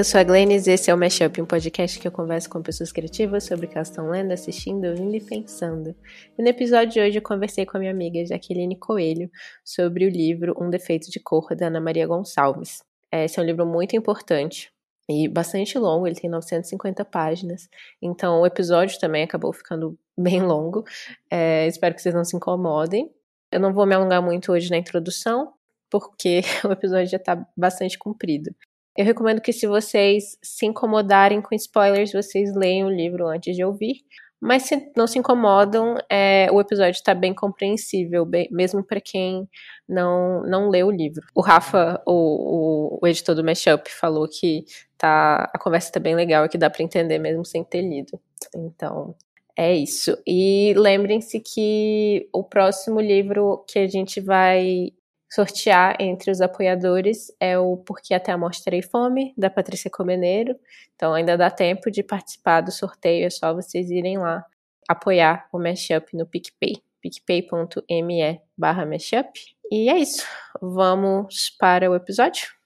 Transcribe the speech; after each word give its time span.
Eu 0.00 0.04
sou 0.04 0.18
a 0.18 0.24
Glennis 0.24 0.66
e 0.66 0.70
esse 0.70 0.90
é 0.90 0.94
o 0.94 0.96
Mashup, 0.96 1.42
um 1.42 1.44
podcast 1.44 2.00
que 2.00 2.08
eu 2.08 2.10
converso 2.10 2.48
com 2.48 2.62
pessoas 2.62 2.90
criativas 2.90 3.44
sobre 3.44 3.66
o 3.66 3.68
que 3.68 3.76
elas 3.76 3.90
estão 3.90 4.08
lendo, 4.08 4.32
assistindo, 4.32 4.86
ouvindo 4.86 5.14
e 5.14 5.20
pensando. 5.20 5.94
E 6.38 6.42
no 6.42 6.48
episódio 6.48 6.94
de 6.94 7.00
hoje 7.02 7.18
eu 7.18 7.22
conversei 7.22 7.66
com 7.66 7.76
a 7.76 7.80
minha 7.80 7.92
amiga 7.92 8.24
Jaqueline 8.24 8.76
Coelho 8.76 9.30
sobre 9.62 10.06
o 10.06 10.08
livro 10.08 10.56
Um 10.58 10.70
Defeito 10.70 11.10
de 11.10 11.20
Cor, 11.20 11.54
da 11.54 11.66
Ana 11.66 11.82
Maria 11.82 12.06
Gonçalves. 12.06 12.82
Esse 13.12 13.38
é 13.38 13.42
um 13.42 13.44
livro 13.44 13.66
muito 13.66 13.94
importante 13.94 14.72
e 15.06 15.28
bastante 15.28 15.78
longo, 15.78 16.06
ele 16.06 16.16
tem 16.16 16.30
950 16.30 17.04
páginas, 17.04 17.68
então 18.00 18.40
o 18.40 18.46
episódio 18.46 18.98
também 18.98 19.22
acabou 19.22 19.52
ficando 19.52 19.98
bem 20.16 20.40
longo. 20.40 20.82
É, 21.30 21.66
espero 21.66 21.94
que 21.94 22.00
vocês 22.00 22.14
não 22.14 22.24
se 22.24 22.34
incomodem. 22.34 23.12
Eu 23.52 23.60
não 23.60 23.74
vou 23.74 23.84
me 23.84 23.94
alongar 23.94 24.22
muito 24.22 24.50
hoje 24.50 24.70
na 24.70 24.78
introdução, 24.78 25.52
porque 25.90 26.40
o 26.64 26.72
episódio 26.72 27.10
já 27.10 27.18
está 27.18 27.46
bastante 27.54 27.98
comprido. 27.98 28.50
Eu 28.96 29.04
recomendo 29.04 29.40
que, 29.40 29.52
se 29.52 29.66
vocês 29.66 30.38
se 30.42 30.66
incomodarem 30.66 31.40
com 31.40 31.54
spoilers, 31.54 32.12
vocês 32.12 32.54
leiam 32.54 32.88
o 32.88 32.92
livro 32.92 33.26
antes 33.28 33.54
de 33.54 33.64
ouvir. 33.64 33.96
Mas 34.40 34.62
se 34.62 34.90
não 34.96 35.06
se 35.06 35.18
incomodam, 35.18 35.96
é, 36.08 36.48
o 36.50 36.60
episódio 36.60 36.92
está 36.92 37.14
bem 37.14 37.34
compreensível, 37.34 38.24
bem, 38.24 38.48
mesmo 38.50 38.82
para 38.82 38.98
quem 38.98 39.46
não, 39.86 40.42
não 40.44 40.70
leu 40.70 40.86
o 40.86 40.90
livro. 40.90 41.20
O 41.34 41.42
Rafa, 41.42 42.02
o, 42.06 42.96
o, 42.96 42.98
o 43.02 43.06
editor 43.06 43.34
do 43.34 43.44
Mashup, 43.44 43.90
falou 43.90 44.26
que 44.26 44.64
tá, 44.96 45.50
a 45.54 45.58
conversa 45.58 45.88
está 45.88 46.00
bem 46.00 46.14
legal 46.14 46.46
e 46.46 46.48
que 46.48 46.56
dá 46.56 46.70
para 46.70 46.82
entender 46.82 47.18
mesmo 47.18 47.44
sem 47.44 47.62
ter 47.62 47.82
lido. 47.82 48.18
Então, 48.56 49.14
é 49.54 49.74
isso. 49.74 50.16
E 50.26 50.72
lembrem-se 50.74 51.38
que 51.38 52.26
o 52.32 52.42
próximo 52.42 52.98
livro 52.98 53.62
que 53.68 53.78
a 53.78 53.86
gente 53.86 54.22
vai 54.22 54.90
sortear 55.30 55.96
entre 56.00 56.30
os 56.30 56.40
apoiadores 56.40 57.32
é 57.38 57.58
o 57.58 57.76
Porque 57.76 58.12
Até 58.12 58.32
a 58.32 58.38
Morte 58.38 58.64
Terei 58.64 58.82
Fome, 58.82 59.32
da 59.38 59.48
Patrícia 59.48 59.90
Comeneiro. 59.90 60.56
Então 60.96 61.14
ainda 61.14 61.36
dá 61.38 61.50
tempo 61.50 61.90
de 61.90 62.02
participar 62.02 62.60
do 62.60 62.72
sorteio, 62.72 63.26
é 63.26 63.30
só 63.30 63.54
vocês 63.54 63.90
irem 63.90 64.18
lá 64.18 64.44
apoiar 64.88 65.48
o 65.52 65.58
Mashup 65.58 66.16
no 66.16 66.26
PicPay, 66.26 66.82
picpay.me 67.00 68.40
barra 68.58 68.84
Mashup. 68.84 69.30
E 69.70 69.88
é 69.88 69.96
isso, 69.98 70.26
vamos 70.60 71.50
para 71.58 71.88
o 71.88 71.94
episódio? 71.94 72.59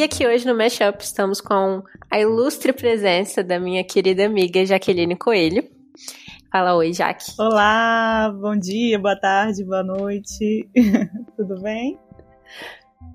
E 0.00 0.02
aqui 0.02 0.26
hoje 0.26 0.46
no 0.46 0.56
Mashup 0.56 1.04
estamos 1.04 1.42
com 1.42 1.82
a 2.10 2.18
ilustre 2.18 2.72
presença 2.72 3.44
da 3.44 3.60
minha 3.60 3.84
querida 3.84 4.24
amiga 4.24 4.64
Jaqueline 4.64 5.14
Coelho. 5.14 5.62
Fala 6.50 6.74
oi, 6.74 6.90
Jaque. 6.94 7.34
Olá, 7.38 8.34
bom 8.34 8.56
dia, 8.56 8.98
boa 8.98 9.14
tarde, 9.14 9.62
boa 9.62 9.82
noite. 9.82 10.66
Tudo 11.36 11.60
bem? 11.60 11.98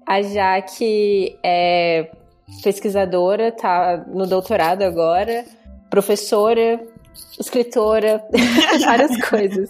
A 0.05 0.21
Jaque 0.21 1.35
é 1.43 2.11
pesquisadora, 2.61 3.51
tá 3.51 4.05
no 4.07 4.27
doutorado 4.27 4.83
agora, 4.83 5.43
professora, 5.89 6.79
escritora, 7.39 8.23
várias 8.85 9.27
coisas. 9.27 9.69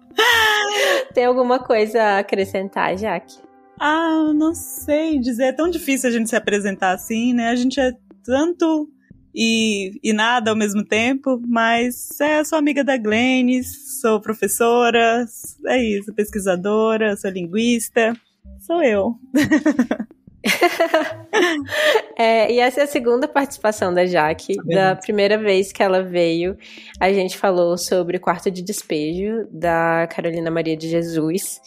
Tem 1.12 1.26
alguma 1.26 1.58
coisa 1.58 2.02
a 2.02 2.18
acrescentar, 2.20 2.96
Jaque? 2.96 3.36
Ah, 3.78 4.32
não 4.34 4.54
sei 4.54 5.18
dizer. 5.18 5.44
É 5.44 5.52
tão 5.52 5.68
difícil 5.68 6.08
a 6.08 6.12
gente 6.12 6.30
se 6.30 6.36
apresentar 6.36 6.92
assim, 6.92 7.32
né? 7.32 7.48
A 7.48 7.56
gente 7.56 7.78
é 7.78 7.92
tanto 8.24 8.88
e, 9.34 10.00
e 10.02 10.12
nada 10.14 10.50
ao 10.50 10.56
mesmo 10.56 10.82
tempo, 10.82 11.40
mas 11.46 12.18
é, 12.20 12.42
sou 12.42 12.58
amiga 12.58 12.82
da 12.82 12.96
Glennis, 12.96 14.00
sou 14.00 14.18
professora, 14.18 15.26
é 15.66 15.82
isso, 15.82 16.12
pesquisadora, 16.14 17.16
sou 17.16 17.30
linguista, 17.30 18.14
sou 18.60 18.82
eu. 18.82 19.14
é, 22.16 22.52
e 22.52 22.58
essa 22.58 22.80
é 22.80 22.84
a 22.84 22.86
segunda 22.86 23.26
participação 23.26 23.92
da 23.92 24.06
Jaque. 24.06 24.54
É 24.70 24.74
da 24.74 24.96
primeira 24.96 25.36
vez 25.38 25.72
que 25.72 25.82
ela 25.82 26.02
veio, 26.02 26.56
a 27.00 27.12
gente 27.12 27.36
falou 27.36 27.76
sobre 27.76 28.16
o 28.16 28.20
quarto 28.20 28.50
de 28.50 28.62
despejo 28.62 29.46
da 29.50 30.06
Carolina 30.08 30.50
Maria 30.50 30.76
de 30.76 30.88
Jesus. 30.88 31.60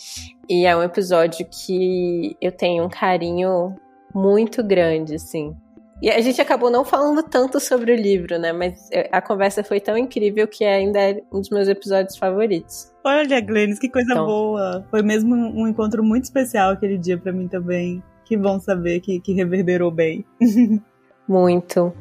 E 0.49 0.65
é 0.65 0.75
um 0.75 0.83
episódio 0.83 1.45
que 1.45 2.35
eu 2.41 2.51
tenho 2.51 2.83
um 2.83 2.89
carinho 2.89 3.75
muito 4.13 4.63
grande, 4.63 5.15
assim. 5.15 5.55
E 6.01 6.09
a 6.09 6.21
gente 6.21 6.41
acabou 6.41 6.71
não 6.71 6.85
falando 6.85 7.21
tanto 7.21 7.59
sobre 7.59 7.91
o 7.91 7.95
livro, 7.95 8.39
né? 8.39 8.53
Mas 8.53 8.89
a 9.11 9.21
conversa 9.21 9.63
foi 9.63 9.81
tão 9.81 9.97
incrível 9.97 10.47
que 10.47 10.63
ainda 10.63 10.97
é 10.97 11.21
um 11.31 11.41
dos 11.41 11.49
meus 11.49 11.67
episódios 11.67 12.17
favoritos. 12.17 12.89
Olha, 13.03 13.41
Glennis, 13.41 13.79
que 13.79 13.89
coisa 13.89 14.13
então, 14.13 14.25
boa! 14.25 14.85
Foi 14.89 15.01
mesmo 15.01 15.35
um 15.35 15.67
encontro 15.67 16.01
muito 16.01 16.23
especial 16.23 16.71
aquele 16.71 16.97
dia 16.97 17.17
para 17.17 17.33
mim 17.33 17.49
também. 17.49 18.01
Que 18.29 18.37
bom 18.37 18.59
saber 18.59 19.01
que, 19.01 19.19
que 19.19 19.33
reverberou 19.33 19.91
bem. 19.91 20.23
Muito. 21.27 21.93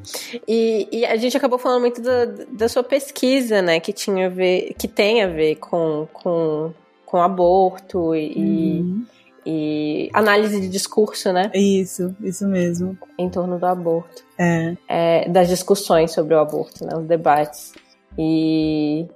E, 0.47 0.89
e, 0.93 1.05
a 1.05 1.17
gente 1.17 1.37
acabou 1.37 1.59
falando 1.59 1.83
muito 1.83 2.01
da, 2.01 2.25
da 2.51 2.67
sua 2.67 2.83
pesquisa, 2.83 3.61
né? 3.61 3.79
Que 3.79 3.93
tinha 3.93 4.25
a 4.25 4.31
ver, 4.31 4.73
que 4.79 4.89
tem 4.89 5.23
a 5.23 5.27
ver 5.27 5.57
com, 5.57 6.09
com 6.15 6.73
com 7.09 7.17
aborto 7.17 8.15
e, 8.15 8.81
uhum. 8.81 9.07
e 9.45 10.11
análise 10.13 10.61
de 10.61 10.69
discurso, 10.69 11.33
né? 11.33 11.51
Isso, 11.55 12.15
isso 12.21 12.47
mesmo. 12.47 12.99
Em 13.19 13.31
torno 13.31 13.59
do 13.59 13.65
aborto. 13.65 14.23
É. 14.39 14.77
é 14.87 15.29
das 15.29 15.49
discussões 15.49 16.13
sobre 16.13 16.35
o 16.35 16.39
aborto, 16.39 16.85
né? 16.85 16.95
Os 16.95 17.07
debates. 17.07 17.73
E, 18.19 19.07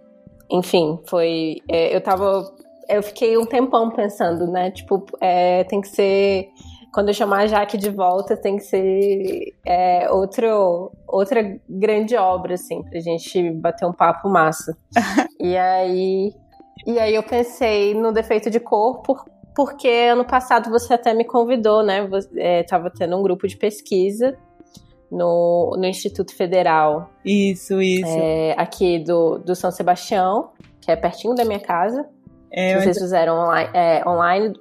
enfim, 0.51 0.99
foi. 1.05 1.57
É, 1.69 1.95
eu 1.95 2.01
tava. 2.01 2.51
Eu 2.89 3.03
fiquei 3.03 3.37
um 3.37 3.45
tempão 3.45 3.91
pensando, 3.91 4.51
né? 4.51 4.71
Tipo, 4.71 5.05
é, 5.21 5.65
tem 5.65 5.83
que 5.83 5.89
ser 5.89 6.49
quando 6.93 7.09
eu 7.09 7.15
chamar 7.15 7.43
a 7.43 7.47
Jaque 7.47 7.79
de 7.79 7.91
volta, 7.91 8.37
tem 8.37 8.57
que 8.57 8.65
ser 8.65 9.55
é, 9.67 10.11
outro, 10.11 10.93
outra 11.07 11.59
grande 11.69 12.17
obra, 12.17 12.55
assim, 12.55 12.83
pra 12.83 13.01
gente 13.01 13.51
bater 13.51 13.87
um 13.87 13.93
papo 13.93 14.29
massa. 14.29 14.77
e 15.41 15.57
aí 15.57 16.35
e 16.87 16.99
aí 16.99 17.15
eu 17.15 17.23
pensei 17.23 17.95
no 17.95 18.13
defeito 18.13 18.51
de 18.51 18.59
cor, 18.59 19.03
por, 19.03 19.25
porque 19.55 19.89
ano 19.89 20.25
passado 20.25 20.71
você 20.71 20.95
até 20.95 21.15
me 21.15 21.25
convidou, 21.25 21.83
né? 21.83 22.09
Estava 22.61 22.89
é, 22.89 22.91
tendo 22.91 23.17
um 23.17 23.23
grupo 23.23 23.47
de 23.47 23.57
pesquisa 23.57 24.37
no, 25.11 25.75
no 25.77 25.87
Instituto 25.87 26.35
Federal. 26.35 27.11
Isso, 27.25 27.81
isso. 27.81 28.07
É, 28.07 28.55
aqui 28.59 28.99
do, 28.99 29.39
do 29.39 29.55
São 29.55 29.71
Sebastião, 29.71 30.51
que 30.81 30.91
é 30.91 30.97
pertinho 30.97 31.35
da 31.35 31.45
minha 31.45 31.61
casa. 31.61 32.09
É, 32.51 32.79
vocês 32.79 32.99
fizeram 32.99 33.35
online, 33.35 33.71
é, 33.73 34.07
online 34.07 34.55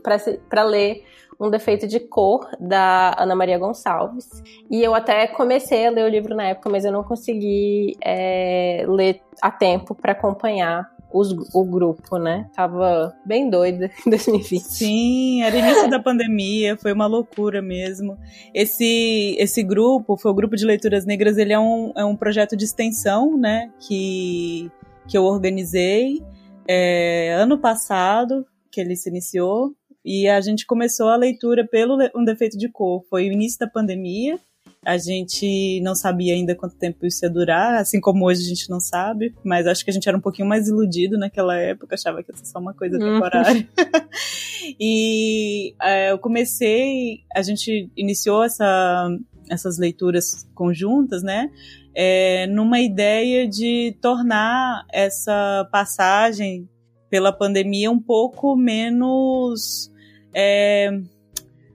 para 0.50 0.64
ler 0.64 1.04
um 1.42 1.50
defeito 1.50 1.88
de 1.88 2.00
cor 2.00 2.48
da 2.60 3.16
Ana 3.18 3.36
Maria 3.36 3.58
Gonçalves. 3.58 4.44
E 4.70 4.84
eu 4.84 4.94
até 4.94 5.26
comecei 5.26 5.88
a 5.88 5.90
ler 5.90 6.06
o 6.06 6.10
livro 6.10 6.36
na 6.36 6.50
época, 6.50 6.70
mas 6.70 6.86
eu 6.86 6.92
não 6.92 7.04
consegui 7.04 7.98
é, 8.00 8.86
ler 8.88 9.22
a 9.42 9.50
tempo 9.50 9.96
para 9.96 10.12
acompanhar 10.12 10.88
os, 11.12 11.32
o 11.54 11.66
grupo, 11.66 12.18
né? 12.18 12.48
Tava 12.56 13.14
bem 13.26 13.50
doida 13.50 13.90
em 14.06 14.10
2020. 14.12 14.62
Sim, 14.62 15.44
era 15.44 15.58
início 15.58 15.90
da 15.90 16.00
pandemia, 16.00 16.78
foi 16.78 16.94
uma 16.94 17.08
loucura 17.08 17.60
mesmo. 17.60 18.18
Esse, 18.54 19.36
esse 19.40 19.64
grupo, 19.64 20.16
foi 20.16 20.32
o 20.32 20.36
Grupo 20.36 20.56
de 20.56 20.64
Leituras 20.64 21.06
Negras, 21.06 21.38
ele 21.38 21.54
é 21.54 21.60
um, 21.60 21.92
é 21.98 22.06
um 22.06 22.16
projeto 22.16 22.56
de 22.56 22.66
extensão, 22.66 23.36
né? 23.36 23.72
Que, 23.80 24.72
que 25.08 25.18
eu 25.18 25.24
organizei 25.24 26.22
é, 26.68 27.34
ano 27.34 27.58
passado, 27.58 28.46
que 28.72 28.80
ele 28.80 28.96
se 28.96 29.10
iniciou. 29.10 29.76
E 30.04 30.28
a 30.28 30.42
gente 30.42 30.66
começou 30.66 31.10
a 31.10 31.16
leitura 31.16 31.66
pelo 31.68 31.98
Um 32.16 32.24
Defeito 32.24 32.58
de 32.58 32.70
Cor. 32.70 33.04
Foi 33.10 33.30
o 33.30 33.32
início 33.32 33.60
da 33.60 33.68
pandemia. 33.68 34.40
A 34.84 34.98
gente 34.98 35.80
não 35.82 35.94
sabia 35.94 36.34
ainda 36.34 36.56
quanto 36.56 36.76
tempo 36.76 37.06
isso 37.06 37.24
ia 37.24 37.30
durar, 37.30 37.76
assim 37.76 38.02
como 38.02 38.26
hoje 38.26 38.42
a 38.42 38.48
gente 38.48 38.68
não 38.68 38.80
sabe, 38.80 39.36
mas 39.44 39.68
acho 39.68 39.86
que 39.86 39.92
a 39.92 39.94
gente 39.94 40.10
era 40.10 40.18
um 40.18 40.22
pouquinho 40.22 40.48
mais 40.48 40.68
iludido 40.68 41.20
naquela 41.20 41.56
época, 41.56 41.94
achava 41.94 42.24
que 42.24 42.32
ia 42.32 42.38
ser 42.38 42.46
só 42.46 42.58
uma 42.58 42.74
coisa 42.74 42.98
uhum. 42.98 43.14
temporária. 43.14 43.68
e 44.80 45.76
é, 45.80 46.12
eu 46.12 46.18
comecei, 46.18 47.20
a 47.36 47.44
gente 47.44 47.92
iniciou 47.96 48.44
essa, 48.44 49.08
essas 49.52 49.78
leituras 49.78 50.48
conjuntas, 50.56 51.22
né? 51.22 51.52
É, 51.94 52.48
numa 52.48 52.80
ideia 52.80 53.48
de 53.48 53.96
tornar 54.02 54.84
essa 54.92 55.68
passagem 55.72 56.68
pela 57.12 57.32
pandemia 57.32 57.92
um 57.92 58.00
pouco 58.00 58.56
menos. 58.56 59.92
É, 60.34 60.90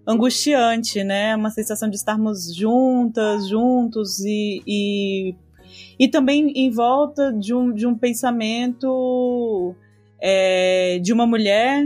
angustiante, 0.07 1.03
né? 1.03 1.35
Uma 1.35 1.51
sensação 1.51 1.91
de 1.91 1.97
estarmos 1.97 2.55
juntas, 2.55 3.49
juntos 3.49 4.21
e, 4.21 4.63
e, 4.67 5.35
e 5.99 6.09
também 6.09 6.53
em 6.55 6.71
volta 6.71 7.33
de 7.33 7.53
um, 7.53 7.73
de 7.73 7.87
um 7.87 7.99
pensamento 7.99 9.75
é, 10.23 11.01
de 11.03 11.13
uma 11.13 11.27
mulher, 11.27 11.85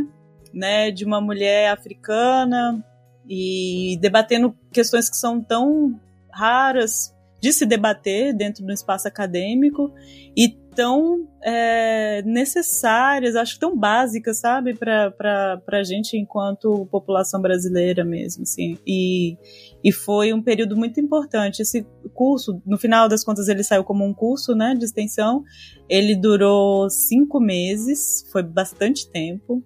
né? 0.52 0.90
De 0.90 1.04
uma 1.04 1.20
mulher 1.20 1.70
africana 1.70 2.84
e 3.26 3.96
debatendo 4.00 4.54
questões 4.70 5.08
que 5.08 5.16
são 5.16 5.40
tão 5.40 5.98
raras 6.30 7.14
de 7.40 7.52
se 7.52 7.64
debater 7.64 8.34
dentro 8.34 8.64
do 8.64 8.72
espaço 8.72 9.08
acadêmico 9.08 9.92
e 10.36 10.58
tão 10.74 11.28
é, 11.42 12.22
necessárias, 12.24 13.36
acho 13.36 13.58
tão 13.58 13.76
básicas, 13.76 14.38
sabe, 14.38 14.74
para 14.74 15.60
a 15.68 15.82
gente 15.82 16.16
enquanto 16.16 16.86
população 16.90 17.40
brasileira 17.40 18.04
mesmo, 18.04 18.42
assim. 18.42 18.78
E, 18.86 19.36
e 19.82 19.90
foi 19.90 20.32
um 20.32 20.42
período 20.42 20.76
muito 20.76 21.00
importante. 21.00 21.62
Esse 21.62 21.86
curso, 22.12 22.60
no 22.66 22.76
final 22.76 23.08
das 23.08 23.24
contas, 23.24 23.48
ele 23.48 23.62
saiu 23.62 23.82
como 23.82 24.04
um 24.04 24.12
curso, 24.12 24.54
né, 24.54 24.74
de 24.74 24.84
extensão. 24.84 25.42
Ele 25.88 26.14
durou 26.14 26.88
cinco 26.90 27.40
meses, 27.40 28.26
foi 28.30 28.42
bastante 28.42 29.10
tempo. 29.10 29.64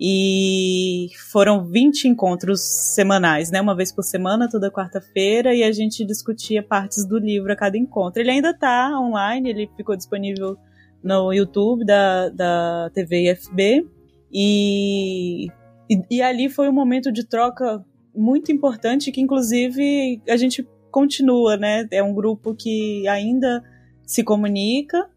E 0.00 1.08
foram 1.30 1.66
20 1.66 2.08
encontros 2.08 2.62
semanais, 2.94 3.50
né, 3.50 3.60
uma 3.60 3.76
vez 3.76 3.92
por 3.92 4.02
semana, 4.02 4.48
toda 4.48 4.70
quarta-feira, 4.70 5.54
e 5.54 5.62
a 5.62 5.70
gente 5.70 6.04
discutia 6.04 6.62
partes 6.62 7.06
do 7.06 7.18
livro 7.18 7.52
a 7.52 7.56
cada 7.56 7.76
encontro. 7.76 8.22
Ele 8.22 8.30
ainda 8.30 8.50
está 8.50 8.98
online, 8.98 9.50
ele 9.50 9.70
ficou 9.76 9.96
disponível 9.96 10.56
no 11.04 11.32
YouTube 11.32 11.84
da, 11.84 12.30
da 12.30 12.90
TV 12.94 13.30
IFB. 13.30 13.86
E, 14.32 15.46
e, 15.90 16.00
e 16.10 16.22
ali 16.22 16.48
foi 16.48 16.70
um 16.70 16.72
momento 16.72 17.12
de 17.12 17.26
troca 17.26 17.84
muito 18.14 18.52
importante 18.52 19.10
que, 19.10 19.20
inclusive, 19.20 20.20
a 20.28 20.36
gente 20.36 20.66
continua, 20.90 21.56
né? 21.56 21.86
É 21.90 22.02
um 22.02 22.14
grupo 22.14 22.54
que 22.54 23.06
ainda 23.08 23.62
se 24.04 24.22
comunica, 24.22 25.08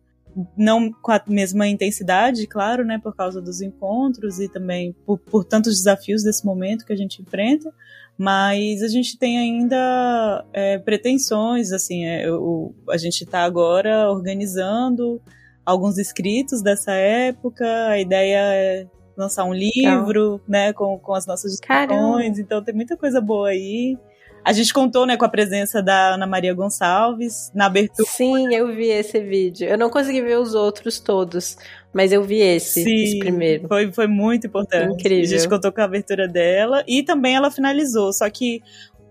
não 0.57 0.91
com 0.91 1.11
a 1.11 1.21
mesma 1.27 1.67
intensidade, 1.67 2.47
claro, 2.47 2.85
né? 2.85 2.99
Por 3.01 3.15
causa 3.15 3.41
dos 3.41 3.61
encontros 3.61 4.39
e 4.39 4.49
também 4.49 4.95
por, 5.05 5.17
por 5.17 5.43
tantos 5.43 5.77
desafios 5.77 6.23
desse 6.23 6.45
momento 6.45 6.85
que 6.85 6.93
a 6.93 6.97
gente 6.97 7.21
enfrenta, 7.21 7.71
mas 8.17 8.81
a 8.81 8.87
gente 8.87 9.17
tem 9.17 9.37
ainda 9.37 10.45
é, 10.53 10.77
pretensões, 10.77 11.71
assim, 11.71 12.05
é, 12.05 12.31
o, 12.31 12.73
a 12.89 12.97
gente 12.97 13.23
está 13.23 13.43
agora 13.43 14.09
organizando 14.09 15.21
alguns 15.65 15.97
escritos 15.97 16.61
dessa 16.61 16.93
época. 16.93 17.65
A 17.87 17.99
ideia 17.99 18.39
é 18.39 18.87
lançar 19.17 19.43
um 19.45 19.53
livro, 19.53 20.33
Legal. 20.33 20.41
né, 20.47 20.73
com, 20.73 20.97
com 20.99 21.13
as 21.13 21.25
nossas 21.25 21.51
discussões. 21.51 22.39
Então 22.39 22.63
tem 22.63 22.73
muita 22.73 22.97
coisa 22.97 23.21
boa 23.21 23.49
aí. 23.49 23.97
A 24.45 24.53
gente 24.53 24.71
contou, 24.71 25.07
né, 25.07 25.17
com 25.17 25.25
a 25.25 25.29
presença 25.29 25.81
da 25.81 26.13
Ana 26.13 26.27
Maria 26.27 26.53
Gonçalves 26.53 27.51
na 27.55 27.65
abertura. 27.65 28.07
Sim, 28.07 28.53
eu 28.53 28.67
vi 28.67 28.89
esse 28.89 29.19
vídeo. 29.19 29.67
Eu 29.67 29.75
não 29.75 29.89
consegui 29.89 30.21
ver 30.21 30.37
os 30.37 30.53
outros 30.53 30.99
todos, 30.99 31.57
mas 31.91 32.11
eu 32.11 32.21
vi 32.21 32.41
esse, 32.41 32.83
Sim, 32.83 33.03
esse 33.03 33.19
primeiro. 33.19 33.67
Foi, 33.67 33.91
foi 33.91 34.05
muito 34.05 34.45
importante. 34.45 34.93
Incrível. 34.93 35.23
A 35.23 35.39
gente 35.39 35.49
contou 35.49 35.71
com 35.71 35.81
a 35.81 35.85
abertura 35.85 36.27
dela 36.27 36.83
e 36.87 37.01
também 37.01 37.35
ela 37.35 37.49
finalizou. 37.49 38.13
Só 38.13 38.29
que 38.29 38.61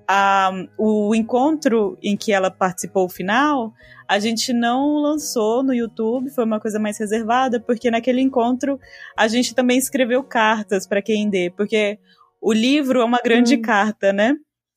a, 0.06 0.52
o 0.78 1.12
encontro 1.16 1.98
em 2.00 2.16
que 2.16 2.32
ela 2.32 2.48
participou 2.48 3.06
o 3.06 3.08
final, 3.08 3.72
a 4.08 4.18
gente 4.18 4.52
não 4.52 4.96
lançou 4.96 5.62
no 5.62 5.74
YouTube, 5.74 6.30
foi 6.30 6.44
uma 6.44 6.60
coisa 6.60 6.78
mais 6.78 6.98
reservada, 6.98 7.60
porque 7.60 7.90
naquele 7.90 8.20
encontro 8.20 8.78
a 9.16 9.26
gente 9.28 9.54
também 9.54 9.78
escreveu 9.78 10.22
cartas 10.22 10.86
para 10.86 11.02
quem 11.02 11.28
dê, 11.28 11.50
porque 11.50 11.98
o 12.40 12.52
livro 12.52 13.00
é 13.00 13.04
uma 13.04 13.20
grande 13.22 13.56
hum. 13.56 13.62
carta, 13.62 14.12
né? 14.12 14.34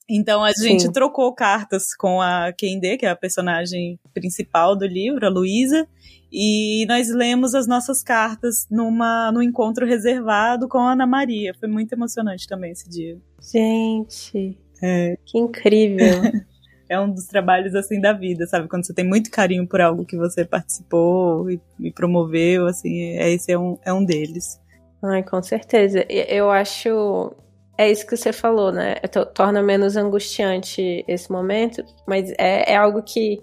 Então 0.09 0.41
a 0.41 0.51
gente 0.53 0.83
Sim. 0.83 0.91
trocou 0.91 1.33
cartas 1.35 1.93
com 1.93 2.21
a 2.21 2.53
Kende, 2.53 2.95
que 2.97 3.05
é 3.05 3.09
a 3.09 3.15
personagem 3.15 3.99
principal 4.13 4.73
do 4.73 4.87
livro, 4.87 5.25
a 5.25 5.29
Luísa, 5.29 5.85
e 6.31 6.85
nós 6.87 7.09
lemos 7.09 7.53
as 7.53 7.67
nossas 7.67 8.01
cartas 8.01 8.65
numa 8.71 9.31
num 9.33 9.41
encontro 9.41 9.85
reservado 9.85 10.69
com 10.69 10.77
a 10.77 10.93
Ana 10.93 11.05
Maria. 11.05 11.53
Foi 11.59 11.67
muito 11.67 11.91
emocionante 11.91 12.47
também 12.47 12.71
esse 12.71 12.89
dia. 12.89 13.17
Gente, 13.41 14.57
é. 14.81 15.17
que 15.25 15.37
incrível. 15.37 16.21
é 16.89 16.99
um 16.99 17.11
dos 17.11 17.25
trabalhos 17.25 17.75
assim 17.75 17.99
da 17.99 18.13
vida, 18.13 18.45
sabe? 18.45 18.67
Quando 18.67 18.85
você 18.85 18.93
tem 18.93 19.05
muito 19.05 19.29
carinho 19.29 19.67
por 19.67 19.81
algo 19.81 20.05
que 20.05 20.17
você 20.17 20.45
participou 20.45 21.49
e, 21.49 21.59
e 21.79 21.91
promoveu, 21.91 22.65
assim, 22.65 23.17
é, 23.17 23.31
esse 23.31 23.51
é 23.51 23.57
um, 23.57 23.77
é 23.85 23.93
um 23.93 24.03
deles. 24.03 24.59
Ai, 25.03 25.23
com 25.23 25.41
certeza. 25.41 26.05
Eu 26.09 26.49
acho. 26.49 27.35
É 27.77 27.89
isso 27.91 28.07
que 28.07 28.17
você 28.17 28.33
falou, 28.33 28.71
né? 28.71 28.95
Torna 29.35 29.61
menos 29.61 29.95
angustiante 29.95 31.05
esse 31.07 31.31
momento, 31.31 31.83
mas 32.07 32.31
é, 32.31 32.73
é 32.73 32.75
algo 32.75 33.03
que, 33.03 33.39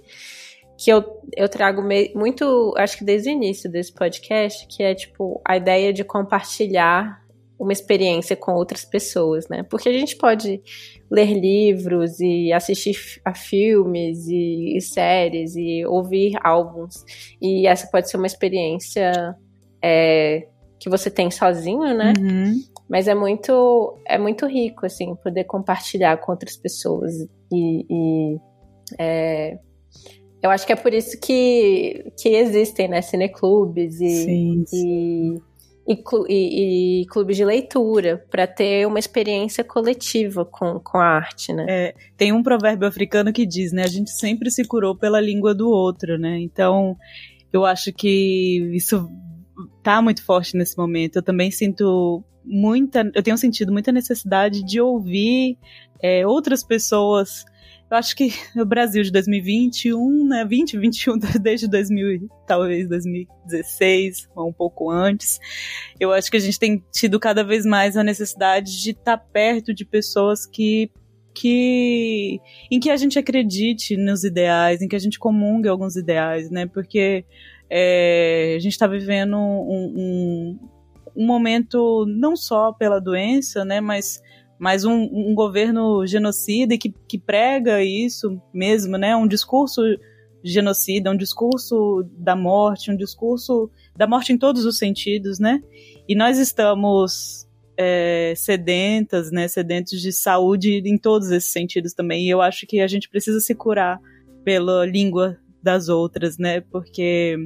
que 0.76 0.90
eu, 0.90 1.04
eu 1.36 1.48
trago 1.48 1.80
muito, 2.16 2.74
acho 2.76 2.98
que 2.98 3.04
desde 3.04 3.30
o 3.30 3.32
início 3.32 3.70
desse 3.70 3.94
podcast, 3.94 4.66
que 4.66 4.82
é 4.82 4.92
tipo 4.92 5.40
a 5.46 5.56
ideia 5.56 5.92
de 5.92 6.02
compartilhar 6.02 7.23
uma 7.58 7.72
experiência 7.72 8.36
com 8.36 8.52
outras 8.52 8.84
pessoas, 8.84 9.48
né? 9.48 9.62
Porque 9.62 9.88
a 9.88 9.92
gente 9.92 10.16
pode 10.16 10.60
ler 11.10 11.32
livros 11.32 12.18
e 12.20 12.52
assistir 12.52 13.20
a 13.24 13.34
filmes 13.34 14.26
e, 14.26 14.76
e, 14.76 14.80
séries 14.80 15.54
e 15.54 15.84
ouvir 15.86 16.36
álbuns 16.42 17.04
e 17.40 17.66
essa 17.66 17.88
pode 17.90 18.10
ser 18.10 18.16
uma 18.16 18.26
experiência 18.26 19.36
é, 19.82 20.48
que 20.80 20.88
você 20.88 21.10
tem 21.10 21.30
sozinho, 21.30 21.94
né? 21.94 22.12
Uhum. 22.18 22.60
Mas 22.88 23.08
é 23.08 23.14
muito 23.14 23.98
é 24.06 24.18
muito 24.18 24.46
rico 24.46 24.84
assim 24.84 25.14
poder 25.16 25.44
compartilhar 25.44 26.16
com 26.18 26.32
outras 26.32 26.56
pessoas 26.56 27.12
e, 27.52 27.86
e 27.88 28.38
é, 28.98 29.58
eu 30.44 30.50
acho 30.50 30.66
que 30.66 30.72
é 30.74 30.76
por 30.76 30.92
isso 30.92 31.18
que, 31.18 32.12
que 32.20 32.28
existem 32.28 32.86
né, 32.86 33.00
cineclubes 33.00 33.98
e, 33.98 34.10
sim, 34.10 34.64
sim. 34.66 35.36
e 35.36 35.42
e, 35.86 36.02
e, 36.28 37.02
e 37.02 37.06
clubes 37.06 37.36
de 37.36 37.44
leitura, 37.44 38.24
para 38.30 38.46
ter 38.46 38.86
uma 38.86 38.98
experiência 38.98 39.62
coletiva 39.62 40.44
com, 40.44 40.80
com 40.80 40.98
a 40.98 41.04
arte, 41.04 41.52
né? 41.52 41.66
É, 41.68 41.94
tem 42.16 42.32
um 42.32 42.42
provérbio 42.42 42.88
africano 42.88 43.32
que 43.32 43.44
diz, 43.44 43.72
né? 43.72 43.82
A 43.82 43.88
gente 43.88 44.10
sempre 44.10 44.50
se 44.50 44.64
curou 44.64 44.96
pela 44.96 45.20
língua 45.20 45.54
do 45.54 45.68
outro, 45.68 46.18
né? 46.18 46.38
Então, 46.40 46.96
eu 47.52 47.64
acho 47.64 47.92
que 47.92 48.70
isso 48.74 49.10
tá 49.82 50.00
muito 50.00 50.24
forte 50.24 50.56
nesse 50.56 50.76
momento. 50.76 51.16
Eu 51.16 51.22
também 51.22 51.50
sinto 51.50 52.24
muita, 52.44 53.10
eu 53.14 53.22
tenho 53.22 53.38
sentido 53.38 53.72
muita 53.72 53.92
necessidade 53.92 54.64
de 54.64 54.80
ouvir 54.80 55.58
é, 56.02 56.26
outras 56.26 56.62
pessoas 56.62 57.44
eu 57.94 57.98
acho 57.98 58.16
que 58.16 58.28
o 58.60 58.64
Brasil 58.64 59.02
de 59.02 59.10
2021, 59.10 60.28
né, 60.28 60.44
2021 60.44 61.18
desde 61.40 61.68
2000, 61.68 62.28
talvez 62.46 62.88
2016 62.88 64.28
ou 64.34 64.48
um 64.48 64.52
pouco 64.52 64.90
antes, 64.90 65.38
eu 65.98 66.12
acho 66.12 66.30
que 66.30 66.36
a 66.36 66.40
gente 66.40 66.58
tem 66.58 66.82
tido 66.92 67.18
cada 67.20 67.44
vez 67.44 67.64
mais 67.64 67.96
a 67.96 68.02
necessidade 68.02 68.82
de 68.82 68.90
estar 68.90 69.16
perto 69.16 69.72
de 69.72 69.84
pessoas 69.84 70.44
que 70.46 70.90
que 71.36 72.40
em 72.70 72.78
que 72.78 72.90
a 72.90 72.96
gente 72.96 73.18
acredite 73.18 73.96
nos 73.96 74.22
ideais, 74.22 74.80
em 74.80 74.86
que 74.86 74.94
a 74.94 75.00
gente 75.00 75.18
comungue 75.18 75.68
alguns 75.68 75.96
ideais, 75.96 76.48
né? 76.48 76.64
Porque 76.64 77.24
é, 77.68 78.54
a 78.56 78.60
gente 78.60 78.72
está 78.72 78.86
vivendo 78.86 79.36
um, 79.36 79.94
um, 79.96 80.58
um 81.16 81.26
momento 81.26 82.06
não 82.06 82.36
só 82.36 82.72
pela 82.72 83.00
doença, 83.00 83.64
né? 83.64 83.80
Mas 83.80 84.22
mas 84.58 84.84
um, 84.84 85.08
um 85.12 85.34
governo 85.34 86.06
genocida 86.06 86.78
que, 86.78 86.94
que 87.08 87.18
prega 87.18 87.82
isso 87.82 88.40
mesmo, 88.52 88.96
né? 88.96 89.14
Um 89.16 89.26
discurso 89.26 89.82
genocida, 90.42 91.10
um 91.10 91.16
discurso 91.16 92.06
da 92.18 92.36
morte, 92.36 92.90
um 92.90 92.96
discurso 92.96 93.70
da 93.96 94.06
morte 94.06 94.32
em 94.32 94.38
todos 94.38 94.64
os 94.64 94.78
sentidos, 94.78 95.38
né? 95.38 95.62
E 96.08 96.14
nós 96.14 96.38
estamos 96.38 97.48
é, 97.76 98.34
sedentas, 98.36 99.30
né? 99.30 99.48
Sedentos 99.48 100.00
de 100.00 100.12
saúde 100.12 100.82
em 100.84 100.98
todos 100.98 101.30
esses 101.30 101.50
sentidos 101.50 101.94
também. 101.94 102.26
E 102.26 102.30
eu 102.30 102.40
acho 102.40 102.66
que 102.66 102.80
a 102.80 102.86
gente 102.86 103.08
precisa 103.08 103.40
se 103.40 103.54
curar 103.54 103.98
pela 104.44 104.84
língua 104.84 105.38
das 105.62 105.88
outras, 105.88 106.36
né? 106.36 106.60
Porque 106.60 107.36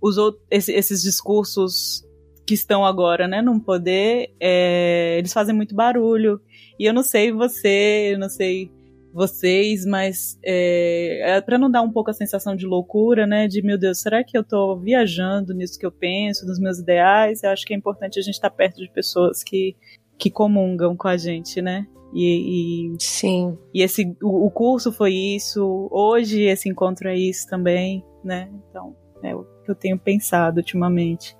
os 0.00 0.18
outros, 0.18 0.44
esses 0.50 1.02
discursos 1.02 2.04
que 2.50 2.54
estão 2.54 2.84
agora, 2.84 3.28
né, 3.28 3.40
no 3.40 3.60
poder, 3.60 4.34
é, 4.40 5.16
eles 5.16 5.32
fazem 5.32 5.54
muito 5.54 5.72
barulho. 5.72 6.40
E 6.80 6.84
eu 6.84 6.92
não 6.92 7.04
sei 7.04 7.30
você, 7.30 8.10
eu 8.12 8.18
não 8.18 8.28
sei 8.28 8.68
vocês, 9.12 9.86
mas 9.86 10.36
é, 10.44 11.36
é 11.36 11.40
para 11.40 11.56
não 11.56 11.70
dar 11.70 11.80
um 11.80 11.92
pouco 11.92 12.10
a 12.10 12.12
sensação 12.12 12.56
de 12.56 12.66
loucura, 12.66 13.24
né? 13.24 13.46
De 13.46 13.62
meu 13.62 13.78
Deus, 13.78 14.00
será 14.00 14.24
que 14.24 14.36
eu 14.36 14.42
tô 14.42 14.76
viajando 14.76 15.54
nisso 15.54 15.78
que 15.78 15.86
eu 15.86 15.92
penso, 15.92 16.44
nos 16.44 16.58
meus 16.58 16.80
ideais? 16.80 17.44
Eu 17.44 17.50
acho 17.50 17.64
que 17.64 17.72
é 17.72 17.76
importante 17.76 18.18
a 18.18 18.22
gente 18.22 18.34
estar 18.34 18.50
tá 18.50 18.56
perto 18.56 18.78
de 18.78 18.90
pessoas 18.90 19.44
que, 19.44 19.76
que 20.18 20.28
comungam 20.28 20.96
com 20.96 21.06
a 21.06 21.16
gente, 21.16 21.62
né? 21.62 21.86
E, 22.12 22.88
e 22.92 22.96
sim. 22.98 23.56
E 23.72 23.80
esse 23.80 24.16
o, 24.20 24.46
o, 24.46 24.50
curso 24.50 24.90
foi 24.90 25.14
isso, 25.14 25.88
hoje 25.92 26.42
esse 26.42 26.68
encontro 26.68 27.08
é 27.08 27.16
isso 27.16 27.46
também, 27.46 28.04
né? 28.24 28.50
Então 28.68 28.96
é 29.22 29.36
o 29.36 29.44
que 29.64 29.70
eu 29.70 29.74
tenho 29.76 29.96
pensado 29.96 30.58
ultimamente. 30.58 31.38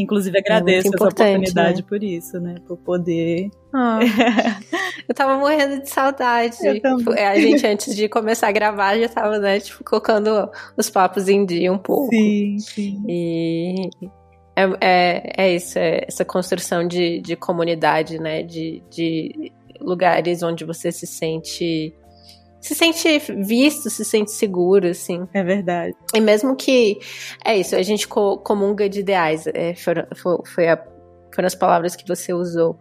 Inclusive 0.00 0.36
é 0.36 0.40
agradeço 0.40 0.88
é 0.88 0.90
essa 0.94 1.04
oportunidade 1.04 1.82
né? 1.82 1.86
por 1.88 2.02
isso, 2.02 2.40
né? 2.40 2.54
Por 2.66 2.76
poder. 2.78 3.50
Ah, 3.72 4.00
eu 5.08 5.14
tava 5.14 5.38
morrendo 5.38 5.82
de 5.82 5.90
saudade. 5.90 6.56
É, 7.16 7.28
a 7.28 7.40
gente, 7.40 7.66
antes 7.66 7.94
de 7.94 8.08
começar 8.08 8.48
a 8.48 8.52
gravar, 8.52 8.98
já 8.98 9.08
tava, 9.08 9.38
né, 9.38 9.60
tipo, 9.60 9.84
colocando 9.84 10.48
os 10.76 10.90
papos 10.90 11.28
em 11.28 11.44
dia 11.44 11.72
um 11.72 11.78
pouco. 11.78 12.10
Sim, 12.10 12.58
sim. 12.58 13.02
E 13.08 13.90
é, 14.56 14.64
é, 14.80 15.32
é 15.36 15.54
isso, 15.54 15.78
é 15.78 16.04
essa 16.06 16.24
construção 16.24 16.86
de, 16.86 17.20
de 17.20 17.36
comunidade, 17.36 18.18
né? 18.18 18.42
De, 18.42 18.82
de 18.90 19.52
lugares 19.80 20.42
onde 20.42 20.64
você 20.64 20.92
se 20.92 21.06
sente 21.06 21.94
se 22.60 22.74
sente 22.74 23.18
visto, 23.42 23.88
se 23.88 24.04
sente 24.04 24.30
seguro, 24.32 24.88
assim. 24.88 25.26
É 25.32 25.42
verdade. 25.42 25.94
E 26.14 26.20
mesmo 26.20 26.54
que. 26.54 26.98
É 27.44 27.56
isso, 27.56 27.74
a 27.74 27.82
gente 27.82 28.06
comunga 28.06 28.88
de 28.88 29.00
ideais. 29.00 29.46
É, 29.46 29.74
foi, 29.74 29.94
foi 30.46 30.68
a 30.68 30.76
foram 31.32 31.46
as 31.46 31.54
palavras 31.54 31.96
que 31.96 32.06
você 32.06 32.32
usou. 32.32 32.78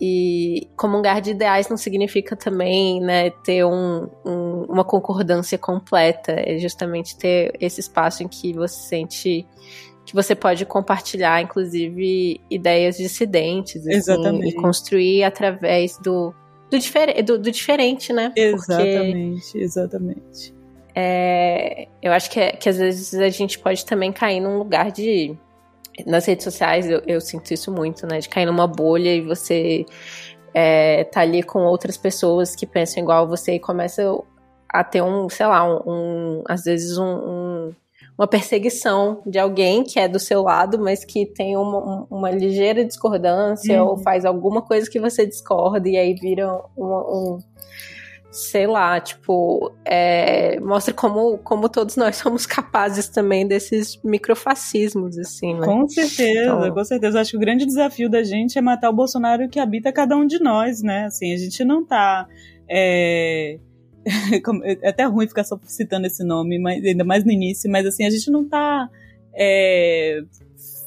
E 0.00 0.68
comungar 0.76 1.20
de 1.20 1.30
ideais 1.30 1.68
não 1.68 1.76
significa 1.76 2.36
também 2.36 3.00
né, 3.00 3.30
ter 3.44 3.64
um, 3.64 4.08
um, 4.24 4.66
uma 4.68 4.84
concordância 4.84 5.56
completa, 5.56 6.32
é 6.32 6.58
justamente 6.58 7.16
ter 7.16 7.52
esse 7.60 7.80
espaço 7.80 8.22
em 8.22 8.28
que 8.28 8.52
você 8.52 8.88
sente 8.88 9.46
que 10.04 10.14
você 10.14 10.34
pode 10.34 10.66
compartilhar, 10.66 11.40
inclusive, 11.40 12.40
ideias 12.50 12.96
dissidentes 12.96 13.86
assim, 13.86 13.96
Exatamente. 13.96 14.48
e 14.48 14.54
construir 14.54 15.22
através 15.22 15.96
do, 15.98 16.34
do, 16.72 16.78
difer 16.78 17.22
do, 17.22 17.38
do 17.38 17.50
diferente, 17.50 18.12
né? 18.12 18.32
Exatamente, 18.34 19.42
Porque, 19.42 19.58
exatamente. 19.58 20.54
É, 20.94 21.88
eu 22.02 22.12
acho 22.12 22.30
que, 22.30 22.40
é, 22.40 22.52
que 22.52 22.68
às 22.68 22.78
vezes 22.78 23.14
a 23.14 23.28
gente 23.28 23.58
pode 23.58 23.84
também 23.84 24.10
cair 24.10 24.40
num 24.40 24.58
lugar 24.58 24.90
de 24.90 25.36
nas 26.06 26.24
redes 26.24 26.44
sociais 26.44 26.88
eu, 26.88 27.02
eu, 27.06 27.20
sinto 27.20 27.52
isso 27.52 27.70
muito, 27.70 28.06
né? 28.06 28.18
De 28.18 28.28
cair 28.28 28.46
numa 28.46 28.66
bolha 28.66 29.14
e 29.14 29.20
você 29.20 29.84
é, 30.54 31.04
tá 31.04 31.20
ali 31.20 31.42
com 31.42 31.60
outras 31.60 31.98
pessoas 31.98 32.56
que 32.56 32.66
pensam 32.66 33.02
igual 33.02 33.28
você 33.28 33.54
e 33.54 33.60
começa 33.60 34.02
a 34.68 34.82
ter 34.82 35.02
um, 35.02 35.28
sei 35.28 35.46
lá, 35.46 35.64
um, 35.64 35.82
um 35.86 36.42
às 36.48 36.64
vezes 36.64 36.96
um, 36.96 37.04
um, 37.04 37.72
uma 38.18 38.26
perseguição 38.26 39.22
de 39.26 39.38
alguém 39.38 39.82
que 39.82 39.98
é 39.98 40.06
do 40.06 40.18
seu 40.18 40.42
lado, 40.42 40.78
mas 40.78 41.04
que 41.04 41.26
tem 41.26 41.56
uma, 41.56 42.06
uma 42.10 42.30
ligeira 42.30 42.84
discordância 42.84 43.82
uhum. 43.82 43.90
ou 43.90 43.96
faz 43.98 44.24
alguma 44.24 44.62
coisa 44.62 44.88
que 44.90 45.00
você 45.00 45.26
discorda 45.26 45.88
e 45.88 45.96
aí 45.96 46.14
vira 46.14 46.60
um 46.76 47.38
sei 48.32 48.66
lá, 48.66 48.98
tipo, 48.98 49.70
é, 49.84 50.58
mostra 50.58 50.94
como, 50.94 51.36
como 51.38 51.68
todos 51.68 51.96
nós 51.96 52.16
somos 52.16 52.46
capazes 52.46 53.06
também 53.08 53.46
desses 53.46 54.00
microfascismos, 54.02 55.18
assim, 55.18 55.52
né? 55.52 55.66
Com 55.66 55.86
certeza, 55.86 56.54
então... 56.54 56.72
com 56.72 56.82
certeza. 56.82 57.20
Acho 57.20 57.32
que 57.32 57.36
o 57.36 57.40
grande 57.40 57.66
desafio 57.66 58.08
da 58.08 58.22
gente 58.22 58.58
é 58.58 58.62
matar 58.62 58.88
o 58.88 58.94
Bolsonaro 58.94 59.50
que 59.50 59.60
habita 59.60 59.92
cada 59.92 60.16
um 60.16 60.26
de 60.26 60.42
nós, 60.42 60.82
né? 60.82 61.04
Assim, 61.04 61.34
a 61.34 61.36
gente 61.36 61.62
não 61.62 61.84
tá. 61.84 62.26
É... 62.68 63.58
é 64.64 64.88
até 64.88 65.04
ruim 65.04 65.28
ficar 65.28 65.44
só 65.44 65.58
citando 65.64 66.06
esse 66.06 66.24
nome, 66.24 66.58
mas, 66.58 66.84
ainda 66.84 67.04
mais 67.04 67.24
no 67.24 67.30
início, 67.30 67.70
mas 67.70 67.86
assim, 67.86 68.04
a 68.04 68.10
gente 68.10 68.30
não 68.30 68.48
tá 68.48 68.88
é, 69.34 70.22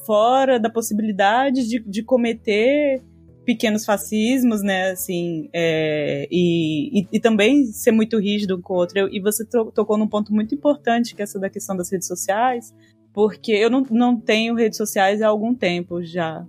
fora 0.05 0.59
da 0.59 0.69
possibilidade 0.69 1.67
de, 1.67 1.79
de 1.79 2.03
cometer 2.03 3.01
pequenos 3.45 3.85
fascismos, 3.85 4.63
né, 4.63 4.89
assim, 4.89 5.49
é, 5.53 6.27
e, 6.31 7.01
e, 7.01 7.07
e, 7.13 7.19
também 7.19 7.65
ser 7.65 7.91
muito 7.91 8.19
rígido 8.19 8.59
com 8.59 8.73
o 8.73 8.77
outro. 8.77 9.07
E 9.13 9.19
você 9.19 9.45
tocou 9.45 9.97
num 9.97 10.07
ponto 10.07 10.33
muito 10.33 10.55
importante, 10.55 11.15
que 11.15 11.21
é 11.21 11.23
essa 11.23 11.39
da 11.39 11.49
questão 11.49 11.77
das 11.77 11.91
redes 11.91 12.07
sociais, 12.07 12.73
porque 13.13 13.51
eu 13.51 13.69
não, 13.69 13.85
não 13.91 14.19
tenho 14.19 14.55
redes 14.55 14.77
sociais 14.77 15.21
há 15.21 15.27
algum 15.27 15.53
tempo 15.53 16.03
já. 16.03 16.45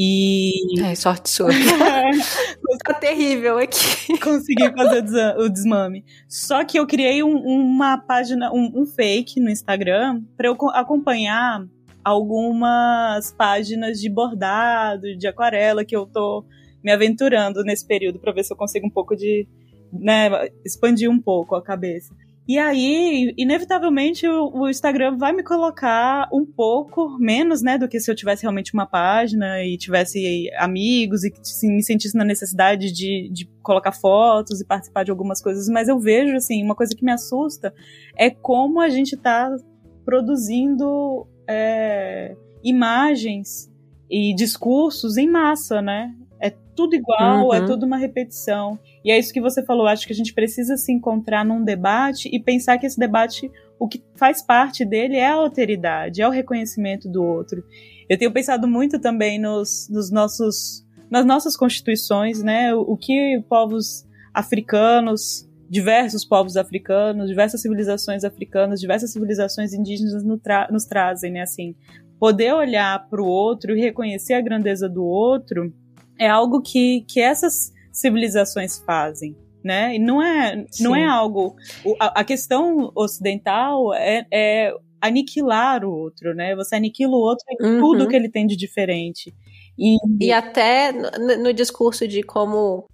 E. 0.00 0.80
É, 0.80 0.94
sorte 0.94 1.28
sua. 1.28 1.50
tá 2.84 2.94
terrível 2.94 3.58
aqui. 3.58 4.16
Consegui 4.20 4.72
fazer 4.72 5.36
o 5.38 5.48
desmame. 5.48 6.04
Só 6.28 6.64
que 6.64 6.78
eu 6.78 6.86
criei 6.86 7.20
um, 7.20 7.36
uma 7.36 7.98
página, 7.98 8.52
um, 8.52 8.82
um 8.82 8.86
fake 8.86 9.40
no 9.40 9.50
Instagram 9.50 10.22
para 10.36 10.46
eu 10.46 10.56
acompanhar 10.70 11.66
algumas 12.04 13.32
páginas 13.32 13.98
de 13.98 14.08
bordado, 14.08 15.16
de 15.16 15.26
aquarela 15.26 15.84
que 15.84 15.96
eu 15.96 16.06
tô 16.06 16.44
me 16.82 16.92
aventurando 16.92 17.64
nesse 17.64 17.84
período 17.84 18.20
para 18.20 18.30
ver 18.30 18.44
se 18.44 18.52
eu 18.52 18.56
consigo 18.56 18.86
um 18.86 18.90
pouco 18.90 19.16
de, 19.16 19.48
né, 19.92 20.30
expandir 20.64 21.10
um 21.10 21.20
pouco 21.20 21.56
a 21.56 21.62
cabeça. 21.62 22.14
E 22.48 22.58
aí, 22.58 23.34
inevitavelmente, 23.36 24.26
o, 24.26 24.50
o, 24.54 24.70
Instagram 24.70 25.18
vai 25.18 25.34
me 25.34 25.42
colocar 25.42 26.26
um 26.32 26.46
pouco 26.46 27.18
menos, 27.18 27.60
né, 27.60 27.76
do 27.76 27.86
que 27.86 28.00
se 28.00 28.10
eu 28.10 28.14
tivesse 28.14 28.40
realmente 28.40 28.72
uma 28.72 28.86
página 28.86 29.62
e 29.62 29.76
tivesse 29.76 30.50
amigos 30.56 31.24
e 31.24 31.32
assim, 31.38 31.70
me 31.70 31.82
sentisse 31.82 32.16
na 32.16 32.24
necessidade 32.24 32.90
de, 32.90 33.28
de 33.30 33.44
colocar 33.62 33.92
fotos 33.92 34.62
e 34.62 34.64
participar 34.64 35.04
de 35.04 35.10
algumas 35.10 35.42
coisas. 35.42 35.68
Mas 35.68 35.88
eu 35.88 35.98
vejo, 35.98 36.34
assim, 36.34 36.64
uma 36.64 36.74
coisa 36.74 36.96
que 36.96 37.04
me 37.04 37.12
assusta 37.12 37.74
é 38.16 38.30
como 38.30 38.80
a 38.80 38.88
gente 38.88 39.14
tá 39.14 39.54
produzindo 40.02 41.26
é, 41.46 42.34
imagens 42.64 43.70
e 44.10 44.34
discursos 44.34 45.18
em 45.18 45.28
massa, 45.28 45.82
né? 45.82 46.14
É 46.40 46.48
tudo 46.74 46.96
igual, 46.96 47.52
é 47.52 47.58
uhum. 47.58 47.64
é 47.64 47.66
tudo 47.66 47.84
uma 47.84 47.98
repetição. 47.98 48.78
E 49.08 49.10
é 49.10 49.18
isso 49.18 49.32
que 49.32 49.40
você 49.40 49.64
falou, 49.64 49.86
acho 49.86 50.06
que 50.06 50.12
a 50.12 50.16
gente 50.16 50.34
precisa 50.34 50.76
se 50.76 50.92
encontrar 50.92 51.42
num 51.42 51.64
debate 51.64 52.28
e 52.30 52.38
pensar 52.38 52.76
que 52.76 52.84
esse 52.84 52.98
debate, 52.98 53.50
o 53.80 53.88
que 53.88 54.04
faz 54.14 54.42
parte 54.42 54.84
dele 54.84 55.16
é 55.16 55.26
a 55.26 55.32
alteridade, 55.32 56.20
é 56.20 56.28
o 56.28 56.30
reconhecimento 56.30 57.08
do 57.08 57.24
outro. 57.24 57.64
Eu 58.06 58.18
tenho 58.18 58.30
pensado 58.30 58.68
muito 58.68 59.00
também 59.00 59.40
nos, 59.40 59.88
nos 59.88 60.10
nossos, 60.10 60.86
nas 61.10 61.24
nossas 61.24 61.56
constituições, 61.56 62.42
né? 62.42 62.74
O, 62.74 62.80
o 62.80 62.96
que 62.98 63.42
povos 63.48 64.06
africanos 64.34 65.48
diversos 65.70 66.22
povos 66.22 66.58
africanos, 66.58 67.28
diversas 67.30 67.62
civilizações 67.62 68.24
africanas, 68.24 68.78
diversas 68.78 69.10
civilizações 69.10 69.72
indígenas 69.72 70.22
nos, 70.22 70.42
tra 70.42 70.68
nos 70.70 70.84
trazem, 70.84 71.32
né? 71.32 71.40
Assim, 71.40 71.74
poder 72.20 72.52
olhar 72.52 73.08
para 73.08 73.22
o 73.22 73.26
outro 73.26 73.74
e 73.74 73.80
reconhecer 73.80 74.34
a 74.34 74.42
grandeza 74.42 74.86
do 74.86 75.02
outro 75.02 75.72
é 76.18 76.28
algo 76.28 76.60
que, 76.60 77.06
que 77.08 77.22
essas 77.22 77.72
civilizações 78.00 78.78
fazem, 78.78 79.36
né? 79.62 79.94
E 79.94 79.98
não 79.98 80.22
é, 80.22 80.64
não 80.80 80.94
é 80.94 81.04
algo. 81.04 81.54
A, 82.00 82.20
a 82.20 82.24
questão 82.24 82.90
ocidental 82.94 83.94
é, 83.94 84.26
é, 84.32 84.72
aniquilar 85.00 85.84
o 85.84 85.90
outro, 85.90 86.34
né? 86.34 86.54
Você 86.56 86.76
aniquila 86.76 87.12
o 87.12 87.20
outro 87.20 87.44
em 87.50 87.66
uhum. 87.66 87.80
tudo 87.80 88.08
que 88.08 88.16
ele 88.16 88.30
tem 88.30 88.46
de 88.46 88.56
diferente. 88.56 89.34
E, 89.78 89.96
e 90.20 90.32
até 90.32 90.92
no, 90.92 91.44
no 91.44 91.52
discurso 91.52 92.06
de 92.08 92.22
como 92.22 92.86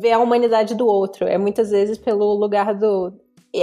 ver 0.00 0.12
a 0.12 0.18
humanidade 0.18 0.74
do 0.74 0.86
outro. 0.86 1.26
É 1.26 1.38
muitas 1.38 1.70
vezes 1.70 1.98
pelo 1.98 2.34
lugar 2.34 2.74
do. 2.74 3.12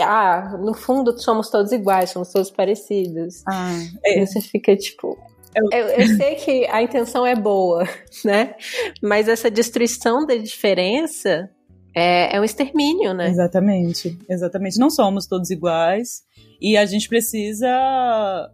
Ah, 0.01 0.57
no 0.59 0.73
fundo 0.73 1.17
somos 1.21 1.49
todos 1.49 1.71
iguais, 1.71 2.09
somos 2.09 2.31
todos 2.31 2.49
parecidos. 2.49 3.43
Ah, 3.47 3.71
é. 4.03 4.21
E 4.21 4.25
você 4.25 4.41
fica 4.41 4.75
tipo. 4.75 5.17
Eu... 5.55 5.69
Eu, 5.71 6.07
sei 6.17 6.35
que 6.35 6.67
a 6.67 6.81
intenção 6.81 7.25
é 7.25 7.35
boa, 7.35 7.87
né? 8.25 8.55
Mas 9.01 9.27
essa 9.27 9.49
destruição 9.49 10.25
da 10.25 10.35
diferença 10.35 11.49
é, 11.95 12.35
é 12.35 12.41
um 12.41 12.43
extermínio, 12.43 13.13
né? 13.13 13.29
Exatamente, 13.29 14.17
exatamente. 14.29 14.77
Não 14.77 14.89
somos 14.89 15.25
todos 15.25 15.49
iguais 15.49 16.23
e 16.61 16.75
a 16.75 16.85
gente 16.85 17.07
precisa 17.07 17.69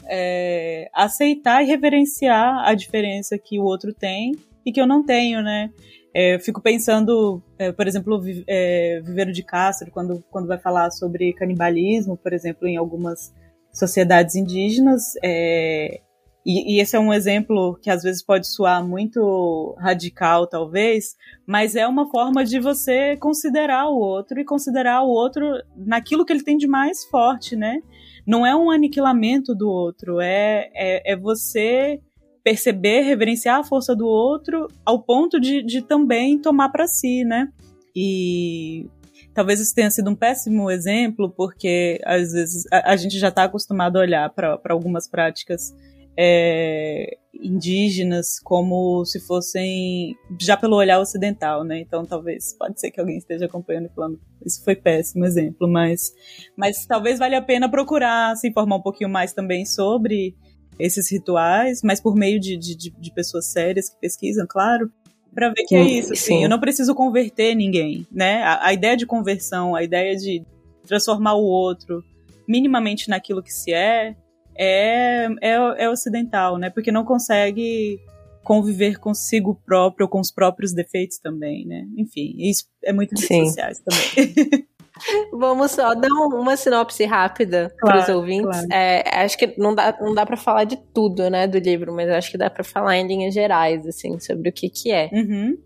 é, 0.07 0.89
aceitar 0.93 1.63
e 1.63 1.65
reverenciar 1.65 2.67
a 2.67 2.75
diferença 2.75 3.37
que 3.37 3.59
o 3.59 3.63
outro 3.63 3.93
tem 3.93 4.33
e 4.63 4.71
que 4.71 4.79
eu 4.79 4.85
não 4.85 5.03
tenho, 5.03 5.41
né? 5.41 5.71
É, 6.13 6.37
fico 6.39 6.61
pensando, 6.61 7.41
é, 7.57 7.71
por 7.71 7.87
exemplo, 7.87 8.21
é, 8.47 9.01
Viveiro 9.03 9.31
de 9.31 9.43
Castro, 9.43 9.89
quando, 9.91 10.23
quando 10.29 10.47
vai 10.47 10.59
falar 10.59 10.91
sobre 10.91 11.33
canibalismo, 11.33 12.17
por 12.17 12.33
exemplo, 12.33 12.67
em 12.67 12.75
algumas 12.75 13.33
sociedades 13.73 14.35
indígenas, 14.35 15.13
é, 15.23 16.01
e, 16.45 16.75
e, 16.75 16.81
esse 16.81 16.95
é 16.95 16.99
um 16.99 17.13
exemplo 17.13 17.77
que 17.81 17.89
às 17.89 18.01
vezes 18.01 18.23
pode 18.23 18.47
soar 18.47 18.85
muito 18.85 19.75
radical, 19.79 20.47
talvez, 20.47 21.15
mas 21.45 21.75
é 21.75 21.87
uma 21.87 22.09
forma 22.09 22.43
de 22.43 22.59
você 22.59 23.15
considerar 23.17 23.87
o 23.89 23.99
outro 23.99 24.39
e 24.39 24.45
considerar 24.45 25.03
o 25.03 25.09
outro 25.09 25.45
naquilo 25.75 26.25
que 26.25 26.33
ele 26.33 26.43
tem 26.43 26.57
de 26.57 26.67
mais 26.67 27.05
forte, 27.05 27.55
né? 27.55 27.79
Não 28.25 28.45
é 28.45 28.55
um 28.55 28.71
aniquilamento 28.71 29.53
do 29.53 29.69
outro, 29.69 30.19
é, 30.19 30.71
é, 30.73 31.13
é 31.13 31.15
você 31.15 31.99
perceber, 32.43 33.01
reverenciar 33.01 33.59
a 33.59 33.63
força 33.63 33.95
do 33.95 34.07
outro 34.07 34.67
ao 34.83 35.03
ponto 35.03 35.39
de, 35.39 35.61
de 35.61 35.83
também 35.83 36.39
tomar 36.39 36.69
para 36.69 36.87
si, 36.87 37.23
né? 37.23 37.49
E 37.95 38.89
talvez 39.31 39.59
isso 39.59 39.75
tenha 39.75 39.91
sido 39.91 40.09
um 40.09 40.15
péssimo 40.15 40.71
exemplo, 40.71 41.29
porque 41.29 42.01
às 42.03 42.31
vezes 42.31 42.65
a, 42.71 42.93
a 42.93 42.95
gente 42.95 43.19
já 43.19 43.27
está 43.27 43.43
acostumado 43.43 43.97
a 43.97 44.01
olhar 44.01 44.29
para 44.31 44.59
algumas 44.69 45.07
práticas 45.07 45.71
é, 46.17 47.17
indígenas 47.33 48.39
como 48.43 49.03
se 49.05 49.19
fossem 49.19 50.15
já 50.39 50.55
pelo 50.57 50.75
olhar 50.75 50.99
ocidental, 50.99 51.63
né? 51.63 51.79
Então 51.79 52.05
talvez 52.05 52.55
pode 52.57 52.79
ser 52.79 52.91
que 52.91 52.99
alguém 52.99 53.17
esteja 53.17 53.45
acompanhando 53.45 53.85
e 53.85 53.95
falando 53.95 54.19
isso 54.45 54.63
foi 54.63 54.75
péssimo 54.75 55.25
exemplo, 55.25 55.67
mas 55.67 56.11
mas 56.55 56.85
talvez 56.85 57.19
valha 57.19 57.39
a 57.39 57.41
pena 57.41 57.69
procurar 57.69 58.35
se 58.35 58.47
informar 58.47 58.77
um 58.77 58.81
pouquinho 58.81 59.09
mais 59.09 59.33
também 59.33 59.65
sobre 59.65 60.35
esses 60.77 61.11
rituais, 61.11 61.81
mas 61.83 62.01
por 62.01 62.15
meio 62.15 62.39
de, 62.39 62.57
de, 62.57 62.75
de 62.75 63.13
pessoas 63.13 63.51
sérias 63.51 63.89
que 63.89 63.99
pesquisam, 63.99 64.45
claro, 64.47 64.91
para 65.33 65.49
ver 65.49 65.63
que 65.67 65.75
é 65.75 65.83
isso. 65.83 66.13
Assim, 66.13 66.43
eu 66.43 66.49
não 66.49 66.59
preciso 66.59 66.95
converter 66.95 67.55
ninguém, 67.55 68.05
né? 68.11 68.43
A, 68.43 68.67
a, 68.67 68.73
ideia 68.73 68.97
de 68.97 69.05
conversão, 69.05 69.75
a 69.75 69.83
ideia 69.83 70.15
de 70.15 70.43
transformar 70.85 71.35
o 71.35 71.43
outro 71.43 72.03
minimamente 72.47 73.09
naquilo 73.09 73.43
que 73.43 73.53
se 73.53 73.71
é, 73.71 74.15
é, 74.55 75.27
é, 75.41 75.83
é 75.85 75.89
ocidental, 75.89 76.57
né? 76.57 76.69
Porque 76.69 76.91
não 76.91 77.03
consegue 77.03 77.99
conviver 78.43 78.97
consigo 78.99 79.59
próprio, 79.65 80.07
com 80.07 80.19
os 80.19 80.31
próprios 80.31 80.73
defeitos 80.73 81.19
também, 81.19 81.65
né? 81.65 81.85
Enfim, 81.97 82.35
isso 82.37 82.65
é 82.83 82.91
muito 82.91 83.11
redes 83.11 83.47
sociais 83.47 83.79
também. 83.79 84.67
Vamos 85.31 85.71
só 85.71 85.95
dar 85.95 86.09
uma 86.09 86.55
sinopse 86.55 87.05
rápida 87.05 87.73
claro, 87.79 87.97
para 87.97 88.03
os 88.03 88.15
ouvintes. 88.15 88.65
Claro. 88.65 88.67
É, 88.71 89.23
acho 89.23 89.37
que 89.37 89.55
não 89.57 89.73
dá, 89.73 89.97
não 89.99 90.13
dá 90.13 90.25
para 90.25 90.37
falar 90.37 90.63
de 90.65 90.77
tudo, 90.93 91.29
né, 91.29 91.47
do 91.47 91.57
livro, 91.57 91.93
mas 91.93 92.09
acho 92.09 92.31
que 92.31 92.37
dá 92.37 92.49
para 92.49 92.63
falar 92.63 92.97
em 92.97 93.07
linhas 93.07 93.33
gerais, 93.33 93.85
assim, 93.87 94.19
sobre 94.19 94.49
o 94.49 94.53
que 94.53 94.69
que 94.69 94.91
é. 94.91 95.09
Uhum. 95.11 95.57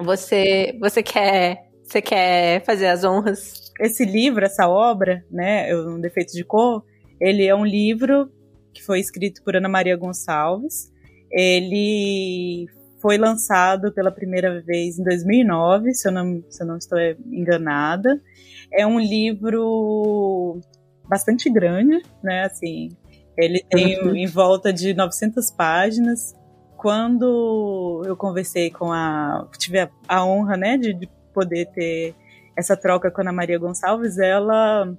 Você, 0.00 0.76
você 0.80 1.02
quer, 1.02 1.68
você 1.84 2.02
quer 2.02 2.64
fazer 2.64 2.86
as 2.88 3.04
honras? 3.04 3.72
Esse 3.80 4.04
livro, 4.04 4.44
essa 4.44 4.68
obra, 4.68 5.24
né, 5.30 5.74
Um 5.74 6.00
Defeito 6.00 6.32
de 6.32 6.44
Cor, 6.44 6.84
ele 7.22 7.46
é 7.46 7.54
um 7.54 7.64
livro 7.64 8.28
que 8.74 8.82
foi 8.82 8.98
escrito 8.98 9.44
por 9.44 9.54
Ana 9.54 9.68
Maria 9.68 9.96
Gonçalves. 9.96 10.90
Ele 11.30 12.66
foi 13.00 13.16
lançado 13.16 13.92
pela 13.92 14.10
primeira 14.10 14.60
vez 14.60 14.98
em 14.98 15.04
2009, 15.04 15.94
se 15.94 16.08
eu 16.08 16.12
não, 16.12 16.42
se 16.50 16.62
eu 16.62 16.66
não 16.66 16.76
estou 16.76 16.98
enganada. 17.30 18.20
É 18.72 18.84
um 18.84 18.98
livro 18.98 20.60
bastante 21.08 21.48
grande, 21.48 22.02
né? 22.24 22.44
Assim, 22.44 22.88
ele 23.36 23.64
tem 23.70 23.94
em 24.16 24.26
volta 24.26 24.72
de 24.72 24.92
900 24.92 25.48
páginas. 25.52 26.34
Quando 26.76 28.02
eu 28.04 28.16
conversei 28.16 28.68
com 28.68 28.90
a. 28.90 29.48
tive 29.56 29.78
a, 29.78 29.90
a 30.08 30.26
honra, 30.26 30.56
né, 30.56 30.76
de, 30.76 30.92
de 30.92 31.08
poder 31.32 31.66
ter 31.66 32.16
essa 32.58 32.76
troca 32.76 33.12
com 33.12 33.20
a 33.20 33.24
Ana 33.24 33.32
Maria 33.32 33.58
Gonçalves, 33.58 34.18
ela 34.18 34.92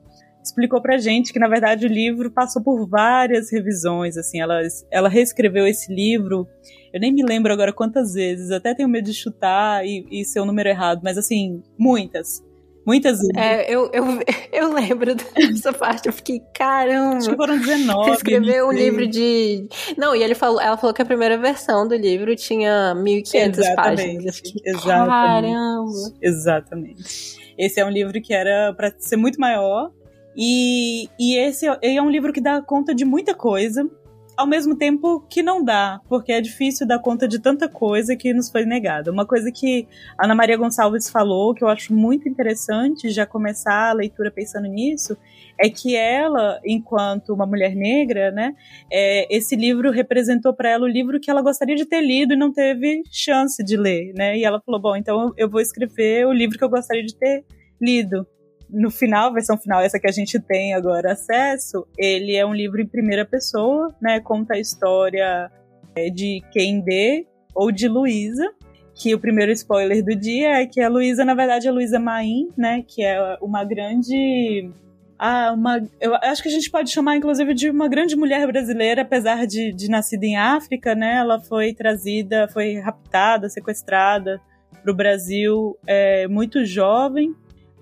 explicou 0.44 0.82
pra 0.82 0.98
gente 0.98 1.32
que, 1.32 1.40
na 1.40 1.48
verdade, 1.48 1.86
o 1.86 1.90
livro 1.90 2.30
passou 2.32 2.62
por 2.62 2.88
várias 2.88 3.52
revisões, 3.52 4.18
assim, 4.18 4.42
ela, 4.42 4.62
ela 4.92 5.10
reescreveu 5.10 5.66
esse 5.66 5.94
livro, 5.94 6.48
eu 6.94 7.00
nem 7.00 7.12
me 7.12 7.24
lembro 7.24 7.52
agora 7.54 7.72
quantas 7.72 8.14
vezes, 8.14 8.52
até 8.52 8.74
tenho 8.74 8.90
medo 8.90 9.06
de 9.06 9.14
chutar 9.14 9.86
e, 9.86 10.06
e 10.12 10.26
ser 10.26 10.40
o 10.40 10.46
número 10.46 10.70
errado, 10.70 11.02
mas, 11.04 11.18
assim, 11.18 11.62
muitas. 11.78 12.44
Muitas 12.86 13.20
vezes. 13.20 13.32
É, 13.36 13.74
eu, 13.74 13.90
eu, 13.94 14.04
eu 14.52 14.74
lembro 14.74 15.16
dessa 15.16 15.72
parte, 15.72 16.08
eu 16.08 16.14
fiquei, 16.14 16.42
caramba. 16.54 17.18
Acho 17.18 17.30
que 17.30 17.36
foram 17.36 17.58
19. 17.58 18.12
Escreveu 18.12 18.68
um 18.68 18.72
livro 18.72 19.08
de. 19.08 19.68
Não, 19.98 20.16
e 20.16 20.22
ele 20.22 20.36
falou, 20.36 20.60
ela 20.60 20.78
falou 20.78 20.94
que 20.94 21.02
a 21.02 21.06
primeira 21.06 21.38
versão 21.38 21.88
do 21.88 21.96
livro 21.96 22.36
tinha 22.36 22.94
1.500 22.96 23.76
páginas. 23.76 24.36
Fiquei, 24.38 24.62
Exatamente. 24.66 25.10
Caramba. 25.10 25.92
Exatamente. 26.22 27.44
Esse 27.58 27.80
é 27.80 27.86
um 27.86 27.90
livro 27.90 28.22
que 28.22 28.34
era 28.34 28.74
para 28.74 28.94
ser 28.98 29.16
muito 29.16 29.40
maior, 29.40 29.92
e, 30.36 31.10
e 31.20 31.36
esse 31.38 31.66
é 31.82 32.02
um 32.02 32.10
livro 32.10 32.34
que 32.34 32.42
dá 32.42 32.62
conta 32.62 32.94
de 32.94 33.06
muita 33.06 33.34
coisa, 33.34 33.90
ao 34.36 34.48
mesmo 34.48 34.76
tempo 34.76 35.22
que 35.30 35.44
não 35.44 35.64
dá, 35.64 36.02
porque 36.10 36.32
é 36.32 36.42
difícil 36.42 36.88
dar 36.88 37.00
conta 37.00 37.28
de 37.28 37.40
tanta 37.40 37.70
coisa 37.70 38.16
que 38.16 38.34
nos 38.34 38.50
foi 38.50 38.66
negada. 38.66 39.12
Uma 39.12 39.26
coisa 39.26 39.52
que 39.52 39.88
a 40.18 40.26
Ana 40.26 40.36
Maria 40.36 40.58
Gonçalves 40.58 41.10
falou, 41.10 41.54
que 41.54 41.64
eu 41.64 41.68
acho 41.68 41.94
muito 41.94 42.28
interessante 42.28 43.10
já 43.10 43.26
começar 43.26 43.90
a 43.90 43.94
leitura 43.94 44.32
pensando 44.32 44.68
nisso, 44.68 45.16
é 45.60 45.70
que 45.70 45.96
ela, 45.96 46.60
enquanto 46.66 47.34
uma 47.34 47.46
mulher 47.46 47.76
negra, 47.76 48.32
né, 48.32 48.56
é, 48.92 49.34
esse 49.36 49.56
livro 49.56 49.92
representou 49.92 50.54
para 50.54 50.70
ela 50.70 50.86
o 50.86 50.90
livro 50.90 51.20
que 51.20 51.30
ela 51.30 51.42
gostaria 51.42 51.76
de 51.76 51.86
ter 51.86 52.02
lido 52.02 52.34
e 52.34 52.38
não 52.38 52.52
teve 52.52 53.04
chance 53.12 53.64
de 53.64 53.78
ler, 53.78 54.14
né? 54.16 54.38
E 54.38 54.44
ela 54.44 54.60
falou: 54.66 54.82
bom, 54.82 54.96
então 54.96 55.32
eu 55.38 55.50
vou 55.50 55.62
escrever 55.62 56.26
o 56.26 56.34
livro 56.34 56.58
que 56.58 56.64
eu 56.64 56.70
gostaria 56.70 57.04
de 57.04 57.16
ter 57.16 57.46
lido 57.80 58.26
no 58.70 58.90
final, 58.90 59.30
a 59.30 59.34
versão 59.34 59.58
final, 59.58 59.82
essa 59.82 60.00
que 60.00 60.08
a 60.08 60.12
gente 60.12 60.40
tem 60.40 60.74
agora 60.74 61.14
acesso, 61.14 61.88
ele 61.98 62.36
é 62.36 62.46
um 62.46 62.54
livro 62.54 62.82
em 62.82 62.88
primeira 62.88 63.26
pessoa, 63.26 63.94
né? 64.02 64.20
Conta 64.20 64.56
a 64.56 64.60
história 64.60 65.52
é, 65.96 66.10
de 66.10 66.42
Kendê 66.52 67.28
ou 67.54 67.72
de 67.72 67.88
Luísa, 67.88 68.52
que 68.96 69.14
o 69.14 69.20
primeiro 69.20 69.52
spoiler 69.52 70.04
do 70.04 70.16
dia 70.16 70.62
é 70.62 70.66
que 70.66 70.82
a 70.82 70.90
Luísa, 70.90 71.24
na 71.24 71.34
verdade, 71.34 71.68
é 71.68 71.70
a 71.70 71.74
Luísa 71.74 72.00
Maim, 72.00 72.50
né? 72.58 72.84
Que 72.88 73.04
é 73.04 73.38
uma 73.42 73.64
grande. 73.64 74.70
Ah, 75.18 75.54
uma, 75.54 75.82
eu 76.02 76.16
acho 76.16 76.42
que 76.42 76.50
a 76.50 76.52
gente 76.52 76.70
pode 76.70 76.92
chamar, 76.92 77.16
inclusive, 77.16 77.54
de 77.54 77.70
uma 77.70 77.88
grande 77.88 78.16
mulher 78.16 78.46
brasileira, 78.48 79.04
apesar 79.04 79.46
de, 79.46 79.72
de 79.72 79.90
nascida 79.90 80.26
em 80.26 80.36
África, 80.36 80.96
né? 80.96 81.18
Ela 81.18 81.40
foi 81.40 81.74
trazida, 81.74 82.48
foi 82.48 82.80
raptada, 82.80 83.50
sequestrada 83.50 84.42
para 84.82 84.92
o 84.92 84.96
Brasil 84.96 85.78
é, 85.88 86.28
muito 86.28 86.66
jovem 86.66 87.34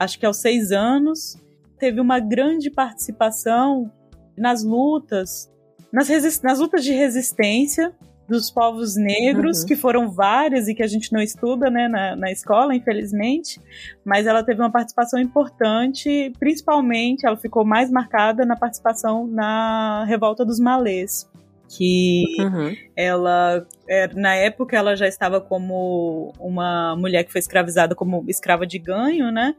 acho 0.02 0.20
que 0.20 0.26
aos 0.26 0.38
seis 0.38 0.72
anos, 0.72 1.38
teve 1.78 2.02
uma 2.02 2.20
grande 2.20 2.70
participação 2.70 3.92
nas 4.38 4.64
lutas, 4.64 5.52
nas, 5.92 6.10
nas 6.42 6.60
lutas 6.60 6.84
de 6.84 6.92
resistência 6.92 7.94
dos 8.28 8.50
povos 8.50 8.96
negros, 8.96 9.62
uhum. 9.62 9.66
que 9.68 9.76
foram 9.76 10.10
várias 10.10 10.68
e 10.68 10.74
que 10.74 10.82
a 10.82 10.88
gente 10.88 11.12
não 11.12 11.22
estuda 11.22 11.70
né, 11.70 11.88
na, 11.88 12.16
na 12.16 12.32
escola, 12.32 12.74
infelizmente, 12.74 13.60
mas 14.06 14.26
ela 14.26 14.42
teve 14.42 14.62
uma 14.62 14.72
participação 14.72 15.20
importante, 15.20 16.32
principalmente 16.40 17.26
ela 17.26 17.36
ficou 17.36 17.66
mais 17.66 17.92
marcada 17.92 18.46
na 18.46 18.56
participação 18.56 19.28
na 19.28 20.06
revolta 20.06 20.46
dos 20.46 20.60
malês 20.60 21.30
que 21.78 22.26
uhum. 22.38 22.76
ela 22.98 23.66
é, 23.88 24.08
na 24.14 24.36
época 24.36 24.76
ela 24.76 24.94
já 24.96 25.08
estava 25.08 25.40
como 25.40 26.34
uma 26.38 26.96
mulher 26.98 27.24
que 27.24 27.32
foi 27.32 27.40
escravizada 27.40 27.96
como 27.96 28.26
escrava 28.28 28.68
de 28.68 28.78
ganho, 28.78 29.32
né? 29.32 29.56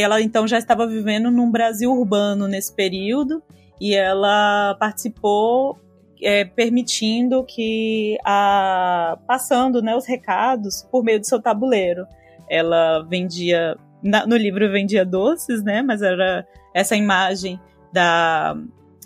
Ela 0.00 0.20
então 0.20 0.46
já 0.46 0.58
estava 0.58 0.86
vivendo 0.86 1.30
num 1.30 1.50
Brasil 1.50 1.90
urbano 1.92 2.48
nesse 2.48 2.74
período 2.74 3.42
e 3.80 3.94
ela 3.94 4.76
participou 4.78 5.78
é, 6.22 6.44
permitindo 6.44 7.44
que 7.44 8.16
a 8.24 9.18
passando 9.26 9.82
né, 9.82 9.94
os 9.94 10.06
recados 10.06 10.82
por 10.90 11.04
meio 11.04 11.20
do 11.20 11.26
seu 11.26 11.40
tabuleiro. 11.40 12.06
Ela 12.48 13.02
vendia 13.08 13.76
na, 14.04 14.26
no 14.26 14.36
livro 14.36 14.70
vendia 14.70 15.04
doces, 15.04 15.62
né? 15.62 15.82
Mas 15.82 16.02
era 16.02 16.46
essa 16.74 16.94
imagem 16.94 17.58
da, 17.92 18.54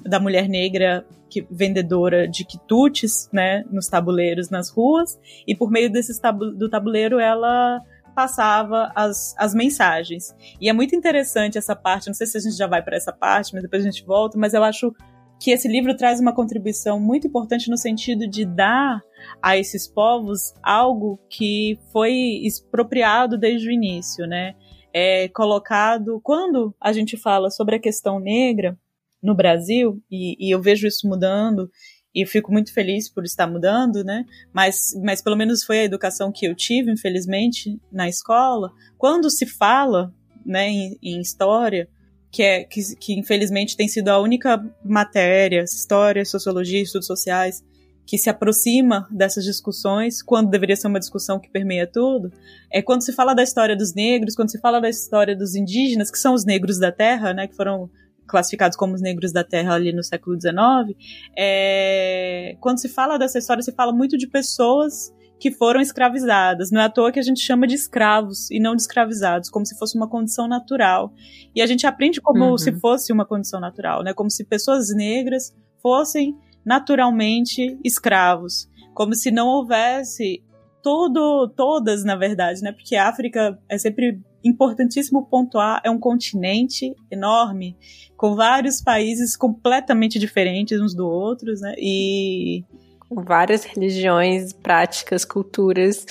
da 0.04 0.18
mulher 0.18 0.48
negra 0.48 1.06
que, 1.30 1.46
vendedora 1.50 2.26
de 2.26 2.44
quitutes, 2.44 3.28
né? 3.32 3.64
Nos 3.70 3.86
tabuleiros 3.86 4.50
nas 4.50 4.70
ruas 4.70 5.18
e 5.46 5.54
por 5.54 5.70
meio 5.70 5.90
desses 5.90 6.18
tabu, 6.18 6.50
do 6.50 6.68
tabuleiro 6.68 7.20
ela 7.20 7.80
passava 8.18 8.90
as, 8.96 9.32
as 9.38 9.54
mensagens. 9.54 10.34
E 10.60 10.68
é 10.68 10.72
muito 10.72 10.92
interessante 10.92 11.56
essa 11.56 11.76
parte, 11.76 12.08
não 12.08 12.14
sei 12.14 12.26
se 12.26 12.36
a 12.36 12.40
gente 12.40 12.56
já 12.56 12.66
vai 12.66 12.82
para 12.82 12.96
essa 12.96 13.12
parte, 13.12 13.52
mas 13.52 13.62
depois 13.62 13.80
a 13.80 13.88
gente 13.88 14.04
volta, 14.04 14.36
mas 14.36 14.54
eu 14.54 14.64
acho 14.64 14.92
que 15.40 15.52
esse 15.52 15.68
livro 15.68 15.96
traz 15.96 16.18
uma 16.18 16.34
contribuição 16.34 16.98
muito 16.98 17.28
importante 17.28 17.70
no 17.70 17.76
sentido 17.76 18.26
de 18.26 18.44
dar 18.44 19.00
a 19.40 19.56
esses 19.56 19.86
povos 19.86 20.52
algo 20.64 21.20
que 21.30 21.78
foi 21.92 22.12
expropriado 22.42 23.38
desde 23.38 23.68
o 23.68 23.72
início, 23.72 24.26
né? 24.26 24.56
É 24.92 25.28
colocado 25.28 26.20
quando 26.20 26.74
a 26.80 26.92
gente 26.92 27.16
fala 27.16 27.50
sobre 27.50 27.76
a 27.76 27.80
questão 27.80 28.18
negra 28.18 28.76
no 29.22 29.32
Brasil 29.32 30.02
e, 30.10 30.34
e 30.44 30.52
eu 30.52 30.60
vejo 30.60 30.88
isso 30.88 31.08
mudando 31.08 31.70
e 32.14 32.26
fico 32.26 32.50
muito 32.50 32.72
feliz 32.72 33.08
por 33.08 33.24
estar 33.24 33.46
mudando, 33.46 34.02
né? 34.02 34.24
Mas, 34.52 34.90
mas 35.02 35.22
pelo 35.22 35.36
menos 35.36 35.62
foi 35.62 35.80
a 35.80 35.84
educação 35.84 36.32
que 36.32 36.46
eu 36.46 36.54
tive, 36.54 36.90
infelizmente, 36.90 37.80
na 37.92 38.08
escola. 38.08 38.72
Quando 38.96 39.30
se 39.30 39.46
fala, 39.46 40.12
né, 40.44 40.68
em, 40.68 40.98
em 41.02 41.20
história, 41.20 41.88
que 42.30 42.42
é 42.42 42.64
que, 42.64 42.80
que 42.96 43.18
infelizmente 43.18 43.76
tem 43.76 43.88
sido 43.88 44.08
a 44.08 44.20
única 44.20 44.62
matéria, 44.84 45.62
história, 45.62 46.24
sociologia, 46.24 46.82
estudos 46.82 47.06
sociais, 47.06 47.62
que 48.06 48.16
se 48.16 48.30
aproxima 48.30 49.06
dessas 49.10 49.44
discussões, 49.44 50.22
quando 50.22 50.48
deveria 50.48 50.76
ser 50.76 50.86
uma 50.86 50.98
discussão 50.98 51.38
que 51.38 51.50
permeia 51.50 51.86
tudo, 51.86 52.32
é 52.72 52.80
quando 52.80 53.02
se 53.02 53.12
fala 53.12 53.34
da 53.34 53.42
história 53.42 53.76
dos 53.76 53.94
negros, 53.94 54.34
quando 54.34 54.50
se 54.50 54.58
fala 54.58 54.80
da 54.80 54.88
história 54.88 55.36
dos 55.36 55.54
indígenas, 55.54 56.10
que 56.10 56.18
são 56.18 56.32
os 56.32 56.44
negros 56.44 56.78
da 56.78 56.90
terra, 56.90 57.34
né, 57.34 57.46
que 57.46 57.54
foram 57.54 57.90
classificados 58.28 58.76
como 58.76 58.94
os 58.94 59.00
negros 59.00 59.32
da 59.32 59.42
terra 59.42 59.74
ali 59.74 59.92
no 59.92 60.04
século 60.04 60.40
XIX, 60.40 60.96
é, 61.36 62.56
quando 62.60 62.78
se 62.78 62.88
fala 62.88 63.18
dessa 63.18 63.38
história, 63.38 63.62
se 63.62 63.72
fala 63.72 63.92
muito 63.92 64.16
de 64.16 64.26
pessoas 64.26 65.12
que 65.40 65.50
foram 65.52 65.80
escravizadas. 65.80 66.70
Não 66.70 66.80
é 66.80 66.84
à 66.84 66.90
toa 66.90 67.12
que 67.12 67.18
a 67.18 67.22
gente 67.22 67.40
chama 67.40 67.66
de 67.66 67.74
escravos 67.74 68.50
e 68.50 68.58
não 68.58 68.74
de 68.74 68.82
escravizados, 68.82 69.48
como 69.48 69.64
se 69.64 69.78
fosse 69.78 69.96
uma 69.96 70.08
condição 70.08 70.48
natural. 70.48 71.12
E 71.54 71.62
a 71.62 71.66
gente 71.66 71.86
aprende 71.86 72.20
como 72.20 72.44
uhum. 72.44 72.58
se 72.58 72.72
fosse 72.72 73.12
uma 73.12 73.24
condição 73.24 73.60
natural, 73.60 74.02
né? 74.02 74.12
Como 74.12 74.30
se 74.30 74.44
pessoas 74.44 74.94
negras 74.94 75.54
fossem 75.80 76.36
naturalmente 76.64 77.78
escravos, 77.84 78.68
como 78.94 79.14
se 79.14 79.30
não 79.30 79.46
houvesse 79.46 80.42
todo, 80.82 81.48
todas, 81.56 82.04
na 82.04 82.16
verdade, 82.16 82.60
né? 82.62 82.72
Porque 82.72 82.96
a 82.96 83.08
África 83.08 83.58
é 83.68 83.78
sempre 83.78 84.20
importantíssimo 84.44 85.26
pontuar, 85.26 85.80
é 85.84 85.90
um 85.90 85.98
continente 85.98 86.94
enorme, 87.10 87.76
com 88.16 88.34
vários 88.34 88.80
países 88.80 89.36
completamente 89.36 90.18
diferentes 90.18 90.80
uns 90.80 90.94
do 90.94 91.06
outros, 91.06 91.60
né? 91.60 91.74
E 91.78 92.64
com 93.08 93.22
várias 93.22 93.64
religiões, 93.64 94.52
práticas, 94.52 95.24
culturas. 95.24 96.06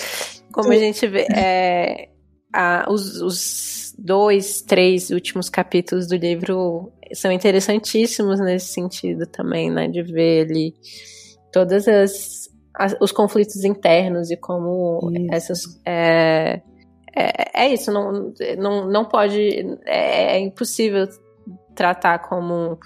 Como 0.52 0.72
a 0.72 0.78
gente 0.78 1.06
vê, 1.08 1.28
é, 1.34 2.10
a, 2.54 2.88
os, 2.90 3.22
os 3.22 3.96
dois, 3.98 4.62
três 4.62 5.10
últimos 5.10 5.50
capítulos 5.50 6.08
do 6.08 6.16
livro 6.16 6.92
são 7.14 7.32
interessantíssimos 7.32 8.40
nesse 8.40 8.74
sentido 8.74 9.26
também, 9.28 9.70
né? 9.70 9.88
De 9.88 10.02
ver 10.02 10.48
ali 10.48 10.74
todas 11.52 11.88
as, 11.88 12.50
as 12.74 12.96
os 13.00 13.12
conflitos 13.12 13.64
internos 13.64 14.32
e 14.32 14.38
como 14.38 15.12
Isso. 15.12 15.28
essas 15.32 15.82
é, 15.86 16.62
é, 17.18 17.66
é 17.66 17.74
isso, 17.74 17.92
não, 17.92 18.34
não, 18.58 18.88
não 18.88 19.06
pode, 19.06 19.40
é, 19.86 20.36
é 20.36 20.40
impossível 20.40 21.08
tratar 21.76 22.20
como 22.20 22.78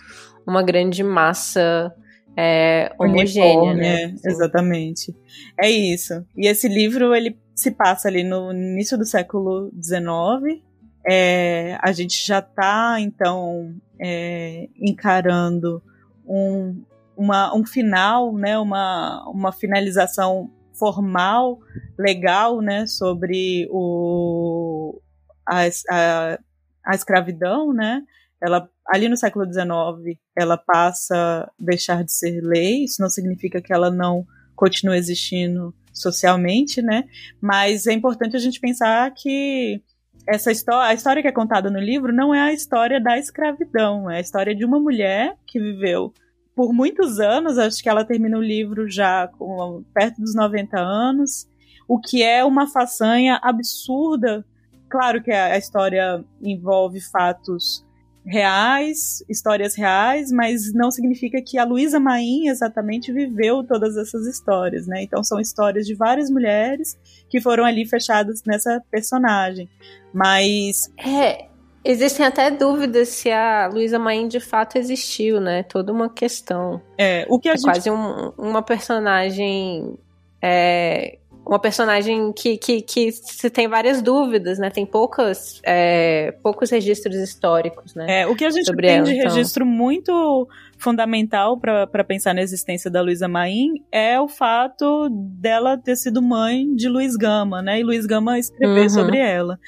uma 0.46 0.64
grande 0.64 1.04
massa 1.04 1.94
é, 2.36 2.94
homogênea, 2.98 3.74
né? 3.74 4.04
É, 4.04 4.30
exatamente. 4.30 5.14
É 5.60 5.70
isso. 5.70 6.26
E 6.36 6.48
esse 6.48 6.68
livro, 6.68 7.14
ele 7.14 7.38
se 7.54 7.72
passa 7.72 8.08
ali 8.08 8.24
no 8.24 8.52
início 8.52 8.98
do 8.98 9.06
século 9.06 9.72
XIX. 9.82 10.62
É, 11.06 11.78
a 11.82 11.92
gente 11.92 12.26
já 12.26 12.40
está, 12.40 12.98
então, 13.00 13.76
é, 14.00 14.70
encarando 14.80 15.82
um, 16.26 16.82
uma, 17.18 17.56
um 17.56 17.66
final, 17.66 18.34
né, 18.34 18.58
uma, 18.58 19.28
uma 19.30 19.52
finalização 19.52 20.50
formal, 20.82 21.60
legal, 21.96 22.60
né, 22.60 22.88
sobre 22.88 23.68
o, 23.70 25.00
a, 25.48 25.68
a, 25.92 26.40
a 26.84 26.96
escravidão, 26.96 27.72
né, 27.72 28.02
ela 28.42 28.68
ali 28.88 29.08
no 29.08 29.16
século 29.16 29.46
XIX 29.46 30.18
ela 30.36 30.58
passa 30.58 31.16
a 31.16 31.52
deixar 31.60 32.04
de 32.04 32.12
ser 32.12 32.42
lei. 32.42 32.84
Isso 32.84 33.00
não 33.00 33.10
significa 33.10 33.62
que 33.62 33.72
ela 33.72 33.92
não 33.92 34.26
continue 34.56 34.98
existindo 34.98 35.74
socialmente, 35.94 36.82
né? 36.82 37.04
Mas 37.40 37.86
é 37.86 37.94
importante 37.94 38.36
a 38.36 38.40
gente 38.40 38.60
pensar 38.60 39.14
que 39.14 39.82
essa 40.28 40.52
história, 40.52 40.90
a 40.90 40.94
história 40.94 41.22
que 41.22 41.28
é 41.28 41.32
contada 41.32 41.70
no 41.70 41.80
livro 41.80 42.12
não 42.12 42.34
é 42.34 42.42
a 42.42 42.54
história 42.54 43.00
da 43.00 43.18
escravidão, 43.18 44.10
é 44.10 44.18
a 44.18 44.22
história 44.22 44.56
de 44.56 44.66
uma 44.66 44.80
mulher 44.80 45.38
que 45.46 45.60
viveu 45.60 46.14
por 46.56 46.74
muitos 46.74 47.20
anos, 47.20 47.58
acho 47.58 47.82
que 47.82 47.90
ela 47.90 48.06
termina 48.06 48.38
o 48.38 48.42
livro 48.42 48.90
já 48.90 49.28
com 49.28 49.84
perto 49.94 50.22
dos 50.22 50.36
90 50.36 50.80
anos, 50.80 51.48
o 51.88 52.00
que 52.00 52.24
é 52.24 52.44
uma 52.44 52.68
façanha 52.68 53.40
absurda. 53.42 54.46
Claro 54.90 55.22
que 55.24 55.32
a, 55.32 55.58
história 55.58 56.24
envolve 56.42 57.00
fatos 57.00 57.86
reais, 58.26 59.24
histórias 59.30 59.76
reais, 59.76 60.32
mas 60.32 60.74
não 60.74 60.92
significa 60.92 61.42
que 61.42 61.58
a 61.58 61.64
Luísa 61.64 62.00
Maim 62.00 62.48
exatamente 62.48 63.12
viveu 63.12 63.64
todas 63.64 63.98
essas 63.98 64.28
histórias, 64.28 64.86
né? 64.86 65.02
Então 65.02 65.24
são 65.24 65.40
histórias 65.40 65.88
de 65.88 65.96
várias 65.96 66.30
mulheres 66.30 66.98
que 67.30 67.42
foram 67.42 67.66
ali 67.66 67.86
fechadas 67.86 68.44
nessa 68.46 68.82
personagem. 68.92 69.68
Mas 70.14 70.92
é, 70.98 71.48
existem 71.84 72.26
até 72.26 72.52
dúvidas 72.52 73.10
se 73.10 73.32
a 73.32 73.68
Luísa 73.68 73.98
Maim 73.98 74.28
de 74.28 74.40
fato 74.40 74.78
existiu, 74.78 75.40
né? 75.40 75.64
Toda 75.64 75.92
uma 75.92 76.10
questão. 76.10 76.82
É, 76.98 77.26
o 77.30 77.40
que 77.40 77.50
a 77.50 77.54
é 77.54 77.56
gente... 77.56 77.66
quase 77.66 77.92
um, 77.92 78.30
uma 78.38 78.62
personagem 78.62 79.98
é, 80.42 81.18
uma 81.52 81.60
personagem 81.60 82.32
que, 82.32 82.58
que, 82.58 82.82
que 82.82 83.12
se 83.12 83.50
tem 83.50 83.68
várias 83.68 84.02
dúvidas, 84.02 84.58
né? 84.58 84.70
Tem 84.70 84.86
poucas, 84.86 85.60
é, 85.66 86.32
poucos 86.42 86.70
registros 86.70 87.18
históricos, 87.18 87.94
né? 87.94 88.22
É, 88.22 88.28
o 88.28 88.34
que 88.38 88.46
a 88.46 88.50
gente 88.50 88.74
tem 88.74 88.90
ela, 88.90 89.04
de 89.04 89.16
então. 89.16 89.30
registro 89.30 89.66
muito 89.66 90.48
fundamental 90.78 91.60
para 91.60 92.06
pensar 92.06 92.34
na 92.34 92.42
existência 92.42 92.90
da 92.90 93.02
Luísa 93.02 93.28
Maim 93.28 93.84
é 93.92 94.18
o 94.18 94.30
fato 94.30 95.10
dela 95.12 95.78
ter 95.78 95.98
sido 95.98 96.22
mãe 96.22 96.74
de 96.74 96.88
Luiz 96.88 97.18
Gama, 97.18 97.62
né? 97.62 97.82
E 97.82 97.84
Luiz 97.84 98.06
Gama 98.06 98.40
escrever 98.40 98.84
uhum. 98.84 98.90
sobre 98.90 99.18
ela. 99.18 99.60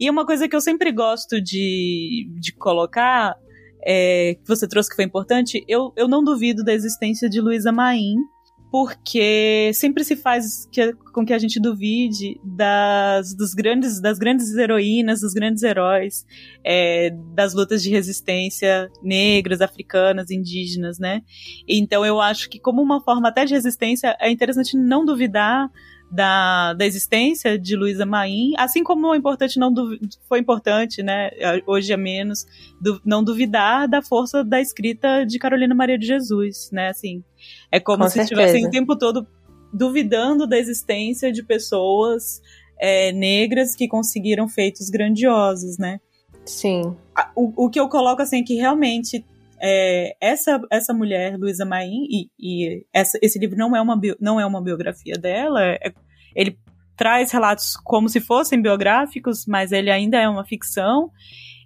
E 0.00 0.10
uma 0.10 0.26
coisa 0.26 0.48
que 0.48 0.56
eu 0.56 0.60
sempre 0.60 0.90
gosto 0.90 1.40
de, 1.40 2.28
de 2.40 2.52
colocar, 2.52 3.36
é, 3.86 4.36
que 4.42 4.48
você 4.48 4.66
trouxe 4.66 4.90
que 4.90 4.96
foi 4.96 5.04
importante, 5.04 5.64
eu, 5.68 5.92
eu 5.94 6.08
não 6.08 6.24
duvido 6.24 6.64
da 6.64 6.74
existência 6.74 7.30
de 7.30 7.40
Luísa 7.40 7.70
Maim, 7.70 8.16
porque 8.70 9.70
sempre 9.74 10.04
se 10.04 10.14
faz 10.14 10.68
que, 10.70 10.92
com 11.12 11.24
que 11.24 11.32
a 11.32 11.38
gente 11.38 11.58
duvide 11.60 12.38
das, 12.44 13.34
dos 13.34 13.54
grandes, 13.54 14.00
das 14.00 14.18
grandes 14.18 14.54
heroínas, 14.54 15.20
dos 15.20 15.32
grandes 15.32 15.62
heróis, 15.62 16.26
é, 16.62 17.10
das 17.34 17.54
lutas 17.54 17.82
de 17.82 17.90
resistência 17.90 18.90
negras, 19.02 19.60
africanas, 19.60 20.30
indígenas, 20.30 20.98
né? 20.98 21.22
Então 21.66 22.04
eu 22.04 22.20
acho 22.20 22.50
que 22.50 22.58
como 22.58 22.82
uma 22.82 23.00
forma 23.02 23.28
até 23.28 23.44
de 23.44 23.54
resistência 23.54 24.16
é 24.20 24.30
interessante 24.30 24.76
não 24.76 25.04
duvidar 25.04 25.70
da, 26.10 26.72
da 26.72 26.86
existência 26.86 27.58
de 27.58 27.76
Luísa 27.76 28.06
Maim, 28.06 28.52
assim 28.56 28.82
como 28.82 29.14
é 29.14 29.16
importante 29.16 29.58
não 29.58 29.72
foi 30.28 30.38
importante, 30.38 31.02
né, 31.02 31.30
hoje 31.66 31.92
é 31.92 31.96
menos, 31.96 32.46
du, 32.80 33.00
não 33.04 33.22
duvidar 33.22 33.86
da 33.88 34.00
força 34.00 34.42
da 34.42 34.60
escrita 34.60 35.24
de 35.24 35.38
Carolina 35.38 35.74
Maria 35.74 35.98
de 35.98 36.06
Jesus, 36.06 36.70
né, 36.72 36.88
assim, 36.88 37.22
é 37.70 37.78
como 37.78 38.04
Com 38.04 38.10
se 38.10 38.20
estivessem 38.20 38.66
o 38.66 38.70
tempo 38.70 38.96
todo 38.96 39.26
duvidando 39.72 40.46
da 40.46 40.58
existência 40.58 41.30
de 41.30 41.42
pessoas 41.42 42.40
é, 42.80 43.12
negras 43.12 43.76
que 43.76 43.86
conseguiram 43.86 44.48
feitos 44.48 44.88
grandiosos, 44.88 45.76
né. 45.78 46.00
Sim. 46.46 46.96
O, 47.36 47.66
o 47.66 47.70
que 47.70 47.78
eu 47.78 47.88
coloco, 47.88 48.22
assim, 48.22 48.40
é 48.40 48.42
que 48.42 48.54
realmente 48.54 49.22
é, 49.60 50.16
essa, 50.20 50.60
essa 50.70 50.94
mulher, 50.94 51.36
Luísa 51.38 51.64
Maim, 51.64 52.06
e, 52.10 52.30
e 52.38 52.86
essa, 52.92 53.18
esse 53.22 53.38
livro 53.38 53.56
não 53.56 53.74
é 53.76 53.80
uma, 53.80 53.96
bio, 53.96 54.16
não 54.20 54.40
é 54.40 54.46
uma 54.46 54.62
biografia 54.62 55.14
dela, 55.14 55.62
é, 55.62 55.92
ele 56.34 56.58
traz 56.96 57.30
relatos 57.30 57.76
como 57.84 58.08
se 58.08 58.20
fossem 58.20 58.60
biográficos, 58.60 59.46
mas 59.46 59.70
ele 59.70 59.90
ainda 59.90 60.18
é 60.18 60.28
uma 60.28 60.44
ficção. 60.44 61.10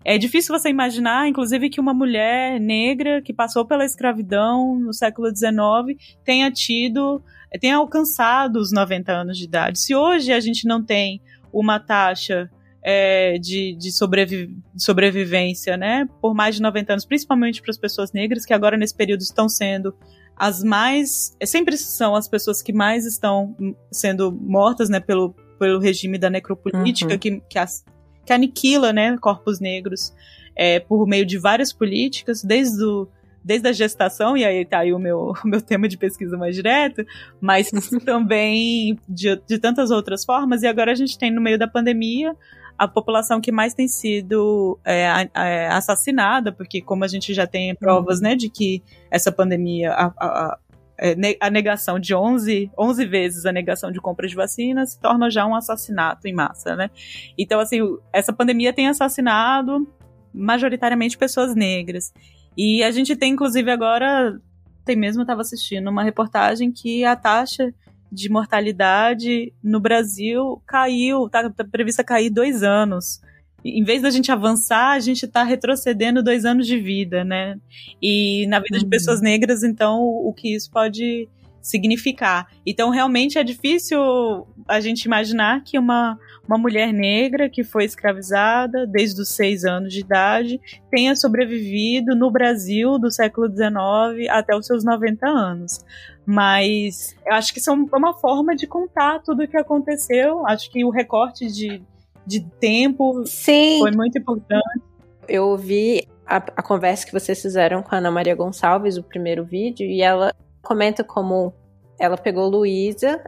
É 0.04 0.18
difícil 0.18 0.56
você 0.56 0.68
imaginar, 0.68 1.28
inclusive, 1.28 1.70
que 1.70 1.80
uma 1.80 1.94
mulher 1.94 2.60
negra 2.60 3.22
que 3.22 3.32
passou 3.32 3.64
pela 3.64 3.84
escravidão 3.84 4.78
no 4.78 4.92
século 4.92 5.28
XIX 5.34 5.98
tenha 6.24 6.50
tido, 6.50 7.22
tenha 7.60 7.76
alcançado 7.76 8.56
os 8.56 8.72
90 8.72 9.12
anos 9.12 9.38
de 9.38 9.44
idade. 9.44 9.78
Se 9.78 9.94
hoje 9.94 10.32
a 10.32 10.40
gente 10.40 10.66
não 10.66 10.84
tem 10.84 11.22
uma 11.52 11.78
taxa 11.80 12.50
é, 12.82 13.38
de, 13.38 13.76
de, 13.76 13.92
sobrevi 13.92 14.56
sobrevivência, 14.76 15.76
né, 15.76 16.08
por 16.20 16.34
mais 16.34 16.56
de 16.56 16.62
90 16.62 16.92
anos, 16.92 17.04
principalmente 17.04 17.62
para 17.62 17.70
as 17.70 17.78
pessoas 17.78 18.12
negras, 18.12 18.44
que 18.44 18.52
agora 18.52 18.76
nesse 18.76 18.94
período 18.94 19.20
estão 19.20 19.48
sendo 19.48 19.94
as 20.36 20.64
mais, 20.64 21.36
é, 21.38 21.46
sempre 21.46 21.76
são 21.76 22.16
as 22.16 22.26
pessoas 22.28 22.60
que 22.60 22.72
mais 22.72 23.06
estão 23.06 23.56
sendo 23.90 24.32
mortas, 24.32 24.88
né, 24.88 24.98
pelo, 24.98 25.34
pelo 25.58 25.78
regime 25.78 26.18
da 26.18 26.28
necropolítica, 26.28 27.12
uhum. 27.12 27.18
que, 27.18 27.40
que, 27.48 27.58
as, 27.58 27.84
que 28.26 28.32
aniquila, 28.32 28.92
né, 28.92 29.16
corpos 29.18 29.60
negros 29.60 30.12
é, 30.56 30.80
por 30.80 31.06
meio 31.06 31.24
de 31.24 31.38
várias 31.38 31.72
políticas, 31.72 32.42
desde 32.42 32.82
o 32.82 33.08
desde 33.44 33.66
a 33.66 33.72
gestação, 33.72 34.36
e 34.36 34.44
aí 34.44 34.64
tá 34.64 34.78
aí 34.78 34.92
o 34.92 35.00
meu, 35.00 35.32
o 35.44 35.48
meu 35.48 35.60
tema 35.60 35.88
de 35.88 35.98
pesquisa 35.98 36.36
mais 36.36 36.54
direto, 36.54 37.04
mas 37.40 37.70
também 38.04 38.96
de, 39.08 39.36
de 39.46 39.58
tantas 39.58 39.90
outras 39.90 40.24
formas, 40.24 40.62
e 40.62 40.66
agora 40.66 40.92
a 40.92 40.94
gente 40.94 41.18
tem 41.18 41.30
no 41.30 41.40
meio 41.40 41.58
da 41.58 41.66
pandemia 41.66 42.36
a 42.78 42.88
população 42.88 43.40
que 43.40 43.52
mais 43.52 43.74
tem 43.74 43.86
sido 43.86 44.78
é, 44.84 45.28
é, 45.34 45.68
assassinada, 45.68 46.52
porque 46.52 46.80
como 46.80 47.04
a 47.04 47.08
gente 47.08 47.32
já 47.32 47.46
tem 47.46 47.74
provas, 47.74 48.18
uhum. 48.18 48.24
né, 48.24 48.36
de 48.36 48.48
que 48.48 48.82
essa 49.10 49.30
pandemia, 49.30 49.92
a, 49.92 50.12
a, 50.18 50.58
é, 50.98 51.16
a, 51.40 51.50
negação 51.50 51.98
de 51.98 52.14
11, 52.14 52.70
11 52.78 53.06
vezes 53.06 53.46
a 53.46 53.52
negação 53.52 53.90
de 53.90 54.00
compra 54.00 54.26
de 54.26 54.34
vacinas 54.34 54.92
se 54.92 55.00
torna 55.00 55.30
já 55.30 55.46
um 55.46 55.54
assassinato 55.54 56.28
em 56.28 56.32
massa, 56.32 56.76
né? 56.76 56.90
Então, 57.36 57.60
assim, 57.60 57.80
essa 58.12 58.32
pandemia 58.32 58.72
tem 58.72 58.88
assassinado 58.88 59.86
majoritariamente 60.32 61.18
pessoas 61.18 61.54
negras. 61.54 62.12
E 62.56 62.82
a 62.82 62.90
gente 62.90 63.16
tem, 63.16 63.32
inclusive, 63.32 63.70
agora, 63.70 64.40
tem 64.84 64.96
mesmo, 64.96 65.22
estava 65.22 65.40
assistindo 65.40 65.88
uma 65.88 66.02
reportagem 66.02 66.70
que 66.70 67.04
a 67.04 67.16
taxa 67.16 67.72
de 68.12 68.28
mortalidade 68.28 69.54
no 69.64 69.80
Brasil 69.80 70.62
caiu, 70.66 71.26
está 71.26 71.48
tá 71.48 71.64
prevista 71.64 72.04
cair 72.04 72.28
dois 72.28 72.62
anos. 72.62 73.22
Em 73.64 73.82
vez 73.82 74.02
da 74.02 74.10
gente 74.10 74.30
avançar, 74.30 74.90
a 74.90 75.00
gente 75.00 75.24
está 75.24 75.42
retrocedendo 75.42 76.22
dois 76.22 76.44
anos 76.44 76.66
de 76.66 76.78
vida, 76.78 77.24
né? 77.24 77.58
E 78.02 78.46
na 78.48 78.58
vida 78.58 78.76
uhum. 78.76 78.82
de 78.82 78.88
pessoas 78.88 79.22
negras, 79.22 79.62
então, 79.62 80.02
o 80.02 80.32
que 80.34 80.54
isso 80.54 80.70
pode 80.70 81.28
significar. 81.62 82.48
Então, 82.66 82.90
realmente 82.90 83.38
é 83.38 83.44
difícil 83.44 84.46
a 84.66 84.80
gente 84.80 85.04
imaginar 85.04 85.62
que 85.62 85.78
uma, 85.78 86.18
uma 86.46 86.58
mulher 86.58 86.92
negra 86.92 87.48
que 87.48 87.62
foi 87.62 87.84
escravizada 87.84 88.84
desde 88.84 89.22
os 89.22 89.28
seis 89.28 89.64
anos 89.64 89.92
de 89.92 90.00
idade 90.00 90.60
tenha 90.90 91.14
sobrevivido 91.14 92.16
no 92.16 92.30
Brasil 92.30 92.98
do 92.98 93.10
século 93.12 93.48
XIX 93.48 94.28
até 94.28 94.56
os 94.56 94.66
seus 94.66 94.84
90 94.84 95.26
anos. 95.26 95.78
Mas 96.24 97.16
eu 97.26 97.34
acho 97.34 97.52
que 97.52 97.58
isso 97.58 97.70
é 97.70 97.74
uma 97.96 98.14
forma 98.14 98.54
de 98.54 98.66
contar 98.66 99.20
tudo 99.20 99.42
o 99.42 99.48
que 99.48 99.56
aconteceu. 99.56 100.46
Acho 100.46 100.70
que 100.70 100.84
o 100.84 100.90
recorte 100.90 101.46
de, 101.50 101.82
de 102.26 102.40
tempo 102.60 103.24
Sim. 103.26 103.80
foi 103.80 103.90
muito 103.90 104.18
importante. 104.18 104.82
Eu 105.28 105.48
ouvi 105.48 106.06
a, 106.26 106.36
a 106.36 106.62
conversa 106.62 107.04
que 107.04 107.12
vocês 107.12 107.40
fizeram 107.40 107.82
com 107.82 107.94
a 107.94 107.98
Ana 107.98 108.10
Maria 108.10 108.34
Gonçalves, 108.34 108.96
o 108.96 109.02
primeiro 109.02 109.44
vídeo, 109.44 109.86
e 109.86 110.00
ela 110.00 110.32
comenta 110.62 111.02
como 111.02 111.52
ela 111.98 112.16
pegou 112.16 112.48
Luísa, 112.48 113.22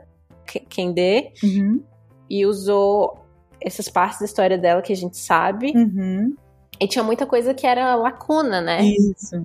quem 0.69 0.93
dê, 0.93 1.33
uhum. 1.43 1.83
e 2.29 2.47
usou 2.47 3.25
essas 3.61 3.89
partes 3.89 4.19
da 4.21 4.25
história 4.25 4.59
dela 4.59 4.83
que 4.83 4.93
a 4.93 4.97
gente 4.97 5.17
sabe. 5.17 5.73
Uhum. 5.75 6.35
E 6.81 6.89
tinha 6.89 7.05
muita 7.05 7.27
coisa 7.27 7.55
que 7.55 7.67
era 7.67 7.95
lacuna, 7.95 8.61
né? 8.61 8.85
Isso. 8.85 9.45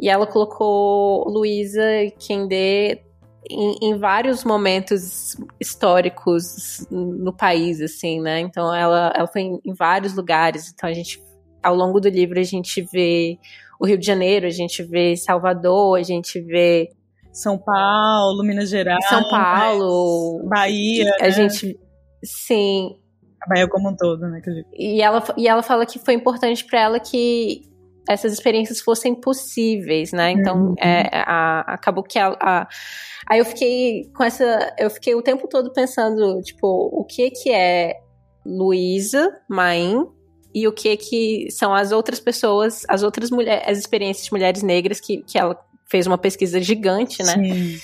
E 0.00 0.08
ela 0.08 0.26
colocou 0.26 1.28
Luísa 1.28 2.02
e 2.02 2.10
Kendê 2.10 3.02
em, 3.48 3.76
em 3.82 3.98
vários 3.98 4.44
momentos 4.44 5.36
históricos 5.60 6.86
no 6.90 7.32
país, 7.32 7.80
assim, 7.80 8.20
né? 8.20 8.40
Então 8.40 8.74
ela, 8.74 9.12
ela 9.14 9.26
foi 9.26 9.42
em, 9.42 9.60
em 9.64 9.74
vários 9.74 10.14
lugares. 10.14 10.72
Então 10.72 10.88
a 10.88 10.92
gente, 10.92 11.22
ao 11.62 11.74
longo 11.74 12.00
do 12.00 12.08
livro, 12.08 12.40
a 12.40 12.44
gente 12.44 12.80
vê 12.90 13.38
o 13.78 13.86
Rio 13.86 13.98
de 13.98 14.06
Janeiro, 14.06 14.46
a 14.46 14.50
gente 14.50 14.82
vê 14.82 15.16
Salvador, 15.16 15.98
a 15.98 16.02
gente 16.02 16.40
vê 16.40 16.90
São 17.32 17.58
Paulo, 17.58 18.42
Minas 18.42 18.70
Gerais, 18.70 19.04
São 19.06 19.28
Paulo, 19.28 20.46
Bahia. 20.48 21.14
A 21.20 21.24
né? 21.24 21.30
gente, 21.30 21.78
sim. 22.24 22.96
A 23.42 23.48
Bahia 23.48 23.68
como 23.68 23.90
um 23.90 23.96
todo, 23.96 24.28
né? 24.28 24.40
E 24.74 25.02
ela, 25.02 25.22
e 25.36 25.48
ela 25.48 25.62
fala 25.62 25.84
que 25.84 25.98
foi 25.98 26.14
importante 26.14 26.64
para 26.64 26.80
ela 26.80 27.00
que 27.00 27.69
essas 28.08 28.32
experiências 28.32 28.80
fossem 28.80 29.14
possíveis, 29.14 30.12
né? 30.12 30.30
Então, 30.32 30.68
uhum. 30.68 30.74
é, 30.78 31.08
a, 31.12 31.60
acabou 31.74 32.02
que 32.02 32.18
a, 32.18 32.36
a, 32.40 32.68
aí 33.26 33.38
eu 33.38 33.44
fiquei 33.44 34.10
com 34.14 34.24
essa, 34.24 34.74
eu 34.78 34.90
fiquei 34.90 35.14
o 35.14 35.22
tempo 35.22 35.48
todo 35.48 35.72
pensando, 35.72 36.40
tipo, 36.42 36.66
o 36.66 37.04
que 37.04 37.30
que 37.30 37.50
é 37.50 37.94
Luísa 38.44 39.32
Maim 39.48 40.06
e 40.54 40.66
o 40.66 40.72
que 40.72 40.96
que 40.96 41.50
são 41.50 41.74
as 41.74 41.92
outras 41.92 42.18
pessoas, 42.18 42.84
as 42.88 43.02
outras 43.02 43.30
mulheres, 43.30 43.64
as 43.66 43.78
experiências 43.78 44.26
de 44.26 44.32
mulheres 44.32 44.62
negras 44.62 45.00
que, 45.00 45.22
que 45.22 45.38
ela 45.38 45.58
fez 45.88 46.06
uma 46.06 46.18
pesquisa 46.18 46.60
gigante, 46.60 47.22
né? 47.22 47.34
Sim. 47.34 47.78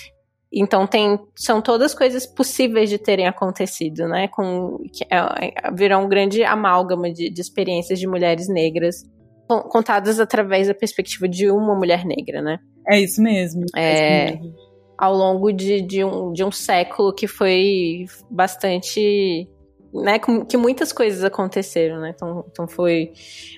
Então 0.51 0.87
tem, 0.87 1.19
são 1.35 1.61
todas 1.61 1.93
coisas 1.93 2.25
possíveis 2.25 2.89
de 2.89 2.97
terem 2.97 3.27
acontecido, 3.27 4.07
né? 4.07 4.27
Com 4.29 4.79
que 4.91 5.03
é, 5.03 5.17
é, 5.17 5.71
virou 5.73 6.01
um 6.01 6.09
grande 6.09 6.43
amálgama 6.43 7.11
de, 7.11 7.29
de 7.29 7.41
experiências 7.41 7.99
de 7.99 8.07
mulheres 8.07 8.47
negras 8.47 9.03
contadas 9.47 10.19
através 10.19 10.67
da 10.67 10.73
perspectiva 10.73 11.27
de 11.27 11.49
uma 11.49 11.75
mulher 11.75 12.05
negra, 12.05 12.41
né? 12.41 12.59
É 12.87 12.99
isso 12.99 13.21
mesmo. 13.21 13.65
É, 13.75 13.81
é 13.81 14.25
isso 14.25 14.41
mesmo. 14.41 14.55
Ao 14.97 15.13
longo 15.13 15.51
de, 15.51 15.81
de, 15.81 16.03
um, 16.03 16.33
de 16.33 16.43
um 16.43 16.51
século 16.51 17.13
que 17.13 17.27
foi 17.27 18.05
bastante. 18.29 19.47
Né, 19.93 20.19
que 20.47 20.57
muitas 20.57 20.91
coisas 20.91 21.23
aconteceram, 21.23 21.99
né? 22.01 22.11
Então, 22.13 22.45
então 22.51 22.67
foi, 22.67 23.13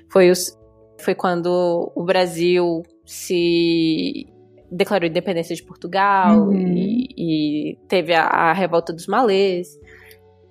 foi, 0.10 0.30
os, 0.30 0.56
foi 0.99 1.15
quando 1.15 1.91
o 1.95 2.04
Brasil 2.04 2.84
se 3.04 4.28
declarou 4.71 5.08
independência 5.10 5.56
de 5.56 5.63
Portugal 5.63 6.47
uhum. 6.47 6.54
e, 6.54 7.08
e, 7.17 7.78
teve 7.88 8.13
a, 8.13 8.25
a, 8.25 8.54
revolta 8.54 8.93
dos 8.93 9.08
malês, 9.08 9.80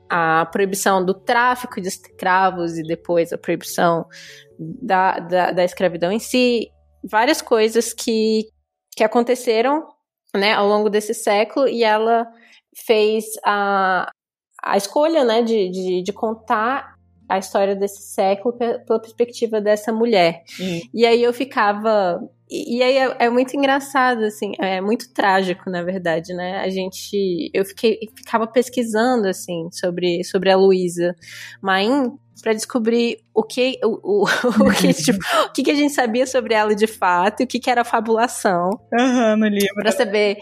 a 0.08 0.46
proibição 0.46 1.04
do 1.04 1.14
tráfico 1.14 1.80
de 1.80 1.88
escravos 1.88 2.78
e 2.78 2.82
depois 2.82 3.32
a 3.32 3.38
proibição 3.38 4.06
da, 4.58 5.18
da, 5.18 5.52
da 5.52 5.64
escravidão 5.64 6.10
em 6.10 6.18
si, 6.18 6.68
várias 7.04 7.40
coisas 7.40 7.92
que, 7.92 8.48
que 8.96 9.04
aconteceram 9.04 9.86
né, 10.34 10.52
ao 10.52 10.66
longo 10.66 10.90
desse 10.90 11.14
século 11.14 11.68
e 11.68 11.84
ela 11.84 12.26
fez 12.76 13.24
a, 13.44 14.10
a 14.62 14.76
escolha 14.76 15.24
né, 15.24 15.42
de, 15.42 15.70
de, 15.70 16.02
de 16.02 16.12
contar 16.12 16.97
a 17.28 17.38
história 17.38 17.76
desse 17.76 18.02
século 18.02 18.56
pela 18.56 19.00
perspectiva 19.00 19.60
dessa 19.60 19.92
mulher. 19.92 20.42
Hum. 20.60 20.80
E 20.94 21.04
aí 21.04 21.22
eu 21.22 21.32
ficava. 21.32 22.20
E, 22.50 22.78
e 22.78 22.82
aí 22.82 22.96
é, 22.96 23.16
é, 23.26 23.30
muito 23.30 23.54
engraçado, 23.54 24.24
assim, 24.24 24.52
é 24.58 24.80
muito 24.80 25.12
trágico, 25.12 25.68
na 25.68 25.82
verdade, 25.82 26.32
né? 26.32 26.60
A 26.60 26.70
gente. 26.70 27.50
Eu 27.52 27.64
fiquei, 27.64 27.98
ficava 28.16 28.46
pesquisando, 28.46 29.28
assim, 29.28 29.68
sobre, 29.70 30.24
sobre 30.24 30.50
a 30.50 30.56
Luísa 30.56 31.14
Maim 31.60 32.16
para 32.40 32.52
descobrir 32.52 33.18
o 33.34 33.42
que 33.42 33.78
o, 33.84 34.22
o, 34.22 34.24
o 34.64 34.72
que, 34.72 34.94
tipo, 34.94 35.18
o 35.48 35.52
que, 35.52 35.62
que 35.64 35.70
a 35.70 35.74
gente 35.74 35.92
sabia 35.92 36.26
sobre 36.26 36.54
ela 36.54 36.74
de 36.74 36.86
fato 36.86 37.40
e 37.40 37.44
o 37.44 37.46
que, 37.46 37.58
que 37.58 37.68
era 37.68 37.84
fabulação. 37.84 38.70
Uhum, 38.92 39.36
no 39.36 39.48
livro. 39.48 39.74
Pra 39.74 39.92
saber. 39.92 40.38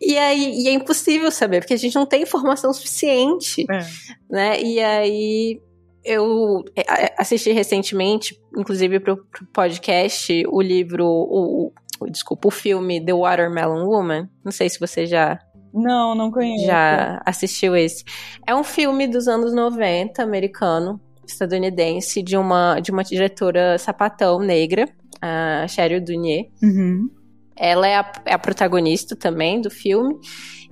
E 0.00 0.18
aí 0.18 0.62
e 0.62 0.68
é 0.68 0.72
impossível 0.72 1.30
saber, 1.30 1.60
porque 1.60 1.74
a 1.74 1.78
gente 1.78 1.94
não 1.94 2.06
tem 2.06 2.22
informação 2.22 2.72
suficiente. 2.72 3.64
É. 3.70 3.86
Né? 4.28 4.62
E 4.62 4.80
aí 4.80 5.60
eu 6.04 6.64
é, 6.76 7.14
assisti 7.18 7.52
recentemente, 7.52 8.38
inclusive 8.56 9.00
pro, 9.00 9.16
pro 9.16 9.46
podcast, 9.46 10.44
o 10.48 10.60
livro, 10.60 11.06
o, 11.06 11.72
o, 12.00 12.06
desculpa, 12.10 12.48
o 12.48 12.50
filme 12.50 13.04
The 13.04 13.14
Watermelon 13.14 13.86
Woman. 13.86 14.28
Não 14.44 14.52
sei 14.52 14.68
se 14.68 14.78
você 14.78 15.06
já 15.06 15.38
não, 15.74 16.14
não 16.14 16.30
conheço. 16.30 16.66
Já 16.66 17.20
assistiu 17.26 17.74
esse. 17.74 18.04
É 18.46 18.54
um 18.54 18.62
filme 18.62 19.08
dos 19.08 19.26
anos 19.26 19.52
90, 19.52 20.22
americano, 20.22 21.00
estadunidense 21.26 22.22
de 22.22 22.36
uma, 22.36 22.78
de 22.78 22.92
uma 22.92 23.02
diretora 23.02 23.76
sapatão 23.76 24.38
negra, 24.38 24.88
a 25.20 25.66
Cheryl 25.66 26.00
Dunier. 26.00 26.48
Uhum. 26.62 27.10
Ela 27.56 27.86
é 27.86 27.96
a, 27.96 28.12
é 28.26 28.34
a, 28.34 28.38
protagonista 28.38 29.14
também 29.14 29.60
do 29.60 29.70
filme. 29.70 30.14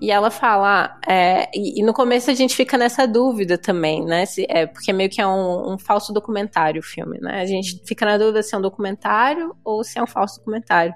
E 0.00 0.10
ela 0.10 0.30
fala. 0.30 0.98
É, 1.06 1.48
e, 1.54 1.80
e, 1.80 1.82
no 1.84 1.92
começo 1.92 2.30
a 2.30 2.34
gente 2.34 2.56
fica 2.56 2.76
nessa 2.76 3.06
dúvida 3.06 3.56
também, 3.56 4.04
né? 4.04 4.26
Se, 4.26 4.44
é, 4.48 4.66
porque 4.66 4.92
meio 4.92 5.08
que 5.08 5.20
é 5.20 5.26
um, 5.26 5.74
um, 5.74 5.78
falso 5.78 6.12
documentário 6.12 6.80
o 6.80 6.84
filme, 6.84 7.18
né? 7.20 7.40
A 7.40 7.46
gente 7.46 7.80
fica 7.86 8.04
na 8.04 8.18
dúvida 8.18 8.42
se 8.42 8.54
é 8.54 8.58
um 8.58 8.60
documentário 8.60 9.54
ou 9.64 9.84
se 9.84 9.98
é 9.98 10.02
um 10.02 10.06
falso 10.06 10.38
documentário. 10.38 10.94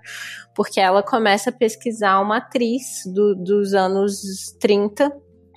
Porque 0.54 0.80
ela 0.80 1.02
começa 1.02 1.50
a 1.50 1.52
pesquisar 1.52 2.20
uma 2.20 2.38
atriz 2.38 3.02
do, 3.14 3.36
dos 3.36 3.74
anos 3.74 4.20
30, 4.58 5.12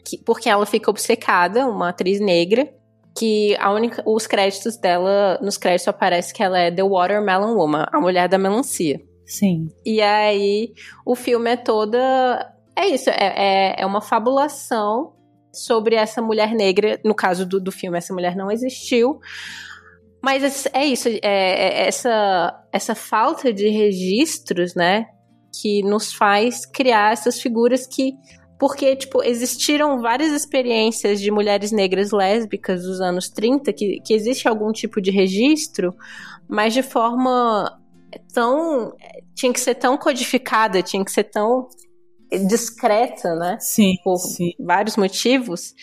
que, 0.05 0.17
porque 0.23 0.47
ela 0.47 0.65
fica 0.65 0.91
obcecada, 0.91 1.65
uma 1.65 1.89
atriz 1.89 2.19
negra, 2.19 2.71
que 3.17 3.55
a 3.59 3.71
única, 3.71 4.03
os 4.05 4.27
créditos 4.27 4.77
dela, 4.77 5.39
nos 5.41 5.57
créditos 5.57 5.87
aparece 5.87 6.33
que 6.33 6.43
ela 6.43 6.59
é 6.59 6.71
The 6.71 6.83
Watermelon 6.83 7.55
Woman, 7.55 7.85
a 7.91 7.99
mulher 7.99 8.29
da 8.29 8.37
melancia. 8.37 9.08
Sim. 9.29 9.69
E 9.85 10.01
aí 10.01 10.73
o 11.05 11.15
filme 11.15 11.51
é 11.51 11.55
toda. 11.55 12.51
É 12.75 12.87
isso, 12.87 13.09
é, 13.11 13.13
é, 13.13 13.75
é 13.77 13.85
uma 13.85 14.01
fabulação 14.01 15.13
sobre 15.53 15.95
essa 15.95 16.21
mulher 16.21 16.53
negra. 16.53 16.99
No 17.05 17.13
caso 17.13 17.45
do, 17.45 17.59
do 17.59 17.71
filme, 17.71 17.97
essa 17.97 18.13
mulher 18.13 18.35
não 18.35 18.51
existiu. 18.51 19.19
Mas 20.21 20.67
é 20.73 20.85
isso, 20.85 21.07
é, 21.07 21.19
é 21.21 21.87
essa, 21.87 22.65
essa 22.73 22.95
falta 22.95 23.53
de 23.53 23.69
registros, 23.69 24.73
né? 24.73 25.05
Que 25.61 25.83
nos 25.83 26.11
faz 26.11 26.65
criar 26.65 27.13
essas 27.13 27.39
figuras 27.39 27.85
que 27.87 28.17
porque, 28.59 28.93
tipo, 28.93 29.23
existiram 29.23 30.01
várias 30.01 30.33
experiências 30.33 31.21
de 31.21 31.31
mulheres 31.31 31.71
negras 31.71 32.11
lésbicas 32.11 32.83
dos 32.83 32.99
anos 32.99 33.29
30 33.29 33.71
que, 33.71 34.01
que 34.01 34.13
existe 34.13 34.49
algum 34.49 34.73
tipo 34.73 34.99
de 34.99 35.11
registro, 35.11 35.95
mas 36.45 36.73
de 36.73 36.83
forma 36.83 37.78
tão. 38.33 38.93
tinha 39.35 39.51
que 39.53 39.59
ser 39.59 39.75
tão 39.75 39.97
codificada, 39.97 40.81
tinha 40.81 41.03
que 41.03 41.11
ser 41.11 41.25
tão 41.25 41.67
discreta, 42.47 43.35
né? 43.35 43.57
Sim. 43.59 43.95
Por 44.03 44.17
sim. 44.17 44.51
vários 44.59 44.95
motivos. 44.95 45.73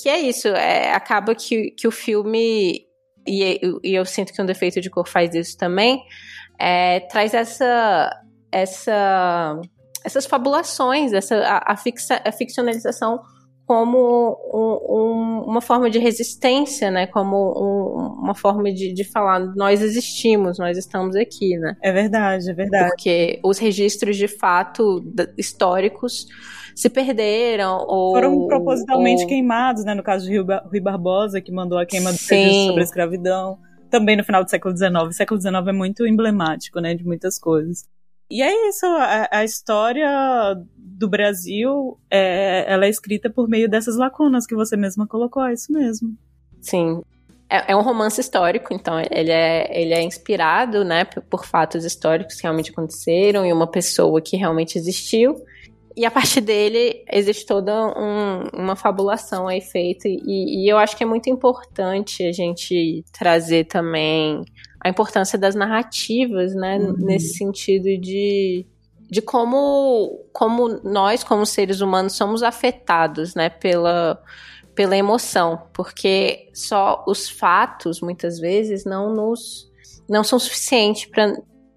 Que 0.00 0.08
é 0.08 0.20
isso, 0.20 0.48
é, 0.48 0.92
acaba 0.92 1.34
que, 1.34 1.70
que 1.72 1.88
o 1.88 1.90
filme. 1.90 2.84
E, 3.26 3.60
e 3.82 3.94
eu 3.94 4.04
sinto 4.04 4.32
que 4.32 4.40
um 4.40 4.46
defeito 4.46 4.80
de 4.80 4.90
cor 4.90 5.08
faz 5.08 5.34
isso 5.34 5.56
também. 5.56 6.02
É, 6.58 7.00
traz 7.00 7.34
essa. 7.34 8.10
essa 8.52 9.60
essas 10.04 10.24
fabulações, 10.24 11.12
essa, 11.12 11.36
a, 11.38 11.72
a, 11.72 11.76
fixa, 11.76 12.22
a 12.24 12.30
ficcionalização 12.30 13.20
como 13.66 14.38
um, 14.54 14.94
um, 14.96 15.44
uma 15.44 15.60
forma 15.60 15.90
de 15.90 15.98
resistência, 15.98 16.88
né? 16.88 17.06
Como 17.08 17.36
um, 17.36 18.22
uma 18.22 18.34
forma 18.34 18.72
de, 18.72 18.92
de 18.92 19.02
falar, 19.02 19.40
nós 19.56 19.82
existimos, 19.82 20.56
nós 20.58 20.78
estamos 20.78 21.16
aqui, 21.16 21.58
né? 21.58 21.76
É 21.82 21.90
verdade, 21.90 22.48
é 22.48 22.54
verdade. 22.54 22.90
Porque 22.90 23.40
os 23.44 23.58
registros 23.58 24.16
de 24.16 24.28
fato 24.28 25.04
históricos 25.36 26.26
se 26.76 26.88
perderam 26.88 27.84
ou 27.88 28.12
foram 28.12 28.46
propositalmente 28.46 29.22
ou... 29.22 29.28
queimados, 29.28 29.84
né? 29.84 29.94
No 29.94 30.02
caso 30.02 30.26
de 30.26 30.38
Rui 30.38 30.80
Barbosa, 30.80 31.40
que 31.40 31.50
mandou 31.50 31.76
a 31.76 31.84
queima 31.84 32.12
do 32.12 32.18
registro 32.18 32.66
sobre 32.66 32.80
a 32.82 32.84
escravidão. 32.84 33.58
Também 33.90 34.16
no 34.16 34.22
final 34.22 34.44
do 34.44 34.50
século 34.50 34.76
XIX. 34.76 34.92
O 35.08 35.12
século 35.12 35.40
XIX 35.40 35.54
é 35.66 35.72
muito 35.72 36.06
emblemático, 36.06 36.78
né? 36.78 36.94
De 36.94 37.04
muitas 37.04 37.36
coisas. 37.36 37.84
E 38.30 38.42
é 38.42 38.68
isso, 38.68 38.86
a, 38.86 39.28
a 39.32 39.44
história 39.44 40.08
do 40.96 41.08
Brasil, 41.08 41.98
é, 42.10 42.64
ela 42.72 42.86
é 42.86 42.88
escrita 42.88 43.28
por 43.28 43.48
meio 43.48 43.68
dessas 43.68 43.96
lacunas 43.96 44.46
que 44.46 44.54
você 44.54 44.76
mesma 44.76 45.06
colocou, 45.06 45.44
é 45.44 45.52
isso 45.52 45.70
mesmo. 45.70 46.16
Sim. 46.60 47.02
É, 47.50 47.72
é 47.72 47.76
um 47.76 47.82
romance 47.82 48.20
histórico, 48.20 48.72
então 48.72 48.98
ele 49.10 49.30
é, 49.30 49.80
ele 49.80 49.92
é 49.92 50.02
inspirado, 50.02 50.84
né, 50.84 51.04
por 51.04 51.44
fatos 51.44 51.84
históricos 51.84 52.36
que 52.36 52.42
realmente 52.42 52.70
aconteceram 52.70 53.44
e 53.44 53.52
uma 53.52 53.66
pessoa 53.66 54.20
que 54.20 54.36
realmente 54.36 54.78
existiu. 54.78 55.36
E 55.94 56.04
a 56.04 56.10
partir 56.10 56.40
dele 56.40 57.04
existe 57.10 57.46
toda 57.46 57.72
um, 57.98 58.48
uma 58.52 58.76
fabulação 58.76 59.48
aí 59.48 59.60
feita. 59.60 60.08
E, 60.08 60.64
e 60.64 60.68
eu 60.70 60.76
acho 60.76 60.96
que 60.96 61.02
é 61.02 61.06
muito 61.06 61.30
importante 61.30 62.22
a 62.22 62.32
gente 62.32 63.04
trazer 63.12 63.64
também 63.64 64.44
a 64.80 64.88
importância 64.88 65.38
das 65.38 65.54
narrativas, 65.54 66.54
né? 66.54 66.78
Uhum. 66.78 66.94
Nesse 66.98 67.34
sentido 67.34 67.84
de, 67.98 68.66
de 69.08 69.22
como, 69.22 70.24
como 70.32 70.68
nós, 70.82 71.22
como 71.22 71.46
seres 71.46 71.80
humanos, 71.80 72.14
somos 72.14 72.42
afetados, 72.42 73.34
né? 73.34 73.48
Pela, 73.48 74.20
pela 74.74 74.96
emoção. 74.96 75.68
Porque 75.72 76.50
só 76.52 77.04
os 77.06 77.28
fatos, 77.28 78.00
muitas 78.00 78.38
vezes, 78.38 78.84
não 78.84 79.14
nos 79.14 79.70
não 80.08 80.22
são 80.22 80.38
suficientes 80.38 81.10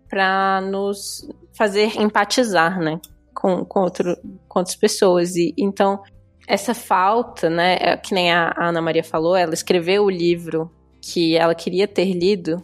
para 0.07 0.61
nos 0.61 1.27
fazer 1.53 1.99
empatizar, 1.99 2.79
né? 2.79 2.99
Com, 3.33 3.63
com, 3.65 3.81
outro, 3.81 4.17
com 4.47 4.59
outras 4.59 4.75
pessoas. 4.75 5.35
E, 5.35 5.53
então, 5.57 6.01
essa 6.47 6.73
falta, 6.73 7.49
né? 7.49 7.77
É, 7.79 7.97
que 7.97 8.13
nem 8.13 8.31
a 8.31 8.53
Ana 8.57 8.81
Maria 8.81 9.03
falou, 9.03 9.35
ela 9.35 9.53
escreveu 9.53 10.05
o 10.05 10.09
livro 10.09 10.71
que 11.01 11.35
ela 11.35 11.55
queria 11.55 11.87
ter 11.87 12.13
lido, 12.13 12.61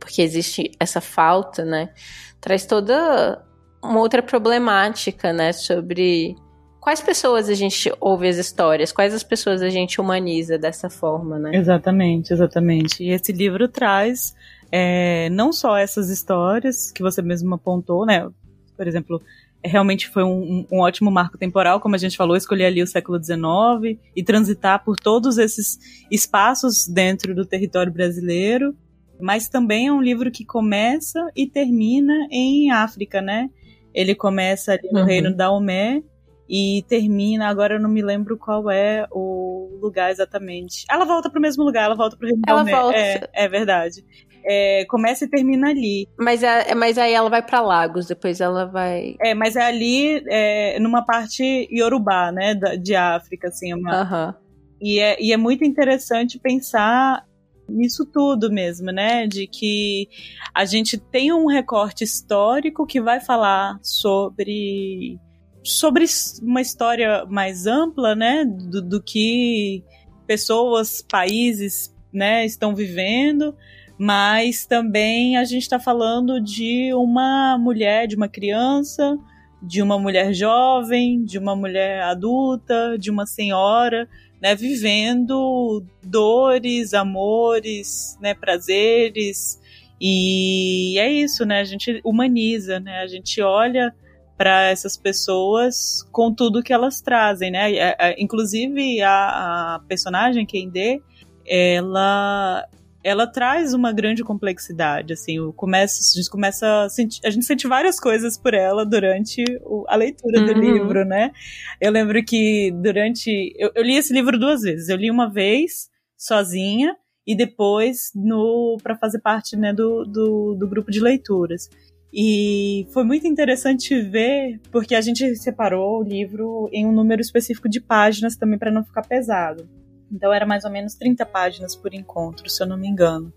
porque 0.00 0.22
existe 0.22 0.70
essa 0.80 1.00
falta, 1.00 1.64
né? 1.64 1.92
Traz 2.40 2.66
toda 2.66 3.43
uma 3.84 4.00
outra 4.00 4.22
problemática, 4.22 5.32
né? 5.32 5.52
Sobre 5.52 6.34
quais 6.80 7.00
pessoas 7.00 7.48
a 7.48 7.54
gente 7.54 7.92
ouve 8.00 8.28
as 8.28 8.36
histórias, 8.36 8.92
quais 8.92 9.14
as 9.14 9.22
pessoas 9.22 9.62
a 9.62 9.68
gente 9.68 10.00
humaniza 10.00 10.58
dessa 10.58 10.90
forma, 10.90 11.38
né? 11.38 11.50
Exatamente, 11.54 12.32
exatamente. 12.32 13.02
E 13.02 13.10
esse 13.10 13.32
livro 13.32 13.68
traz 13.68 14.34
é, 14.70 15.28
não 15.30 15.52
só 15.52 15.76
essas 15.76 16.10
histórias 16.10 16.90
que 16.90 17.02
você 17.02 17.22
mesmo 17.22 17.54
apontou, 17.54 18.04
né? 18.04 18.28
Por 18.76 18.86
exemplo, 18.88 19.22
realmente 19.64 20.08
foi 20.08 20.24
um, 20.24 20.66
um, 20.70 20.80
ótimo 20.80 21.10
marco 21.10 21.38
temporal, 21.38 21.80
como 21.80 21.94
a 21.94 21.98
gente 21.98 22.16
falou, 22.16 22.36
escolher 22.36 22.66
ali 22.66 22.82
o 22.82 22.86
século 22.86 23.22
XIX 23.22 23.98
e 24.14 24.22
transitar 24.22 24.84
por 24.84 24.96
todos 24.96 25.38
esses 25.38 25.78
espaços 26.10 26.86
dentro 26.86 27.34
do 27.34 27.46
território 27.46 27.92
brasileiro. 27.92 28.76
Mas 29.20 29.48
também 29.48 29.86
é 29.86 29.92
um 29.92 30.02
livro 30.02 30.30
que 30.30 30.44
começa 30.44 31.24
e 31.36 31.46
termina 31.46 32.12
em 32.30 32.70
África, 32.72 33.22
né? 33.22 33.48
Ele 33.94 34.14
começa 34.14 34.72
ali 34.72 34.90
no 34.90 35.00
uhum. 35.00 35.06
reino 35.06 35.34
da 35.34 35.50
Omé 35.50 36.02
e 36.48 36.84
termina, 36.88 37.48
agora 37.48 37.76
eu 37.76 37.80
não 37.80 37.88
me 37.88 38.02
lembro 38.02 38.36
qual 38.36 38.70
é 38.70 39.06
o 39.10 39.78
lugar 39.80 40.10
exatamente. 40.10 40.84
Ela 40.90 41.04
volta 41.04 41.30
para 41.30 41.38
o 41.38 41.42
mesmo 41.42 41.64
lugar, 41.64 41.84
ela 41.84 41.94
volta 41.94 42.16
para 42.16 42.26
o 42.26 42.28
reino 42.28 42.42
ela 42.46 42.62
da 42.62 42.62
Omé. 42.62 42.72
Volta. 42.72 42.98
É, 42.98 43.28
é 43.32 43.48
verdade 43.48 44.04
é, 44.44 44.84
começa 44.84 45.24
e 45.24 45.28
termina 45.28 45.70
ali. 45.70 46.06
Mas, 46.18 46.42
é, 46.42 46.74
mas 46.74 46.98
aí 46.98 47.12
ela 47.12 47.30
vai 47.30 47.42
para 47.42 47.60
Lagos, 47.60 48.06
depois 48.06 48.40
ela 48.40 48.66
vai. 48.66 49.16
É, 49.20 49.34
mas 49.34 49.56
é 49.56 49.62
ali, 49.62 50.22
é, 50.28 50.78
numa 50.78 51.04
parte 51.04 51.66
iorubá, 51.70 52.30
né, 52.30 52.54
de 52.54 52.94
África, 52.94 53.48
assim. 53.48 53.72
Uma... 53.72 54.02
Uhum. 54.02 54.34
E, 54.80 54.98
é, 54.98 55.16
e 55.20 55.32
é 55.32 55.36
muito 55.36 55.64
interessante 55.64 56.38
pensar 56.38 57.24
nisso 57.68 58.04
tudo 58.06 58.50
mesmo, 58.50 58.90
né? 58.92 59.26
De 59.26 59.46
que 59.46 60.08
a 60.54 60.64
gente 60.64 60.98
tem 60.98 61.32
um 61.32 61.46
recorte 61.46 62.04
histórico 62.04 62.86
que 62.86 63.00
vai 63.00 63.20
falar 63.20 63.78
sobre 63.82 65.18
sobre 65.62 66.04
uma 66.42 66.60
história 66.60 67.24
mais 67.26 67.66
ampla, 67.66 68.14
né? 68.14 68.44
Do, 68.44 68.82
do 68.82 69.02
que 69.02 69.82
pessoas, 70.26 71.02
países, 71.02 71.94
né, 72.12 72.44
estão 72.46 72.74
vivendo, 72.74 73.54
mas 73.98 74.66
também 74.66 75.36
a 75.36 75.44
gente 75.44 75.62
está 75.62 75.78
falando 75.78 76.40
de 76.40 76.94
uma 76.94 77.58
mulher, 77.58 78.06
de 78.06 78.16
uma 78.16 78.28
criança, 78.28 79.18
de 79.62 79.82
uma 79.82 79.98
mulher 79.98 80.32
jovem, 80.32 81.24
de 81.24 81.38
uma 81.38 81.56
mulher 81.56 82.02
adulta, 82.02 82.96
de 82.98 83.10
uma 83.10 83.26
senhora, 83.26 84.08
né, 84.40 84.54
vivendo 84.54 85.84
dores, 86.02 86.94
amores, 86.94 88.16
né, 88.20 88.34
prazeres. 88.34 89.60
E 90.00 90.98
é 90.98 91.10
isso, 91.10 91.44
né? 91.44 91.60
A 91.60 91.64
gente 91.64 92.00
humaniza, 92.04 92.78
né? 92.80 93.00
A 93.00 93.06
gente 93.06 93.40
olha 93.40 93.94
para 94.36 94.68
essas 94.70 94.96
pessoas 94.96 96.02
com 96.10 96.34
tudo 96.34 96.62
que 96.62 96.72
elas 96.72 97.00
trazem, 97.00 97.50
né? 97.50 97.70
Inclusive 98.18 99.00
a, 99.00 99.76
a 99.76 99.80
personagem 99.88 100.44
Kende, 100.44 101.00
ela 101.46 102.66
ela 103.04 103.26
traz 103.26 103.74
uma 103.74 103.92
grande 103.92 104.24
complexidade, 104.24 105.12
assim, 105.12 105.38
o 105.38 105.52
começa, 105.52 106.00
a 106.00 106.18
gente 106.18 106.30
começa 106.30 106.84
a 106.84 106.88
sentir, 106.88 107.20
a 107.22 107.28
gente 107.28 107.44
sente 107.44 107.68
várias 107.68 108.00
coisas 108.00 108.38
por 108.38 108.54
ela 108.54 108.84
durante 108.84 109.44
o, 109.60 109.84
a 109.86 109.94
leitura 109.94 110.40
uhum. 110.40 110.46
do 110.46 110.52
livro, 110.54 111.04
né? 111.04 111.30
Eu 111.78 111.92
lembro 111.92 112.24
que 112.24 112.72
durante, 112.82 113.54
eu, 113.58 113.70
eu, 113.74 113.82
li 113.82 113.96
esse 113.96 114.10
livro 114.10 114.38
duas 114.38 114.62
vezes, 114.62 114.88
eu 114.88 114.96
li 114.96 115.10
uma 115.10 115.30
vez 115.30 115.90
sozinha 116.16 116.96
e 117.26 117.36
depois 117.36 118.10
no 118.14 118.78
para 118.82 118.96
fazer 118.96 119.18
parte, 119.20 119.54
né, 119.54 119.74
do, 119.74 120.04
do, 120.04 120.54
do 120.54 120.66
grupo 120.66 120.90
de 120.90 121.00
leituras. 121.00 121.68
E 122.10 122.86
foi 122.90 123.04
muito 123.04 123.26
interessante 123.26 124.00
ver, 124.00 124.60
porque 124.70 124.94
a 124.94 125.00
gente 125.02 125.36
separou 125.36 126.00
o 126.00 126.02
livro 126.02 126.70
em 126.72 126.86
um 126.86 126.92
número 126.92 127.20
específico 127.20 127.68
de 127.68 127.80
páginas 127.80 128.34
também 128.36 128.58
para 128.58 128.70
não 128.70 128.84
ficar 128.84 129.02
pesado. 129.02 129.68
Então 130.10 130.32
era 130.32 130.46
mais 130.46 130.64
ou 130.64 130.70
menos 130.70 130.94
30 130.94 131.24
páginas 131.26 131.74
por 131.74 131.92
encontro, 131.94 132.48
se 132.48 132.62
eu 132.62 132.66
não 132.66 132.76
me 132.76 132.88
engano. 132.88 133.32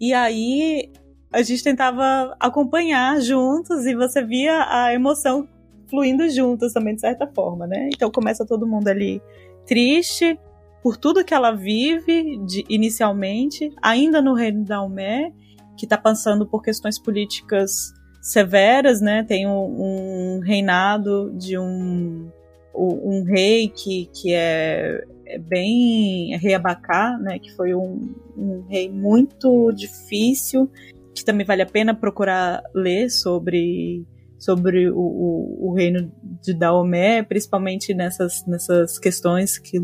E 0.00 0.12
aí 0.12 0.90
a 1.32 1.42
gente 1.42 1.62
tentava 1.62 2.34
acompanhar 2.40 3.20
juntos 3.20 3.86
e 3.86 3.94
você 3.94 4.24
via 4.24 4.66
a 4.68 4.92
emoção 4.92 5.48
fluindo 5.88 6.28
juntos 6.28 6.72
também, 6.72 6.94
de 6.94 7.00
certa 7.00 7.26
forma, 7.26 7.66
né? 7.66 7.88
Então 7.94 8.10
começa 8.10 8.46
todo 8.46 8.66
mundo 8.66 8.88
ali 8.88 9.20
triste 9.66 10.38
por 10.82 10.96
tudo 10.96 11.24
que 11.24 11.34
ela 11.34 11.52
vive 11.52 12.38
de, 12.46 12.64
inicialmente, 12.68 13.70
ainda 13.82 14.22
no 14.22 14.34
reino 14.34 14.64
da 14.64 14.82
Umé, 14.82 15.32
que 15.76 15.84
está 15.84 15.98
passando 15.98 16.46
por 16.46 16.62
questões 16.62 16.98
políticas 16.98 17.92
severas, 18.20 19.00
né? 19.00 19.22
Tem 19.24 19.46
um, 19.46 20.36
um 20.36 20.40
reinado 20.40 21.32
de 21.36 21.58
um, 21.58 22.30
um 22.74 23.24
rei 23.24 23.68
que, 23.68 24.08
que 24.12 24.32
é 24.32 25.04
bem 25.38 26.36
rei 26.38 26.54
Abacá, 26.54 27.18
né, 27.18 27.38
que 27.38 27.50
foi 27.54 27.74
um, 27.74 28.14
um, 28.36 28.66
rei 28.68 28.90
muito 28.90 29.72
difícil, 29.72 30.70
que 31.14 31.24
também 31.24 31.46
vale 31.46 31.62
a 31.62 31.66
pena 31.66 31.94
procurar 31.94 32.62
ler 32.74 33.10
sobre 33.10 34.04
sobre 34.38 34.90
o, 34.90 34.98
o, 34.98 35.68
o 35.68 35.74
reino 35.74 36.10
de 36.42 36.54
Daomé, 36.54 37.22
principalmente 37.22 37.92
nessas, 37.92 38.42
nessas 38.46 38.98
questões 38.98 39.58
que, 39.58 39.78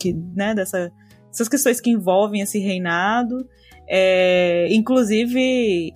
que 0.00 0.14
né, 0.34 0.54
dessa, 0.54 0.90
essas 1.30 1.46
questões 1.46 1.78
que 1.78 1.90
envolvem 1.90 2.40
esse 2.40 2.58
reinado. 2.58 3.46
É, 3.86 4.66
inclusive, 4.70 5.92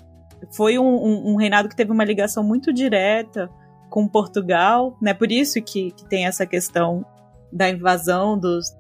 foi 0.55 0.79
um, 0.79 0.85
um, 0.85 1.33
um, 1.33 1.37
reinado 1.37 1.71
que 1.71 1.77
teve 1.77 1.91
uma 1.91 2.05
ligação 2.05 2.45
muito 2.45 2.71
direta 2.71 3.49
com 3.89 4.07
Portugal, 4.07 4.97
né? 5.01 5.15
Por 5.15 5.33
isso 5.33 5.63
que, 5.63 5.91
que 5.93 6.07
tem 6.07 6.27
essa 6.27 6.47
questão 6.47 7.07
da 7.51 7.71
invasão 7.71 8.39
dos, 8.39 8.75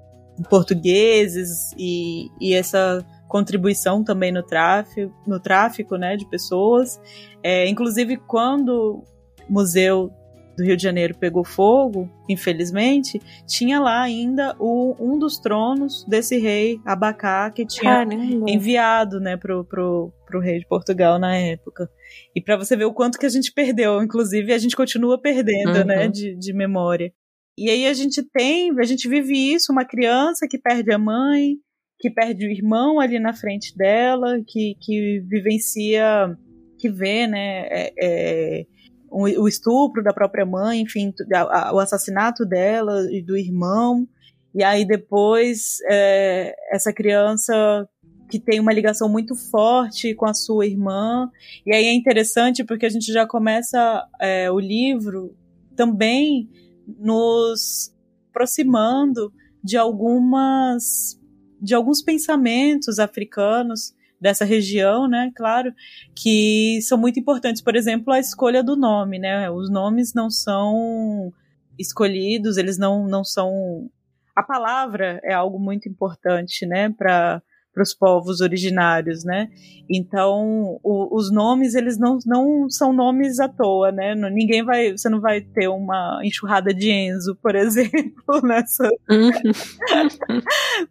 portugueses 0.48 1.72
e, 1.76 2.28
e 2.40 2.54
essa 2.54 3.04
contribuição 3.28 4.04
também 4.04 4.30
no 4.30 4.42
tráfico, 4.42 5.12
no 5.26 5.40
tráfico 5.40 5.96
né, 5.96 6.16
de 6.16 6.28
pessoas. 6.28 7.00
É, 7.42 7.66
inclusive, 7.66 8.16
quando 8.16 9.02
o 9.48 9.52
Museu 9.52 10.12
do 10.56 10.64
Rio 10.64 10.76
de 10.76 10.82
Janeiro 10.82 11.16
pegou 11.16 11.44
fogo, 11.44 12.10
infelizmente, 12.28 13.20
tinha 13.46 13.80
lá 13.80 14.02
ainda 14.02 14.54
o, 14.58 14.94
um 15.00 15.18
dos 15.18 15.38
tronos 15.38 16.04
desse 16.04 16.38
rei 16.38 16.78
Abacá 16.84 17.50
que 17.50 17.64
tinha 17.64 18.04
Caramba. 18.04 18.50
enviado 18.50 19.18
né, 19.18 19.36
pro, 19.36 19.64
pro, 19.64 20.12
pro 20.26 20.40
rei 20.40 20.58
de 20.58 20.66
Portugal 20.66 21.18
na 21.18 21.34
época. 21.34 21.88
E 22.36 22.40
para 22.40 22.56
você 22.56 22.76
ver 22.76 22.84
o 22.84 22.92
quanto 22.92 23.18
que 23.18 23.26
a 23.26 23.30
gente 23.30 23.52
perdeu, 23.52 24.02
inclusive 24.02 24.52
a 24.52 24.58
gente 24.58 24.76
continua 24.76 25.18
perdendo, 25.18 25.78
uhum. 25.78 25.84
né, 25.84 26.08
de, 26.08 26.36
de 26.36 26.52
memória. 26.52 27.12
E 27.56 27.68
aí 27.70 27.86
a 27.86 27.92
gente 27.92 28.22
tem, 28.32 28.72
a 28.78 28.84
gente 28.84 29.08
vive 29.08 29.34
isso, 29.54 29.72
uma 29.72 29.84
criança 29.84 30.46
que 30.48 30.58
perde 30.58 30.92
a 30.92 30.98
mãe, 30.98 31.56
que 31.98 32.10
perde 32.10 32.46
o 32.46 32.50
irmão 32.50 32.98
ali 32.98 33.18
na 33.20 33.34
frente 33.34 33.76
dela, 33.76 34.40
que, 34.46 34.74
que 34.80 35.20
vivencia, 35.28 36.36
que 36.78 36.90
vê, 36.90 37.26
né, 37.26 37.66
é, 37.70 37.92
é, 38.00 38.66
o, 39.10 39.24
o, 39.42 39.46
estupro 39.46 40.02
da 40.02 40.12
própria 40.12 40.46
mãe, 40.46 40.80
enfim, 40.80 41.12
a, 41.32 41.68
a, 41.68 41.74
o 41.74 41.78
assassinato 41.78 42.44
dela 42.44 43.06
e 43.12 43.22
do 43.22 43.36
irmão. 43.36 44.08
E 44.54 44.64
aí 44.64 44.84
depois 44.84 45.76
é, 45.88 46.54
essa 46.72 46.92
criança 46.92 47.86
que 48.28 48.40
tem 48.40 48.58
uma 48.58 48.72
ligação 48.72 49.10
muito 49.10 49.34
forte 49.36 50.14
com 50.14 50.24
a 50.24 50.32
sua 50.32 50.66
irmã. 50.66 51.30
E 51.66 51.74
aí 51.74 51.84
é 51.84 51.92
interessante 51.92 52.64
porque 52.64 52.86
a 52.86 52.88
gente 52.88 53.12
já 53.12 53.26
começa 53.26 54.06
é, 54.18 54.50
o 54.50 54.58
livro 54.58 55.36
também 55.76 56.48
nos 56.86 57.94
aproximando 58.30 59.32
de 59.62 59.76
algumas 59.76 61.18
de 61.60 61.74
alguns 61.74 62.02
pensamentos 62.02 62.98
africanos 62.98 63.94
dessa 64.20 64.44
região, 64.44 65.08
né? 65.08 65.32
Claro, 65.34 65.72
que 66.14 66.80
são 66.82 66.98
muito 66.98 67.18
importantes. 67.20 67.62
Por 67.62 67.76
exemplo, 67.76 68.12
a 68.12 68.18
escolha 68.18 68.62
do 68.62 68.76
nome, 68.76 69.18
né? 69.18 69.50
Os 69.50 69.70
nomes 69.70 70.12
não 70.12 70.30
são 70.30 71.32
escolhidos, 71.78 72.56
eles 72.56 72.78
não, 72.78 73.06
não 73.06 73.24
são. 73.24 73.88
A 74.34 74.42
palavra 74.42 75.20
é 75.24 75.32
algo 75.32 75.58
muito 75.58 75.88
importante, 75.88 76.66
né? 76.66 76.88
Para 76.90 77.42
para 77.72 77.82
os 77.82 77.94
povos 77.94 78.40
originários, 78.40 79.24
né? 79.24 79.48
Então, 79.90 80.78
o, 80.82 81.16
os 81.16 81.32
nomes, 81.32 81.74
eles 81.74 81.98
não, 81.98 82.18
não 82.26 82.68
são 82.68 82.92
nomes 82.92 83.40
à 83.40 83.48
toa, 83.48 83.90
né? 83.90 84.14
Ninguém 84.14 84.64
vai, 84.64 84.92
você 84.92 85.08
não 85.08 85.20
vai 85.20 85.40
ter 85.40 85.68
uma 85.68 86.20
enxurrada 86.22 86.72
de 86.74 86.90
Enzo, 86.90 87.36
por 87.42 87.54
exemplo, 87.56 88.42
nessa... 88.42 88.88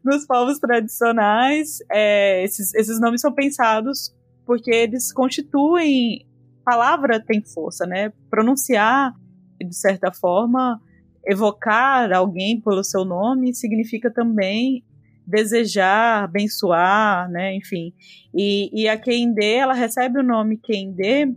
nos 0.03 0.25
povos 0.25 0.59
tradicionais. 0.59 1.77
É, 1.91 2.43
esses, 2.43 2.73
esses 2.73 2.99
nomes 2.99 3.21
são 3.21 3.31
pensados 3.31 4.13
porque 4.45 4.71
eles 4.71 5.13
constituem... 5.13 6.25
Palavra 6.63 7.19
tem 7.19 7.43
força, 7.43 7.87
né? 7.87 8.13
Pronunciar, 8.29 9.13
de 9.59 9.75
certa 9.75 10.11
forma, 10.11 10.79
evocar 11.25 12.13
alguém 12.13 12.61
pelo 12.61 12.83
seu 12.83 13.03
nome 13.03 13.53
significa 13.55 14.11
também 14.11 14.83
desejar, 15.31 16.25
abençoar, 16.25 17.29
né? 17.31 17.55
Enfim. 17.55 17.93
E, 18.33 18.69
e 18.73 18.87
a 18.87 18.97
Kende, 18.97 19.43
ela 19.43 19.73
recebe 19.73 20.19
o 20.19 20.23
nome 20.23 20.57
Kende 20.57 21.33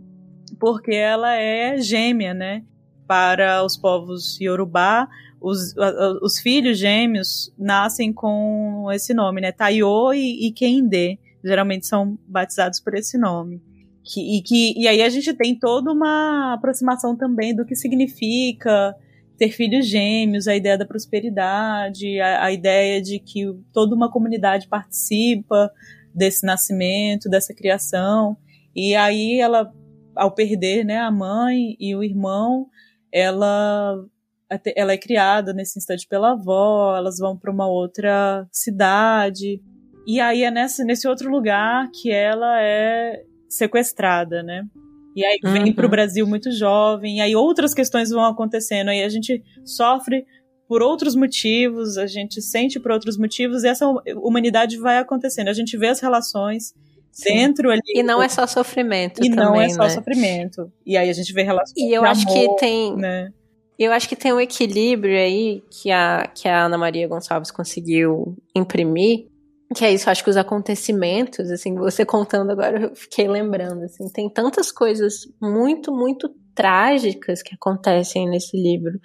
porque 0.59 0.93
ela 0.93 1.33
é 1.35 1.77
gêmea, 1.77 2.33
né? 2.33 2.63
Para 3.07 3.63
os 3.63 3.77
povos 3.77 4.39
Yorubá, 4.41 5.07
os, 5.39 5.73
os 6.21 6.39
filhos 6.39 6.77
gêmeos 6.77 7.53
nascem 7.57 8.11
com 8.11 8.87
esse 8.91 9.13
nome, 9.13 9.41
né? 9.41 9.51
Taiyo 9.51 10.13
e, 10.13 10.47
e 10.47 10.51
Kende. 10.51 11.19
Geralmente 11.43 11.85
são 11.85 12.17
batizados 12.27 12.79
por 12.79 12.95
esse 12.95 13.17
nome. 13.17 13.61
Que, 14.03 14.37
e, 14.37 14.41
que, 14.41 14.73
e 14.79 14.87
aí 14.87 15.01
a 15.01 15.09
gente 15.09 15.33
tem 15.33 15.57
toda 15.57 15.91
uma 15.91 16.53
aproximação 16.53 17.15
também 17.15 17.55
do 17.55 17.65
que 17.65 17.75
significa 17.75 18.95
ter 19.37 19.51
filhos 19.51 19.87
gêmeos, 19.87 20.47
a 20.47 20.55
ideia 20.55 20.77
da 20.77 20.85
prosperidade, 20.85 22.19
a, 22.19 22.45
a 22.45 22.51
ideia 22.51 23.01
de 23.01 23.19
que 23.19 23.45
toda 23.73 23.95
uma 23.95 24.09
comunidade 24.09 24.67
participa 24.67 25.71
desse 26.13 26.45
nascimento, 26.45 27.29
dessa 27.29 27.53
criação. 27.53 28.37
E 28.75 28.95
aí 28.95 29.39
ela, 29.39 29.71
ao 30.15 30.33
perder 30.33 30.85
né, 30.85 30.99
a 30.99 31.11
mãe 31.11 31.75
e 31.79 31.95
o 31.95 32.03
irmão, 32.03 32.67
ela, 33.11 33.97
ela 34.75 34.93
é 34.93 34.97
criada 34.97 35.53
nesse 35.53 35.77
instante 35.77 36.07
pela 36.07 36.31
avó, 36.31 36.95
elas 36.95 37.17
vão 37.17 37.37
para 37.37 37.51
uma 37.51 37.67
outra 37.67 38.47
cidade. 38.51 39.61
E 40.07 40.19
aí 40.19 40.43
é 40.43 40.51
nesse, 40.51 40.83
nesse 40.83 41.07
outro 41.07 41.29
lugar 41.29 41.89
que 41.91 42.11
ela 42.11 42.61
é 42.61 43.23
sequestrada, 43.49 44.43
né? 44.43 44.63
E 45.15 45.23
aí 45.23 45.39
vem 45.41 45.65
uhum. 45.65 45.73
para 45.73 45.85
o 45.85 45.89
Brasil 45.89 46.27
muito 46.27 46.51
jovem, 46.51 47.17
e 47.17 47.21
aí 47.21 47.35
outras 47.35 47.73
questões 47.73 48.09
vão 48.09 48.25
acontecendo, 48.25 48.89
aí 48.89 49.01
a 49.01 49.09
gente 49.09 49.41
sofre 49.63 50.25
por 50.67 50.81
outros 50.81 51.15
motivos, 51.15 51.97
a 51.97 52.07
gente 52.07 52.41
sente 52.41 52.79
por 52.79 52.91
outros 52.91 53.17
motivos, 53.17 53.63
e 53.63 53.67
essa 53.67 53.87
humanidade 54.17 54.77
vai 54.77 54.97
acontecendo. 54.97 55.47
A 55.47 55.53
gente 55.53 55.77
vê 55.77 55.87
as 55.87 55.99
relações 55.99 56.73
Sim. 57.11 57.33
dentro 57.33 57.71
ali. 57.71 57.81
E 57.93 58.03
não 58.03 58.21
é 58.21 58.27
só 58.27 58.45
sofrimento. 58.45 59.23
E 59.23 59.29
também, 59.29 59.45
não 59.45 59.61
é 59.61 59.69
só 59.69 59.83
né? 59.83 59.89
sofrimento. 59.89 60.71
E 60.85 60.97
aí 60.97 61.09
a 61.09 61.13
gente 61.13 61.31
vê 61.33 61.43
relações. 61.43 61.77
E 61.77 61.93
eu 61.93 62.03
acho 62.03 62.27
amor, 62.27 62.33
que 62.33 62.55
tem. 62.57 62.95
Né? 62.95 63.31
Eu 63.77 63.91
acho 63.91 64.09
que 64.09 64.15
tem 64.15 64.33
um 64.33 64.39
equilíbrio 64.39 65.17
aí 65.17 65.63
que 65.69 65.91
a, 65.91 66.29
que 66.33 66.47
a 66.47 66.65
Ana 66.65 66.77
Maria 66.77 67.07
Gonçalves 67.07 67.51
conseguiu 67.51 68.35
imprimir, 68.55 69.27
que 69.73 69.83
é 69.83 69.91
isso, 69.93 70.09
acho 70.09 70.23
que 70.23 70.29
os 70.29 70.37
acontecimentos, 70.37 71.49
assim, 71.49 71.75
você 71.75 72.05
contando 72.05 72.51
agora, 72.51 72.83
eu 72.83 72.95
fiquei 72.95 73.27
lembrando, 73.27 73.83
assim, 73.83 74.07
tem 74.09 74.29
tantas 74.29 74.71
coisas 74.71 75.27
muito, 75.41 75.91
muito 75.91 76.29
trágicas 76.55 77.43
que 77.43 77.53
acontecem 77.53 78.29
nesse 78.29 78.55
livro, 78.55 78.97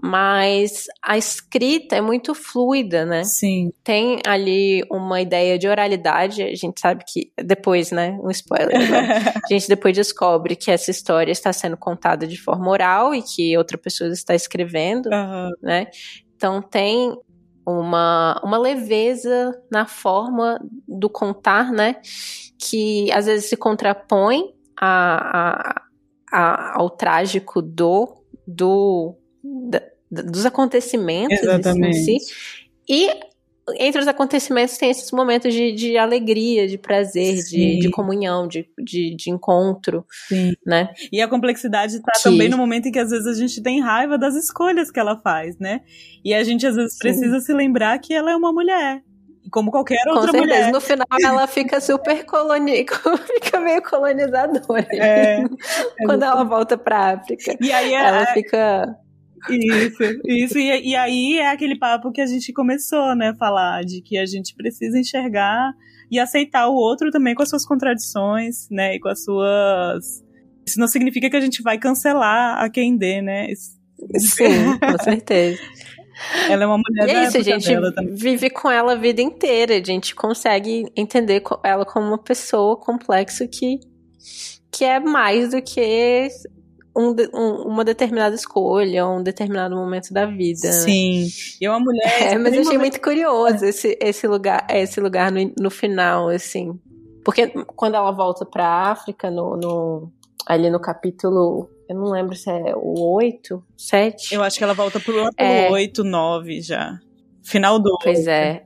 mas 0.00 0.84
a 1.02 1.18
escrita 1.18 1.96
é 1.96 2.00
muito 2.00 2.32
fluida, 2.32 3.04
né? 3.04 3.24
Sim. 3.24 3.72
Tem 3.82 4.20
ali 4.24 4.84
uma 4.88 5.20
ideia 5.20 5.58
de 5.58 5.66
oralidade, 5.66 6.42
a 6.42 6.54
gente 6.54 6.80
sabe 6.80 7.04
que 7.04 7.32
depois, 7.44 7.90
né, 7.90 8.16
um 8.22 8.30
spoiler, 8.30 8.76
a 9.44 9.52
gente 9.52 9.66
depois 9.66 9.96
descobre 9.96 10.54
que 10.54 10.70
essa 10.70 10.90
história 10.90 11.32
está 11.32 11.52
sendo 11.52 11.76
contada 11.76 12.26
de 12.26 12.40
forma 12.40 12.70
oral 12.70 13.12
e 13.12 13.20
que 13.20 13.58
outra 13.58 13.76
pessoa 13.76 14.08
está 14.10 14.34
escrevendo, 14.34 15.06
uhum. 15.06 15.50
né? 15.60 15.88
Então 16.36 16.60
tem 16.62 17.16
uma, 17.66 18.40
uma 18.44 18.58
leveza 18.58 19.60
na 19.70 19.86
forma 19.86 20.60
do 20.86 21.10
contar, 21.10 21.72
né? 21.72 21.96
Que 22.58 23.10
às 23.12 23.26
vezes 23.26 23.48
se 23.48 23.56
contrapõe 23.56 24.54
a, 24.80 25.40
a, 25.40 25.82
a, 26.32 26.78
ao 26.78 26.90
trágico 26.90 27.60
do, 27.60 28.22
do 28.46 29.16
da, 29.42 29.82
dos 30.10 30.46
acontecimentos 30.46 31.38
Exatamente. 31.38 31.98
em 31.98 32.18
si. 32.18 32.18
E 32.88 33.10
entre 33.74 34.00
os 34.00 34.06
acontecimentos 34.06 34.78
tem 34.78 34.90
esses 34.90 35.10
momentos 35.10 35.52
de, 35.52 35.72
de 35.72 35.96
alegria, 35.96 36.68
de 36.68 36.78
prazer, 36.78 37.42
de, 37.42 37.78
de, 37.78 37.90
comunhão, 37.90 38.46
de, 38.46 38.68
de, 38.78 39.16
de, 39.16 39.30
encontro, 39.30 40.06
Sim. 40.28 40.52
né? 40.64 40.90
E 41.10 41.20
a 41.20 41.26
complexidade 41.26 41.96
está 41.96 42.12
também 42.22 42.48
no 42.48 42.56
momento 42.56 42.86
em 42.86 42.92
que 42.92 42.98
às 42.98 43.10
vezes 43.10 43.26
a 43.26 43.34
gente 43.34 43.60
tem 43.62 43.80
raiva 43.80 44.16
das 44.16 44.36
escolhas 44.36 44.90
que 44.90 45.00
ela 45.00 45.18
faz, 45.20 45.58
né? 45.58 45.80
E 46.24 46.32
a 46.32 46.44
gente 46.44 46.66
às 46.66 46.76
vezes 46.76 46.92
Sim. 46.92 46.98
precisa 47.00 47.40
se 47.40 47.52
lembrar 47.52 47.98
que 47.98 48.14
ela 48.14 48.30
é 48.30 48.36
uma 48.36 48.52
mulher. 48.52 49.02
Como 49.50 49.70
qualquer 49.70 49.98
outra 50.08 50.14
Com 50.14 50.22
certeza. 50.22 50.42
mulher. 50.44 50.72
No 50.72 50.80
final 50.80 51.06
ela 51.22 51.46
fica 51.46 51.80
super 51.80 52.24
coloni... 52.24 52.84
fica 53.34 53.60
meio 53.60 53.82
colonizadora. 53.82 54.86
É, 54.92 55.44
quando 56.04 56.22
ela 56.22 56.44
volta 56.44 56.76
pra 56.76 57.12
África. 57.12 57.56
E 57.60 57.72
aí 57.72 57.94
ela 57.94 58.22
é... 58.22 58.32
fica 58.32 58.96
isso, 59.50 60.02
isso. 60.24 60.58
E, 60.58 60.90
e, 60.90 60.96
aí 60.96 61.38
é 61.38 61.50
aquele 61.50 61.78
papo 61.78 62.12
que 62.12 62.20
a 62.20 62.26
gente 62.26 62.52
começou, 62.52 63.14
né, 63.14 63.34
falar 63.38 63.84
de 63.84 64.00
que 64.00 64.18
a 64.18 64.26
gente 64.26 64.54
precisa 64.54 64.98
enxergar 64.98 65.72
e 66.10 66.18
aceitar 66.18 66.68
o 66.68 66.74
outro 66.74 67.10
também 67.10 67.34
com 67.34 67.42
as 67.42 67.48
suas 67.48 67.64
contradições, 67.64 68.68
né, 68.70 68.96
e 68.96 69.00
com 69.00 69.08
as 69.08 69.22
suas. 69.24 70.24
Isso 70.66 70.80
não 70.80 70.88
significa 70.88 71.30
que 71.30 71.36
a 71.36 71.40
gente 71.40 71.62
vai 71.62 71.78
cancelar 71.78 72.62
a 72.62 72.68
quem 72.68 72.96
dê, 72.96 73.22
né? 73.22 73.50
Isso... 73.50 73.76
Sim, 74.18 74.78
com 74.80 75.02
certeza. 75.02 75.60
Ela 76.48 76.64
é 76.64 76.66
uma 76.66 76.78
mulher 76.78 77.08
e 77.08 77.10
é 77.10 77.24
isso, 77.24 77.36
a 77.36 77.42
gente 77.42 77.68
vive 78.12 78.48
com 78.48 78.70
ela 78.70 78.92
a 78.92 78.96
vida 78.96 79.20
inteira. 79.20 79.76
A 79.76 79.82
gente 79.82 80.14
consegue 80.14 80.90
entender 80.96 81.42
ela 81.62 81.84
como 81.84 82.06
uma 82.06 82.18
pessoa 82.18 82.76
complexa 82.76 83.46
que, 83.46 83.78
que 84.70 84.84
é 84.84 84.98
mais 84.98 85.50
do 85.50 85.60
que 85.60 86.28
um, 86.96 87.14
um, 87.34 87.68
uma 87.68 87.84
determinada 87.84 88.34
escolha, 88.34 89.06
um 89.06 89.22
determinado 89.22 89.76
momento 89.76 90.12
da 90.12 90.24
vida. 90.24 90.72
Sim. 90.72 91.28
E 91.60 91.66
é 91.66 91.70
uma 91.70 91.80
mulher. 91.80 92.22
É, 92.22 92.38
mas 92.38 92.54
eu 92.54 92.62
achei 92.62 92.78
muito 92.78 93.00
curioso 93.00 93.64
esse, 93.64 93.98
esse 94.00 94.26
lugar, 94.26 94.66
esse 94.70 95.00
lugar 95.00 95.30
no, 95.30 95.52
no 95.60 95.70
final, 95.70 96.28
assim. 96.28 96.78
Porque 97.24 97.48
quando 97.74 97.96
ela 97.96 98.10
volta 98.10 98.46
pra 98.46 98.90
África, 98.90 99.30
no, 99.30 99.56
no, 99.56 100.12
ali 100.46 100.70
no 100.70 100.80
capítulo. 100.80 101.70
Eu 101.88 101.94
não 101.94 102.10
lembro 102.10 102.34
se 102.34 102.50
é 102.50 102.74
o 102.74 103.14
8, 103.14 103.62
7. 103.76 104.34
Eu 104.34 104.42
acho 104.42 104.58
que 104.58 104.64
ela 104.64 104.74
volta 104.74 104.98
pro 104.98 105.30
é, 105.36 105.70
8, 105.70 106.02
9 106.02 106.60
já. 106.60 106.98
Final 107.44 107.78
do. 107.78 107.96
Pois 108.02 108.18
8, 108.18 108.28
é. 108.28 108.62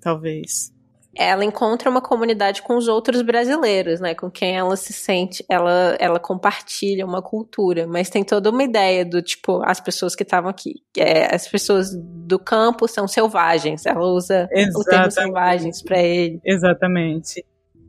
Talvez 0.00 0.72
ela 1.16 1.44
encontra 1.44 1.90
uma 1.90 2.00
comunidade 2.00 2.62
com 2.62 2.76
os 2.76 2.86
outros 2.86 3.22
brasileiros, 3.22 4.00
né? 4.00 4.14
Com 4.14 4.30
quem 4.30 4.56
ela 4.56 4.76
se 4.76 4.92
sente, 4.92 5.44
ela, 5.48 5.96
ela 5.98 6.20
compartilha 6.20 7.04
uma 7.04 7.20
cultura, 7.20 7.86
mas 7.86 8.08
tem 8.08 8.22
toda 8.22 8.50
uma 8.50 8.62
ideia 8.62 9.04
do 9.04 9.20
tipo, 9.20 9.60
as 9.64 9.80
pessoas 9.80 10.14
que 10.14 10.22
estavam 10.22 10.48
aqui, 10.48 10.74
é, 10.96 11.34
as 11.34 11.48
pessoas 11.48 11.90
do 11.94 12.38
campo 12.38 12.86
são 12.86 13.08
selvagens, 13.08 13.86
ela 13.86 14.06
usa 14.06 14.48
Exatamente. 14.52 14.76
o 14.78 14.84
termo 14.84 15.10
selvagens 15.10 15.82
para 15.82 15.98
ele. 16.00 16.40
Exatamente. 16.44 17.44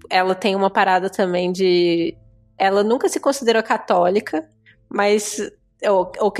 Ela 0.09 0.33
tem 0.33 0.55
uma 0.55 0.69
parada 0.69 1.09
também 1.09 1.51
de. 1.51 2.17
Ela 2.57 2.83
nunca 2.83 3.07
se 3.07 3.19
considerou 3.19 3.61
católica, 3.61 4.47
mas 4.89 5.39
eu, 5.81 6.11
eu, 6.15 6.31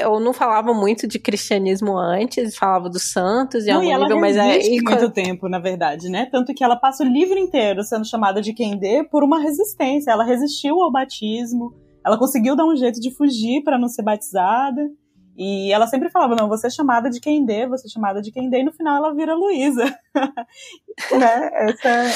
eu, 0.00 0.20
não 0.20 0.32
falava 0.32 0.72
muito 0.72 1.06
de 1.06 1.18
cristianismo 1.18 1.96
antes, 1.98 2.56
falava 2.56 2.88
dos 2.88 3.12
santos 3.12 3.66
e 3.66 3.68
não, 3.70 3.84
e 3.84 3.90
ela 3.90 4.04
nível, 4.04 4.18
mas 4.18 4.36
é 4.36 4.58
muito 4.58 5.10
tempo, 5.10 5.46
na 5.46 5.58
verdade, 5.58 6.08
né? 6.08 6.26
Tanto 6.32 6.54
que 6.54 6.64
ela 6.64 6.74
passa 6.74 7.04
o 7.04 7.06
livro 7.06 7.38
inteiro 7.38 7.82
sendo 7.82 8.08
chamada 8.08 8.40
de 8.40 8.54
Kende 8.54 9.04
por 9.10 9.22
uma 9.22 9.40
resistência. 9.40 10.10
Ela 10.10 10.24
resistiu 10.24 10.80
ao 10.80 10.90
batismo, 10.90 11.74
ela 12.04 12.18
conseguiu 12.18 12.56
dar 12.56 12.64
um 12.64 12.74
jeito 12.74 12.98
de 12.98 13.14
fugir 13.14 13.62
para 13.62 13.78
não 13.78 13.88
ser 13.88 14.02
batizada. 14.02 14.90
E 15.36 15.70
ela 15.72 15.86
sempre 15.86 16.10
falava, 16.10 16.34
não, 16.34 16.48
você 16.48 16.66
é 16.66 16.70
chamada 16.70 17.08
de 17.08 17.20
Kende, 17.20 17.66
você 17.68 17.86
é 17.86 17.90
chamada 17.90 18.20
de 18.20 18.32
Kende, 18.32 18.56
e 18.56 18.64
no 18.64 18.72
final 18.72 18.96
ela 18.96 19.14
vira 19.14 19.34
Luísa. 19.34 19.84
né? 21.16 21.50
Essa... 21.52 22.06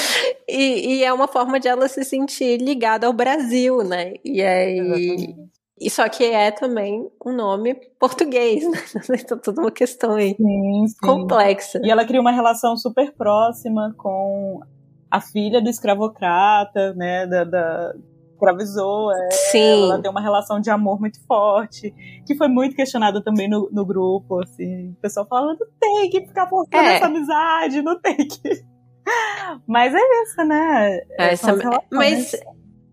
E, 0.49 0.95
e, 0.95 1.03
é 1.05 1.13
uma 1.13 1.27
forma 1.27 1.57
de 1.57 1.69
ela 1.69 1.87
se 1.87 2.03
sentir 2.03 2.57
ligada 2.57 3.07
ao 3.07 3.13
Brasil, 3.13 3.77
né? 3.77 4.15
E 4.25 4.41
aí... 4.41 4.77
Exatamente. 4.79 5.52
E 5.79 5.89
só 5.89 6.07
que 6.07 6.23
é 6.23 6.51
também 6.51 7.09
um 7.25 7.33
nome 7.33 7.75
português, 7.99 8.63
né? 9.09 9.17
Então, 9.19 9.37
toda 9.37 9.61
uma 9.61 9.71
questão 9.71 10.15
aí 10.15 10.35
sim, 10.35 10.87
sim. 10.87 10.95
complexa. 11.01 11.79
E 11.83 11.89
ela 11.89 12.05
cria 12.05 12.21
uma 12.21 12.31
relação 12.31 12.77
super 12.77 13.11
próxima 13.13 13.93
com 13.97 14.61
a 15.09 15.19
filha 15.19 15.61
do 15.61 15.69
escravocrata, 15.69 16.93
né? 16.93 17.25
Da, 17.25 17.43
da 17.43 17.93
escravizou 18.43 19.11
ela. 19.11 19.31
Sim. 19.31 19.83
Ela 19.83 20.01
tem 20.01 20.11
uma 20.11 20.21
relação 20.21 20.59
de 20.59 20.69
amor 20.69 20.99
muito 20.99 21.25
forte, 21.25 21.93
que 22.25 22.35
foi 22.35 22.47
muito 22.47 22.75
questionada 22.75 23.23
também 23.23 23.49
no, 23.49 23.69
no 23.71 23.85
grupo, 23.85 24.41
assim. 24.41 24.89
O 24.89 25.01
pessoal 25.01 25.25
falava, 25.27 25.55
não 25.59 25.67
tem 25.79 26.09
que 26.09 26.27
ficar 26.27 26.47
forçando 26.47 26.83
é. 26.83 26.95
essa 26.95 27.05
amizade, 27.05 27.81
não 27.81 27.99
tem 27.99 28.17
que... 28.17 28.39
Mas 29.67 29.93
é 29.93 29.99
isso, 30.23 30.43
né? 30.45 30.97
É, 31.19 31.33
essa, 31.33 31.53
mas 31.91 32.31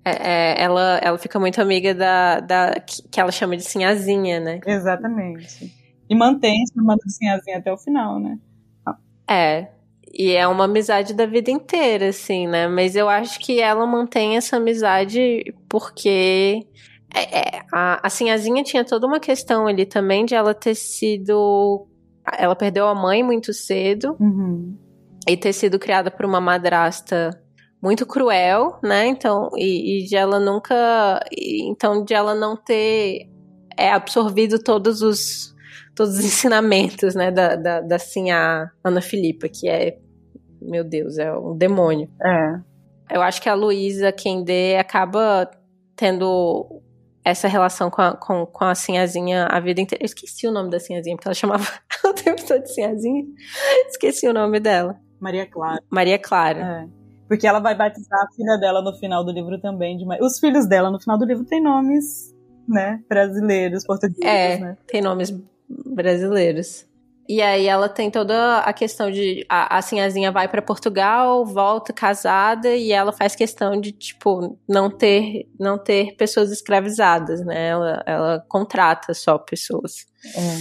é, 0.05 0.11
é, 0.11 0.62
ela, 0.62 0.98
ela 1.03 1.18
fica 1.18 1.38
muito 1.38 1.61
amiga 1.61 1.94
da, 1.94 2.40
da. 2.40 2.74
que 2.80 3.20
ela 3.20 3.30
chama 3.30 3.57
de 3.57 3.62
Sinhazinha, 3.64 4.40
né? 4.40 4.61
Exatamente. 4.66 5.72
E 6.09 6.14
mantém 6.14 6.64
chamando 6.74 7.01
de 7.05 7.12
Sinhazinha 7.12 7.59
até 7.59 7.72
o 7.72 7.76
final, 7.78 8.18
né? 8.18 8.38
É. 9.28 9.68
E 10.12 10.32
é 10.32 10.46
uma 10.48 10.64
amizade 10.64 11.14
da 11.14 11.24
vida 11.24 11.51
inteira, 11.53 12.09
assim, 12.09 12.48
né? 12.48 12.66
Mas 12.66 12.96
eu 12.96 13.09
acho 13.09 13.38
que 13.38 13.61
ela 13.61 13.86
mantém 13.86 14.36
essa 14.36 14.57
amizade 14.57 15.55
porque 15.68 16.66
É, 17.14 17.38
é, 17.59 17.62
a, 17.72 18.07
a 18.07 18.11
Sinhazinha 18.11 18.62
tinha 18.64 18.84
toda 18.84 19.07
uma 19.07 19.20
questão 19.20 19.66
ali 19.66 19.84
também 19.86 20.24
de 20.24 20.34
ela 20.34 20.55
ter 20.55 20.74
sido. 20.74 21.86
Ela 22.38 22.55
perdeu 22.57 22.86
a 22.88 22.94
mãe 22.94 23.22
muito 23.22 23.53
cedo 23.53 24.16
Uhum. 24.20 24.76
e 25.28 25.36
ter 25.36 25.53
sido 25.53 25.78
criada 25.78 26.11
por 26.11 26.24
uma 26.26 26.40
madrasta 26.40 27.30
muito 27.83 28.07
cruel, 28.07 28.78
né? 28.83 29.07
Então, 29.07 29.49
e, 29.57 30.03
e 30.03 30.05
de 30.07 30.16
ela 30.16 30.39
nunca. 30.39 31.20
e- 31.33 31.68
então, 31.70 32.05
de 32.05 32.14
ela 32.14 32.35
não 32.35 32.57
ter 32.57 33.28
é, 33.76 33.91
absorvido 33.93 34.62
todos 34.62 35.01
os, 35.03 35.55
todos 35.95 36.18
os 36.18 36.24
ensinamentos, 36.24 37.14
né? 37.14 37.31
Da, 37.31 37.57
da, 37.57 37.81
da 37.81 37.99
Sinhá 37.99 38.70
Ana 38.85 39.01
Filipa, 39.01 39.49
que 39.49 39.68
é. 39.68 39.99
Meu 40.61 40.85
Deus, 40.85 41.16
é 41.18 41.33
um 41.33 41.57
demônio. 41.57 42.11
É. 42.22 43.16
Eu 43.16 43.22
acho 43.22 43.41
que 43.41 43.49
a 43.49 43.55
Luísa 43.55 44.12
Kendê 44.12 44.76
acaba 44.76 45.51
tendo 45.97 46.83
essa 47.24 47.49
relação 47.49 47.91
com 47.91 48.03
a, 48.03 48.14
com, 48.16 48.47
com 48.47 48.64
a 48.64 48.74
Sinhazinha 48.74 49.47
a 49.47 49.59
vida 49.59 49.81
inteira. 49.81 50.03
Eu 50.03 50.07
esqueci 50.07 50.47
o 50.47 50.53
nome 50.53 50.70
da 50.70 50.78
Sinhazinha, 50.78 51.16
porque 51.16 51.28
ela 51.28 51.35
chamava 51.35 51.64
o 52.05 52.12
tempo 52.12 52.47
todo 52.47 52.62
de 52.62 52.72
Sinhazinha. 52.74 53.24
Esqueci 53.89 54.28
o 54.28 54.33
nome 54.35 54.61
dela. 54.61 54.97
Maria 55.18 55.47
Clara. 55.47 55.83
Maria 55.91 56.18
Clara. 56.18 56.61
É. 56.87 56.99
Porque 57.31 57.47
ela 57.47 57.61
vai 57.61 57.76
batizar 57.76 58.18
a 58.24 58.35
filha 58.35 58.59
dela 58.59 58.83
no 58.83 58.93
final 58.93 59.24
do 59.24 59.31
livro 59.31 59.57
também. 59.61 59.97
De... 59.97 60.05
Os 60.20 60.41
filhos 60.41 60.66
dela 60.66 60.91
no 60.91 60.99
final 60.99 61.16
do 61.16 61.24
livro 61.24 61.45
têm 61.45 61.62
nomes, 61.62 62.35
né? 62.66 63.01
Brasileiros, 63.09 63.85
portugueses, 63.87 64.24
É. 64.24 64.59
né? 64.59 64.76
Tem 64.89 65.01
nomes 65.01 65.33
brasileiros. 65.87 66.85
E 67.28 67.41
aí 67.41 67.68
ela 67.68 67.89
tem 67.89 68.11
toda 68.11 68.59
a 68.59 68.72
questão 68.72 69.09
de 69.12 69.47
a, 69.49 69.78
a 69.78 69.81
Sinhazinha 69.81 70.33
vai 70.33 70.49
pra 70.49 70.61
Portugal, 70.61 71.47
volta 71.47 71.93
casada 71.93 72.74
e 72.74 72.91
ela 72.91 73.12
faz 73.12 73.37
questão 73.37 73.81
de 73.81 73.93
tipo 73.93 74.59
não 74.68 74.91
ter 74.91 75.49
não 75.57 75.78
ter 75.78 76.16
pessoas 76.16 76.51
escravizadas, 76.51 77.47
né? 77.47 77.68
Ela, 77.68 78.03
ela 78.05 78.45
contrata 78.49 79.14
só 79.14 79.39
pessoas. 79.39 80.05
É. 80.35 80.57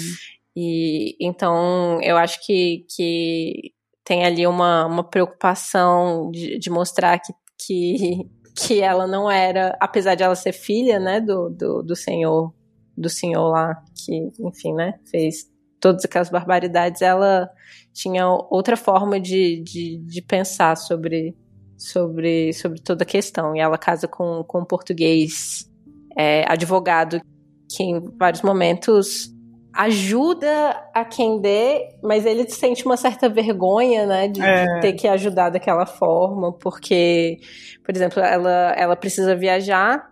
E 0.56 1.16
então 1.20 2.00
eu 2.04 2.16
acho 2.16 2.46
que, 2.46 2.86
que 2.96 3.74
tem 4.10 4.26
ali 4.26 4.48
uma, 4.48 4.88
uma 4.88 5.04
preocupação 5.04 6.32
de, 6.32 6.58
de 6.58 6.68
mostrar 6.72 7.20
que, 7.20 7.32
que, 7.56 8.28
que 8.58 8.82
ela 8.82 9.06
não 9.06 9.30
era, 9.30 9.78
apesar 9.80 10.16
de 10.16 10.24
ela 10.24 10.34
ser 10.34 10.52
filha, 10.52 11.00
né, 11.00 11.22
do, 11.22 11.48
do, 11.48 11.84
do 11.84 11.96
senhor, 11.96 12.52
do 12.98 13.08
senhor 13.08 13.48
lá, 13.50 13.76
que, 13.94 14.32
enfim, 14.40 14.74
né, 14.74 14.96
fez 15.12 15.48
todas 15.80 16.04
aquelas 16.04 16.32
barbaridades, 16.32 17.04
ela 17.04 17.52
tinha 17.94 18.28
outra 18.28 18.76
forma 18.76 19.20
de, 19.20 19.62
de, 19.62 20.00
de 20.00 20.22
pensar 20.24 20.76
sobre, 20.76 21.38
sobre, 21.78 22.52
sobre 22.54 22.82
toda 22.82 23.04
a 23.04 23.08
questão. 23.08 23.56
E 23.56 23.60
ela 23.60 23.78
casa 23.78 24.08
com, 24.08 24.44
com 24.44 24.62
um 24.62 24.66
português 24.66 25.70
é, 26.18 26.52
advogado 26.52 27.22
que 27.70 27.84
em 27.84 28.00
vários 28.18 28.42
momentos 28.42 29.32
ajuda 29.74 30.82
a 30.94 31.06
quem 31.06 31.40
dê, 31.40 31.90
mas 32.04 32.26
ele 32.26 32.50
sente 32.50 32.86
uma 32.86 32.98
certa 32.98 33.30
vergonha, 33.30 34.06
né, 34.06 34.28
de, 34.28 34.42
É. 34.42 34.66
de 34.66 34.82
ter 34.82 34.94
que 34.94 35.08
ajudar 35.08 35.50
daquela 35.50 35.86
forma, 35.86 36.52
porque, 36.54 37.38
por 37.86 37.96
exemplo, 37.96 38.20
ela, 38.22 38.74
ela 38.78 38.96
precisa 38.96 39.36
viajar 39.36 40.10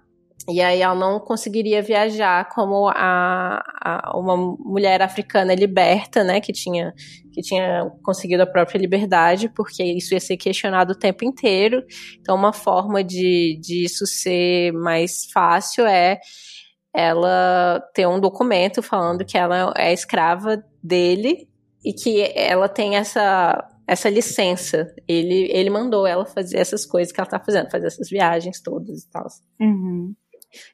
e 0.49 0.62
aí 0.62 0.82
ela 0.82 0.95
não 0.95 1.20
conseguiria 1.20 1.82
viajar 1.82 2.47
como 2.49 2.88
a, 2.88 3.62
a- 3.84 4.12
uma 4.18 4.38
mulher 4.38 5.01
africana 5.01 5.53
liberta, 5.53 6.24
né, 6.24 6.39
que 6.39 6.53
tinha 6.53 6.93
que 7.34 7.41
tinha 7.43 7.86
conseguido 8.03 8.41
a 8.41 8.47
própria 8.47 8.80
liberdade, 8.80 9.47
porque 9.55 9.84
isso 9.84 10.16
ia 10.16 10.20
ser 10.20 10.38
questionado 10.38 10.93
o 10.93 10.97
tempo 10.97 11.24
inteiro. 11.24 11.84
Então, 12.20 12.36
uma 12.36 12.51
forma 12.51 13.03
de, 13.03 13.60
de 13.62 13.86
isso 13.86 14.08
ser 14.08 14.72
mais 14.74 15.28
fácil 15.32 15.86
é 15.86 16.18
ela 16.98 17.80
ter 17.93 18.08
um 18.08 18.20
documento 18.20 18.82
falando 18.82 19.24
que 19.24 19.38
ela 19.38 19.72
é 19.78 19.93
escrava 19.93 20.64
dele 20.82 21.48
e 21.86 21.93
que 21.93 22.22
ela 22.36 22.68
tem 22.68 22.95
essa 22.95 23.70
essa 23.86 24.10
licença. 24.10 24.93
Ele, 25.08 25.48
ele 25.52 25.70
mandou 25.70 26.06
ela 26.08 26.26
fazer 26.26 26.58
essas 26.58 26.86
coisas 26.86 27.14
que 27.14 27.22
ela 27.22 27.30
tá 27.30 27.39
fazendo, 27.39 27.70
fazer 27.70 27.88
essas 27.88 28.10
viagens 28.10 28.60
todas 28.62 29.04
e 29.04 29.10
tal. 29.12 29.28
Uhum. 29.62 30.14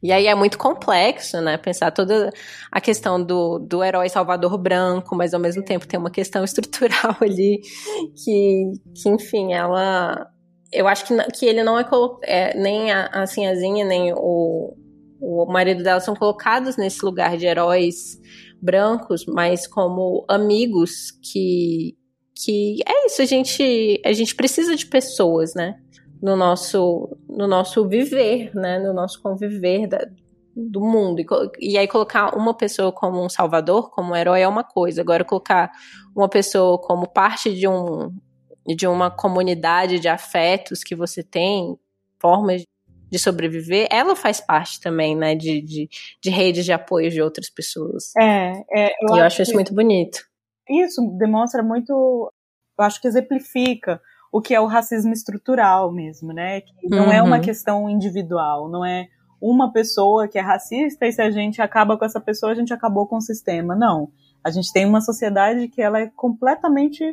E 0.02 0.14
aí 0.14 0.26
é 0.26 0.34
muito 0.34 0.58
complexo, 0.58 1.42
né? 1.42 1.58
Pensar 1.58 1.92
toda 1.92 2.32
a 2.72 2.80
questão 2.80 3.22
do, 3.22 3.60
do 3.60 3.84
herói 3.84 4.08
salvador 4.08 4.58
branco, 4.58 5.16
mas 5.16 5.34
ao 5.34 5.40
mesmo 5.40 5.62
tempo 5.62 5.86
tem 5.86 6.00
uma 6.00 6.10
questão 6.10 6.42
estrutural 6.46 7.18
ali 7.20 7.60
que, 8.16 8.72
que 8.96 9.10
enfim, 9.10 9.54
ela. 9.54 10.28
Eu 10.72 10.88
acho 10.88 11.06
que, 11.06 11.16
que 11.34 11.46
ele 11.46 11.64
não 11.64 11.78
é, 11.78 11.86
é 12.24 12.58
nem 12.58 12.92
a, 12.92 13.08
a 13.08 13.28
Sinhazinha, 13.28 13.86
nem 13.86 14.12
o, 14.16 14.76
o 15.24 15.46
marido 15.52 15.84
dela 15.84 16.00
são 16.00 16.16
colocados 16.16 16.78
nesse 16.78 17.04
lugar 17.06 17.38
de 17.38 17.46
heróis 17.46 18.20
brancos, 18.62 19.26
mas 19.26 19.68
como 19.68 20.26
amigos 20.30 21.12
que. 21.22 21.98
Que 22.36 22.80
é 22.88 23.06
isso, 23.06 23.22
a 23.22 23.26
gente, 23.26 24.02
a 24.04 24.12
gente 24.12 24.34
precisa 24.36 24.76
de 24.76 24.88
pessoas, 24.88 25.54
né? 25.54 25.76
no 26.24 26.38
nosso 26.38 27.18
no 27.28 27.46
nosso 27.48 27.86
viver, 27.88 28.50
né, 28.56 28.80
no 28.80 28.94
nosso 28.94 29.22
conviver 29.22 29.88
da- 29.88 30.08
do 30.56 30.80
mundo 30.80 31.20
e, 31.20 31.26
e 31.74 31.78
aí 31.78 31.86
colocar 31.88 32.34
uma 32.38 32.54
pessoa 32.54 32.94
como 32.94 33.22
um 33.22 33.28
salvador, 33.28 33.90
como 33.92 34.14
um 34.14 34.16
herói 34.16 34.42
é 34.42 34.48
uma 34.48 34.64
coisa. 34.64 35.02
Agora 35.02 35.26
colocar 35.26 35.70
uma 36.16 36.30
pessoa 36.30 36.80
como 36.80 37.08
parte 37.08 37.54
de 37.54 37.68
um 37.68 38.10
de 38.66 38.88
uma 38.88 39.12
comunidade 39.12 40.00
de 40.00 40.08
afetos 40.08 40.82
que 40.84 40.96
você 40.96 41.22
tem, 41.22 41.78
formas 42.22 42.64
de 43.14 43.20
sobreviver, 43.20 43.88
ela 43.91 44.16
faz 44.16 44.41
parte 44.41 44.82
também, 44.82 45.16
né, 45.16 45.36
de, 45.36 45.61
de, 45.61 45.88
de 46.20 46.30
redes 46.32 46.66
de 46.66 46.74
apoio 46.74 47.11
de 47.11 47.22
outras 47.22 47.47
pessoas. 47.47 48.11
É, 48.18 48.53
é, 48.74 48.88
eu, 49.03 49.16
E 49.16 49.20
eu 49.20 49.24
acho 49.24 49.36
que 49.36 49.43
isso 49.43 49.53
muito 49.53 49.72
bonito. 49.72 50.26
isso 50.68 50.99
demonstra 51.20 51.61
muito, 51.61 51.91
eu 52.80 52.84
acho 52.86 52.99
que 52.99 53.07
exemplifica 53.07 54.01
o 54.32 54.41
que 54.41 54.55
é 54.55 54.59
o 54.59 54.66
racismo 54.66 55.14
estrutural 55.14 55.91
mesmo, 55.91 56.34
né? 56.34 56.61
Que 56.61 56.89
não 56.89 57.11
é 57.11 57.22
uma 57.22 57.36
Uhum. 57.36 57.41
questão 57.43 57.88
individual, 57.88 58.68
não 58.68 58.84
é 58.84 59.07
uma 59.39 59.72
pessoa 59.72 60.28
que 60.28 60.39
é 60.39 60.41
racista 60.41 61.05
e 61.05 61.11
se 61.11 61.22
a 61.22 61.30
gente 61.30 61.61
acaba 61.61 61.95
com 61.99 62.03
essa 62.05 62.20
pessoa, 62.20 62.51
a 62.51 62.55
gente 62.55 62.74
acabou 62.74 63.05
com 63.05 63.18
o 63.18 63.22
sistema. 63.22 63.76
Não. 63.76 64.09
A 64.43 64.49
gente 64.49 64.74
tem 64.74 64.88
uma 64.88 65.01
sociedade 65.01 65.68
que 65.68 65.82
ela 65.84 65.99
é 65.99 66.07
completamente 66.16 67.03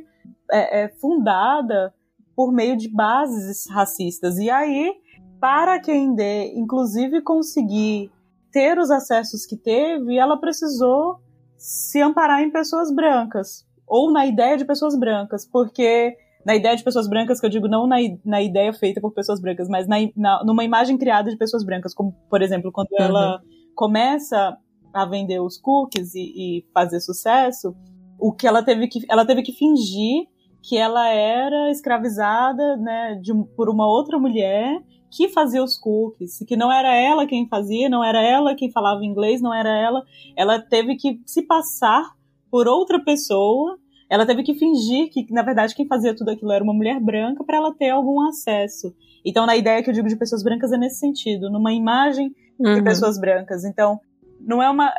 é, 0.51 0.84
é, 0.84 0.88
fundada 0.88 1.92
por 2.34 2.51
meio 2.53 2.74
de 2.74 2.88
bases 2.88 3.68
racistas. 3.70 4.38
E 4.38 4.48
aí, 4.48 4.94
para 5.41 5.80
quem 5.80 6.14
dê, 6.14 6.53
inclusive, 6.55 7.22
conseguir 7.22 8.11
ter 8.53 8.78
os 8.78 8.91
acessos 8.91 9.47
que 9.47 9.57
teve, 9.57 10.16
ela 10.16 10.36
precisou 10.36 11.18
se 11.57 12.01
amparar 12.01 12.43
em 12.43 12.51
pessoas 12.51 12.93
brancas. 12.95 13.66
Ou 13.86 14.12
na 14.12 14.26
ideia 14.26 14.57
de 14.57 14.64
pessoas 14.64 14.99
brancas. 14.99 15.47
Porque 15.47 16.14
na 16.45 16.55
ideia 16.55 16.76
de 16.76 16.84
pessoas 16.84 17.09
brancas, 17.09 17.41
que 17.41 17.47
eu 17.47 17.51
digo 17.51 17.68
não 17.68 17.86
na, 17.86 17.97
na 18.24 18.43
ideia 18.43 18.72
feita 18.72 19.01
por 19.01 19.12
pessoas 19.12 19.41
brancas, 19.41 19.68
mas 19.68 19.86
na, 19.86 19.97
na- 20.16 20.45
numa 20.45 20.64
imagem 20.64 20.97
criada 20.97 21.30
de 21.30 21.36
pessoas 21.36 21.64
brancas, 21.64 21.95
como, 21.95 22.12
por 22.28 22.43
exemplo, 22.43 22.72
quando 22.72 22.88
ela 22.99 23.41
começa 23.74 24.57
a 24.93 25.05
vender 25.07 25.41
os 25.41 25.59
cookies 25.59 26.14
e, 26.14 26.20
e 26.20 26.64
fazer 26.74 27.01
sucesso, 27.01 27.74
o 28.18 28.32
que 28.32 28.47
ela 28.47 28.62
teve 28.62 28.88
que, 28.88 29.01
ela 29.09 29.24
teve 29.24 29.43
que 29.43 29.53
fingir 29.53 30.26
que 30.62 30.76
ela 30.76 31.09
era 31.09 31.70
escravizada 31.70 32.76
né, 32.76 33.18
de 33.22 33.32
por 33.57 33.70
uma 33.70 33.86
outra 33.86 34.18
mulher 34.18 34.78
que 35.11 35.29
fazia 35.29 35.63
os 35.63 35.77
cookies, 35.77 36.39
que 36.47 36.57
não 36.57 36.71
era 36.73 36.95
ela 36.95 37.27
quem 37.27 37.49
fazia, 37.49 37.89
não 37.89 38.03
era 38.05 38.23
ela 38.23 38.55
quem 38.55 38.71
falava 38.71 39.05
inglês, 39.05 39.41
não 39.43 39.53
era 39.53 39.69
ela. 39.71 40.03
Ela 40.37 40.61
teve 40.61 40.97
que 40.97 41.21
se 41.27 41.43
passar 41.43 42.13
por 42.51 42.69
outra 42.69 43.03
pessoa. 43.03 43.77
Ela 44.09 44.25
teve 44.27 44.43
que 44.43 44.55
fingir 44.55 45.11
que, 45.11 45.27
na 45.33 45.43
verdade, 45.43 45.75
quem 45.75 45.87
fazia 45.87 46.15
tudo 46.15 46.31
aquilo 46.31 46.51
era 46.53 46.63
uma 46.65 46.75
mulher 46.75 47.01
branca 47.01 47.45
para 47.45 47.57
ela 47.57 47.75
ter 47.75 47.91
algum 47.91 48.21
acesso. 48.29 48.95
Então, 49.25 49.47
na 49.47 49.57
ideia 49.57 49.83
que 49.83 49.91
eu 49.91 49.95
digo 49.95 50.09
de 50.09 50.17
pessoas 50.17 50.43
brancas 50.43 50.73
é 50.73 50.77
nesse 50.79 50.99
sentido, 50.99 51.51
numa 51.51 51.73
imagem 51.73 52.35
de 52.59 52.69
Uhum. 52.79 52.85
pessoas 52.85 53.19
brancas. 53.21 53.65
Então, 53.65 53.99
não 54.41 54.63
é 54.63 54.69
uma. 54.71 54.93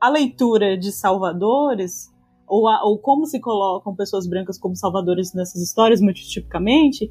A 0.00 0.08
leitura 0.08 0.76
de 0.76 0.90
salvadores, 0.92 2.10
ou, 2.46 2.68
a- 2.68 2.84
ou 2.84 2.98
como 2.98 3.24
se 3.26 3.40
colocam 3.40 3.94
pessoas 3.94 4.26
brancas 4.28 4.58
como 4.58 4.76
salvadores 4.76 5.32
nessas 5.34 5.62
histórias, 5.62 6.00
muito 6.00 6.20
tipicamente, 6.20 7.10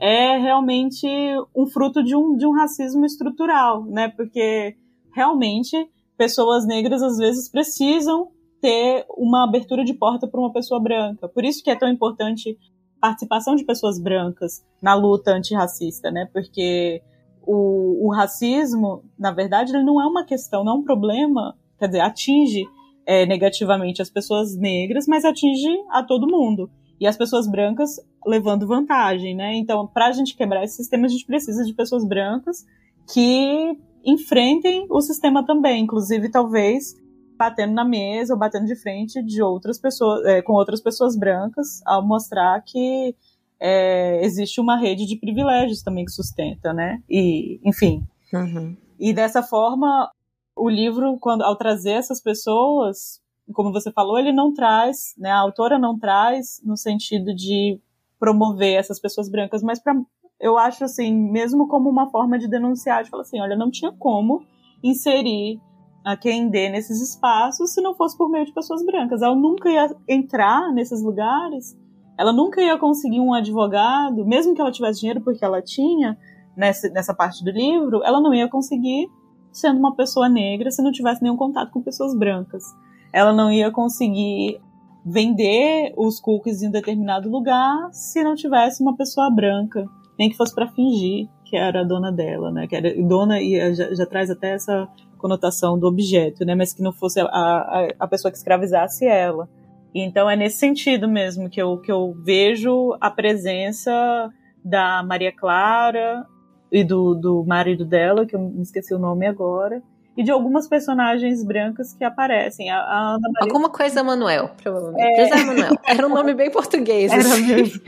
é 0.00 0.38
realmente 0.38 1.06
um 1.54 1.66
fruto 1.66 2.02
de 2.02 2.16
um, 2.16 2.36
de 2.36 2.46
um 2.46 2.52
racismo 2.52 3.04
estrutural, 3.04 3.84
né? 3.84 4.08
Porque 4.08 4.76
realmente 5.14 5.76
pessoas 6.16 6.66
negras 6.66 7.02
às 7.02 7.18
vezes 7.18 7.50
precisam 7.50 8.28
ter 8.60 9.04
uma 9.16 9.44
abertura 9.44 9.84
de 9.84 9.94
porta 9.94 10.26
para 10.26 10.40
uma 10.40 10.52
pessoa 10.52 10.80
branca. 10.80 11.28
Por 11.28 11.44
isso 11.44 11.62
que 11.62 11.70
é 11.70 11.76
tão 11.76 11.88
importante 11.88 12.58
a 12.98 13.08
participação 13.08 13.54
de 13.54 13.64
pessoas 13.64 13.98
brancas 13.98 14.64
na 14.82 14.94
luta 14.94 15.32
antirracista, 15.32 16.10
né? 16.10 16.28
Porque 16.32 17.02
o, 17.42 18.06
o 18.06 18.12
racismo, 18.12 19.02
na 19.18 19.32
verdade, 19.32 19.74
ele 19.74 19.84
não 19.84 20.00
é 20.00 20.06
uma 20.06 20.24
questão, 20.24 20.64
não 20.64 20.72
é 20.72 20.76
um 20.76 20.84
problema, 20.84 21.54
quer 21.78 21.86
dizer, 21.86 22.00
atinge 22.00 22.64
é, 23.06 23.26
negativamente 23.26 24.00
as 24.00 24.10
pessoas 24.10 24.56
negras, 24.56 25.06
mas 25.06 25.24
atinge 25.24 25.68
a 25.90 26.02
todo 26.02 26.30
mundo. 26.30 26.70
E 27.00 27.06
as 27.06 27.16
pessoas 27.16 27.48
brancas 27.48 27.96
levando 28.26 28.66
vantagem, 28.66 29.34
né? 29.34 29.54
Então, 29.54 29.86
para 29.86 30.08
a 30.08 30.12
gente 30.12 30.36
quebrar 30.36 30.62
esse 30.62 30.76
sistema, 30.76 31.06
a 31.06 31.08
gente 31.08 31.24
precisa 31.24 31.64
de 31.64 31.72
pessoas 31.72 32.04
brancas 32.04 32.66
que 33.12 33.78
enfrentem 34.04 34.86
o 34.90 35.00
sistema 35.00 35.44
também, 35.44 35.82
inclusive 35.82 36.30
talvez 36.30 36.94
batendo 37.38 37.72
na 37.72 37.84
mesa 37.84 38.34
ou 38.34 38.38
batendo 38.38 38.66
de 38.66 38.76
frente 38.76 39.22
de 39.22 39.42
outras 39.42 39.80
pessoas, 39.80 40.24
é, 40.26 40.42
com 40.42 40.52
outras 40.52 40.82
pessoas 40.82 41.16
brancas, 41.16 41.80
ao 41.86 42.06
mostrar 42.06 42.62
que 42.62 43.16
é, 43.58 44.22
existe 44.24 44.60
uma 44.60 44.76
rede 44.78 45.06
de 45.06 45.16
privilégios 45.16 45.82
também 45.82 46.04
que 46.04 46.10
sustenta, 46.10 46.72
né? 46.74 47.02
E, 47.08 47.58
enfim. 47.64 48.06
Uhum. 48.32 48.76
E 48.98 49.14
dessa 49.14 49.42
forma, 49.42 50.10
o 50.54 50.68
livro, 50.68 51.18
quando 51.18 51.42
ao 51.42 51.56
trazer 51.56 51.92
essas 51.92 52.22
pessoas, 52.22 53.19
como 53.52 53.72
você 53.72 53.90
falou, 53.92 54.18
ele 54.18 54.32
não 54.32 54.52
traz, 54.52 55.14
né? 55.18 55.30
A 55.30 55.38
autora 55.38 55.78
não 55.78 55.98
traz 55.98 56.60
no 56.64 56.76
sentido 56.76 57.34
de 57.34 57.80
promover 58.18 58.78
essas 58.78 59.00
pessoas 59.00 59.30
brancas, 59.30 59.62
mas 59.62 59.78
para 59.78 59.94
eu 60.40 60.56
acho 60.56 60.84
assim, 60.84 61.12
mesmo 61.12 61.68
como 61.68 61.90
uma 61.90 62.10
forma 62.10 62.38
de 62.38 62.48
denunciar, 62.48 63.04
de 63.04 63.10
falar 63.10 63.22
assim, 63.22 63.40
olha, 63.40 63.54
não 63.54 63.70
tinha 63.70 63.92
como 63.92 64.42
inserir 64.82 65.60
a 66.02 66.16
quem 66.16 66.48
dê 66.48 66.70
nesses 66.70 67.00
espaços 67.02 67.74
se 67.74 67.82
não 67.82 67.94
fosse 67.94 68.16
por 68.16 68.30
meio 68.30 68.46
de 68.46 68.54
pessoas 68.54 68.82
brancas. 68.82 69.20
Ela 69.20 69.36
nunca 69.36 69.68
ia 69.68 69.94
entrar 70.08 70.72
nesses 70.72 71.02
lugares, 71.02 71.78
ela 72.18 72.32
nunca 72.32 72.62
ia 72.62 72.78
conseguir 72.78 73.20
um 73.20 73.34
advogado, 73.34 74.24
mesmo 74.24 74.54
que 74.54 74.60
ela 74.62 74.72
tivesse 74.72 75.00
dinheiro, 75.00 75.20
porque 75.20 75.44
ela 75.44 75.60
tinha 75.60 76.16
nessa, 76.56 76.88
nessa 76.88 77.14
parte 77.14 77.44
do 77.44 77.50
livro, 77.50 78.02
ela 78.02 78.20
não 78.20 78.32
ia 78.32 78.48
conseguir 78.48 79.10
sendo 79.52 79.78
uma 79.78 79.94
pessoa 79.94 80.28
negra 80.28 80.70
se 80.70 80.82
não 80.82 80.92
tivesse 80.92 81.22
nenhum 81.22 81.36
contato 81.36 81.70
com 81.70 81.82
pessoas 81.82 82.16
brancas. 82.16 82.64
Ela 83.12 83.32
não 83.32 83.50
ia 83.50 83.70
conseguir 83.70 84.60
vender 85.04 85.92
os 85.96 86.20
cookies 86.20 86.62
em 86.62 86.68
um 86.68 86.70
determinado 86.70 87.30
lugar 87.30 87.88
se 87.92 88.22
não 88.22 88.34
tivesse 88.34 88.82
uma 88.82 88.96
pessoa 88.96 89.30
branca, 89.30 89.86
nem 90.18 90.28
que 90.28 90.36
fosse 90.36 90.54
para 90.54 90.68
fingir 90.68 91.28
que 91.50 91.56
era 91.56 91.80
a 91.80 91.84
dona 91.84 92.12
dela, 92.12 92.52
né? 92.52 92.68
Que 92.68 92.76
era 92.76 92.94
dona 93.02 93.42
e 93.42 93.74
já, 93.74 93.92
já 93.92 94.06
traz 94.06 94.30
até 94.30 94.52
essa 94.52 94.88
conotação 95.18 95.76
do 95.76 95.88
objeto, 95.88 96.44
né? 96.44 96.54
Mas 96.54 96.72
que 96.72 96.80
não 96.80 96.92
fosse 96.92 97.18
a, 97.18 97.24
a, 97.24 97.88
a 97.98 98.06
pessoa 98.06 98.30
que 98.30 98.38
escravizasse 98.38 99.04
ela. 99.04 99.48
Então 99.92 100.30
é 100.30 100.36
nesse 100.36 100.58
sentido 100.58 101.08
mesmo 101.08 101.50
que 101.50 101.60
eu, 101.60 101.78
que 101.78 101.90
eu 101.90 102.14
vejo 102.24 102.96
a 103.00 103.10
presença 103.10 104.30
da 104.64 105.02
Maria 105.02 105.32
Clara 105.32 106.24
e 106.70 106.84
do, 106.84 107.16
do 107.16 107.44
marido 107.44 107.84
dela, 107.84 108.24
que 108.24 108.36
eu 108.36 108.40
me 108.40 108.62
esqueci 108.62 108.94
o 108.94 108.98
nome 108.98 109.26
agora, 109.26 109.82
e 110.16 110.22
de 110.22 110.30
algumas 110.30 110.68
personagens 110.68 111.44
brancas 111.44 111.94
que 111.94 112.04
aparecem. 112.04 112.70
A, 112.70 112.78
a 112.78 113.14
Ana 113.14 113.28
Maria... 113.32 113.48
Alguma 113.48 113.70
coisa 113.70 114.02
Manuel, 114.02 114.50
provavelmente. 114.62 115.20
É... 115.20 115.28
José 115.28 115.44
Manuel. 115.44 115.72
Era 115.86 116.06
um 116.06 116.10
nome 116.10 116.34
bem 116.34 116.50
português. 116.50 117.12
Era 117.12 117.22
assim. 117.22 117.46
mesmo. 117.46 117.80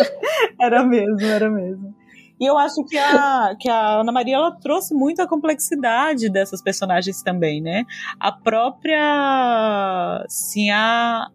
era 0.60 0.84
mesmo, 0.84 1.22
era 1.22 1.50
mesmo. 1.50 1.94
E 2.38 2.44
eu 2.44 2.58
acho 2.58 2.84
que 2.84 2.98
a, 2.98 3.56
que 3.58 3.68
a 3.68 4.00
Ana 4.00 4.12
Maria 4.12 4.36
ela 4.36 4.52
trouxe 4.52 4.94
muita 4.94 5.26
complexidade 5.26 6.28
dessas 6.28 6.60
personagens 6.60 7.22
também, 7.22 7.62
né? 7.62 7.84
A 8.20 8.30
própria. 8.30 10.24
Sim, 10.28 10.70
a. 10.70 11.28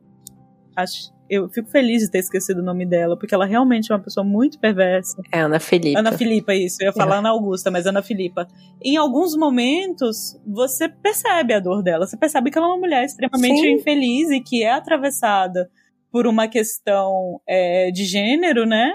Acho, 0.76 1.12
eu 1.32 1.48
fico 1.48 1.70
feliz 1.70 2.02
de 2.02 2.12
ter 2.12 2.20
esquecido 2.20 2.60
o 2.60 2.64
nome 2.64 2.86
dela, 2.86 3.18
porque 3.18 3.34
ela 3.34 3.46
realmente 3.46 3.90
é 3.90 3.96
uma 3.96 4.04
pessoa 4.04 4.22
muito 4.22 4.60
perversa. 4.60 5.22
É 5.32 5.40
Ana 5.40 5.62
Filipa. 5.62 5.98
Ana 5.98 6.12
Filipa, 6.12 6.54
isso. 6.54 6.78
Eu 6.82 6.88
ia 6.88 6.94
falar 6.94 7.16
é. 7.16 7.20
Ana 7.20 7.30
Augusta, 7.30 7.72
mas 7.72 7.86
Ana 7.86 8.04
Filipa. 8.04 8.46
Em 8.84 8.98
alguns 8.98 9.38
momentos, 9.38 10.38
você 10.46 10.90
percebe 10.90 11.54
a 11.54 11.62
dor 11.62 11.82
dela. 11.82 12.06
Você 12.06 12.18
percebe 12.18 12.52
que 12.52 12.58
ela 12.58 12.68
é 12.68 12.70
uma 12.72 12.78
mulher 12.78 13.06
extremamente 13.06 13.62
Sim. 13.62 13.76
infeliz 13.76 14.30
e 14.30 14.42
que 14.42 14.62
é 14.62 14.74
atravessada 14.74 15.72
por 16.12 16.28
uma 16.28 16.50
questão 16.50 17.40
é, 17.48 17.90
de 17.92 18.04
gênero, 18.04 18.66
né? 18.66 18.92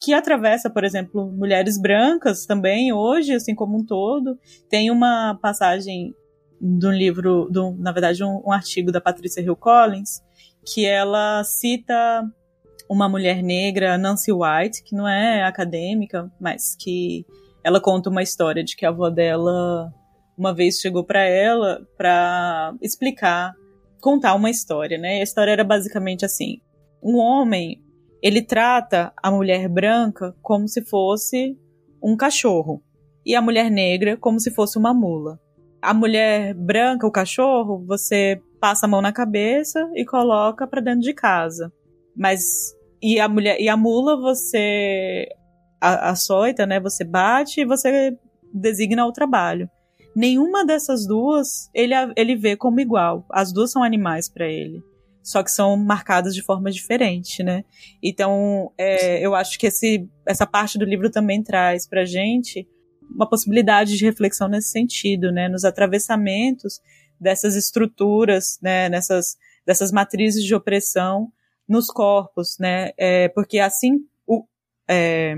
que 0.00 0.12
atravessa, 0.12 0.70
por 0.70 0.84
exemplo, 0.84 1.26
mulheres 1.32 1.80
brancas 1.80 2.46
também 2.46 2.92
hoje, 2.92 3.34
assim 3.34 3.54
como 3.54 3.78
um 3.78 3.84
todo. 3.84 4.38
Tem 4.68 4.90
uma 4.90 5.36
passagem 5.42 6.14
de 6.60 6.86
um 6.86 6.92
livro, 6.92 7.48
do, 7.50 7.72
na 7.78 7.90
verdade, 7.90 8.22
um, 8.22 8.42
um 8.46 8.52
artigo 8.52 8.92
da 8.92 9.00
Patrícia 9.00 9.40
Hill 9.40 9.56
Collins, 9.56 10.20
que 10.64 10.84
ela 10.86 11.42
cita 11.44 12.22
uma 12.88 13.08
mulher 13.08 13.42
negra, 13.42 13.98
Nancy 13.98 14.32
White, 14.32 14.82
que 14.82 14.94
não 14.94 15.06
é 15.06 15.44
acadêmica, 15.44 16.30
mas 16.40 16.74
que 16.74 17.26
ela 17.62 17.80
conta 17.80 18.08
uma 18.08 18.22
história 18.22 18.64
de 18.64 18.74
que 18.74 18.86
a 18.86 18.88
avó 18.88 19.10
dela 19.10 19.92
uma 20.36 20.54
vez 20.54 20.78
chegou 20.78 21.04
para 21.04 21.22
ela 21.24 21.86
para 21.96 22.74
explicar, 22.80 23.52
contar 24.00 24.34
uma 24.34 24.48
história, 24.48 24.96
né? 24.96 25.18
E 25.18 25.20
a 25.20 25.24
história 25.24 25.50
era 25.50 25.64
basicamente 25.64 26.24
assim: 26.24 26.60
um 27.02 27.16
homem 27.16 27.82
ele 28.22 28.42
trata 28.42 29.12
a 29.22 29.30
mulher 29.30 29.68
branca 29.68 30.34
como 30.40 30.66
se 30.66 30.84
fosse 30.84 31.56
um 32.02 32.16
cachorro 32.16 32.82
e 33.24 33.34
a 33.34 33.42
mulher 33.42 33.70
negra 33.70 34.16
como 34.16 34.40
se 34.40 34.50
fosse 34.50 34.78
uma 34.78 34.94
mula. 34.94 35.38
A 35.80 35.94
mulher 35.94 36.54
branca, 36.54 37.06
o 37.06 37.12
cachorro, 37.12 37.84
você 37.86 38.40
passa 38.60 38.86
a 38.86 38.88
mão 38.88 39.00
na 39.00 39.12
cabeça 39.12 39.90
e 39.94 40.04
coloca 40.04 40.66
para 40.66 40.80
dentro 40.80 41.00
de 41.00 41.12
casa. 41.12 41.72
Mas 42.16 42.74
e 43.02 43.20
a 43.20 43.28
mulher 43.28 43.60
e 43.60 43.68
a 43.68 43.76
mula 43.76 44.16
você 44.20 45.26
açoita, 45.80 46.66
né? 46.66 46.80
Você 46.80 47.04
bate 47.04 47.60
e 47.60 47.64
você 47.64 48.16
designa 48.52 49.06
o 49.06 49.12
trabalho. 49.12 49.70
Nenhuma 50.14 50.64
dessas 50.64 51.06
duas 51.06 51.70
ele, 51.72 51.94
ele 52.16 52.34
vê 52.34 52.56
como 52.56 52.80
igual. 52.80 53.24
As 53.30 53.52
duas 53.52 53.70
são 53.70 53.82
animais 53.82 54.28
para 54.28 54.48
ele 54.48 54.82
só 55.28 55.42
que 55.42 55.50
são 55.50 55.76
marcadas 55.76 56.34
de 56.34 56.40
forma 56.40 56.70
diferente, 56.70 57.42
né? 57.42 57.62
Então, 58.02 58.72
é, 58.78 59.20
eu 59.20 59.34
acho 59.34 59.58
que 59.58 59.66
esse, 59.66 60.08
essa 60.26 60.46
parte 60.46 60.78
do 60.78 60.86
livro 60.86 61.10
também 61.10 61.42
traz 61.42 61.86
pra 61.86 62.06
gente 62.06 62.66
uma 63.14 63.28
possibilidade 63.28 63.98
de 63.98 64.06
reflexão 64.06 64.48
nesse 64.48 64.70
sentido, 64.70 65.30
né? 65.30 65.46
Nos 65.46 65.66
atravessamentos 65.66 66.80
dessas 67.20 67.56
estruturas, 67.56 68.58
né? 68.62 68.88
Nessas 68.88 69.36
dessas 69.66 69.92
matrizes 69.92 70.44
de 70.44 70.54
opressão 70.54 71.30
nos 71.68 71.88
corpos, 71.88 72.56
né? 72.58 72.92
É, 72.96 73.28
porque 73.28 73.58
assim 73.58 74.00
o, 74.26 74.46
é, 74.88 75.36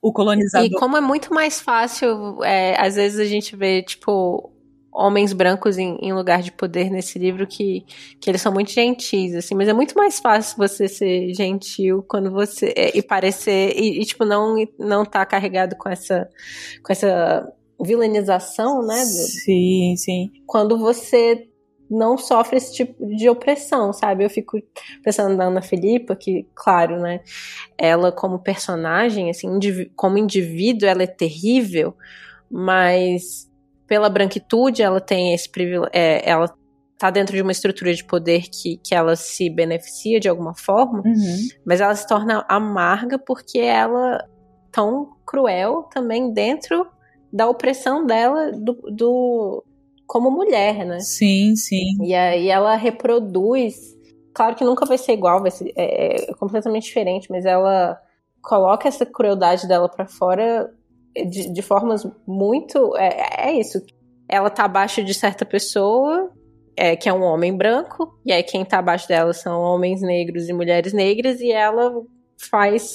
o 0.00 0.12
colonizador... 0.12 0.68
E 0.68 0.70
como 0.74 0.96
é 0.96 1.00
muito 1.00 1.34
mais 1.34 1.60
fácil, 1.60 2.42
é, 2.44 2.80
às 2.80 2.94
vezes 2.94 3.18
a 3.18 3.24
gente 3.24 3.56
vê, 3.56 3.82
tipo, 3.82 4.52
homens 4.92 5.32
brancos 5.32 5.76
em, 5.76 5.96
em, 6.00 6.12
lugar 6.12 6.40
de 6.40 6.52
poder 6.52 6.88
nesse 6.88 7.18
livro 7.18 7.48
que, 7.48 7.84
que 8.20 8.30
eles 8.30 8.40
são 8.40 8.52
muito 8.52 8.70
gentis, 8.70 9.34
assim, 9.34 9.56
mas 9.56 9.66
é 9.66 9.72
muito 9.72 9.96
mais 9.96 10.20
fácil 10.20 10.56
você 10.56 10.86
ser 10.86 11.34
gentil 11.34 12.04
quando 12.08 12.30
você. 12.30 12.72
É, 12.76 12.96
e 12.96 13.02
parecer. 13.02 13.72
E, 13.76 14.00
e, 14.00 14.04
tipo, 14.04 14.24
não, 14.24 14.54
não 14.78 15.04
tá 15.04 15.26
carregado 15.26 15.74
com 15.74 15.88
essa. 15.88 16.28
com 16.82 16.92
essa 16.92 17.52
vilanização, 17.80 18.86
né? 18.86 19.04
Sim, 19.04 19.94
sim. 19.96 20.32
Quando 20.46 20.78
você 20.78 21.48
não 21.90 22.16
sofre 22.16 22.56
esse 22.56 22.74
tipo 22.74 23.06
de 23.06 23.28
opressão, 23.28 23.92
sabe? 23.92 24.24
Eu 24.24 24.30
fico 24.30 24.58
pensando 25.02 25.36
na 25.36 25.44
Ana 25.44 25.62
Filipa, 25.62 26.16
que, 26.16 26.46
claro, 26.54 27.00
né? 27.00 27.20
Ela 27.76 28.10
como 28.10 28.38
personagem, 28.38 29.30
assim, 29.30 29.48
como 29.94 30.18
indivíduo, 30.18 30.88
ela 30.88 31.02
é 31.02 31.06
terrível, 31.06 31.94
mas 32.50 33.50
pela 33.86 34.08
branquitude, 34.08 34.82
ela 34.82 35.00
tem 35.00 35.34
esse 35.34 35.48
privilégio, 35.48 35.90
é, 35.92 36.28
ela 36.28 36.52
tá 36.98 37.10
dentro 37.10 37.34
de 37.34 37.42
uma 37.42 37.52
estrutura 37.52 37.92
de 37.92 38.04
poder 38.04 38.44
que, 38.50 38.78
que 38.78 38.94
ela 38.94 39.14
se 39.14 39.50
beneficia 39.50 40.18
de 40.18 40.28
alguma 40.28 40.54
forma, 40.54 41.02
uhum. 41.04 41.48
mas 41.66 41.80
ela 41.80 41.94
se 41.94 42.06
torna 42.06 42.44
amarga 42.48 43.18
porque 43.18 43.58
ela 43.58 44.24
tão 44.72 45.10
cruel 45.26 45.84
também 45.92 46.32
dentro 46.32 46.86
da 47.34 47.50
opressão 47.50 48.06
dela 48.06 48.52
do, 48.52 48.74
do 48.92 49.64
como 50.06 50.30
mulher, 50.30 50.86
né? 50.86 51.00
Sim, 51.00 51.56
sim. 51.56 51.96
E 52.00 52.14
aí 52.14 52.48
ela 52.48 52.76
reproduz, 52.76 53.74
claro 54.32 54.54
que 54.54 54.64
nunca 54.64 54.86
vai 54.86 54.96
ser 54.96 55.14
igual, 55.14 55.42
vai 55.42 55.50
ser 55.50 55.72
é, 55.74 56.30
é 56.30 56.34
completamente 56.34 56.84
diferente, 56.84 57.28
mas 57.28 57.44
ela 57.44 58.00
coloca 58.40 58.86
essa 58.86 59.04
crueldade 59.04 59.66
dela 59.66 59.88
para 59.88 60.06
fora 60.06 60.72
de, 61.28 61.52
de 61.52 61.62
formas 61.62 62.06
muito. 62.24 62.96
É, 62.96 63.48
é 63.48 63.52
isso. 63.58 63.82
Ela 64.28 64.48
tá 64.48 64.64
abaixo 64.64 65.02
de 65.02 65.12
certa 65.12 65.44
pessoa, 65.44 66.30
é, 66.76 66.94
que 66.94 67.08
é 67.08 67.12
um 67.12 67.22
homem 67.22 67.56
branco, 67.56 68.16
e 68.24 68.32
aí 68.32 68.44
quem 68.44 68.64
tá 68.64 68.78
abaixo 68.78 69.08
dela 69.08 69.32
são 69.32 69.60
homens 69.60 70.00
negros 70.02 70.48
e 70.48 70.52
mulheres 70.52 70.92
negras, 70.92 71.40
e 71.40 71.50
ela 71.50 71.92
faz 72.38 72.94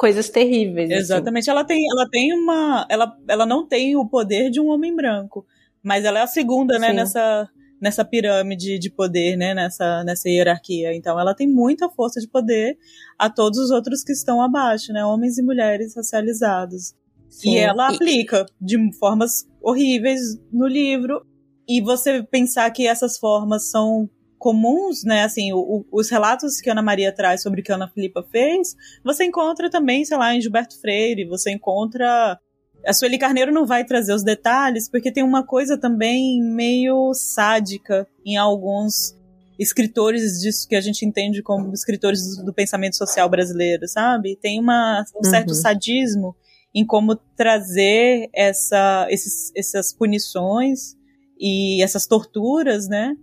coisas 0.00 0.30
terríveis. 0.30 0.90
Assim. 0.90 0.98
Exatamente. 0.98 1.42
Assim. 1.42 1.50
Ela 1.50 1.64
tem, 1.64 1.84
ela 1.92 2.08
tem 2.08 2.32
uma. 2.32 2.86
Ela, 2.88 3.16
ela 3.28 3.44
não 3.44 3.68
tem 3.68 3.94
o 3.96 4.08
poder 4.08 4.48
de 4.50 4.58
um 4.58 4.68
homem 4.68 4.96
branco. 4.96 5.44
Mas 5.82 6.06
ela 6.06 6.20
é 6.20 6.22
a 6.22 6.26
segunda, 6.26 6.78
né, 6.78 6.92
nessa, 6.92 7.48
nessa 7.80 8.04
pirâmide 8.04 8.78
de 8.78 8.90
poder, 8.90 9.36
né, 9.36 9.52
nessa, 9.52 10.02
nessa 10.04 10.28
hierarquia. 10.28 10.94
Então 10.94 11.20
ela 11.20 11.34
tem 11.34 11.46
muita 11.46 11.88
força 11.90 12.18
de 12.18 12.28
poder 12.28 12.78
a 13.18 13.28
todos 13.28 13.58
os 13.58 13.70
outros 13.70 14.02
que 14.02 14.12
estão 14.12 14.42
abaixo, 14.42 14.92
né, 14.92 15.04
homens 15.04 15.38
e 15.38 15.42
mulheres 15.42 15.94
racializados. 15.94 16.94
Sim. 17.28 17.54
E 17.54 17.58
ela 17.58 17.88
aplica 17.88 18.44
de 18.60 18.76
formas 18.98 19.46
horríveis 19.62 20.20
no 20.50 20.66
livro. 20.66 21.24
E 21.68 21.80
você 21.80 22.22
pensar 22.22 22.70
que 22.70 22.86
essas 22.86 23.18
formas 23.18 23.70
são 23.70 24.08
comuns, 24.40 25.04
né? 25.04 25.22
Assim, 25.22 25.52
o, 25.52 25.84
os 25.92 26.08
relatos 26.08 26.60
que 26.60 26.70
Ana 26.70 26.82
Maria 26.82 27.14
traz 27.14 27.42
sobre 27.42 27.60
o 27.60 27.62
que 27.62 27.70
Ana 27.70 27.88
Filipa 27.88 28.24
fez, 28.32 28.74
você 29.04 29.24
encontra 29.24 29.70
também, 29.70 30.04
sei 30.04 30.16
lá, 30.16 30.34
em 30.34 30.40
Gilberto 30.40 30.80
Freire, 30.80 31.26
você 31.26 31.52
encontra 31.52 32.40
a 32.84 32.94
Sueli 32.94 33.18
Carneiro 33.18 33.52
não 33.52 33.66
vai 33.66 33.84
trazer 33.84 34.14
os 34.14 34.24
detalhes, 34.24 34.88
porque 34.88 35.12
tem 35.12 35.22
uma 35.22 35.44
coisa 35.44 35.76
também 35.76 36.42
meio 36.42 37.12
sádica 37.12 38.08
em 38.24 38.38
alguns 38.38 39.14
escritores 39.58 40.40
disso 40.40 40.66
que 40.66 40.74
a 40.74 40.80
gente 40.80 41.04
entende 41.04 41.42
como 41.42 41.74
escritores 41.74 42.38
do, 42.38 42.46
do 42.46 42.54
pensamento 42.54 42.96
social 42.96 43.28
brasileiro, 43.28 43.86
sabe? 43.86 44.34
Tem 44.40 44.58
uma, 44.58 45.04
um 45.14 45.28
certo 45.28 45.50
uhum. 45.50 45.54
sadismo 45.54 46.34
em 46.74 46.86
como 46.86 47.14
trazer 47.36 48.30
essa, 48.34 49.06
esses, 49.10 49.52
essas 49.54 49.92
punições 49.92 50.96
e 51.38 51.82
essas 51.82 52.06
torturas, 52.06 52.88
né? 52.88 53.14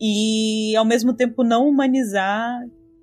E 0.00 0.76
ao 0.76 0.84
mesmo 0.84 1.14
tempo 1.14 1.42
não 1.42 1.68
humanizar 1.68 2.60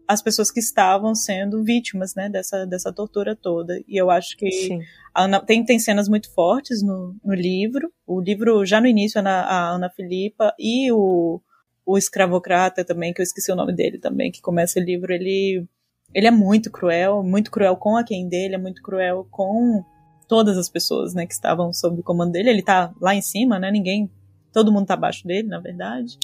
as 0.07 0.21
pessoas 0.21 0.51
que 0.51 0.59
estavam 0.59 1.15
sendo 1.15 1.63
vítimas, 1.63 2.13
né, 2.15 2.29
dessa, 2.29 2.65
dessa 2.65 2.93
tortura 2.93 3.35
toda. 3.35 3.79
E 3.87 3.97
eu 3.97 4.11
acho 4.11 4.37
que 4.37 4.79
Ana, 5.15 5.39
tem, 5.39 5.63
tem 5.63 5.79
cenas 5.79 6.09
muito 6.09 6.31
fortes 6.33 6.83
no, 6.83 7.15
no 7.23 7.33
livro. 7.33 7.91
O 8.05 8.19
livro, 8.19 8.65
já 8.65 8.81
no 8.81 8.87
início, 8.87 9.19
a 9.19 9.21
Ana, 9.21 9.41
a 9.41 9.69
Ana 9.71 9.89
Filipa 9.89 10.53
e 10.59 10.91
o, 10.91 11.41
o 11.85 11.97
escravocrata 11.97 12.83
também, 12.83 13.13
que 13.13 13.21
eu 13.21 13.23
esqueci 13.23 13.51
o 13.51 13.55
nome 13.55 13.73
dele 13.73 13.97
também, 13.97 14.31
que 14.31 14.41
começa 14.41 14.79
o 14.79 14.83
livro, 14.83 15.13
ele, 15.13 15.65
ele 16.13 16.27
é 16.27 16.31
muito 16.31 16.71
cruel, 16.71 17.23
muito 17.23 17.51
cruel 17.51 17.75
com 17.77 17.95
a 17.95 18.03
quem 18.03 18.27
dele, 18.27 18.55
é 18.55 18.59
muito 18.59 18.81
cruel 18.81 19.27
com 19.31 19.83
todas 20.27 20.57
as 20.57 20.69
pessoas, 20.69 21.13
né, 21.13 21.25
que 21.25 21.33
estavam 21.33 21.71
sob 21.71 21.99
o 21.99 22.03
comando 22.03 22.31
dele. 22.31 22.49
Ele 22.49 22.63
tá 22.63 22.93
lá 22.99 23.13
em 23.13 23.21
cima, 23.21 23.59
né, 23.59 23.71
ninguém, 23.71 24.09
todo 24.51 24.71
mundo 24.71 24.87
tá 24.87 24.95
abaixo 24.95 25.25
dele, 25.27 25.47
na 25.47 25.59
verdade. 25.59 26.17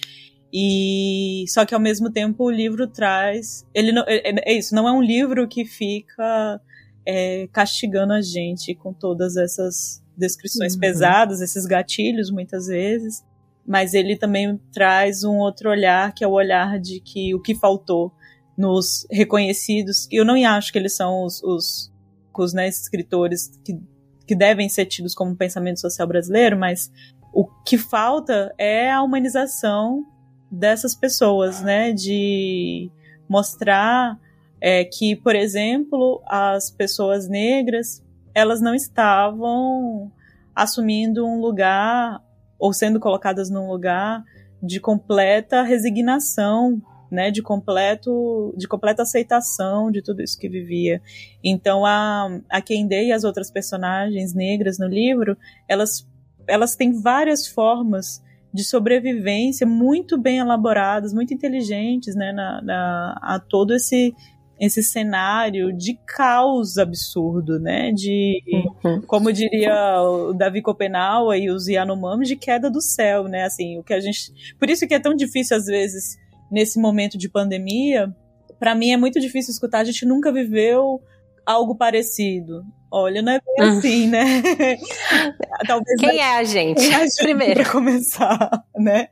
E 0.51 1.45
só 1.47 1.65
que 1.65 1.75
ao 1.75 1.79
mesmo 1.79 2.11
tempo 2.11 2.45
o 2.45 2.49
livro 2.49 2.87
traz, 2.87 3.65
ele 3.73 3.91
não, 3.91 4.03
é, 4.07 4.51
é, 4.51 4.53
isso, 4.53 4.73
não 4.73 4.87
é 4.87 4.91
um 4.91 5.01
livro 5.01 5.47
que 5.47 5.63
fica 5.63 6.59
é, 7.05 7.47
castigando 7.51 8.13
a 8.13 8.21
gente 8.21 8.73
com 8.73 8.91
todas 8.91 9.37
essas 9.37 10.03
descrições 10.17 10.73
uhum. 10.73 10.79
pesadas, 10.79 11.39
esses 11.39 11.65
gatilhos 11.65 12.31
muitas 12.31 12.67
vezes, 12.67 13.23
mas 13.65 13.93
ele 13.93 14.17
também 14.17 14.59
traz 14.73 15.23
um 15.23 15.37
outro 15.37 15.69
olhar 15.69 16.13
que 16.13 16.23
é 16.23 16.27
o 16.27 16.31
olhar 16.31 16.79
de 16.79 16.99
que 16.99 17.33
o 17.35 17.41
que 17.41 17.53
faltou 17.53 18.11
nos 18.57 19.07
reconhecidos, 19.09 20.07
eu 20.11 20.25
não 20.25 20.35
acho 20.45 20.73
que 20.73 20.77
eles 20.77 20.93
são 20.93 21.23
os, 21.23 21.41
os, 21.43 21.91
os 22.37 22.53
né, 22.53 22.67
escritores 22.67 23.51
que, 23.63 23.79
que 24.27 24.35
devem 24.35 24.67
ser 24.67 24.85
tidos 24.85 25.13
como 25.13 25.35
pensamento 25.35 25.79
social 25.79 26.07
brasileiro, 26.07 26.57
mas 26.57 26.91
o 27.33 27.45
que 27.63 27.77
falta 27.77 28.53
é 28.57 28.91
a 28.91 29.01
humanização 29.01 30.05
dessas 30.51 30.95
pessoas, 30.95 31.61
né? 31.61 31.91
De 31.91 32.91
mostrar 33.27 34.19
é, 34.61 34.83
que, 34.83 35.15
por 35.15 35.35
exemplo, 35.35 36.21
as 36.25 36.69
pessoas 36.69 37.27
negras 37.27 38.03
elas 38.33 38.61
não 38.61 38.73
estavam 38.73 40.11
assumindo 40.55 41.25
um 41.25 41.39
lugar 41.39 42.21
ou 42.57 42.73
sendo 42.73 42.99
colocadas 42.99 43.49
num 43.49 43.67
lugar 43.67 44.23
de 44.61 44.79
completa 44.79 45.63
resignação, 45.63 46.81
né, 47.09 47.31
de 47.31 47.41
completo, 47.41 48.53
de 48.57 48.67
completa 48.67 49.01
aceitação 49.01 49.89
de 49.89 50.01
tudo 50.01 50.21
isso 50.21 50.37
que 50.37 50.49
vivia. 50.49 51.01
Então 51.43 51.85
a 51.85 52.39
a 52.49 52.61
Kendey 52.61 53.07
e 53.07 53.11
as 53.11 53.23
outras 53.23 53.49
personagens 53.49 54.33
negras 54.33 54.77
no 54.77 54.87
livro, 54.87 55.37
elas 55.67 56.07
elas 56.47 56.75
têm 56.75 56.91
várias 57.01 57.47
formas 57.47 58.21
de 58.53 58.63
sobrevivência 58.63 59.65
muito 59.65 60.17
bem 60.17 60.39
elaboradas, 60.39 61.13
muito 61.13 61.33
inteligentes, 61.33 62.15
né, 62.15 62.31
na, 62.31 62.61
na, 62.61 63.19
a 63.21 63.39
todo 63.39 63.73
esse 63.73 64.13
esse 64.59 64.83
cenário 64.83 65.71
de 65.71 65.97
caos 66.05 66.77
absurdo, 66.77 67.57
né? 67.57 67.93
De, 67.93 68.41
uhum. 68.83 69.01
como 69.07 69.31
diria 69.31 70.01
o 70.01 70.33
Davi 70.33 70.61
Copenaua 70.61 71.37
e 71.37 71.49
os 71.49 71.67
Yanomami, 71.67 72.25
de 72.25 72.35
queda 72.35 72.69
do 72.69 72.81
céu, 72.81 73.23
né? 73.23 73.45
Assim, 73.45 73.79
o 73.79 73.83
que 73.83 73.93
a 73.93 74.01
gente. 74.01 74.33
Por 74.59 74.69
isso 74.69 74.85
que 74.85 74.93
é 74.93 74.99
tão 74.99 75.15
difícil, 75.15 75.55
às 75.55 75.65
vezes, 75.65 76.17
nesse 76.51 76.77
momento 76.77 77.17
de 77.17 77.29
pandemia, 77.29 78.13
para 78.59 78.75
mim 78.75 78.91
é 78.91 78.97
muito 78.97 79.19
difícil 79.19 79.53
escutar. 79.53 79.79
A 79.79 79.85
gente 79.85 80.05
nunca 80.05 80.31
viveu 80.31 81.01
algo 81.45 81.75
parecido. 81.75 82.65
Olha, 82.91 83.21
não 83.21 83.33
é 83.33 83.39
bem 83.39 83.67
hum. 83.67 83.77
assim, 83.77 84.07
né? 84.07 84.41
Talvez 85.67 85.99
quem 85.99 86.19
é 86.19 86.37
a 86.37 86.43
gente? 86.43 86.81
É 86.81 86.95
a 86.95 86.99
gente 87.05 87.23
Primeiro. 87.23 87.61
Para 87.61 87.71
começar, 87.71 88.63
né? 88.75 89.07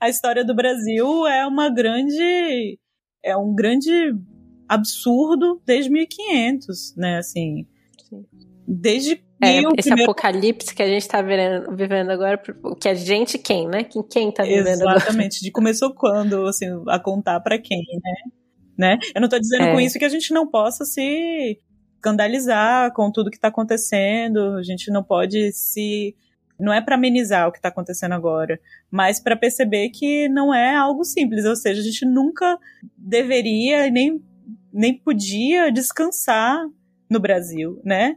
A 0.00 0.08
história 0.08 0.44
do 0.44 0.54
Brasil 0.54 1.26
é 1.26 1.46
uma 1.46 1.68
grande 1.72 2.78
é 3.22 3.36
um 3.36 3.54
grande 3.54 3.90
absurdo 4.68 5.60
desde 5.64 5.90
1500, 5.90 6.96
né? 6.96 7.18
Assim, 7.18 7.66
desde 8.66 9.22
é, 9.42 9.58
esse 9.58 9.88
primeiro... 9.88 10.10
apocalipse 10.10 10.74
que 10.74 10.82
a 10.82 10.86
gente 10.86 11.02
está 11.02 11.22
vivendo, 11.22 11.74
vivendo 11.74 12.10
agora, 12.10 12.40
que 12.80 12.88
a 12.88 12.94
gente 12.94 13.38
quem, 13.38 13.66
né? 13.66 13.84
Quem, 13.84 14.02
quem 14.02 14.32
tá 14.32 14.42
vivendo 14.42 14.60
Exatamente. 14.60 14.82
agora? 14.82 14.98
Exatamente. 14.98 15.40
De 15.40 15.50
começou 15.50 15.94
quando, 15.94 16.46
assim, 16.46 16.66
a 16.88 16.98
contar 16.98 17.40
para 17.40 17.58
quem, 17.58 17.78
né? 17.78 18.30
né? 18.78 18.98
Eu 19.14 19.20
não 19.20 19.26
estou 19.26 19.40
dizendo 19.40 19.64
é. 19.64 19.72
com 19.72 19.80
isso 19.80 19.98
que 19.98 20.04
a 20.04 20.10
gente 20.10 20.32
não 20.32 20.46
possa 20.46 20.84
se 20.84 21.58
escandalizar 22.00 22.92
com 22.94 23.12
tudo 23.12 23.30
que 23.30 23.36
está 23.36 23.48
acontecendo, 23.48 24.56
a 24.56 24.62
gente 24.62 24.90
não 24.90 25.02
pode 25.02 25.52
se 25.52 26.16
não 26.58 26.72
é 26.72 26.80
para 26.80 26.94
amenizar 26.94 27.48
o 27.48 27.52
que 27.52 27.58
está 27.58 27.68
acontecendo 27.68 28.12
agora, 28.12 28.60
mas 28.90 29.18
para 29.20 29.36
perceber 29.36 29.90
que 29.90 30.28
não 30.28 30.52
é 30.52 30.74
algo 30.74 31.04
simples, 31.04 31.44
ou 31.44 31.56
seja, 31.56 31.80
a 31.80 31.84
gente 31.84 32.04
nunca 32.04 32.58
deveria 32.96 33.90
nem 33.90 34.22
nem 34.72 34.96
podia 34.96 35.70
descansar 35.70 36.64
no 37.08 37.18
Brasil, 37.18 37.80
né? 37.84 38.16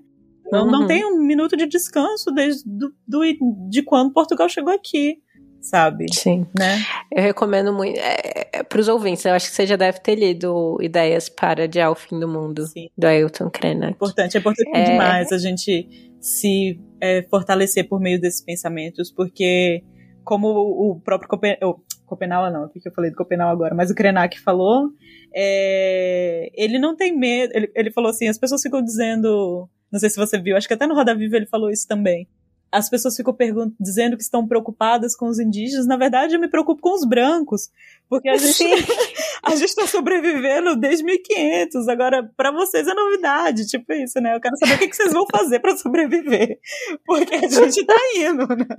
Não, 0.52 0.66
uhum. 0.66 0.72
não 0.72 0.88
tem 0.88 1.04
um 1.04 1.18
minuto 1.18 1.58
de 1.58 1.66
descanso 1.66 2.32
desde 2.32 2.64
do, 2.66 2.94
do, 3.08 3.22
de 3.70 3.82
quando 3.82 4.14
Portugal 4.14 4.48
chegou 4.48 4.74
aqui 4.74 5.18
sabe? 5.64 6.06
Sim. 6.14 6.46
Né? 6.58 6.80
Eu 7.12 7.24
recomendo 7.24 7.74
muito 7.74 7.98
é, 7.98 8.50
é, 8.52 8.64
para 8.64 8.80
os 8.80 8.88
ouvintes. 8.88 9.24
Eu 9.26 9.34
acho 9.34 9.50
que 9.50 9.56
você 9.56 9.66
já 9.66 9.78
deve 9.78 10.00
ter 10.00 10.16
lido 10.16 10.78
Ideias 10.82 11.30
para 11.30 11.64
Adiar 11.64 11.90
o 11.90 11.96
Fim 11.96 12.20
do 12.20 12.28
Mundo, 12.28 12.68
Sim. 12.68 12.90
do 12.96 13.08
Ailton 13.08 13.50
Krenak. 13.50 13.94
É 13.94 13.96
importante, 13.96 14.38
é 14.38 14.40
importante 14.40 14.70
é... 14.76 14.84
demais 14.84 15.32
a 15.32 15.38
gente 15.38 16.14
se 16.20 16.80
é, 17.02 17.24
fortalecer 17.24 17.88
por 17.88 18.00
meio 18.00 18.20
desses 18.20 18.42
pensamentos, 18.42 19.12
porque 19.12 19.84
como 20.24 20.50
o 20.50 21.02
próprio 21.04 21.30
Copen... 21.30 21.58
Copenau 22.06 22.52
não, 22.52 22.66
o 22.66 22.70
que 22.70 22.88
eu 22.88 22.94
falei 22.94 23.10
do 23.10 23.18
Copenau 23.18 23.50
agora, 23.50 23.74
mas 23.74 23.90
o 23.90 23.96
Krenak 23.96 24.40
falou, 24.40 24.90
é, 25.34 26.50
ele 26.54 26.78
não 26.78 26.96
tem 26.96 27.18
medo, 27.18 27.52
ele, 27.56 27.72
ele 27.74 27.92
falou 27.92 28.12
assim, 28.12 28.28
as 28.28 28.38
pessoas 28.38 28.62
ficam 28.62 28.84
dizendo, 28.84 29.68
não 29.92 30.00
sei 30.00 30.10
se 30.10 30.18
você 30.18 30.40
viu, 30.40 30.56
acho 30.56 30.68
que 30.68 30.74
até 30.74 30.86
no 30.86 30.94
Roda 30.94 31.16
Viva 31.16 31.38
ele 31.38 31.48
falou 31.48 31.72
isso 31.72 31.88
também, 31.88 32.28
as 32.74 32.90
pessoas 32.90 33.16
ficam 33.16 33.36
dizendo 33.80 34.18
que 34.18 34.24
estão 34.24 34.48
preocupadas 34.48 35.16
com 35.16 35.28
os 35.28 35.38
indígenas. 35.38 35.86
Na 35.86 35.96
verdade, 35.96 36.34
eu 36.34 36.40
me 36.40 36.50
preocupo 36.50 36.82
com 36.82 36.96
os 36.96 37.06
brancos, 37.06 37.70
porque 38.10 38.28
a 38.28 38.36
gente 38.36 38.64
a 39.46 39.52
gente 39.52 39.70
está 39.70 39.86
sobrevivendo 39.86 40.76
desde 40.76 41.04
1500. 41.04 41.88
Agora, 41.88 42.32
para 42.36 42.52
vocês 42.52 42.88
é 42.88 42.94
novidade, 42.96 43.68
tipo 43.68 43.94
isso, 43.94 44.20
né? 44.20 44.36
Eu 44.36 44.42
quero 44.42 44.58
saber 44.58 44.74
o 44.74 44.80
que, 44.80 44.88
que 44.88 44.96
vocês 44.96 45.14
vão 45.14 45.26
fazer 45.32 45.60
para 45.60 45.78
sobreviver, 45.78 46.60
porque 47.06 47.36
a 47.36 47.48
gente 47.48 47.80
está 47.80 47.96
indo, 48.18 48.48
né? 48.48 48.76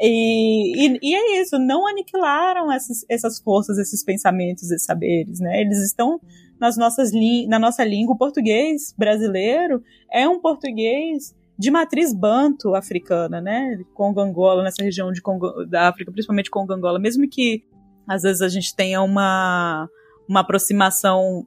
E, 0.00 0.86
e, 0.86 0.98
e, 1.02 1.14
é 1.14 1.40
isso, 1.40 1.58
não 1.58 1.86
aniquilaram 1.86 2.70
essas, 2.70 3.06
essas 3.08 3.38
forças, 3.40 3.78
esses 3.78 4.04
pensamentos, 4.04 4.70
esses 4.70 4.84
saberes, 4.84 5.40
né? 5.40 5.62
Eles 5.62 5.78
estão 5.78 6.20
nas 6.60 6.76
nossas 6.76 7.12
na 7.48 7.58
nossa 7.58 7.82
língua. 7.82 8.14
O 8.14 8.18
português 8.18 8.92
brasileiro 8.98 9.82
é 10.12 10.28
um 10.28 10.38
português 10.38 11.34
de 11.58 11.70
matriz 11.70 12.12
banto 12.12 12.74
africana, 12.74 13.40
né? 13.40 13.78
Congo 13.94 14.20
Angola, 14.20 14.62
nessa 14.62 14.82
região 14.82 15.12
de 15.12 15.22
Congo, 15.22 15.64
da 15.66 15.88
África, 15.88 16.10
principalmente 16.10 16.50
Congo 16.50 16.72
Angola, 16.72 16.98
mesmo 16.98 17.28
que 17.28 17.64
às 18.06 18.22
vezes 18.22 18.42
a 18.42 18.48
gente 18.48 18.74
tenha 18.74 19.00
uma, 19.00 19.88
uma 20.28 20.40
aproximação 20.40 21.46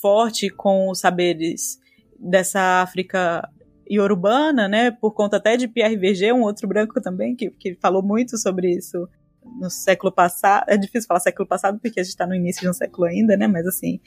forte 0.00 0.50
com 0.50 0.90
os 0.90 1.00
saberes 1.00 1.78
dessa 2.18 2.82
África 2.82 3.48
iorubana, 3.88 4.68
né? 4.68 4.90
Por 4.90 5.12
conta 5.12 5.36
até 5.36 5.56
de 5.56 5.68
Pierre 5.68 5.96
Verger, 5.96 6.34
um 6.34 6.42
outro 6.42 6.68
branco 6.68 7.00
também, 7.00 7.34
que, 7.34 7.50
que 7.50 7.74
falou 7.76 8.02
muito 8.02 8.36
sobre 8.36 8.70
isso 8.70 9.08
no 9.58 9.70
século 9.70 10.12
passado. 10.12 10.64
É 10.68 10.76
difícil 10.76 11.06
falar 11.06 11.20
século 11.20 11.46
passado 11.46 11.78
porque 11.80 12.00
a 12.00 12.02
gente 12.02 12.10
está 12.10 12.26
no 12.26 12.34
início 12.34 12.62
de 12.62 12.68
um 12.68 12.72
século 12.72 13.06
ainda, 13.06 13.36
né? 13.36 13.46
Mas 13.46 13.66
assim. 13.66 14.00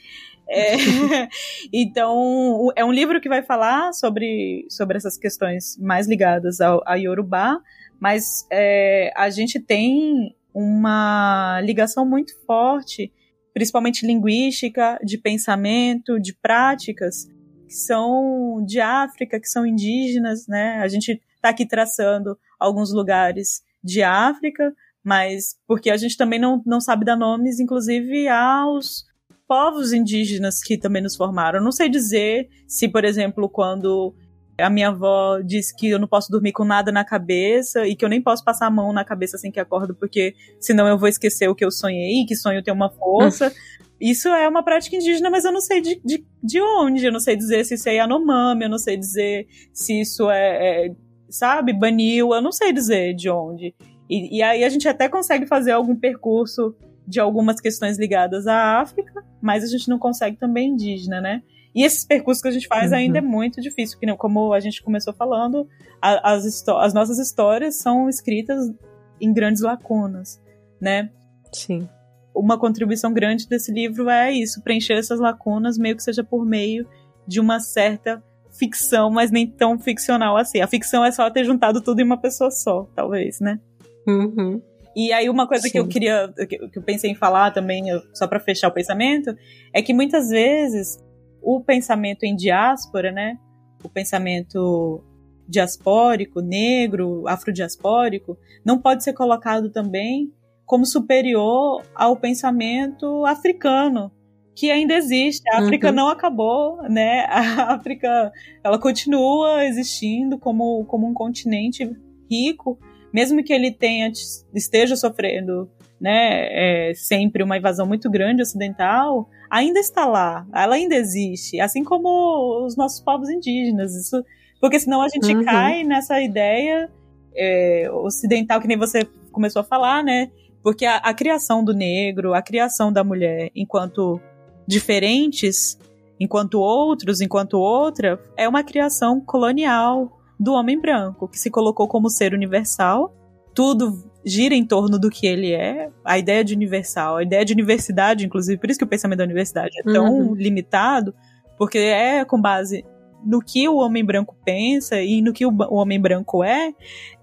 É, 0.48 0.74
então, 1.72 2.70
é 2.74 2.84
um 2.84 2.92
livro 2.92 3.20
que 3.20 3.28
vai 3.28 3.42
falar 3.42 3.92
sobre, 3.92 4.66
sobre 4.68 4.96
essas 4.96 5.16
questões 5.16 5.76
mais 5.78 6.08
ligadas 6.08 6.60
ao, 6.60 6.82
a 6.86 6.96
Yorubá, 6.96 7.60
mas 8.00 8.46
é, 8.50 9.12
a 9.16 9.30
gente 9.30 9.60
tem 9.60 10.34
uma 10.52 11.60
ligação 11.62 12.04
muito 12.04 12.32
forte, 12.44 13.12
principalmente 13.54 14.06
linguística, 14.06 14.98
de 15.04 15.16
pensamento, 15.18 16.18
de 16.18 16.34
práticas 16.34 17.26
que 17.66 17.74
são 17.74 18.64
de 18.66 18.80
África, 18.80 19.38
que 19.38 19.48
são 19.48 19.64
indígenas, 19.64 20.48
né? 20.48 20.80
A 20.82 20.88
gente 20.88 21.20
está 21.36 21.50
aqui 21.50 21.64
traçando 21.64 22.36
alguns 22.58 22.92
lugares 22.92 23.62
de 23.82 24.02
África, 24.02 24.74
mas 25.04 25.56
porque 25.66 25.90
a 25.90 25.96
gente 25.96 26.16
também 26.16 26.38
não, 26.38 26.62
não 26.66 26.80
sabe 26.80 27.04
dar 27.04 27.16
nomes, 27.16 27.58
inclusive, 27.58 28.28
aos 28.28 29.04
povos 29.50 29.92
indígenas 29.92 30.62
que 30.62 30.78
também 30.78 31.02
nos 31.02 31.16
formaram. 31.16 31.60
não 31.60 31.72
sei 31.72 31.88
dizer 31.88 32.48
se, 32.68 32.88
por 32.88 33.04
exemplo, 33.04 33.48
quando 33.48 34.14
A 34.58 34.70
minha 34.70 34.90
avó 34.90 35.40
disse 35.40 35.74
que 35.74 35.88
eu 35.88 35.98
não 35.98 36.06
posso 36.06 36.30
dormir 36.30 36.52
com 36.52 36.64
nada 36.64 36.92
na 36.92 37.04
cabeça 37.04 37.86
e 37.86 37.96
que 37.96 38.04
eu 38.04 38.08
nem 38.08 38.22
posso 38.22 38.44
passar 38.44 38.66
a 38.66 38.70
mão 38.70 38.92
na 38.92 39.04
cabeça 39.04 39.36
assim 39.36 39.50
que 39.50 39.58
acordo, 39.58 39.94
porque 39.94 40.34
senão 40.60 40.86
eu 40.86 40.98
vou 40.98 41.08
esquecer 41.08 41.48
o 41.48 41.54
que 41.54 41.64
eu 41.64 41.70
sonhei, 41.70 42.24
que 42.26 42.36
sonho 42.36 42.62
tem 42.62 42.72
uma 42.72 42.90
força. 42.90 43.52
Isso 44.00 44.28
é 44.28 44.48
uma 44.48 44.62
prática 44.62 44.96
indígena, 44.96 45.28
mas 45.30 45.44
eu 45.44 45.52
não 45.52 45.60
sei 45.60 45.80
de, 45.80 46.00
de, 46.02 46.24
de 46.42 46.60
onde, 46.60 47.04
eu 47.04 47.12
não 47.12 47.20
sei 47.20 47.36
dizer 47.36 47.64
se 47.64 47.74
isso 47.74 47.86
é 47.86 47.96
Yanomami, 47.96 48.62
eu 48.62 48.70
não 48.70 48.78
sei 48.78 48.96
dizer 48.96 49.46
se 49.74 50.00
isso 50.00 50.30
é, 50.30 50.86
é 50.86 50.94
sabe, 51.28 51.72
Banil, 51.72 52.32
eu 52.32 52.40
não 52.40 52.50
sei 52.50 52.72
dizer 52.72 53.14
de 53.14 53.28
onde. 53.28 53.74
E, 54.10 54.38
e 54.38 54.42
aí 54.42 54.64
a 54.64 54.68
gente 54.68 54.88
até 54.88 55.08
consegue 55.08 55.46
fazer 55.46 55.70
algum 55.70 55.94
percurso 55.94 56.74
de 57.06 57.20
algumas 57.20 57.60
questões 57.60 57.96
ligadas 57.96 58.48
à 58.48 58.80
África, 58.80 59.24
mas 59.40 59.62
a 59.62 59.68
gente 59.68 59.88
não 59.88 59.98
consegue 59.98 60.36
também 60.36 60.70
indígena, 60.70 61.20
né? 61.20 61.42
E 61.72 61.84
esses 61.84 62.04
percursos 62.04 62.42
que 62.42 62.48
a 62.48 62.52
gente 62.52 62.66
faz 62.66 62.90
uhum. 62.90 62.98
ainda 62.98 63.18
é 63.18 63.20
muito 63.20 63.60
difícil, 63.60 63.96
porque 63.98 64.16
como 64.16 64.52
a 64.52 64.58
gente 64.58 64.82
começou 64.82 65.14
falando, 65.14 65.68
a, 66.02 66.32
as, 66.32 66.64
as 66.66 66.92
nossas 66.92 67.18
histórias 67.18 67.76
são 67.76 68.08
escritas 68.08 68.72
em 69.20 69.32
grandes 69.32 69.62
lacunas, 69.62 70.42
né? 70.80 71.10
Sim. 71.52 71.88
Uma 72.34 72.58
contribuição 72.58 73.12
grande 73.12 73.48
desse 73.48 73.72
livro 73.72 74.08
é 74.08 74.32
isso, 74.32 74.62
preencher 74.62 74.94
essas 74.94 75.20
lacunas, 75.20 75.78
meio 75.78 75.96
que 75.96 76.02
seja 76.02 76.24
por 76.24 76.44
meio 76.44 76.88
de 77.26 77.38
uma 77.38 77.60
certa 77.60 78.22
ficção, 78.58 79.10
mas 79.10 79.30
nem 79.30 79.46
tão 79.46 79.78
ficcional 79.78 80.36
assim. 80.36 80.60
A 80.60 80.66
ficção 80.66 81.04
é 81.04 81.12
só 81.12 81.30
ter 81.30 81.44
juntado 81.44 81.80
tudo 81.80 82.00
em 82.00 82.04
uma 82.04 82.20
pessoa 82.20 82.50
só, 82.50 82.88
talvez, 82.96 83.38
né? 83.40 83.60
Uhum. 84.06 84.60
E 84.94 85.12
aí 85.12 85.28
uma 85.28 85.46
coisa 85.46 85.64
Sim. 85.64 85.70
que 85.70 85.78
eu 85.78 85.86
queria, 85.86 86.32
que 86.48 86.78
eu 86.78 86.82
pensei 86.82 87.10
em 87.10 87.14
falar 87.14 87.52
também, 87.52 87.84
só 88.12 88.26
para 88.26 88.40
fechar 88.40 88.68
o 88.68 88.72
pensamento, 88.72 89.34
é 89.72 89.80
que 89.80 89.94
muitas 89.94 90.28
vezes 90.28 90.98
o 91.42 91.60
pensamento 91.60 92.24
em 92.24 92.34
diáspora, 92.34 93.12
né? 93.12 93.38
O 93.84 93.88
pensamento 93.88 95.02
diaspórico, 95.48 96.40
negro, 96.40 97.26
afrodiaspórico, 97.26 98.38
não 98.64 98.78
pode 98.78 99.02
ser 99.02 99.12
colocado 99.12 99.70
também 99.70 100.32
como 100.64 100.86
superior 100.86 101.82
ao 101.94 102.16
pensamento 102.16 103.26
africano, 103.26 104.12
que 104.54 104.70
ainda 104.70 104.94
existe. 104.94 105.42
A 105.52 105.58
África 105.58 105.88
uhum. 105.88 105.94
não 105.94 106.08
acabou, 106.08 106.80
né? 106.88 107.24
A 107.30 107.74
África, 107.74 108.30
ela 108.62 108.78
continua 108.78 109.64
existindo 109.64 110.38
como, 110.38 110.84
como 110.84 111.08
um 111.08 111.14
continente 111.14 111.90
rico, 112.30 112.78
mesmo 113.12 113.42
que 113.42 113.52
ele 113.52 113.70
tenha 113.70 114.10
esteja 114.54 114.96
sofrendo, 114.96 115.68
né, 116.00 116.90
é, 116.90 116.94
sempre 116.94 117.42
uma 117.42 117.58
invasão 117.58 117.86
muito 117.86 118.10
grande 118.10 118.42
ocidental, 118.42 119.28
ainda 119.50 119.78
está 119.80 120.06
lá, 120.06 120.46
ela 120.54 120.76
ainda 120.76 120.94
existe, 120.94 121.60
assim 121.60 121.84
como 121.84 122.64
os 122.64 122.76
nossos 122.76 123.00
povos 123.00 123.28
indígenas. 123.28 123.94
Isso, 123.94 124.24
porque 124.60 124.78
senão 124.78 125.02
a 125.02 125.08
gente 125.08 125.34
uhum. 125.34 125.44
cai 125.44 125.84
nessa 125.84 126.20
ideia 126.20 126.88
é, 127.34 127.90
ocidental 127.92 128.60
que 128.60 128.68
nem 128.68 128.78
você 128.78 129.04
começou 129.32 129.60
a 129.60 129.64
falar, 129.64 130.02
né? 130.02 130.30
Porque 130.62 130.86
a, 130.86 130.96
a 130.96 131.14
criação 131.14 131.64
do 131.64 131.74
negro, 131.74 132.34
a 132.34 132.42
criação 132.42 132.92
da 132.92 133.02
mulher 133.02 133.50
enquanto 133.54 134.20
diferentes, 134.66 135.78
enquanto 136.18 136.60
outros, 136.60 137.20
enquanto 137.20 137.54
outra, 137.54 138.20
é 138.36 138.48
uma 138.48 138.62
criação 138.62 139.20
colonial 139.20 140.19
do 140.40 140.54
homem 140.54 140.80
branco, 140.80 141.28
que 141.28 141.38
se 141.38 141.50
colocou 141.50 141.86
como 141.86 142.08
ser 142.08 142.32
universal. 142.32 143.14
Tudo 143.54 144.10
gira 144.24 144.54
em 144.54 144.64
torno 144.64 144.98
do 144.98 145.10
que 145.10 145.26
ele 145.26 145.52
é, 145.52 145.90
a 146.02 146.18
ideia 146.18 146.42
de 146.42 146.54
universal, 146.54 147.18
a 147.18 147.22
ideia 147.22 147.44
de 147.44 147.52
universidade, 147.52 148.24
inclusive, 148.24 148.58
por 148.58 148.70
isso 148.70 148.78
que 148.78 148.84
o 148.84 148.88
pensamento 148.88 149.18
da 149.18 149.24
universidade 149.24 149.78
é 149.78 149.82
tão 149.82 150.12
uhum. 150.12 150.34
limitado, 150.34 151.14
porque 151.58 151.78
é 151.78 152.24
com 152.24 152.40
base 152.40 152.84
no 153.24 153.42
que 153.42 153.68
o 153.68 153.76
homem 153.76 154.02
branco 154.02 154.34
pensa 154.42 155.00
e 155.02 155.20
no 155.20 155.32
que 155.32 155.44
o, 155.44 155.50
o 155.50 155.74
homem 155.74 156.00
branco 156.00 156.42
é, 156.42 156.72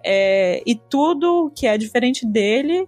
é, 0.04 0.62
e 0.66 0.76
tudo 0.76 1.52
que 1.56 1.66
é 1.66 1.76
diferente 1.76 2.26
dele 2.26 2.88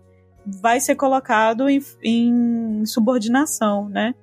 vai 0.62 0.80
ser 0.80 0.96
colocado 0.96 1.68
em, 1.68 1.80
em 2.04 2.86
subordinação, 2.86 3.90
né? 3.90 4.14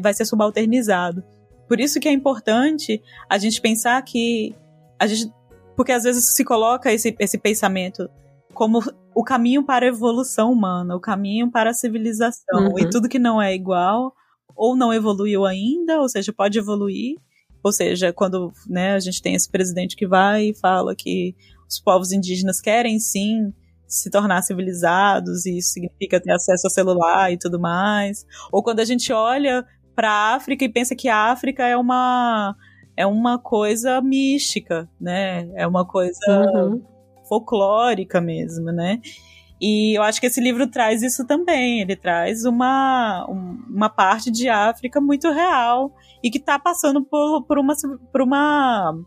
Vai 0.00 0.14
ser 0.14 0.24
subalternizado. 0.24 1.24
Por 1.66 1.80
isso 1.80 1.98
que 1.98 2.08
é 2.08 2.12
importante 2.12 3.02
a 3.28 3.38
gente 3.38 3.60
pensar 3.60 4.00
que 4.02 4.54
a 5.00 5.06
gente, 5.06 5.32
porque 5.74 5.92
às 5.92 6.04
vezes 6.04 6.36
se 6.36 6.44
coloca 6.44 6.92
esse, 6.92 7.16
esse 7.18 7.38
pensamento 7.38 8.08
como 8.52 8.80
o 9.14 9.24
caminho 9.24 9.64
para 9.64 9.86
a 9.86 9.88
evolução 9.88 10.52
humana, 10.52 10.94
o 10.94 11.00
caminho 11.00 11.50
para 11.50 11.70
a 11.70 11.74
civilização. 11.74 12.68
Uhum. 12.68 12.78
E 12.78 12.90
tudo 12.90 13.08
que 13.08 13.18
não 13.18 13.40
é 13.40 13.54
igual, 13.54 14.12
ou 14.54 14.76
não 14.76 14.92
evoluiu 14.92 15.46
ainda, 15.46 16.00
ou 16.00 16.08
seja, 16.08 16.32
pode 16.32 16.58
evoluir. 16.58 17.16
Ou 17.62 17.72
seja, 17.72 18.12
quando 18.12 18.52
né, 18.68 18.94
a 18.94 18.98
gente 18.98 19.22
tem 19.22 19.34
esse 19.34 19.50
presidente 19.50 19.96
que 19.96 20.06
vai 20.06 20.50
e 20.50 20.54
fala 20.54 20.94
que 20.94 21.34
os 21.68 21.80
povos 21.80 22.12
indígenas 22.12 22.60
querem 22.60 22.98
sim 22.98 23.52
se 23.86 24.10
tornar 24.10 24.42
civilizados, 24.42 25.46
e 25.46 25.58
isso 25.58 25.72
significa 25.72 26.20
ter 26.20 26.32
acesso 26.32 26.66
ao 26.66 26.70
celular 26.70 27.32
e 27.32 27.38
tudo 27.38 27.58
mais. 27.58 28.24
Ou 28.52 28.62
quando 28.62 28.80
a 28.80 28.84
gente 28.84 29.12
olha 29.12 29.64
para 29.94 30.10
a 30.10 30.34
África 30.34 30.64
e 30.64 30.68
pensa 30.68 30.94
que 30.94 31.08
a 31.08 31.30
África 31.30 31.66
é 31.66 31.76
uma 31.76 32.54
é 32.96 33.06
uma 33.06 33.38
coisa 33.38 34.00
mística, 34.00 34.88
né? 35.00 35.48
É 35.54 35.66
uma 35.66 35.86
coisa 35.86 36.18
uhum 36.54 36.90
folclórica 37.30 38.20
mesmo, 38.20 38.72
né? 38.72 39.00
E 39.62 39.96
eu 39.96 40.02
acho 40.02 40.20
que 40.20 40.26
esse 40.26 40.40
livro 40.40 40.66
traz 40.66 41.02
isso 41.02 41.24
também. 41.24 41.80
Ele 41.80 41.94
traz 41.94 42.44
uma, 42.44 43.24
uma 43.28 43.88
parte 43.88 44.30
de 44.30 44.48
África 44.48 45.00
muito 45.00 45.30
real 45.30 45.94
e 46.24 46.30
que 46.30 46.38
está 46.38 46.58
passando 46.58 47.04
por, 47.04 47.44
por, 47.44 47.58
uma, 47.58 47.74
por 48.10 48.22
uma 48.22 48.98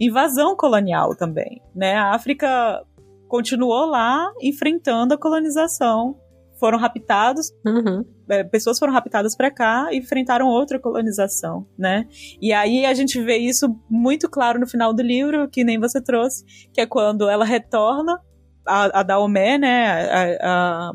invasão 0.00 0.56
colonial 0.56 1.14
também. 1.14 1.62
Né? 1.74 1.94
A 1.94 2.14
África 2.14 2.82
continuou 3.28 3.84
lá 3.84 4.32
enfrentando 4.42 5.14
a 5.14 5.18
colonização. 5.18 6.16
Foram 6.58 6.78
raptados, 6.78 7.52
uhum. 7.64 8.04
é, 8.28 8.42
pessoas 8.42 8.78
foram 8.78 8.92
raptadas 8.92 9.36
para 9.36 9.50
cá 9.50 9.88
e 9.92 9.98
enfrentaram 9.98 10.46
outra 10.46 10.78
colonização, 10.78 11.66
né? 11.78 12.06
E 12.40 12.52
aí 12.52 12.84
a 12.84 12.94
gente 12.94 13.20
vê 13.20 13.36
isso 13.36 13.74
muito 13.88 14.28
claro 14.28 14.58
no 14.58 14.66
final 14.66 14.92
do 14.92 15.02
livro, 15.02 15.48
que 15.48 15.62
nem 15.62 15.78
você 15.78 16.02
trouxe, 16.02 16.44
que 16.72 16.80
é 16.80 16.86
quando 16.86 17.28
ela 17.28 17.44
retorna 17.44 18.20
a, 18.66 19.00
a 19.00 19.02
Daomé, 19.02 19.58
né? 19.58 19.86
A, 20.10 20.38
a, 20.42 20.92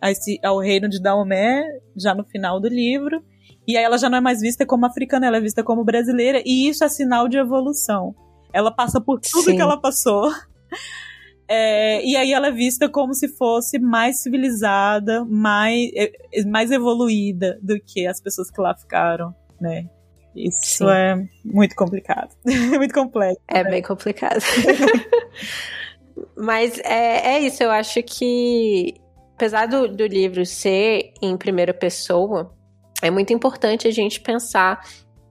a 0.00 0.10
esse, 0.10 0.38
ao 0.44 0.58
reino 0.58 0.88
de 0.88 1.00
Daomé, 1.00 1.64
já 1.96 2.14
no 2.14 2.24
final 2.24 2.60
do 2.60 2.68
livro. 2.68 3.22
E 3.66 3.76
aí 3.76 3.84
ela 3.84 3.98
já 3.98 4.08
não 4.08 4.18
é 4.18 4.20
mais 4.20 4.40
vista 4.40 4.64
como 4.64 4.86
africana, 4.86 5.26
ela 5.26 5.36
é 5.36 5.40
vista 5.40 5.62
como 5.62 5.84
brasileira, 5.84 6.42
e 6.44 6.68
isso 6.68 6.82
é 6.82 6.88
sinal 6.88 7.28
de 7.28 7.36
evolução. 7.36 8.14
Ela 8.52 8.70
passa 8.70 9.00
por 9.00 9.20
tudo 9.20 9.44
Sim. 9.44 9.56
que 9.56 9.62
ela 9.62 9.80
passou. 9.80 10.30
É, 11.52 12.00
e 12.06 12.14
aí 12.14 12.32
ela 12.32 12.46
é 12.46 12.52
vista 12.52 12.88
como 12.88 13.12
se 13.12 13.26
fosse 13.26 13.76
mais 13.80 14.22
civilizada, 14.22 15.24
mais, 15.24 15.90
mais 16.46 16.70
evoluída 16.70 17.58
do 17.60 17.76
que 17.80 18.06
as 18.06 18.20
pessoas 18.20 18.48
que 18.52 18.60
lá 18.60 18.72
ficaram, 18.72 19.34
né? 19.60 19.84
Isso 20.32 20.84
Sim. 20.84 20.90
é 20.90 21.16
muito 21.44 21.74
complicado. 21.74 22.30
muito 22.78 22.94
complexo. 22.94 23.42
É 23.48 23.64
né? 23.64 23.70
bem 23.70 23.82
complicado. 23.82 24.40
Mas 26.38 26.78
é, 26.84 27.34
é 27.34 27.40
isso, 27.40 27.64
eu 27.64 27.70
acho 27.72 28.00
que, 28.04 28.94
apesar 29.34 29.66
do, 29.66 29.88
do 29.88 30.06
livro 30.06 30.46
ser 30.46 31.12
em 31.20 31.36
primeira 31.36 31.74
pessoa, 31.74 32.54
é 33.02 33.10
muito 33.10 33.32
importante 33.32 33.88
a 33.88 33.90
gente 33.90 34.20
pensar 34.20 34.80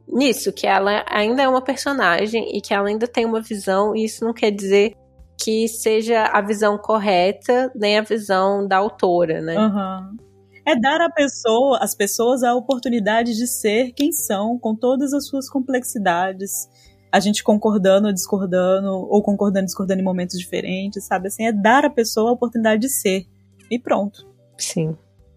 nisso, 0.05 0.51
que 0.51 0.67
ela 0.67 1.05
ainda 1.07 1.43
é 1.43 1.47
uma 1.47 1.61
personagem 1.61 2.57
e 2.57 2.59
que 2.59 2.73
ela 2.73 2.89
ainda 2.89 3.07
tem 3.07 3.25
uma 3.25 3.39
visão, 3.39 3.95
e 3.95 4.03
isso 4.03 4.25
não 4.25 4.33
quer 4.33 4.51
dizer 4.51 4.95
que 5.39 5.67
seja 5.69 6.25
a 6.25 6.41
visão 6.41 6.77
correta, 6.77 7.71
nem 7.73 7.97
a 7.97 8.01
visão 8.01 8.67
da 8.67 8.77
autora, 8.77 9.41
né? 9.41 9.57
Uhum. 9.57 10.17
É 10.65 10.77
dar 10.77 10.99
à 11.01 11.09
pessoa, 11.09 11.79
às 11.81 11.95
pessoas 11.95 12.43
a 12.43 12.53
oportunidade 12.53 13.35
de 13.35 13.47
ser 13.47 13.93
quem 13.93 14.11
são, 14.11 14.59
com 14.59 14.75
todas 14.75 15.13
as 15.13 15.27
suas 15.27 15.49
complexidades. 15.49 16.67
A 17.11 17.19
gente 17.19 17.43
concordando 17.43 18.07
ou 18.07 18.13
discordando, 18.13 18.91
ou 18.91 19.23
concordando 19.23 19.63
e 19.63 19.65
discordando 19.65 20.01
em 20.01 20.03
momentos 20.03 20.37
diferentes, 20.37 21.05
sabe? 21.05 21.29
Assim, 21.29 21.45
é 21.45 21.51
dar 21.51 21.85
à 21.85 21.89
pessoa 21.89 22.29
a 22.29 22.33
oportunidade 22.33 22.81
de 22.81 22.89
ser. 22.89 23.25
E 23.71 23.79
pronto. 23.79 24.27
Sim. 24.57 24.95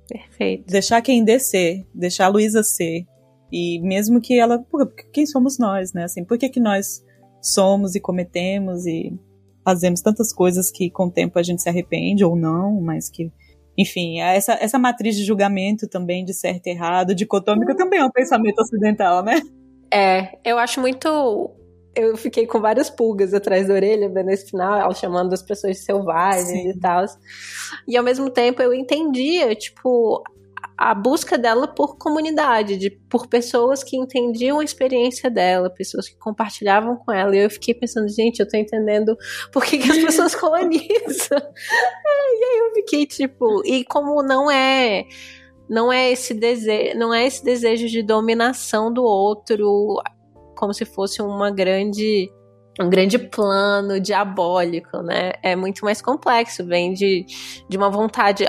Perfeito. 0.09 0.67
Deixar 0.67 1.01
quem 1.01 1.25
dê 1.25 1.39
ser, 1.39 1.87
deixar 1.95 2.27
a 2.27 2.29
Luísa 2.29 2.63
ser. 2.63 3.07
E 3.51 3.81
mesmo 3.81 4.21
que 4.21 4.39
ela. 4.39 4.59
Porque 4.59 5.05
quem 5.13 5.25
somos 5.25 5.59
nós, 5.59 5.93
né? 5.93 6.05
Assim, 6.05 6.25
por 6.25 6.37
que, 6.37 6.49
que 6.49 6.61
nós 6.61 7.03
somos 7.41 7.95
e 7.95 8.01
cometemos 8.01 8.85
e 8.85 9.19
fazemos 9.65 10.01
tantas 10.01 10.33
coisas 10.33 10.71
que 10.71 10.91
com 10.91 11.07
o 11.07 11.11
tempo 11.11 11.39
a 11.39 11.43
gente 11.43 11.63
se 11.63 11.69
arrepende 11.69 12.25
ou 12.25 12.37
não, 12.37 12.81
mas 12.81 13.09
que 13.09 13.31
enfim, 13.77 14.21
essa, 14.21 14.53
essa 14.55 14.79
matriz 14.79 15.17
de 15.17 15.25
julgamento 15.25 15.89
também 15.89 16.25
de 16.25 16.35
certo 16.35 16.67
e 16.67 16.71
errado, 16.71 17.15
dicotômica, 17.15 17.75
também 17.75 18.01
é 18.01 18.05
um 18.05 18.11
pensamento 18.11 18.59
ocidental, 18.61 19.25
né? 19.25 19.41
É, 19.91 20.39
eu 20.45 20.59
acho 20.59 20.81
muito. 20.81 21.51
Eu 21.95 22.17
fiquei 22.17 22.47
com 22.47 22.61
várias 22.61 22.89
pulgas 22.89 23.35
atrás 23.35 23.69
da 23.69 23.75
orelha 23.75 24.09
vendo 24.09 24.31
esse 24.31 24.51
final, 24.51 24.79
ela 24.79 24.95
chamando 24.95 25.33
as 25.33 25.43
pessoas 25.43 25.77
de 25.77 25.83
selvagens 25.83 26.49
Sim. 26.49 26.71
e 26.71 26.79
tal. 26.79 27.05
E 27.87 27.97
ao 27.97 28.05
mesmo 28.05 28.31
tempo 28.31 28.63
eu 28.63 28.73
entendia, 28.73 29.55
tipo, 29.55 30.23
a 30.77 30.95
busca 30.95 31.39
dela 31.39 31.69
por 31.69 31.97
comunidade, 31.97 32.77
de, 32.77 32.91
por 32.91 33.27
pessoas 33.27 33.85
que 33.85 33.97
entendiam 33.97 34.61
a 34.61 34.65
experiência 34.65 35.31
dela, 35.31 35.71
pessoas 35.71 36.09
que 36.09 36.17
compartilhavam 36.19 36.97
com 36.97 37.13
ela. 37.13 37.37
E 37.37 37.41
eu 37.41 37.51
fiquei 37.51 37.75
pensando, 37.75 38.09
gente, 38.09 38.41
eu 38.41 38.49
tô 38.49 38.57
entendendo 38.57 39.17
por 39.53 39.65
que, 39.65 39.79
que 39.79 39.91
as 39.91 39.99
pessoas 40.03 40.35
colonizam. 40.35 41.39
e 41.39 42.45
aí 42.45 42.59
eu 42.61 42.75
fiquei 42.75 43.07
tipo, 43.07 43.63
e 43.65 43.85
como 43.85 44.23
não 44.23 44.51
é 44.51 45.07
não 45.69 45.93
é 45.93 46.11
esse 46.11 46.35
desejo, 46.35 46.99
não 46.99 47.15
é 47.15 47.27
esse 47.27 47.43
desejo 47.43 47.87
de 47.89 48.03
dominação 48.03 48.93
do 48.93 49.03
outro, 49.03 50.03
como 50.57 50.75
se 50.75 50.85
fosse 50.85 51.23
uma 51.23 51.51
grande 51.51 52.31
um 52.81 52.89
grande 52.89 53.19
plano 53.19 54.01
diabólico, 54.01 54.99
né? 55.03 55.33
É 55.43 55.55
muito 55.55 55.85
mais 55.85 56.01
complexo, 56.01 56.65
vem 56.65 56.93
de, 56.93 57.25
de 57.69 57.77
uma 57.77 57.91
vontade 57.91 58.47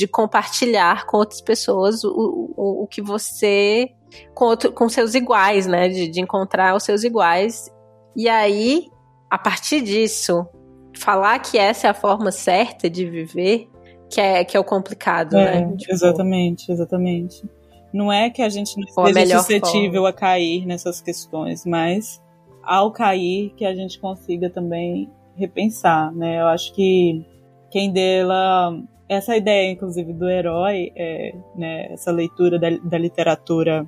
de 0.00 0.08
compartilhar 0.08 1.04
com 1.04 1.18
outras 1.18 1.42
pessoas 1.42 2.02
o, 2.02 2.54
o, 2.56 2.84
o 2.84 2.86
que 2.86 3.02
você. 3.02 3.90
Com, 4.34 4.46
outro, 4.46 4.72
com 4.72 4.88
seus 4.88 5.14
iguais, 5.14 5.66
né? 5.66 5.88
De, 5.88 6.08
de 6.08 6.20
encontrar 6.22 6.74
os 6.74 6.82
seus 6.82 7.04
iguais. 7.04 7.70
E 8.16 8.26
aí, 8.26 8.88
a 9.28 9.36
partir 9.36 9.82
disso, 9.82 10.46
falar 10.96 11.38
que 11.38 11.58
essa 11.58 11.86
é 11.86 11.90
a 11.90 11.94
forma 11.94 12.32
certa 12.32 12.88
de 12.88 13.08
viver, 13.08 13.68
que 14.08 14.20
é, 14.20 14.42
que 14.42 14.56
é 14.56 14.60
o 14.60 14.64
complicado, 14.64 15.36
é, 15.36 15.60
né? 15.60 15.76
Tipo, 15.76 15.92
exatamente, 15.92 16.72
exatamente. 16.72 17.44
Não 17.92 18.10
é 18.10 18.30
que 18.30 18.40
a 18.40 18.48
gente 18.48 18.74
não 18.78 19.06
seja 19.12 19.38
suscetível 19.38 20.02
forma. 20.02 20.08
a 20.08 20.12
cair 20.14 20.64
nessas 20.64 21.02
questões, 21.02 21.66
mas 21.66 22.22
ao 22.62 22.90
cair 22.90 23.52
que 23.54 23.66
a 23.66 23.74
gente 23.74 24.00
consiga 24.00 24.48
também 24.48 25.10
repensar, 25.36 26.10
né? 26.14 26.40
Eu 26.40 26.46
acho 26.46 26.72
que 26.72 27.22
quem 27.70 27.92
dela 27.92 28.82
essa 29.10 29.36
ideia, 29.36 29.72
inclusive, 29.72 30.12
do 30.12 30.30
herói, 30.30 30.92
é, 30.94 31.34
né, 31.56 31.92
essa 31.92 32.12
leitura 32.12 32.60
da, 32.60 32.70
da, 32.70 32.96
literatura 32.96 33.84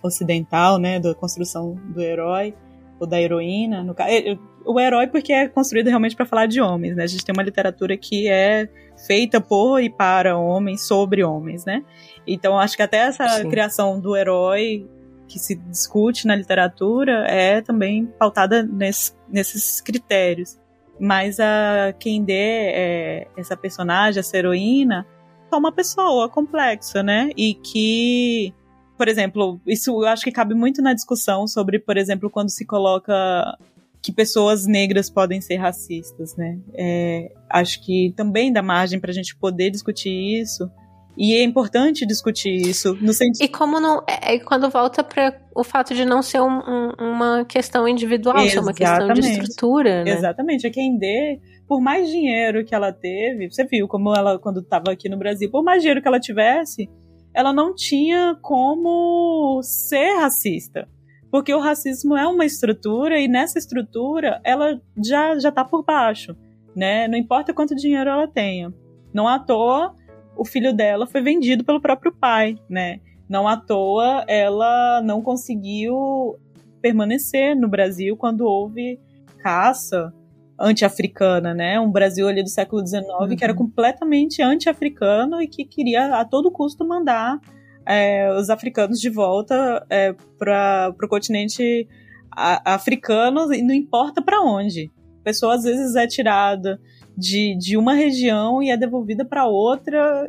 ocidental, 0.00 0.78
né, 0.78 1.00
da 1.00 1.12
construção 1.12 1.74
do 1.92 2.00
herói 2.00 2.54
ou 3.00 3.04
da 3.04 3.20
heroína, 3.20 3.82
no, 3.82 3.96
é, 3.98 4.38
o 4.64 4.78
herói 4.78 5.08
porque 5.08 5.32
é 5.32 5.48
construído 5.48 5.88
realmente 5.88 6.14
para 6.14 6.24
falar 6.24 6.46
de 6.46 6.60
homens, 6.60 6.94
né? 6.94 7.02
A 7.02 7.06
gente 7.06 7.24
tem 7.24 7.32
uma 7.32 7.42
literatura 7.42 7.96
que 7.96 8.28
é 8.28 8.68
feita 9.08 9.40
por 9.40 9.80
e 9.80 9.90
para 9.90 10.38
homens, 10.38 10.86
sobre 10.86 11.24
homens, 11.24 11.64
né? 11.64 11.82
Então 12.24 12.56
acho 12.56 12.76
que 12.76 12.82
até 12.82 12.98
essa 12.98 13.26
Sim. 13.28 13.48
criação 13.48 13.98
do 13.98 14.16
herói 14.16 14.86
que 15.26 15.38
se 15.38 15.56
discute 15.56 16.26
na 16.26 16.36
literatura 16.36 17.24
é 17.26 17.60
também 17.60 18.06
pautada 18.18 18.62
nesse, 18.62 19.14
nesses 19.28 19.80
critérios. 19.80 20.59
Mas 21.00 21.40
a 21.40 21.94
quem 21.98 22.22
dê 22.22 22.34
é, 22.34 23.26
essa 23.36 23.56
personagem, 23.56 24.20
essa 24.20 24.36
heroína, 24.36 25.06
é 25.50 25.56
uma 25.56 25.72
pessoa 25.72 26.28
complexa, 26.28 27.02
né? 27.02 27.30
E 27.36 27.54
que, 27.54 28.52
por 28.98 29.08
exemplo, 29.08 29.60
isso 29.66 29.90
eu 29.90 30.06
acho 30.06 30.22
que 30.22 30.30
cabe 30.30 30.54
muito 30.54 30.82
na 30.82 30.92
discussão 30.92 31.46
sobre, 31.46 31.78
por 31.78 31.96
exemplo, 31.96 32.28
quando 32.28 32.50
se 32.50 32.66
coloca 32.66 33.14
que 34.02 34.12
pessoas 34.12 34.66
negras 34.66 35.10
podem 35.10 35.40
ser 35.40 35.56
racistas, 35.56 36.36
né? 36.36 36.58
É, 36.74 37.32
acho 37.48 37.82
que 37.84 38.12
também 38.16 38.52
dá 38.52 38.62
margem 38.62 39.00
para 39.00 39.10
a 39.10 39.14
gente 39.14 39.34
poder 39.36 39.70
discutir 39.70 40.40
isso 40.40 40.70
e 41.22 41.34
é 41.34 41.42
importante 41.42 42.06
discutir 42.06 42.50
isso 42.50 42.96
no 42.98 43.12
sentido. 43.12 43.44
E 43.44 43.48
como 43.48 43.78
não. 43.78 44.02
É, 44.08 44.36
é 44.36 44.38
quando 44.38 44.70
volta 44.70 45.04
para 45.04 45.38
o 45.54 45.62
fato 45.62 45.92
de 45.92 46.06
não 46.06 46.22
ser 46.22 46.40
um, 46.40 46.48
um, 46.48 46.92
uma 46.98 47.44
questão 47.44 47.86
individual, 47.86 48.38
Exatamente. 48.38 48.52
ser 48.52 48.60
uma 48.60 48.72
questão 48.72 49.12
de 49.12 49.20
estrutura, 49.20 50.02
né? 50.02 50.12
Exatamente. 50.12 50.66
É 50.66 50.70
quem 50.70 50.96
dê, 50.96 51.38
por 51.68 51.78
mais 51.78 52.08
dinheiro 52.08 52.64
que 52.64 52.74
ela 52.74 52.90
teve, 52.90 53.50
você 53.50 53.66
viu 53.66 53.86
como 53.86 54.16
ela, 54.16 54.38
quando 54.38 54.60
estava 54.60 54.92
aqui 54.92 55.10
no 55.10 55.18
Brasil, 55.18 55.50
por 55.50 55.62
mais 55.62 55.82
dinheiro 55.82 56.00
que 56.00 56.08
ela 56.08 56.18
tivesse, 56.18 56.88
ela 57.34 57.52
não 57.52 57.74
tinha 57.74 58.34
como 58.40 59.60
ser 59.62 60.20
racista. 60.20 60.88
Porque 61.30 61.52
o 61.52 61.60
racismo 61.60 62.16
é 62.16 62.26
uma 62.26 62.46
estrutura 62.46 63.20
e 63.20 63.28
nessa 63.28 63.58
estrutura 63.58 64.40
ela 64.42 64.80
já, 65.04 65.38
já 65.38 65.52
tá 65.52 65.66
por 65.66 65.84
baixo, 65.84 66.34
né? 66.74 67.06
Não 67.08 67.18
importa 67.18 67.52
quanto 67.52 67.76
dinheiro 67.76 68.08
ela 68.08 68.26
tenha. 68.26 68.72
Não 69.12 69.28
à 69.28 69.38
toa 69.38 69.94
o 70.36 70.44
filho 70.44 70.72
dela 70.72 71.06
foi 71.06 71.20
vendido 71.20 71.64
pelo 71.64 71.80
próprio 71.80 72.12
pai, 72.12 72.56
né? 72.68 73.00
Não 73.28 73.46
à 73.46 73.56
toa 73.56 74.24
ela 74.26 75.00
não 75.02 75.22
conseguiu 75.22 76.36
permanecer 76.80 77.54
no 77.54 77.68
Brasil 77.68 78.16
quando 78.16 78.40
houve 78.42 78.98
caça 79.38 80.12
anti-africana, 80.58 81.54
né? 81.54 81.80
Um 81.80 81.90
Brasil 81.90 82.28
ali 82.28 82.42
do 82.42 82.48
século 82.50 82.86
XIX 82.86 83.04
uhum. 83.08 83.36
que 83.36 83.44
era 83.44 83.52
uhum. 83.52 83.58
completamente 83.58 84.42
anti-africano 84.42 85.40
e 85.40 85.46
que 85.46 85.64
queria 85.64 86.16
a 86.16 86.24
todo 86.24 86.50
custo 86.50 86.86
mandar 86.86 87.38
é, 87.86 88.30
os 88.34 88.50
africanos 88.50 89.00
de 89.00 89.08
volta 89.08 89.84
é, 89.88 90.14
para 90.38 90.94
o 91.02 91.08
continente 91.08 91.88
africano 92.36 93.52
e 93.52 93.62
não 93.62 93.74
importa 93.74 94.22
para 94.22 94.42
onde. 94.42 94.90
A 95.20 95.24
pessoa 95.24 95.54
às 95.54 95.64
vezes 95.64 95.96
é 95.96 96.06
tirada 96.06 96.80
de, 97.20 97.54
de 97.56 97.76
uma 97.76 97.92
região 97.92 98.62
e 98.62 98.70
é 98.70 98.76
devolvida 98.76 99.24
para 99.24 99.46
outra, 99.46 100.28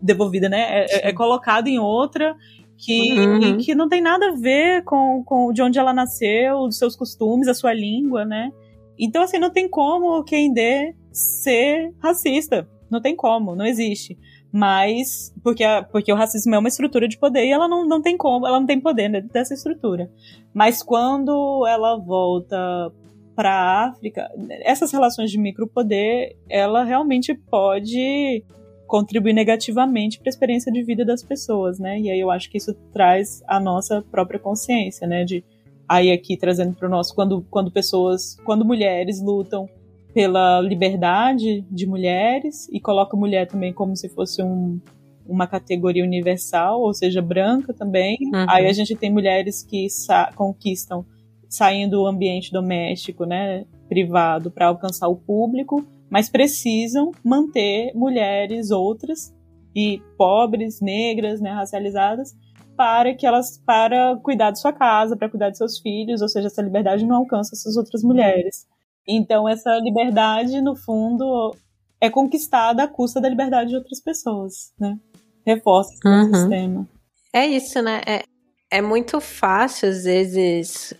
devolvida, 0.00 0.48
né? 0.48 0.84
É, 0.84 0.84
é, 0.84 1.08
é 1.08 1.12
colocada 1.12 1.68
em 1.68 1.78
outra 1.78 2.36
que, 2.76 3.18
uhum. 3.18 3.58
que 3.58 3.74
não 3.74 3.88
tem 3.88 4.02
nada 4.02 4.28
a 4.28 4.34
ver 4.34 4.84
com, 4.84 5.24
com 5.24 5.52
de 5.52 5.62
onde 5.62 5.78
ela 5.78 5.94
nasceu, 5.94 6.66
dos 6.66 6.78
seus 6.78 6.94
costumes, 6.94 7.48
a 7.48 7.54
sua 7.54 7.72
língua, 7.72 8.24
né? 8.24 8.52
Então, 8.98 9.22
assim, 9.22 9.38
não 9.38 9.50
tem 9.50 9.68
como 9.68 10.22
quem 10.24 10.52
dê 10.52 10.94
ser 11.10 11.94
racista. 11.98 12.68
Não 12.90 13.00
tem 13.00 13.16
como, 13.16 13.56
não 13.56 13.64
existe. 13.64 14.16
Mas, 14.52 15.34
porque, 15.42 15.64
a, 15.64 15.82
porque 15.82 16.12
o 16.12 16.16
racismo 16.16 16.54
é 16.54 16.58
uma 16.58 16.68
estrutura 16.68 17.08
de 17.08 17.18
poder 17.18 17.44
e 17.44 17.50
ela 17.50 17.66
não, 17.66 17.86
não 17.86 18.00
tem 18.00 18.16
como, 18.16 18.46
ela 18.46 18.60
não 18.60 18.66
tem 18.66 18.80
poder 18.80 19.10
dentro 19.10 19.30
dessa 19.30 19.54
estrutura. 19.54 20.10
Mas 20.54 20.82
quando 20.82 21.66
ela 21.66 21.96
volta 21.96 22.92
para 23.36 23.52
a 23.52 23.88
África, 23.88 24.28
essas 24.62 24.90
relações 24.90 25.30
de 25.30 25.38
micropoder, 25.38 26.34
ela 26.48 26.82
realmente 26.82 27.34
pode 27.34 28.42
contribuir 28.86 29.34
negativamente 29.34 30.18
para 30.18 30.28
a 30.28 30.30
experiência 30.30 30.72
de 30.72 30.82
vida 30.82 31.04
das 31.04 31.22
pessoas, 31.22 31.78
né? 31.78 32.00
E 32.00 32.10
aí 32.10 32.18
eu 32.18 32.30
acho 32.30 32.50
que 32.50 32.56
isso 32.56 32.72
traz 32.92 33.42
a 33.46 33.60
nossa 33.60 34.00
própria 34.10 34.40
consciência, 34.40 35.06
né? 35.06 35.22
De 35.24 35.44
aí 35.86 36.10
aqui 36.10 36.36
trazendo 36.36 36.74
para 36.74 36.88
o 36.88 36.90
nosso 36.90 37.14
quando 37.14 37.44
quando 37.50 37.70
pessoas, 37.70 38.36
quando 38.44 38.64
mulheres 38.64 39.20
lutam 39.20 39.68
pela 40.14 40.62
liberdade 40.62 41.60
de 41.70 41.86
mulheres 41.86 42.68
e 42.72 42.80
coloca 42.80 43.14
mulher 43.16 43.46
também 43.46 43.72
como 43.72 43.94
se 43.94 44.08
fosse 44.08 44.42
um, 44.42 44.80
uma 45.28 45.46
categoria 45.46 46.02
universal, 46.02 46.80
ou 46.80 46.94
seja, 46.94 47.20
branca 47.20 47.74
também. 47.74 48.16
Uhum. 48.22 48.46
Aí 48.48 48.66
a 48.66 48.72
gente 48.72 48.96
tem 48.96 49.12
mulheres 49.12 49.62
que 49.62 49.86
conquistam 50.34 51.04
saindo 51.48 51.98
do 51.98 52.06
ambiente 52.06 52.52
doméstico, 52.52 53.24
né, 53.24 53.64
privado, 53.88 54.50
para 54.50 54.66
alcançar 54.66 55.08
o 55.08 55.16
público, 55.16 55.84
mas 56.10 56.28
precisam 56.28 57.10
manter 57.24 57.92
mulheres 57.94 58.70
outras 58.70 59.34
e 59.74 60.00
pobres, 60.16 60.80
negras, 60.80 61.40
né, 61.40 61.50
racializadas, 61.50 62.34
para 62.76 63.14
que 63.14 63.26
elas 63.26 63.58
para 63.64 64.16
cuidar 64.16 64.50
de 64.50 64.60
sua 64.60 64.72
casa, 64.72 65.16
para 65.16 65.28
cuidar 65.28 65.50
de 65.50 65.58
seus 65.58 65.78
filhos, 65.78 66.20
ou 66.20 66.28
seja, 66.28 66.48
essa 66.48 66.62
liberdade 66.62 67.06
não 67.06 67.16
alcança 67.16 67.54
essas 67.54 67.76
outras 67.76 68.02
mulheres. 68.02 68.66
Então 69.06 69.48
essa 69.48 69.78
liberdade, 69.78 70.60
no 70.60 70.76
fundo, 70.76 71.54
é 72.00 72.10
conquistada 72.10 72.82
à 72.82 72.88
custa 72.88 73.20
da 73.20 73.28
liberdade 73.28 73.70
de 73.70 73.76
outras 73.76 74.00
pessoas, 74.00 74.72
né? 74.78 74.98
Reforça 75.46 75.92
esse 75.94 76.08
uhum. 76.08 76.34
sistema. 76.34 76.88
É 77.32 77.46
isso, 77.46 77.80
né? 77.82 78.00
É, 78.06 78.24
é 78.70 78.82
muito 78.82 79.20
fácil, 79.20 79.88
às 79.88 80.04
vezes, 80.04 80.92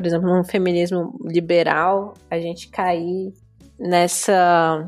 por 0.00 0.06
exemplo, 0.06 0.34
num 0.34 0.42
feminismo 0.42 1.14
liberal, 1.22 2.14
a 2.30 2.38
gente 2.38 2.68
cair 2.68 3.34
nessa 3.78 4.86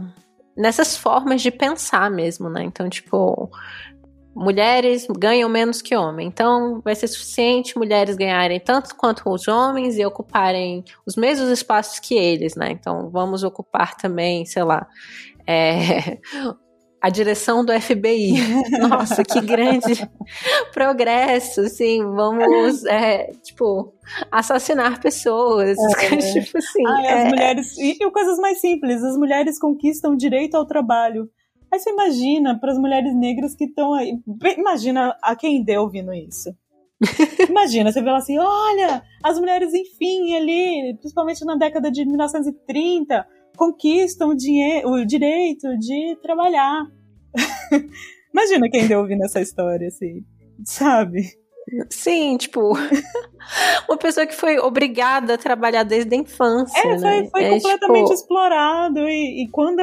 nessas 0.57 0.97
formas 0.97 1.41
de 1.43 1.51
pensar 1.51 2.11
mesmo, 2.11 2.49
né? 2.49 2.63
Então, 2.63 2.89
tipo, 2.89 3.51
mulheres 4.35 5.07
ganham 5.19 5.49
menos 5.49 5.81
que 5.83 5.95
homens. 5.97 6.29
Então, 6.29 6.81
vai 6.83 6.95
ser 6.95 7.09
suficiente 7.09 7.77
mulheres 7.79 8.17
ganharem 8.17 8.61
tanto 8.61 8.95
quanto 8.97 9.29
os 9.31 9.49
homens 9.49 9.99
e 9.99 10.05
ocuparem 10.05 10.85
os 11.07 11.17
mesmos 11.17 11.49
espaços 11.51 11.99
que 11.99 12.15
eles, 12.15 12.55
né? 12.55 12.71
Então, 12.71 13.11
vamos 13.11 13.43
ocupar 13.43 13.97
também, 13.97 14.45
sei 14.45 14.63
lá, 14.63 14.87
é, 15.47 16.19
a 17.03 17.11
direção 17.11 17.65
do 17.65 17.73
FBI. 17.79 18.35
Nossa, 18.79 19.25
que 19.25 19.41
grande 19.41 20.09
progresso, 20.73 21.63
assim, 21.63 22.01
vamos, 22.05 22.85
é, 22.85 23.33
tipo, 23.43 23.93
assassinar 24.31 25.01
pessoas, 25.01 25.77
é, 26.01 26.17
tipo 26.17 26.59
assim. 26.59 26.87
Ai, 26.87 27.07
é... 27.07 27.13
as 27.13 27.29
mulheres, 27.29 27.79
e, 27.79 27.97
e 28.01 28.11
coisas 28.13 28.39
mais 28.39 28.61
simples, 28.61 29.03
as 29.03 29.17
mulheres 29.17 29.59
conquistam 29.59 30.15
direito 30.15 30.55
ao 30.55 30.65
trabalho. 30.65 31.29
Aí 31.73 31.81
você 31.81 31.91
imagina 31.91 32.57
para 32.61 32.71
as 32.71 32.79
mulheres 32.79 33.17
negras 33.17 33.57
que 33.57 33.65
estão 33.65 33.95
aí, 33.95 34.13
imagina 34.57 35.17
a 35.23 35.35
quem 35.35 35.65
deu 35.65 35.83
ouvindo 35.83 36.15
isso. 36.15 36.55
Imagina, 37.51 37.91
você 37.91 38.01
vê 38.01 38.09
lá 38.09 38.19
assim, 38.19 38.39
olha, 38.39 39.03
as 39.25 39.37
mulheres, 39.37 39.75
enfim, 39.75 40.37
ali, 40.37 40.97
principalmente 41.01 41.45
na 41.45 41.57
década 41.57 41.91
de 41.91 42.05
1930, 42.05 43.27
conquistam 43.57 44.31
o, 44.31 44.91
o 44.93 45.07
direito 45.07 45.69
de 45.79 46.17
trabalhar. 46.23 46.87
Imagina 48.33 48.69
quem 48.71 48.87
deu 48.87 49.01
ouvindo 49.01 49.25
essa 49.25 49.41
história, 49.41 49.89
assim, 49.89 50.25
sabe? 50.65 51.23
Sim, 51.91 52.37
tipo, 52.37 52.73
uma 53.89 53.97
pessoa 53.97 54.27
que 54.27 54.35
foi 54.35 54.59
obrigada 54.59 55.35
a 55.35 55.39
trabalhar 55.39 55.85
desde 55.85 56.15
a 56.15 56.19
infância. 56.19 56.79
É, 56.79 56.99
né? 56.99 56.99
foi, 56.99 57.31
foi 57.31 57.45
é, 57.45 57.51
completamente 57.51 58.03
tipo... 58.05 58.15
explorado. 58.15 59.01
E, 59.01 59.45
e, 59.45 59.49
quando. 59.51 59.81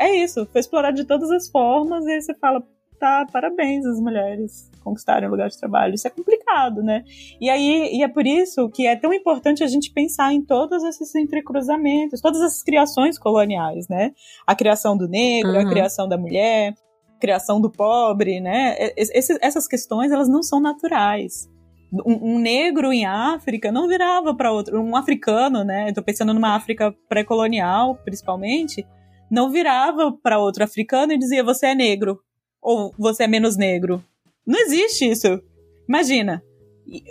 É 0.00 0.16
isso, 0.16 0.46
foi 0.50 0.60
explorado 0.60 0.96
de 0.96 1.04
todas 1.04 1.30
as 1.30 1.48
formas, 1.48 2.04
e 2.06 2.12
aí 2.12 2.22
você 2.22 2.34
fala, 2.34 2.62
tá, 3.02 3.26
parabéns 3.32 3.84
às 3.84 3.98
mulheres 3.98 4.70
conquistarem 4.84 5.28
o 5.28 5.32
lugar 5.32 5.48
de 5.48 5.58
trabalho. 5.58 5.94
Isso 5.94 6.06
é 6.06 6.10
complicado, 6.10 6.84
né? 6.84 7.02
E 7.40 7.50
aí, 7.50 7.90
e 7.92 8.02
é 8.04 8.08
por 8.08 8.24
isso 8.24 8.68
que 8.70 8.86
é 8.86 8.94
tão 8.94 9.12
importante 9.12 9.64
a 9.64 9.66
gente 9.66 9.92
pensar 9.92 10.32
em 10.32 10.40
todos 10.40 10.84
esses 10.84 11.12
entrecruzamentos, 11.16 12.20
todas 12.20 12.40
essas 12.40 12.62
criações 12.62 13.18
coloniais, 13.18 13.88
né? 13.88 14.12
A 14.46 14.54
criação 14.54 14.96
do 14.96 15.08
negro, 15.08 15.50
uhum. 15.50 15.66
a 15.66 15.68
criação 15.68 16.08
da 16.08 16.16
mulher, 16.16 16.74
criação 17.20 17.60
do 17.60 17.68
pobre, 17.68 18.40
né? 18.40 18.76
Esse, 18.96 19.36
essas 19.40 19.66
questões 19.66 20.12
elas 20.12 20.28
não 20.28 20.42
são 20.42 20.60
naturais. 20.60 21.50
Um, 21.92 22.36
um 22.36 22.38
negro 22.38 22.92
em 22.92 23.04
África 23.04 23.72
não 23.72 23.88
virava 23.88 24.32
para 24.32 24.52
outro, 24.52 24.80
um 24.80 24.94
africano, 24.94 25.64
né? 25.64 25.88
Estou 25.88 26.04
pensando 26.04 26.32
numa 26.32 26.54
África 26.54 26.94
pré-colonial, 27.08 27.96
principalmente, 28.04 28.86
não 29.28 29.50
virava 29.50 30.12
para 30.12 30.38
outro 30.38 30.62
africano 30.62 31.12
e 31.12 31.18
dizia 31.18 31.42
você 31.42 31.66
é 31.66 31.74
negro 31.74 32.20
ou 32.62 32.94
você 32.96 33.24
é 33.24 33.28
menos 33.28 33.56
negro. 33.56 34.02
Não 34.46 34.58
existe 34.60 35.10
isso. 35.10 35.42
Imagina. 35.88 36.42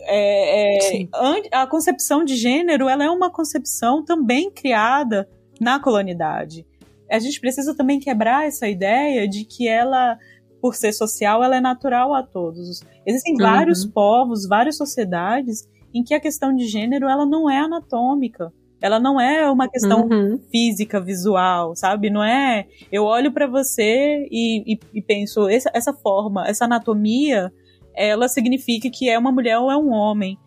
É, 0.05 0.99
é, 0.99 1.07
a 1.51 1.65
concepção 1.65 2.23
de 2.23 2.35
gênero 2.35 2.89
ela 2.89 3.03
é 3.03 3.09
uma 3.09 3.31
concepção 3.31 4.03
também 4.03 4.51
criada 4.51 5.29
na 5.59 5.79
colonialidade 5.79 6.65
a 7.11 7.19
gente 7.19 7.39
precisa 7.39 7.75
também 7.75 7.99
quebrar 7.99 8.47
essa 8.47 8.67
ideia 8.67 9.27
de 9.27 9.43
que 9.43 9.67
ela, 9.67 10.17
por 10.61 10.75
ser 10.75 10.93
social, 10.93 11.43
ela 11.43 11.57
é 11.57 11.61
natural 11.61 12.13
a 12.13 12.23
todos. 12.23 12.81
Existem 13.05 13.33
uhum. 13.33 13.39
vários 13.39 13.85
povos, 13.85 14.47
várias 14.47 14.77
sociedades 14.77 15.67
em 15.93 16.03
que 16.03 16.13
a 16.13 16.19
questão 16.19 16.55
de 16.55 16.65
gênero 16.67 17.09
ela 17.09 17.25
não 17.25 17.49
é 17.49 17.59
anatômica. 17.59 18.51
Ela 18.81 18.99
não 18.99 19.21
é 19.21 19.49
uma 19.49 19.69
questão 19.69 20.07
uhum. 20.07 20.39
física, 20.51 20.99
visual, 20.99 21.75
sabe? 21.75 22.09
Não 22.09 22.23
é. 22.23 22.65
Eu 22.91 23.03
olho 23.03 23.31
para 23.31 23.45
você 23.47 24.27
e, 24.31 24.73
e, 24.73 24.79
e 24.93 25.01
penso, 25.01 25.47
essa, 25.47 25.69
essa 25.73 25.93
forma, 25.93 26.47
essa 26.47 26.65
anatomia, 26.65 27.51
ela 27.95 28.27
significa 28.27 28.89
que 28.89 29.09
é 29.09 29.17
uma 29.17 29.31
mulher 29.31 29.59
ou 29.59 29.71
é 29.71 29.77
um 29.77 29.91
homem 29.91 30.37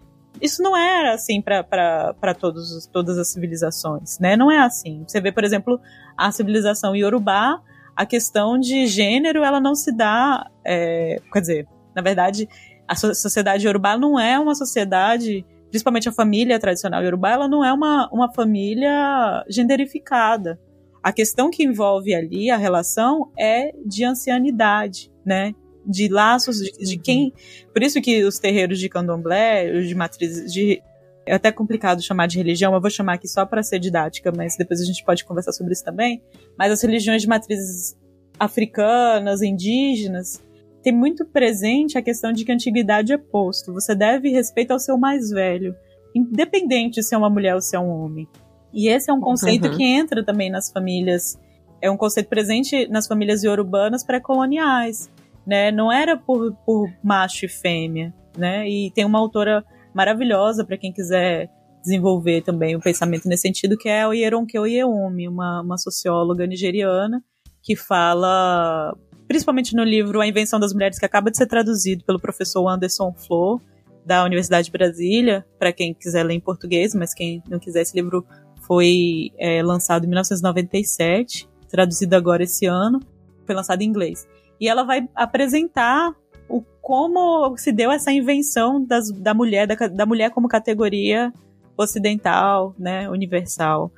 isso 0.40 0.62
não 0.62 0.76
era 0.76 1.14
assim 1.14 1.40
para 1.40 2.34
todas 2.34 3.18
as 3.18 3.28
civilizações, 3.28 4.18
né? 4.18 4.36
Não 4.36 4.50
é 4.50 4.58
assim. 4.58 5.04
Você 5.06 5.20
vê, 5.20 5.30
por 5.30 5.44
exemplo, 5.44 5.80
a 6.16 6.30
civilização 6.32 6.94
iorubá, 6.94 7.60
a 7.94 8.04
questão 8.04 8.58
de 8.58 8.86
gênero, 8.86 9.44
ela 9.44 9.60
não 9.60 9.74
se 9.74 9.94
dá, 9.96 10.50
é, 10.64 11.20
quer 11.32 11.40
dizer, 11.40 11.68
na 11.94 12.02
verdade, 12.02 12.48
a 12.88 12.94
sociedade 12.96 13.64
iorubá 13.64 13.96
não 13.96 14.18
é 14.18 14.38
uma 14.38 14.54
sociedade, 14.54 15.46
principalmente 15.74 16.08
a 16.08 16.12
família 16.12 16.56
tradicional 16.56 17.02
iorubá, 17.02 17.32
ela 17.32 17.48
não 17.48 17.64
é 17.64 17.72
uma, 17.72 18.08
uma 18.12 18.32
família 18.32 19.44
genderificada. 19.48 20.56
A 21.02 21.12
questão 21.12 21.50
que 21.50 21.64
envolve 21.64 22.14
ali 22.14 22.48
a 22.48 22.56
relação 22.56 23.32
é 23.36 23.72
de 23.84 24.04
ancianidade, 24.04 25.10
né? 25.26 25.52
de 25.84 26.06
laços 26.06 26.58
de, 26.58 26.70
de, 26.78 26.96
quem. 26.96 27.32
Por 27.72 27.82
isso 27.82 28.00
que 28.00 28.22
os 28.22 28.38
terreiros 28.38 28.78
de 28.78 28.88
candomblé, 28.88 29.80
de 29.80 29.94
matriz. 29.96 30.52
De, 30.52 30.80
é 31.26 31.34
até 31.34 31.50
complicado 31.50 32.00
chamar 32.00 32.28
de 32.28 32.38
religião, 32.38 32.72
eu 32.72 32.80
vou 32.80 32.88
chamar 32.88 33.14
aqui 33.14 33.26
só 33.26 33.44
para 33.44 33.60
ser 33.60 33.80
didática, 33.80 34.32
mas 34.34 34.56
depois 34.56 34.80
a 34.80 34.84
gente 34.84 35.04
pode 35.04 35.24
conversar 35.24 35.50
sobre 35.50 35.72
isso 35.72 35.82
também. 35.82 36.22
Mas 36.56 36.70
as 36.70 36.80
religiões 36.82 37.20
de 37.20 37.26
matrizes 37.26 37.96
africanas, 38.38 39.42
indígenas, 39.42 40.40
tem 40.84 40.92
muito 40.92 41.24
presente 41.24 41.98
a 41.98 42.02
questão 42.02 42.32
de 42.32 42.44
que 42.44 42.52
a 42.52 42.54
antiguidade 42.54 43.12
é 43.12 43.18
posto. 43.18 43.72
Você 43.72 43.94
deve 43.94 44.28
respeito 44.28 44.70
ao 44.70 44.78
seu 44.78 44.96
mais 44.96 45.30
velho, 45.30 45.74
independente 46.14 47.02
se 47.02 47.14
é 47.14 47.18
uma 47.18 47.30
mulher 47.30 47.54
ou 47.54 47.60
se 47.60 47.74
é 47.74 47.80
um 47.80 47.88
homem. 47.88 48.28
E 48.72 48.88
esse 48.88 49.10
é 49.10 49.14
um 49.14 49.20
conceito 49.20 49.68
uhum. 49.68 49.76
que 49.76 49.82
entra 49.82 50.24
também 50.24 50.50
nas 50.50 50.70
famílias, 50.70 51.38
é 51.80 51.90
um 51.90 51.96
conceito 51.96 52.28
presente 52.28 52.86
nas 52.88 53.08
famílias 53.08 53.42
urbanas 53.42 54.04
pré-coloniais 54.04 55.10
né? 55.46 55.70
Não 55.70 55.92
era 55.92 56.16
por, 56.16 56.54
por 56.64 56.90
macho 57.02 57.44
e 57.44 57.48
fêmea, 57.48 58.14
né? 58.36 58.68
E 58.68 58.90
tem 58.92 59.04
uma 59.04 59.18
autora 59.18 59.64
maravilhosa 59.94 60.64
para 60.64 60.78
quem 60.78 60.92
quiser 60.92 61.50
desenvolver 61.82 62.42
também 62.42 62.74
o 62.74 62.80
pensamento 62.80 63.28
nesse 63.28 63.42
sentido, 63.42 63.76
que 63.76 63.88
é 63.88 64.02
a 64.02 64.08
Oyeronke 64.08 64.58
Oyeyumi, 64.58 65.28
uma, 65.28 65.60
uma 65.60 65.76
socióloga 65.76 66.46
nigeriana 66.46 67.22
que 67.62 67.76
fala, 67.76 68.96
principalmente 69.26 69.74
no 69.74 69.84
livro 69.84 70.20
A 70.20 70.26
Invenção 70.26 70.58
das 70.60 70.72
Mulheres, 70.72 70.98
que 70.98 71.06
acaba 71.06 71.30
de 71.30 71.36
ser 71.36 71.46
traduzido 71.46 72.04
pelo 72.04 72.20
professor 72.20 72.66
Anderson 72.68 73.12
Flor, 73.12 73.60
da 74.04 74.24
Universidade 74.24 74.66
de 74.66 74.72
Brasília, 74.72 75.46
para 75.58 75.72
quem 75.72 75.94
quiser 75.94 76.24
ler 76.24 76.34
em 76.34 76.40
português, 76.40 76.94
mas 76.94 77.14
quem 77.14 77.42
não 77.48 77.58
quiser, 77.58 77.82
esse 77.82 77.96
livro 77.96 78.26
foi 78.66 79.30
é, 79.38 79.62
lançado 79.62 80.04
em 80.04 80.08
1997, 80.08 81.48
traduzido 81.68 82.14
agora 82.14 82.42
esse 82.42 82.66
ano, 82.66 83.00
foi 83.46 83.54
lançado 83.54 83.82
em 83.82 83.86
inglês 83.86 84.26
e 84.60 84.68
ela 84.68 84.84
vai 84.84 85.08
apresentar 85.14 86.14
o 86.48 86.62
como 86.80 87.56
se 87.56 87.72
deu 87.72 87.90
essa 87.90 88.12
invenção 88.12 88.84
das, 88.84 89.10
da 89.10 89.32
mulher 89.34 89.66
da, 89.66 89.74
da 89.88 90.06
mulher 90.06 90.30
como 90.30 90.48
categoria 90.48 91.32
ocidental, 91.76 92.74
né, 92.78 93.08
universal. 93.10 93.90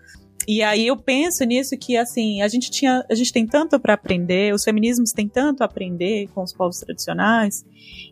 E 0.47 0.63
aí 0.63 0.87
eu 0.87 0.97
penso 0.97 1.45
nisso 1.45 1.77
que 1.77 1.97
assim, 1.97 2.41
a 2.41 2.47
gente 2.47 2.71
tinha, 2.71 3.05
a 3.11 3.15
gente 3.15 3.33
tem 3.33 3.47
tanto 3.47 3.81
para 3.81 3.95
aprender, 3.95 4.55
os 4.55 4.63
feminismos 4.63 5.13
têm 5.13 5.29
tanto 5.29 5.63
a 5.63 5.65
aprender 5.65 6.29
com 6.29 6.43
os 6.43 6.53
povos 6.53 6.79
tradicionais, 6.79 7.65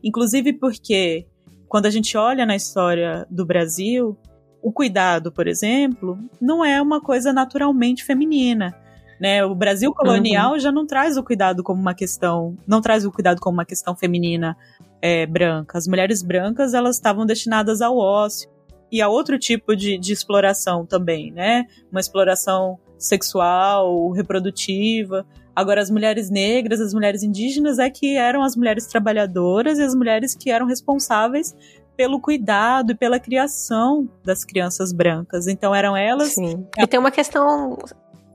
inclusive 0.02 0.52
porque 0.52 1.26
quando 1.68 1.86
a 1.86 1.90
gente 1.90 2.16
olha 2.16 2.44
na 2.44 2.56
história 2.56 3.24
do 3.30 3.46
Brasil, 3.46 4.18
o 4.60 4.72
cuidado, 4.72 5.30
por 5.30 5.46
exemplo, 5.46 6.18
não 6.40 6.64
é 6.64 6.80
uma 6.82 7.00
coisa 7.00 7.32
naturalmente 7.32 8.04
feminina. 8.04 8.74
Né? 9.20 9.44
O 9.44 9.54
Brasil 9.54 9.92
colonial 9.92 10.52
uhum. 10.52 10.58
já 10.58 10.72
não 10.72 10.86
traz 10.86 11.16
o 11.16 11.22
cuidado 11.22 11.62
como 11.62 11.80
uma 11.80 11.94
questão, 11.94 12.56
não 12.66 12.80
traz 12.80 13.04
o 13.04 13.12
cuidado 13.12 13.40
como 13.40 13.58
uma 13.58 13.64
questão 13.64 13.94
feminina 13.94 14.56
é, 15.00 15.26
branca. 15.26 15.78
As 15.78 15.86
mulheres 15.86 16.22
brancas 16.22 16.74
elas 16.74 16.96
estavam 16.96 17.24
destinadas 17.24 17.80
ao 17.80 17.96
ócio 17.96 18.53
e 18.94 19.02
a 19.02 19.08
outro 19.08 19.36
tipo 19.40 19.74
de, 19.74 19.98
de 19.98 20.12
exploração 20.12 20.86
também, 20.86 21.32
né? 21.32 21.66
Uma 21.90 22.00
exploração 22.00 22.78
sexual, 22.96 24.12
reprodutiva. 24.12 25.26
Agora, 25.54 25.80
as 25.80 25.90
mulheres 25.90 26.30
negras, 26.30 26.80
as 26.80 26.94
mulheres 26.94 27.24
indígenas 27.24 27.80
é 27.80 27.90
que 27.90 28.16
eram 28.16 28.44
as 28.44 28.54
mulheres 28.54 28.86
trabalhadoras 28.86 29.80
e 29.80 29.82
as 29.82 29.96
mulheres 29.96 30.36
que 30.36 30.48
eram 30.48 30.64
responsáveis 30.66 31.56
pelo 31.96 32.20
cuidado 32.20 32.92
e 32.92 32.94
pela 32.94 33.18
criação 33.18 34.08
das 34.24 34.44
crianças 34.44 34.92
brancas. 34.92 35.48
Então 35.48 35.74
eram 35.74 35.96
elas. 35.96 36.34
Sim. 36.34 36.64
E 36.78 36.86
tem 36.86 37.00
uma 37.00 37.10
questão 37.10 37.76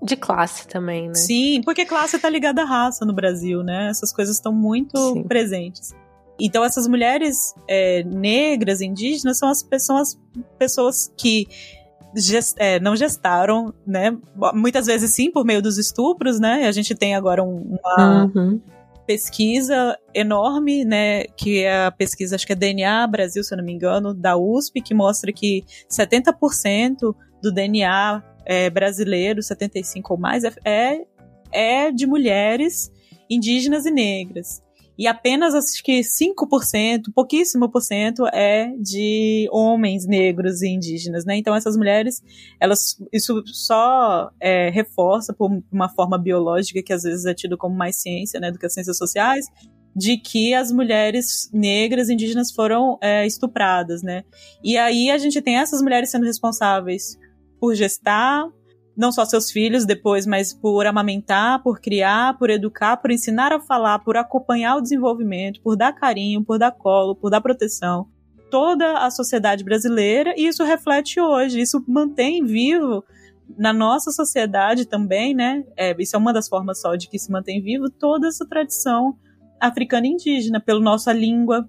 de 0.03 0.17
classe 0.17 0.67
também, 0.67 1.07
né? 1.07 1.13
Sim, 1.13 1.61
porque 1.63 1.85
classe 1.85 2.19
tá 2.19 2.29
ligada 2.29 2.63
à 2.63 2.65
raça 2.65 3.05
no 3.05 3.13
Brasil, 3.13 3.63
né? 3.63 3.87
Essas 3.89 4.11
coisas 4.11 4.35
estão 4.35 4.51
muito 4.51 4.97
Sim. 4.97 5.23
presentes. 5.23 5.95
Então, 6.39 6.63
essas 6.63 6.87
mulheres 6.87 7.53
é, 7.67 8.03
negras, 8.03 8.81
indígenas, 8.81 9.37
são 9.37 9.49
as 9.49 9.61
pessoas, 9.61 10.19
pessoas 10.57 11.11
que 11.17 11.47
gest, 12.15 12.55
é, 12.57 12.79
não 12.79 12.95
gestaram, 12.95 13.73
né? 13.85 14.17
Muitas 14.53 14.85
vezes 14.85 15.11
sim, 15.13 15.31
por 15.31 15.45
meio 15.45 15.61
dos 15.61 15.77
estupros, 15.77 16.39
né? 16.39 16.67
A 16.67 16.71
gente 16.71 16.95
tem 16.95 17.15
agora 17.15 17.43
um, 17.43 17.77
uma 17.77 18.31
uhum. 18.33 18.61
pesquisa 19.05 19.97
enorme, 20.13 20.85
né? 20.85 21.23
Que 21.37 21.63
é 21.63 21.85
a 21.85 21.91
pesquisa, 21.91 22.35
acho 22.35 22.47
que 22.47 22.53
é 22.53 22.55
DNA 22.55 23.05
Brasil, 23.07 23.43
se 23.43 23.53
eu 23.53 23.57
não 23.57 23.65
me 23.65 23.73
engano, 23.73 24.13
da 24.13 24.37
USP, 24.37 24.81
que 24.81 24.93
mostra 24.93 25.31
que 25.31 25.63
70% 25.89 27.15
do 27.41 27.51
DNA 27.51 28.23
é, 28.45 28.69
brasileiro, 28.69 29.43
75 29.43 30.13
ou 30.13 30.19
mais, 30.19 30.43
é, 30.43 30.53
é, 30.65 31.05
é 31.51 31.91
de 31.91 32.07
mulheres 32.07 32.91
indígenas 33.29 33.85
e 33.85 33.91
negras. 33.91 34.61
E 34.99 35.07
apenas 35.07 35.55
acho 35.55 35.81
que 35.81 36.01
5%, 36.01 37.13
pouquíssimo 37.15 37.71
por 37.71 37.81
cento, 37.81 38.27
é 38.33 38.73
de 38.77 39.47
homens 39.49 40.05
negros 40.05 40.61
e 40.61 40.67
indígenas, 40.67 41.23
né? 41.23 41.37
Então 41.37 41.55
essas 41.55 41.77
mulheres, 41.77 42.21
elas, 42.59 43.01
isso 43.13 43.41
só 43.45 44.29
é, 44.41 44.69
reforça 44.69 45.33
por 45.33 45.49
uma 45.71 45.87
forma 45.87 46.17
biológica 46.17 46.83
que 46.83 46.91
às 46.91 47.03
vezes 47.03 47.25
é 47.25 47.33
tido 47.33 47.57
como 47.57 47.73
mais 47.73 47.95
ciência, 48.01 48.41
né, 48.41 48.51
do 48.51 48.59
que 48.59 48.65
as 48.65 48.73
ciências 48.73 48.97
sociais, 48.97 49.45
de 49.95 50.17
que 50.17 50.53
as 50.53 50.69
mulheres 50.69 51.49
negras 51.53 52.09
indígenas 52.09 52.51
foram 52.51 52.97
é, 53.01 53.25
estupradas, 53.25 54.03
né? 54.03 54.25
E 54.61 54.77
aí 54.77 55.09
a 55.09 55.17
gente 55.17 55.41
tem 55.41 55.59
essas 55.59 55.81
mulheres 55.81 56.11
sendo 56.11 56.25
responsáveis 56.25 57.17
por 57.57 57.73
gestar 57.73 58.49
não 58.99 59.13
só 59.13 59.23
seus 59.23 59.49
filhos 59.49 59.85
depois, 59.85 60.27
mas 60.27 60.53
por 60.53 60.85
amamentar, 60.85 61.63
por 61.63 61.79
criar, 61.79 62.37
por 62.37 62.49
educar, 62.49 62.97
por 62.97 63.09
ensinar 63.11 63.53
a 63.53 63.61
falar, 63.61 63.99
por 63.99 64.17
acompanhar 64.17 64.75
o 64.75 64.81
desenvolvimento, 64.81 65.61
por 65.61 65.77
dar 65.77 65.93
carinho, 65.93 66.43
por 66.43 66.59
dar 66.59 66.73
colo, 66.73 67.15
por 67.15 67.29
dar 67.31 67.39
proteção. 67.39 68.07
Toda 68.51 68.97
a 68.97 69.09
sociedade 69.09 69.63
brasileira, 69.63 70.33
e 70.35 70.45
isso 70.47 70.65
reflete 70.65 71.17
hoje, 71.17 71.61
isso 71.61 71.81
mantém 71.87 72.43
vivo 72.43 73.01
na 73.57 73.71
nossa 73.71 74.11
sociedade 74.11 74.85
também, 74.85 75.33
né? 75.33 75.63
É, 75.77 75.95
isso 75.97 76.17
é 76.17 76.19
uma 76.19 76.33
das 76.33 76.49
formas 76.49 76.81
só 76.81 76.93
de 76.97 77.07
que 77.07 77.17
se 77.17 77.31
mantém 77.31 77.61
vivo 77.61 77.89
toda 77.89 78.27
essa 78.27 78.45
tradição 78.45 79.15
africana 79.61 80.07
indígena, 80.07 80.59
pela 80.59 80.81
nossa 80.81 81.13
língua, 81.13 81.65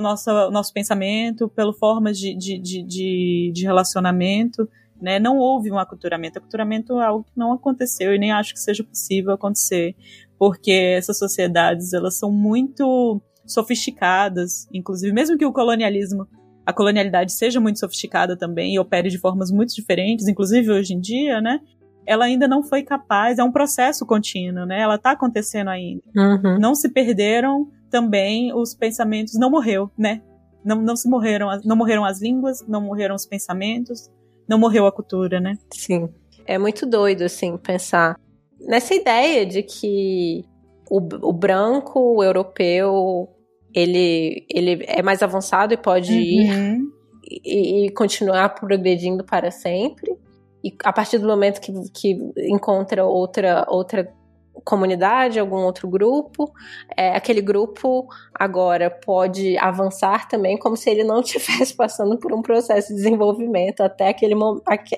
nossa 0.00 0.50
nosso 0.50 0.72
pensamento, 0.72 1.46
pela 1.48 1.74
formas 1.74 2.18
de, 2.18 2.34
de, 2.34 2.58
de, 2.58 3.52
de, 3.52 3.64
relacionamento, 3.64 4.66
né? 5.04 5.20
Não 5.20 5.38
houve 5.38 5.70
um 5.70 5.78
aculturamento. 5.78 6.38
Aculturamento 6.38 6.98
é 7.00 7.04
algo 7.04 7.24
que 7.24 7.38
não 7.38 7.52
aconteceu 7.52 8.14
e 8.14 8.18
nem 8.18 8.32
acho 8.32 8.54
que 8.54 8.60
seja 8.60 8.82
possível 8.82 9.32
acontecer, 9.32 9.94
porque 10.38 10.72
essas 10.72 11.18
sociedades 11.18 11.92
elas 11.92 12.18
são 12.18 12.32
muito 12.32 13.20
sofisticadas, 13.46 14.66
inclusive 14.72 15.12
mesmo 15.12 15.36
que 15.36 15.44
o 15.44 15.52
colonialismo 15.52 16.26
a 16.66 16.72
colonialidade 16.72 17.30
seja 17.32 17.60
muito 17.60 17.78
sofisticada 17.78 18.38
também 18.38 18.74
e 18.74 18.78
opere 18.78 19.10
de 19.10 19.18
formas 19.18 19.50
muito 19.50 19.74
diferentes, 19.74 20.26
inclusive 20.26 20.70
hoje 20.70 20.94
em 20.94 21.00
dia, 21.00 21.38
né? 21.38 21.60
Ela 22.06 22.24
ainda 22.24 22.48
não 22.48 22.62
foi 22.62 22.82
capaz, 22.82 23.38
é 23.38 23.44
um 23.44 23.52
processo 23.52 24.06
contínuo, 24.06 24.64
né? 24.64 24.80
Ela 24.80 24.94
está 24.94 25.10
acontecendo 25.10 25.68
ainda. 25.68 26.02
Uhum. 26.16 26.58
Não 26.58 26.74
se 26.74 26.88
perderam 26.88 27.68
também 27.90 28.50
os 28.54 28.74
pensamentos, 28.74 29.34
não 29.34 29.50
morreu, 29.50 29.90
né? 29.96 30.22
Não, 30.64 30.80
não 30.80 30.96
se 30.96 31.06
morreram, 31.06 31.48
não 31.64 31.76
morreram 31.76 32.02
as 32.02 32.22
línguas, 32.22 32.64
não 32.66 32.80
morreram 32.80 33.14
os 33.14 33.26
pensamentos, 33.26 34.10
não 34.48 34.58
morreu 34.58 34.86
a 34.86 34.92
cultura, 34.92 35.40
né? 35.40 35.54
Sim. 35.72 36.08
É 36.46 36.58
muito 36.58 36.86
doido, 36.86 37.22
assim, 37.22 37.56
pensar 37.56 38.18
nessa 38.60 38.94
ideia 38.94 39.46
de 39.46 39.62
que 39.62 40.44
o, 40.90 40.98
o 41.28 41.32
branco, 41.32 41.98
o 42.16 42.22
europeu, 42.22 43.28
ele, 43.74 44.46
ele 44.48 44.84
é 44.86 45.02
mais 45.02 45.22
avançado 45.22 45.74
e 45.74 45.76
pode 45.76 46.12
uhum. 46.12 46.20
ir 46.20 46.80
e, 47.44 47.86
e, 47.86 47.90
continuar 47.90 48.50
progredindo 48.50 49.24
para 49.24 49.50
sempre. 49.50 50.16
E 50.62 50.74
a 50.82 50.92
partir 50.92 51.18
do 51.18 51.26
momento 51.26 51.60
que, 51.60 51.72
que 51.92 52.18
encontra 52.48 53.04
outra, 53.04 53.66
outra 53.68 54.12
comunidade, 54.64 55.38
algum 55.38 55.58
outro 55.58 55.88
grupo, 55.88 56.52
é, 56.96 57.16
aquele 57.16 57.40
grupo 57.40 58.06
agora 58.34 58.90
pode 58.90 59.56
avançar 59.58 60.28
também 60.28 60.58
como 60.58 60.76
se 60.76 60.90
ele 60.90 61.04
não 61.04 61.20
estivesse 61.22 61.74
passando 61.74 62.18
por 62.18 62.32
um 62.32 62.42
processo 62.42 62.88
de 62.88 62.94
desenvolvimento 62.94 63.82
até 63.82 64.08
aquele, 64.08 64.34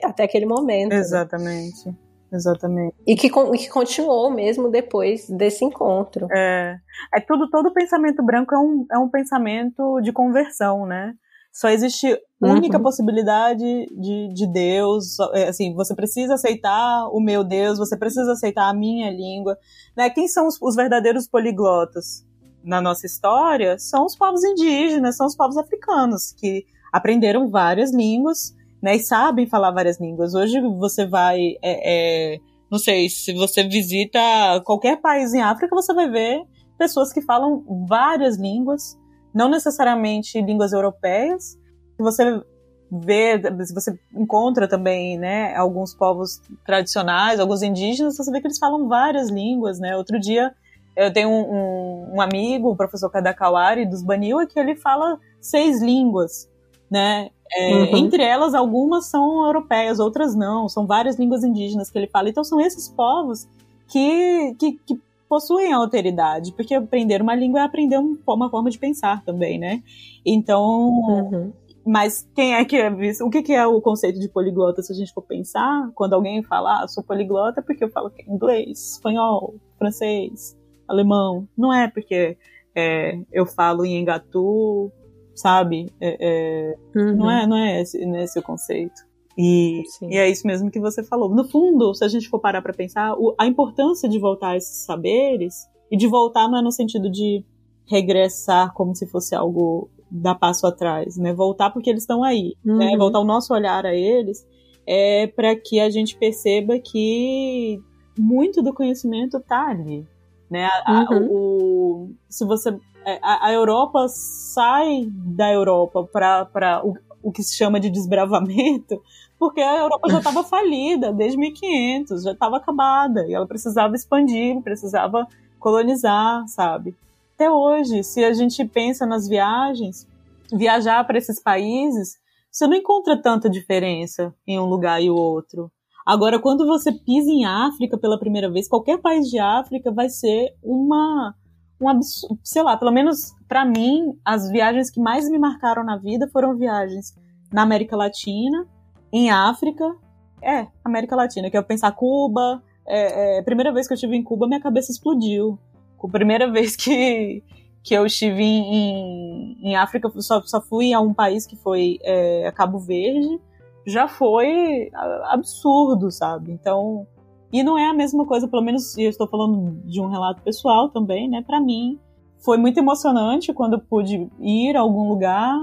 até 0.04 0.24
aquele 0.24 0.46
momento. 0.46 0.92
Exatamente. 0.92 1.88
Né? 1.88 1.94
Exatamente. 2.32 2.94
E 3.06 3.14
que, 3.14 3.30
que 3.30 3.68
continuou 3.68 4.30
mesmo 4.30 4.68
depois 4.68 5.28
desse 5.28 5.64
encontro. 5.64 6.26
É, 6.32 6.76
é 7.14 7.20
tudo, 7.20 7.48
todo 7.48 7.72
pensamento 7.72 8.22
branco 8.22 8.54
é 8.54 8.58
um, 8.58 8.86
é 8.92 8.98
um 8.98 9.08
pensamento 9.08 10.00
de 10.00 10.12
conversão, 10.12 10.86
né? 10.86 11.14
Só 11.56 11.70
existe 11.70 12.06
uhum. 12.42 12.52
única 12.52 12.78
possibilidade 12.78 13.64
de, 13.64 14.28
de 14.28 14.46
Deus, 14.52 15.18
é, 15.32 15.48
assim, 15.48 15.72
você 15.72 15.94
precisa 15.94 16.34
aceitar 16.34 17.08
o 17.08 17.18
meu 17.18 17.42
Deus, 17.42 17.78
você 17.78 17.96
precisa 17.96 18.32
aceitar 18.32 18.68
a 18.68 18.74
minha 18.74 19.10
língua, 19.10 19.56
né? 19.96 20.10
Quem 20.10 20.28
são 20.28 20.46
os, 20.46 20.60
os 20.60 20.76
verdadeiros 20.76 21.26
poliglotas 21.26 22.26
na 22.62 22.78
nossa 22.82 23.06
história? 23.06 23.78
São 23.78 24.04
os 24.04 24.14
povos 24.14 24.44
indígenas, 24.44 25.16
são 25.16 25.26
os 25.26 25.34
povos 25.34 25.56
africanos, 25.56 26.30
que 26.32 26.66
aprenderam 26.92 27.48
várias 27.48 27.90
línguas, 27.90 28.54
né, 28.82 28.96
e 28.96 29.00
sabem 29.00 29.46
falar 29.46 29.70
várias 29.70 29.98
línguas. 29.98 30.34
Hoje 30.34 30.60
você 30.60 31.06
vai, 31.06 31.40
é, 31.62 32.34
é, 32.34 32.38
não 32.70 32.78
sei, 32.78 33.08
se 33.08 33.32
você 33.32 33.66
visita 33.66 34.20
qualquer 34.62 35.00
país 35.00 35.32
em 35.32 35.40
África, 35.40 35.74
você 35.74 35.94
vai 35.94 36.10
ver 36.10 36.42
pessoas 36.76 37.14
que 37.14 37.22
falam 37.22 37.64
várias 37.88 38.36
línguas, 38.36 38.98
não 39.36 39.50
necessariamente 39.50 40.40
línguas 40.40 40.72
europeias. 40.72 41.58
Se 41.96 42.02
você 42.02 42.42
vê, 42.90 43.38
se 43.66 43.74
você 43.74 43.98
encontra 44.14 44.66
também, 44.66 45.18
né, 45.18 45.54
alguns 45.54 45.94
povos 45.94 46.40
tradicionais, 46.64 47.38
alguns 47.38 47.62
indígenas, 47.62 48.16
você 48.16 48.32
vê 48.32 48.40
que 48.40 48.46
eles 48.46 48.58
falam 48.58 48.88
várias 48.88 49.28
línguas, 49.28 49.78
né. 49.78 49.94
Outro 49.94 50.18
dia 50.18 50.54
eu 50.96 51.12
tenho 51.12 51.28
um, 51.28 51.52
um, 51.52 52.14
um 52.14 52.20
amigo, 52.22 52.70
o 52.70 52.76
professor 52.76 53.10
Kadakawari, 53.10 53.84
dos 53.84 54.02
Baniwa, 54.02 54.46
que 54.46 54.58
ele 54.58 54.74
fala 54.74 55.20
seis 55.38 55.82
línguas, 55.82 56.48
né? 56.90 57.28
É, 57.52 57.74
uhum. 57.74 57.96
Entre 57.98 58.22
elas, 58.22 58.54
algumas 58.54 59.10
são 59.10 59.44
europeias, 59.44 60.00
outras 60.00 60.34
não. 60.34 60.66
São 60.66 60.86
várias 60.86 61.18
línguas 61.18 61.44
indígenas 61.44 61.90
que 61.90 61.98
ele 61.98 62.08
fala. 62.08 62.30
Então, 62.30 62.42
são 62.42 62.58
esses 62.58 62.88
povos 62.88 63.46
que, 63.86 64.56
que, 64.58 64.72
que 64.86 65.00
possuem 65.28 65.72
a 65.72 65.76
alteridade, 65.76 66.52
porque 66.52 66.74
aprender 66.74 67.20
uma 67.22 67.34
língua 67.34 67.60
é 67.60 67.62
aprender 67.64 67.98
uma 67.98 68.50
forma 68.50 68.70
de 68.70 68.78
pensar 68.78 69.24
também, 69.24 69.58
né? 69.58 69.82
Então, 70.24 70.62
uhum. 70.64 71.52
mas 71.84 72.28
quem 72.34 72.54
é 72.54 72.64
que 72.64 72.76
é 72.76 72.90
O 73.22 73.30
que, 73.30 73.42
que 73.42 73.52
é 73.52 73.66
o 73.66 73.80
conceito 73.80 74.18
de 74.18 74.28
poliglota, 74.28 74.82
se 74.82 74.92
a 74.92 74.96
gente 74.96 75.12
for 75.12 75.22
pensar? 75.22 75.90
Quando 75.94 76.14
alguém 76.14 76.42
fala, 76.42 76.82
ah, 76.82 76.88
sou 76.88 77.02
poliglota 77.02 77.62
porque 77.62 77.84
eu 77.84 77.90
falo 77.90 78.10
inglês, 78.28 78.92
espanhol, 78.92 79.54
francês, 79.78 80.56
alemão. 80.88 81.48
Não 81.56 81.72
é 81.72 81.88
porque 81.88 82.36
é, 82.74 83.18
eu 83.32 83.46
falo 83.46 83.84
em 83.84 83.98
engatu, 83.98 84.92
sabe? 85.34 85.92
É, 86.00 86.16
é, 86.20 86.76
uhum. 86.94 87.16
Não 87.16 87.30
é, 87.30 87.46
não 87.46 87.56
é 87.56 87.82
esse, 87.82 88.04
não 88.04 88.16
é 88.16 88.24
esse 88.24 88.38
o 88.38 88.42
conceito. 88.42 89.05
E, 89.38 89.82
e, 90.02 90.16
é 90.16 90.30
isso 90.30 90.46
mesmo 90.46 90.70
que 90.70 90.80
você 90.80 91.04
falou. 91.04 91.28
No 91.28 91.44
fundo, 91.44 91.94
se 91.94 92.04
a 92.04 92.08
gente 92.08 92.28
for 92.28 92.40
parar 92.40 92.62
para 92.62 92.72
pensar, 92.72 93.14
o, 93.14 93.34
a 93.38 93.46
importância 93.46 94.08
de 94.08 94.18
voltar 94.18 94.50
a 94.50 94.56
esses 94.56 94.84
saberes, 94.84 95.68
e 95.90 95.96
de 95.96 96.06
voltar 96.06 96.48
não 96.48 96.58
é 96.58 96.62
no 96.62 96.72
sentido 96.72 97.10
de 97.10 97.44
regressar 97.86 98.72
como 98.74 98.94
se 98.94 99.06
fosse 99.06 99.34
algo 99.34 99.88
dar 100.10 100.34
passo 100.34 100.66
atrás, 100.66 101.16
né? 101.16 101.32
Voltar 101.32 101.70
porque 101.70 101.90
eles 101.90 102.02
estão 102.02 102.22
aí, 102.22 102.54
né? 102.64 102.72
uhum. 102.72 102.78
né? 102.78 102.96
Voltar 102.96 103.20
o 103.20 103.24
nosso 103.24 103.52
olhar 103.52 103.84
a 103.84 103.94
eles 103.94 104.46
é 104.86 105.26
para 105.26 105.54
que 105.56 105.80
a 105.80 105.90
gente 105.90 106.16
perceba 106.16 106.78
que 106.78 107.80
muito 108.18 108.62
do 108.62 108.72
conhecimento 108.72 109.40
tá 109.40 109.68
ali, 109.68 110.06
né? 110.50 110.68
A, 110.84 111.06
uhum. 111.10 111.28
o, 111.30 112.10
se 112.28 112.44
você 112.44 112.76
é, 113.04 113.18
a, 113.22 113.46
a 113.48 113.52
Europa 113.52 114.06
sai 114.08 115.08
da 115.10 115.52
Europa 115.52 116.04
para 116.04 116.82
o, 116.84 116.94
o 117.22 117.32
que 117.32 117.42
se 117.42 117.56
chama 117.56 117.78
de 117.78 117.90
desbravamento, 117.90 119.00
porque 119.38 119.60
a 119.60 119.78
Europa 119.78 120.10
já 120.10 120.18
estava 120.18 120.42
falida 120.42 121.12
desde 121.12 121.38
1500, 121.38 122.22
já 122.22 122.32
estava 122.32 122.56
acabada, 122.56 123.26
e 123.26 123.34
ela 123.34 123.46
precisava 123.46 123.94
expandir, 123.94 124.60
precisava 124.62 125.26
colonizar, 125.58 126.46
sabe? 126.48 126.96
Até 127.34 127.50
hoje, 127.50 128.02
se 128.02 128.24
a 128.24 128.32
gente 128.32 128.64
pensa 128.64 129.04
nas 129.04 129.28
viagens, 129.28 130.06
viajar 130.52 131.04
para 131.04 131.18
esses 131.18 131.40
países, 131.40 132.16
você 132.50 132.66
não 132.66 132.76
encontra 132.76 133.20
tanta 133.20 133.50
diferença 133.50 134.34
em 134.46 134.58
um 134.58 134.64
lugar 134.64 135.02
e 135.02 135.10
o 135.10 135.14
outro. 135.14 135.70
Agora, 136.06 136.38
quando 136.38 136.66
você 136.66 136.92
pisa 136.92 137.30
em 137.30 137.44
África 137.44 137.98
pela 137.98 138.18
primeira 138.18 138.50
vez, 138.50 138.68
qualquer 138.68 138.98
país 138.98 139.28
de 139.28 139.38
África 139.38 139.92
vai 139.92 140.08
ser 140.08 140.54
uma 140.62 141.34
um 141.78 141.88
absurdo, 141.90 142.38
sei 142.42 142.62
lá, 142.62 142.74
pelo 142.74 142.90
menos 142.90 143.34
para 143.46 143.64
mim, 143.64 144.18
as 144.24 144.50
viagens 144.50 144.90
que 144.90 144.98
mais 144.98 145.28
me 145.28 145.38
marcaram 145.38 145.84
na 145.84 145.98
vida 145.98 146.26
foram 146.32 146.56
viagens 146.56 147.14
na 147.52 147.62
América 147.62 147.94
Latina, 147.94 148.66
em 149.12 149.30
África, 149.30 149.96
é, 150.42 150.66
América 150.84 151.16
Latina, 151.16 151.50
que 151.50 151.56
eu 151.56 151.62
pensar 151.62 151.92
Cuba, 151.92 152.62
é, 152.86 153.38
é, 153.38 153.42
primeira 153.42 153.72
vez 153.72 153.86
que 153.86 153.92
eu 153.92 153.96
estive 153.96 154.16
em 154.16 154.22
Cuba, 154.22 154.46
minha 154.46 154.60
cabeça 154.60 154.92
explodiu. 154.92 155.58
A 156.02 156.08
primeira 156.08 156.48
vez 156.52 156.76
que, 156.76 157.42
que 157.82 157.94
eu 157.94 158.06
estive 158.06 158.42
em, 158.42 158.74
em, 158.74 159.70
em 159.70 159.76
África, 159.76 160.08
só, 160.20 160.40
só 160.42 160.60
fui 160.60 160.92
a 160.92 161.00
um 161.00 161.12
país 161.12 161.46
que 161.46 161.56
foi 161.56 161.98
é, 162.02 162.50
Cabo 162.52 162.78
Verde, 162.78 163.40
já 163.86 164.08
foi 164.08 164.90
absurdo, 165.30 166.10
sabe? 166.10 166.50
Então, 166.52 167.06
e 167.52 167.62
não 167.62 167.78
é 167.78 167.86
a 167.86 167.94
mesma 167.94 168.26
coisa, 168.26 168.48
pelo 168.48 168.62
menos 168.62 168.96
eu 168.98 169.08
estou 169.08 169.28
falando 169.28 169.80
de 169.84 170.00
um 170.00 170.08
relato 170.08 170.42
pessoal 170.42 170.88
também, 170.88 171.28
né? 171.28 171.42
Para 171.42 171.60
mim, 171.60 171.98
foi 172.38 172.58
muito 172.58 172.78
emocionante 172.78 173.52
quando 173.52 173.74
eu 173.74 173.80
pude 173.80 174.28
ir 174.40 174.76
a 174.76 174.80
algum 174.80 175.08
lugar 175.08 175.56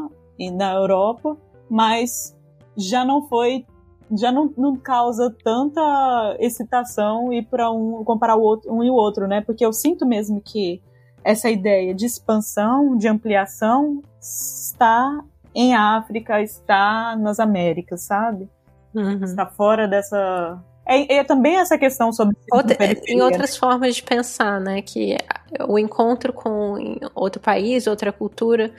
na 0.54 0.74
Europa, 0.74 1.38
mas 1.70 2.36
já 2.78 3.06
não 3.06 3.28
foi, 3.28 3.66
já 4.18 4.32
não, 4.32 4.54
não 4.58 4.76
causa 4.76 5.36
tanta 5.44 6.36
excitação 6.40 7.32
ir 7.32 7.46
para 7.48 7.72
um 7.72 8.04
comparar 8.04 8.36
o 8.36 8.42
outro, 8.42 8.74
um 8.74 8.84
e 8.84 8.90
o 8.90 8.94
outro, 8.94 9.28
né? 9.28 9.42
Porque 9.42 9.66
eu 9.66 9.74
sinto 9.74 10.06
mesmo 10.06 10.42
que 10.42 10.82
essa 11.24 11.50
ideia 11.50 11.94
de 11.94 12.06
expansão, 12.06 12.98
de 12.98 13.08
ampliação, 13.08 14.02
está 14.20 15.24
em 15.56 15.76
África, 15.76 16.42
está 16.42 17.16
nas 17.16 17.40
Américas, 17.40 18.02
sabe? 18.02 18.50
Uhum. 18.94 19.24
Está 19.24 19.46
fora 19.46 19.88
dessa 19.88 20.62
é, 20.86 21.16
é, 21.16 21.24
também 21.24 21.58
essa 21.58 21.78
questão 21.78 22.12
sobre 22.12 22.36
Outra, 22.52 22.78
em 23.08 23.22
outras 23.22 23.56
formas 23.56 23.96
de 23.96 24.04
pensar, 24.04 24.60
né? 24.60 24.82
Que 24.82 25.18
o 25.68 25.80
encontro 25.80 26.34
com 26.34 26.98
outro 27.16 27.42
país, 27.42 27.88
outra 27.88 28.12
cultura, 28.12 28.74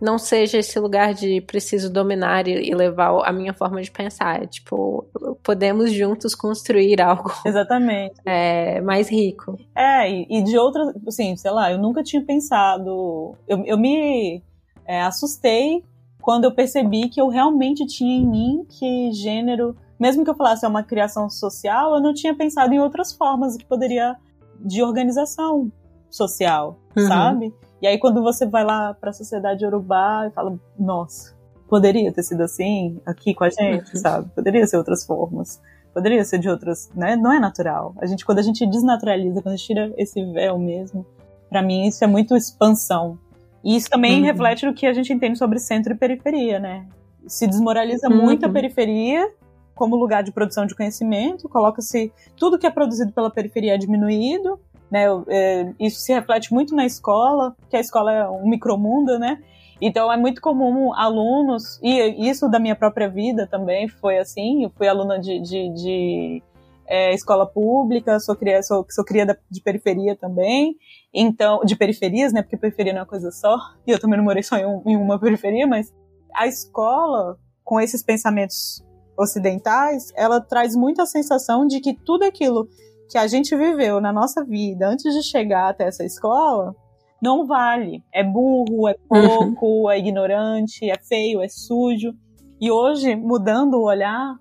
não 0.00 0.18
seja 0.18 0.58
esse 0.58 0.78
lugar 0.78 1.14
de 1.14 1.40
preciso 1.40 1.90
dominar 1.90 2.46
e, 2.46 2.74
levar 2.74 3.22
a 3.24 3.32
minha 3.32 3.54
forma 3.54 3.80
de 3.80 3.90
pensar. 3.90 4.42
É, 4.42 4.46
tipo, 4.46 5.06
podemos 5.42 5.92
juntos 5.92 6.34
construir 6.34 7.00
algo. 7.02 7.32
Exatamente. 7.44 8.16
É, 8.26 8.80
mais 8.82 9.08
rico. 9.08 9.58
É, 9.74 10.10
e, 10.10 10.26
e, 10.28 10.42
de 10.42 10.58
outras, 10.58 10.94
assim, 11.06 11.36
sei 11.36 11.50
lá, 11.50 11.72
eu 11.72 11.78
nunca 11.78 12.02
tinha 12.02 12.22
pensado. 12.22 13.34
Eu, 13.48 13.64
eu 13.64 13.78
me 13.78 14.42
é, 14.86 15.00
assustei 15.02 15.82
quando 16.20 16.44
eu 16.44 16.52
percebi 16.52 17.08
que 17.08 17.20
eu 17.20 17.28
realmente 17.28 17.86
tinha 17.86 18.18
em 18.18 18.26
mim 18.26 18.66
que 18.68 19.12
gênero 19.12 19.76
mesmo 19.98 20.24
que 20.24 20.30
eu 20.30 20.34
falasse 20.34 20.64
é 20.64 20.68
uma 20.68 20.82
criação 20.82 21.28
social, 21.30 21.94
eu 21.94 22.00
não 22.00 22.12
tinha 22.12 22.34
pensado 22.34 22.72
em 22.72 22.80
outras 22.80 23.12
formas 23.12 23.56
que 23.56 23.64
poderia 23.64 24.16
de 24.60 24.82
organização 24.82 25.70
social, 26.10 26.78
uhum. 26.96 27.08
sabe? 27.08 27.54
E 27.80 27.86
aí 27.86 27.98
quando 27.98 28.22
você 28.22 28.46
vai 28.46 28.64
lá 28.64 28.94
para 28.94 29.10
a 29.10 29.12
sociedade 29.12 29.64
urubá 29.64 30.26
e 30.26 30.30
fala, 30.30 30.58
nossa, 30.78 31.34
poderia 31.68 32.12
ter 32.12 32.22
sido 32.22 32.42
assim 32.42 33.00
aqui 33.04 33.34
com 33.34 33.44
a 33.44 33.50
gente, 33.50 33.94
uhum. 33.94 34.00
sabe? 34.00 34.30
Poderia 34.34 34.66
ser 34.66 34.76
outras 34.76 35.04
formas. 35.04 35.60
Poderia 35.92 36.24
ser 36.24 36.38
de 36.38 36.48
outras, 36.48 36.90
né? 36.94 37.16
Não 37.16 37.32
é 37.32 37.40
natural. 37.40 37.94
A 37.98 38.06
gente 38.06 38.24
quando 38.24 38.38
a 38.38 38.42
gente 38.42 38.66
desnaturaliza, 38.66 39.40
quando 39.40 39.54
a 39.54 39.56
gente 39.56 39.66
tira 39.66 39.94
esse 39.96 40.22
véu 40.32 40.58
mesmo, 40.58 41.06
para 41.48 41.62
mim 41.62 41.86
isso 41.86 42.04
é 42.04 42.06
muito 42.06 42.36
expansão. 42.36 43.18
E 43.64 43.76
isso 43.76 43.88
também 43.88 44.20
uhum. 44.20 44.26
reflete 44.26 44.66
no 44.66 44.74
que 44.74 44.86
a 44.86 44.92
gente 44.92 45.12
entende 45.12 45.38
sobre 45.38 45.58
centro 45.58 45.92
e 45.92 45.96
periferia, 45.96 46.58
né? 46.58 46.86
Se 47.26 47.46
desmoraliza 47.46 48.08
uhum. 48.08 48.22
muito 48.22 48.46
a 48.46 48.48
periferia 48.48 49.28
como 49.76 49.94
lugar 49.94 50.24
de 50.24 50.32
produção 50.32 50.66
de 50.66 50.74
conhecimento, 50.74 51.48
coloca-se 51.48 52.10
tudo 52.34 52.58
que 52.58 52.66
é 52.66 52.70
produzido 52.70 53.12
pela 53.12 53.30
periferia 53.30 53.74
é 53.74 53.78
diminuído, 53.78 54.58
né? 54.90 55.04
É, 55.28 55.72
isso 55.78 56.00
se 56.00 56.12
reflete 56.12 56.52
muito 56.52 56.74
na 56.74 56.86
escola, 56.86 57.54
que 57.68 57.76
a 57.76 57.80
escola 57.80 58.10
é 58.10 58.28
um 58.28 58.48
micromundo, 58.48 59.18
né? 59.18 59.38
Então 59.80 60.10
é 60.10 60.16
muito 60.16 60.40
comum 60.40 60.94
alunos, 60.94 61.78
e 61.82 62.26
isso 62.28 62.48
da 62.48 62.58
minha 62.58 62.74
própria 62.74 63.08
vida 63.08 63.46
também 63.46 63.86
foi 63.86 64.16
assim, 64.18 64.64
eu 64.64 64.70
fui 64.70 64.88
aluna 64.88 65.18
de, 65.18 65.38
de, 65.40 65.68
de 65.74 66.42
é, 66.88 67.12
escola 67.12 67.46
pública, 67.46 68.18
sou 68.18 68.34
cria, 68.34 68.62
sou, 68.62 68.86
sou 68.88 69.04
cria 69.04 69.26
de 69.50 69.60
periferia 69.60 70.16
também, 70.16 70.76
então, 71.12 71.60
de 71.62 71.76
periferias, 71.76 72.32
né, 72.32 72.40
porque 72.40 72.56
periferia 72.56 72.94
não 72.94 73.00
é 73.00 73.02
uma 73.02 73.08
coisa 73.08 73.30
só, 73.30 73.58
e 73.86 73.90
eu 73.90 73.98
também 73.98 74.16
não 74.16 74.24
morei 74.24 74.42
só 74.42 74.56
em, 74.56 74.64
um, 74.64 74.82
em 74.86 74.96
uma 74.96 75.18
periferia, 75.20 75.66
mas 75.66 75.92
a 76.34 76.46
escola, 76.46 77.38
com 77.62 77.78
esses 77.78 78.02
pensamentos 78.02 78.82
ocidentais, 79.18 80.12
ela 80.16 80.40
traz 80.40 80.74
muita 80.74 81.06
sensação 81.06 81.66
de 81.66 81.80
que 81.80 81.94
tudo 81.94 82.24
aquilo 82.24 82.68
que 83.10 83.18
a 83.18 83.26
gente 83.26 83.56
viveu 83.56 84.00
na 84.00 84.12
nossa 84.12 84.44
vida 84.44 84.88
antes 84.88 85.14
de 85.14 85.22
chegar 85.22 85.70
até 85.70 85.84
essa 85.84 86.04
escola 86.04 86.74
não 87.22 87.46
vale. 87.46 88.02
É 88.12 88.22
burro, 88.22 88.88
é 88.88 88.96
uhum. 89.10 89.54
pouco, 89.54 89.66
uhum. 89.66 89.90
é 89.90 89.98
ignorante, 89.98 90.90
é 90.90 90.98
feio, 90.98 91.42
é 91.42 91.48
sujo. 91.48 92.12
E 92.60 92.70
hoje, 92.70 93.16
mudando 93.16 93.74
o 93.74 93.84
olhar, 93.86 94.34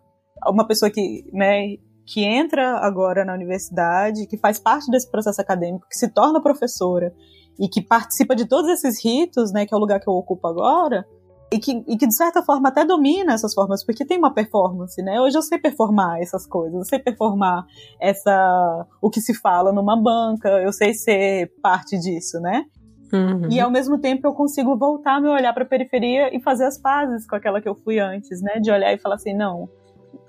uma 0.47 0.65
pessoa 0.68 0.89
que, 0.89 1.23
né, 1.34 1.76
que 2.06 2.23
entra 2.23 2.77
agora 2.77 3.26
na 3.26 3.34
universidade, 3.34 4.27
que 4.27 4.38
faz 4.38 4.60
parte 4.60 4.89
desse 4.91 5.10
processo 5.10 5.41
acadêmico, 5.41 5.88
que 5.89 5.97
se 5.97 6.07
torna 6.10 6.41
professora 6.41 7.14
e 7.60 7.68
que 7.68 7.81
participa 7.81 8.35
de 8.35 8.45
todos 8.45 8.69
esses 8.69 9.03
ritos, 9.03 9.52
né, 9.52 9.65
que 9.65 9.73
é 9.73 9.77
o 9.77 9.80
lugar 9.80 9.99
que 9.99 10.10
eu 10.10 10.14
ocupo 10.14 10.47
agora, 10.47 11.06
e 11.51 11.59
que, 11.59 11.84
e 11.88 11.97
que 11.97 12.07
de 12.07 12.15
certa 12.15 12.41
forma 12.41 12.69
até 12.69 12.84
domina 12.84 13.34
essas 13.34 13.53
formas, 13.53 13.84
porque 13.85 14.05
tem 14.05 14.17
uma 14.17 14.34
performance, 14.34 15.01
né? 15.01 15.22
Hoje 15.22 15.38
eu 15.38 15.41
sei 15.41 15.59
performar 15.59 16.19
essas 16.19 16.45
coisas, 16.47 16.76
eu 16.76 16.85
sei 16.85 16.99
performar 16.99 17.65
essa 17.99 18.88
o 19.01 19.09
que 19.09 19.22
se 19.22 19.34
fala 19.34 19.72
numa 19.72 19.95
banca, 19.95 20.49
eu 20.61 20.73
sei 20.73 20.93
ser 20.93 21.51
parte 21.61 21.97
disso, 21.97 22.39
né? 22.39 22.65
Uhum. 23.13 23.47
E 23.51 23.59
ao 23.59 23.69
mesmo 23.69 23.99
tempo 23.99 24.27
eu 24.27 24.34
consigo 24.34 24.76
voltar 24.76 25.22
meu 25.22 25.31
olhar 25.31 25.53
para 25.53 25.63
a 25.63 25.67
periferia 25.67 26.35
e 26.35 26.41
fazer 26.41 26.65
as 26.65 26.77
pazes 26.77 27.27
com 27.27 27.35
aquela 27.35 27.61
que 27.61 27.69
eu 27.69 27.76
fui 27.76 27.99
antes, 27.99 28.41
né? 28.41 28.59
De 28.59 28.72
olhar 28.72 28.93
e 28.93 28.97
falar 28.97 29.15
assim, 29.15 29.34
não, 29.34 29.69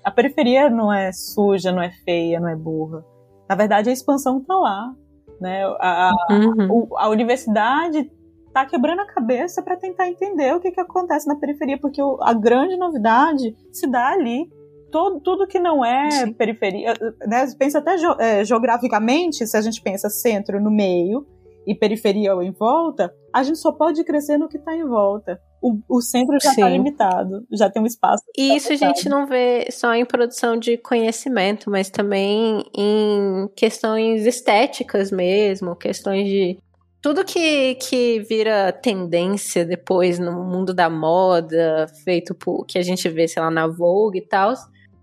a 0.03 0.11
periferia 0.11 0.69
não 0.69 0.93
é 0.93 1.11
suja, 1.11 1.71
não 1.71 1.81
é 1.81 1.91
feia, 2.05 2.39
não 2.39 2.47
é 2.47 2.55
burra. 2.55 3.03
Na 3.49 3.55
verdade, 3.55 3.89
a 3.89 3.93
expansão 3.93 4.37
está 4.37 4.55
lá, 4.55 4.93
né? 5.41 5.63
A, 5.79 6.09
a, 6.09 6.13
uhum. 6.31 6.87
a, 6.95 7.05
a 7.05 7.09
universidade 7.09 8.09
tá 8.57 8.65
quebrando 8.65 9.01
a 9.01 9.05
cabeça 9.05 9.61
para 9.61 9.77
tentar 9.77 10.09
entender 10.09 10.55
o 10.55 10.59
que, 10.59 10.71
que 10.71 10.79
acontece 10.79 11.27
na 11.27 11.35
periferia, 11.35 11.77
porque 11.79 12.01
a 12.21 12.33
grande 12.33 12.75
novidade 12.75 13.55
se 13.71 13.87
dá 13.87 14.09
ali. 14.09 14.49
Todo, 14.91 15.19
tudo 15.19 15.45
que 15.45 15.59
não 15.59 15.83
é 15.83 16.09
Sim. 16.09 16.33
periferia, 16.33 16.93
né, 17.27 17.45
pensa 17.59 17.79
até 17.79 17.95
é, 18.19 18.45
geograficamente, 18.45 19.45
se 19.45 19.57
a 19.57 19.61
gente 19.61 19.81
pensa 19.81 20.09
centro 20.09 20.61
no 20.61 20.71
meio 20.71 21.27
e 21.67 21.75
periferia 21.75 22.31
em 22.41 22.51
volta, 22.51 23.13
a 23.33 23.43
gente 23.43 23.59
só 23.59 23.73
pode 23.73 24.01
crescer 24.05 24.37
no 24.37 24.47
que 24.47 24.57
está 24.57 24.73
em 24.73 24.85
volta. 24.85 25.37
O, 25.61 25.77
o 25.89 26.01
centro 26.01 26.37
já 26.41 26.51
está 26.51 26.69
limitado, 26.69 27.45
já 27.51 27.69
tem 27.69 27.81
um 27.81 27.85
espaço. 27.85 28.23
E 28.37 28.47
tá 28.47 28.55
isso 28.55 28.71
a 28.71 28.75
gente 28.77 29.09
não 29.09 29.27
vê 29.27 29.67
só 29.71 29.93
em 29.93 30.05
produção 30.05 30.55
de 30.55 30.77
conhecimento, 30.77 31.69
mas 31.69 31.89
também 31.89 32.63
em 32.73 33.49
questões 33.57 34.25
estéticas 34.25 35.11
mesmo, 35.11 35.75
questões 35.75 36.29
de 36.29 36.57
tudo 37.01 37.23
que, 37.23 37.75
que 37.75 38.19
vira 38.21 38.71
tendência 38.71 39.65
depois 39.65 40.19
no 40.19 40.43
mundo 40.43 40.73
da 40.73 40.89
moda, 40.89 41.87
feito 42.03 42.33
por 42.33 42.65
que 42.65 42.77
a 42.77 42.81
gente 42.81 43.07
vê, 43.09 43.27
sei 43.27 43.41
lá, 43.41 43.51
na 43.51 43.67
Vogue 43.67 44.19
e 44.19 44.27
tal, 44.27 44.53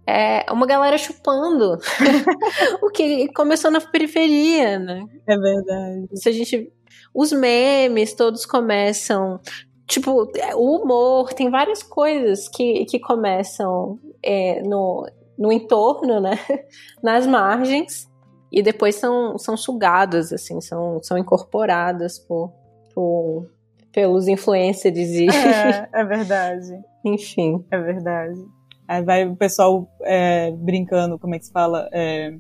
é 0.06 0.44
uma 0.52 0.66
galera 0.66 0.98
chupando 0.98 1.78
o 2.82 2.90
que 2.90 3.28
começou 3.32 3.70
na 3.70 3.80
periferia, 3.80 4.78
né? 4.78 5.06
É 5.26 5.36
verdade. 5.36 6.08
Se 6.14 6.28
a 6.28 6.32
gente. 6.32 6.70
Os 7.14 7.32
memes 7.32 8.12
todos 8.12 8.44
começam. 8.44 9.40
Tipo, 9.86 10.30
o 10.56 10.76
humor, 10.76 11.32
tem 11.32 11.50
várias 11.50 11.82
coisas 11.82 12.48
que, 12.48 12.86
que 12.86 12.98
começam 12.98 13.98
é, 14.22 14.62
no, 14.62 15.06
no 15.38 15.52
entorno, 15.52 16.20
né? 16.20 16.38
Nas 17.02 17.26
margens 17.26 18.08
e 18.55 18.62
depois 18.62 18.94
são, 18.94 19.36
são 19.36 19.56
sugadas, 19.56 20.32
assim, 20.32 20.60
são, 20.60 21.02
são 21.02 21.18
incorporadas 21.18 22.20
por, 22.20 22.52
por, 22.94 23.51
pelos 23.93 24.28
influencers 24.28 24.97
e... 24.97 25.26
É, 25.28 25.89
é 26.01 26.05
verdade. 26.05 26.81
Enfim. 27.05 27.64
É 27.68 27.78
verdade. 27.78 28.40
Aí 28.86 29.02
vai 29.02 29.26
o 29.26 29.35
pessoal 29.35 29.89
é, 30.02 30.52
brincando, 30.52 31.18
como 31.18 31.35
é 31.35 31.39
que 31.40 31.47
se 31.47 31.52
fala? 31.52 31.89
É... 31.93 32.36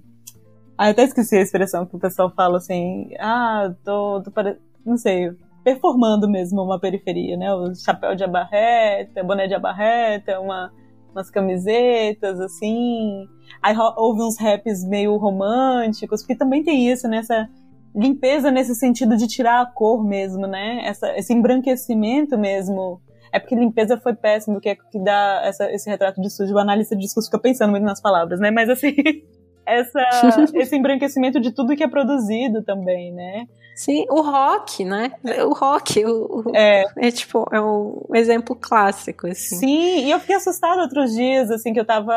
Ah, 0.78 0.86
eu 0.86 0.92
até 0.92 1.02
esqueci 1.02 1.36
a 1.36 1.40
expressão 1.40 1.84
que 1.84 1.96
o 1.96 2.00
pessoal 2.00 2.32
fala 2.34 2.58
assim, 2.58 3.10
ah, 3.18 3.72
tô, 3.84 4.22
tô 4.22 4.30
pare... 4.30 4.56
não 4.84 4.96
sei, 4.96 5.32
performando 5.64 6.28
mesmo 6.28 6.62
uma 6.62 6.78
periferia, 6.78 7.36
né? 7.36 7.52
O 7.52 7.74
chapéu 7.74 8.14
de 8.14 8.22
abarreta, 8.22 9.24
boné 9.24 9.48
de 9.48 9.54
abarreta, 9.54 10.38
uma, 10.38 10.72
umas 11.10 11.30
camisetas, 11.30 12.38
assim, 12.40 13.26
Aí 13.64 13.74
houve 13.96 14.20
uns 14.20 14.38
raps 14.38 14.84
meio 14.84 15.16
românticos, 15.16 16.20
porque 16.20 16.36
também 16.36 16.62
tem 16.62 16.92
isso, 16.92 17.08
nessa 17.08 17.34
né? 17.34 17.48
limpeza 17.96 18.50
nesse 18.50 18.74
sentido 18.74 19.16
de 19.16 19.26
tirar 19.26 19.62
a 19.62 19.64
cor 19.64 20.04
mesmo, 20.04 20.46
né? 20.46 20.82
Essa, 20.84 21.16
esse 21.16 21.32
embranquecimento 21.32 22.36
mesmo. 22.36 23.00
É 23.32 23.40
porque 23.40 23.54
limpeza 23.54 23.98
foi 23.98 24.14
péssimo, 24.14 24.60
que 24.60 24.68
é 24.68 24.74
que 24.74 25.02
dá 25.02 25.40
essa, 25.42 25.72
esse 25.72 25.88
retrato 25.88 26.20
de 26.20 26.28
sujo. 26.28 26.52
O 26.52 26.58
analista 26.58 26.94
de 26.94 27.00
discurso 27.00 27.30
fica 27.30 27.40
pensando 27.40 27.70
muito 27.70 27.84
nas 27.84 28.02
palavras, 28.02 28.38
né? 28.38 28.50
Mas 28.50 28.68
assim, 28.68 28.94
essa, 29.64 30.02
esse 30.56 30.76
embranquecimento 30.76 31.40
de 31.40 31.50
tudo 31.50 31.74
que 31.74 31.82
é 31.82 31.88
produzido 31.88 32.62
também, 32.62 33.14
né? 33.14 33.46
Sim, 33.74 34.06
o 34.08 34.20
rock, 34.22 34.84
né? 34.84 35.12
O 35.46 35.52
rock 35.52 36.04
o, 36.06 36.44
é. 36.54 36.84
é 36.96 37.10
tipo, 37.10 37.44
é 37.52 37.60
um 37.60 38.02
exemplo 38.14 38.54
clássico, 38.54 39.26
assim. 39.26 39.56
Sim, 39.56 40.06
e 40.06 40.10
eu 40.12 40.20
fiquei 40.20 40.36
assustada 40.36 40.82
outros 40.82 41.12
dias, 41.12 41.50
assim, 41.50 41.72
que 41.72 41.80
eu 41.80 41.84
tava. 41.84 42.14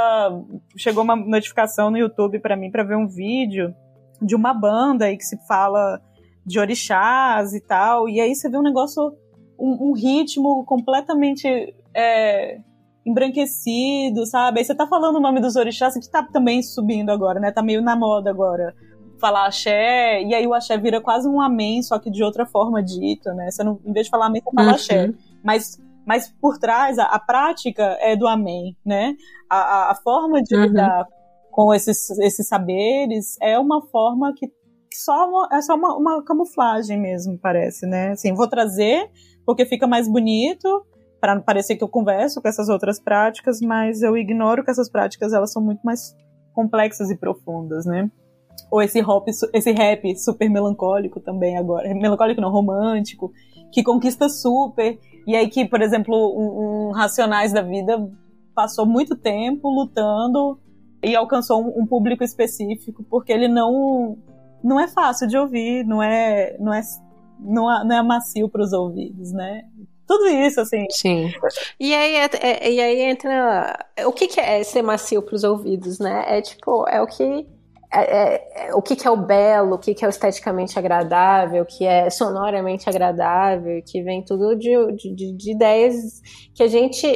Chegou 0.77 1.03
uma 1.03 1.15
notificação 1.15 1.89
no 1.89 1.97
YouTube 1.97 2.39
para 2.39 2.55
mim 2.55 2.69
para 2.69 2.83
ver 2.83 2.95
um 2.95 3.07
vídeo 3.07 3.73
de 4.21 4.35
uma 4.35 4.53
banda 4.53 5.05
aí 5.05 5.17
que 5.17 5.25
se 5.25 5.37
fala 5.47 5.99
de 6.45 6.59
orixás 6.59 7.53
e 7.53 7.59
tal, 7.59 8.07
e 8.07 8.21
aí 8.21 8.33
você 8.33 8.49
vê 8.49 8.57
um 8.57 8.63
negócio, 8.63 9.13
um, 9.59 9.89
um 9.89 9.93
ritmo 9.93 10.63
completamente. 10.63 11.73
É, 11.93 12.59
embranquecido, 13.03 14.25
sabe? 14.25 14.59
Aí 14.59 14.65
você 14.65 14.75
tá 14.75 14.85
falando 14.85 15.15
o 15.15 15.21
nome 15.21 15.39
dos 15.39 15.55
orixás, 15.55 15.93
que 15.93 16.11
tá 16.11 16.21
também 16.21 16.61
subindo 16.61 17.09
agora, 17.09 17.39
né? 17.39 17.53
Tá 17.53 17.63
meio 17.63 17.81
na 17.81 17.95
moda 17.95 18.29
agora 18.29 18.75
falar 19.19 19.47
axé, 19.47 20.21
e 20.23 20.33
aí 20.33 20.45
o 20.47 20.53
axé 20.53 20.77
vira 20.77 21.01
quase 21.01 21.27
um 21.27 21.41
amém, 21.41 21.81
só 21.81 21.99
que 21.99 22.09
de 22.09 22.23
outra 22.23 22.45
forma 22.45 22.83
dito, 22.83 23.29
né? 23.33 23.49
Você 23.49 23.63
não, 23.63 23.79
em 23.85 23.93
vez 23.93 24.05
de 24.05 24.09
falar 24.09 24.27
amém, 24.27 24.41
você 24.41 24.55
fala 24.55 24.67
uhum. 24.69 24.75
axé. 24.75 25.13
Mas, 25.43 25.81
mas 26.05 26.33
por 26.41 26.57
trás, 26.57 26.97
a, 26.97 27.03
a, 27.03 27.19
prática 27.19 27.97
é 28.01 28.15
do 28.15 28.27
amém, 28.27 28.75
né? 28.85 29.15
A, 29.49 29.57
a, 29.57 29.91
a 29.91 29.95
forma 29.95 30.41
de 30.41 30.55
uhum. 30.55 30.63
lidar 30.63 31.07
com 31.51 31.73
esses, 31.73 32.09
esses 32.19 32.47
saberes 32.47 33.37
é 33.41 33.57
uma 33.57 33.81
forma 33.81 34.33
que, 34.35 34.47
que 34.47 34.97
só 34.97 35.27
uma, 35.27 35.49
é 35.51 35.61
só 35.61 35.75
uma, 35.75 35.95
uma 35.95 36.23
camuflagem 36.23 36.99
mesmo, 36.99 37.37
parece, 37.37 37.85
né? 37.85 38.11
Assim, 38.11 38.33
vou 38.33 38.47
trazer 38.47 39.09
porque 39.45 39.65
fica 39.65 39.87
mais 39.87 40.09
bonito, 40.09 40.85
para 41.19 41.39
parecer 41.39 41.75
que 41.75 41.83
eu 41.83 41.89
converso 41.89 42.41
com 42.41 42.47
essas 42.47 42.69
outras 42.69 42.99
práticas, 42.99 43.59
mas 43.61 44.01
eu 44.01 44.17
ignoro 44.17 44.63
que 44.63 44.71
essas 44.71 44.89
práticas 44.89 45.33
elas 45.33 45.51
são 45.51 45.63
muito 45.63 45.81
mais 45.83 46.15
complexas 46.53 47.09
e 47.09 47.17
profundas, 47.17 47.85
né? 47.85 48.09
Ou 48.69 48.81
esse 48.81 49.01
rap, 49.01 49.29
esse 49.53 49.71
rap 49.71 50.15
super 50.17 50.49
melancólico 50.49 51.19
também 51.19 51.57
agora, 51.57 51.93
melancólico 51.93 52.41
não, 52.41 52.51
romântico, 52.51 53.31
que 53.71 53.83
conquista 53.83 54.29
super, 54.29 54.99
e 55.25 55.35
aí 55.35 55.49
que, 55.49 55.65
por 55.65 55.81
exemplo, 55.81 56.15
um, 56.15 56.89
um 56.89 56.91
Racionais 56.91 57.53
da 57.53 57.61
Vida 57.61 58.09
passou 58.53 58.85
muito 58.85 59.15
tempo 59.15 59.69
lutando 59.69 60.59
e 61.03 61.15
alcançou 61.15 61.63
um, 61.63 61.81
um, 61.81 61.85
público 61.85 62.23
específico, 62.23 63.03
porque 63.09 63.31
ele 63.31 63.47
não 63.47 64.17
não 64.63 64.79
é 64.79 64.87
fácil 64.87 65.27
de 65.27 65.37
ouvir, 65.37 65.85
não 65.85 66.01
é 66.01 66.57
não 66.59 66.73
é 66.73 66.81
não 67.39 67.71
é, 67.71 67.85
não 67.85 67.95
é 67.97 68.01
macio 68.01 68.49
para 68.49 68.63
os 68.63 68.73
ouvidos, 68.73 69.31
né? 69.31 69.63
Tudo 70.07 70.25
isso, 70.27 70.61
assim. 70.61 70.85
Sim. 70.89 71.29
E 71.77 71.93
aí, 71.93 72.15
é, 72.15 72.29
é, 72.41 72.71
e 72.71 72.79
aí 72.79 73.01
entra. 73.01 73.77
O 74.05 74.13
que, 74.13 74.27
que 74.27 74.39
é 74.39 74.63
ser 74.63 74.81
macio 74.81 75.21
para 75.21 75.35
os 75.35 75.43
ouvidos, 75.43 75.99
né? 75.99 76.23
É 76.27 76.41
tipo, 76.41 76.87
é 76.87 77.01
o 77.01 77.05
que 77.05 77.45
é, 78.03 78.67
é, 78.67 78.75
o 78.75 78.81
que, 78.81 78.95
que, 78.95 79.07
é 79.07 79.11
o 79.11 79.17
belo, 79.17 79.75
o 79.75 79.77
que, 79.77 79.93
que, 79.93 80.03
é 80.03 80.07
o 80.07 80.09
esteticamente 80.09 80.77
agradável, 80.77 81.63
o 81.63 81.65
que 81.65 81.85
é 81.85 82.09
sonoramente 82.09 82.89
agradável, 82.89 83.81
que 83.85 84.01
vem 84.01 84.23
tudo 84.23 84.55
de, 84.55 84.73
de, 84.95 85.33
de 85.33 85.51
ideias 85.51 86.21
que 86.53 86.63
a 86.63 86.67
gente. 86.67 87.07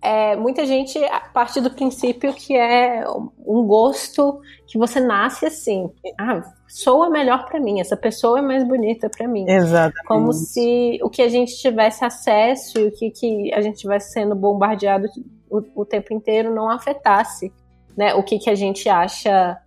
É, 0.00 0.36
muita 0.36 0.64
gente 0.64 0.96
parte 1.34 1.60
do 1.60 1.72
princípio 1.72 2.32
que 2.32 2.56
é 2.56 3.04
um 3.44 3.66
gosto 3.66 4.40
que 4.68 4.78
você 4.78 5.00
nasce 5.00 5.44
assim. 5.44 5.90
Ah, 6.16 6.40
soa 6.68 7.10
melhor 7.10 7.46
para 7.46 7.58
mim, 7.58 7.80
essa 7.80 7.96
pessoa 7.96 8.38
é 8.38 8.42
mais 8.42 8.62
bonita 8.62 9.10
para 9.10 9.26
mim. 9.26 9.44
Exatamente. 9.48 10.06
Como 10.06 10.32
se 10.32 11.00
o 11.02 11.10
que 11.10 11.20
a 11.20 11.28
gente 11.28 11.56
tivesse 11.56 12.04
acesso 12.04 12.78
e 12.78 12.86
o 12.86 12.92
que, 12.92 13.10
que 13.10 13.52
a 13.52 13.60
gente 13.60 13.74
estivesse 13.74 14.12
sendo 14.12 14.36
bombardeado 14.36 15.08
o, 15.50 15.62
o 15.74 15.84
tempo 15.84 16.14
inteiro 16.14 16.54
não 16.54 16.70
afetasse 16.70 17.52
né, 17.98 18.14
o 18.14 18.22
que, 18.22 18.38
que 18.38 18.48
a 18.48 18.54
gente 18.54 18.88
acha 18.88 19.58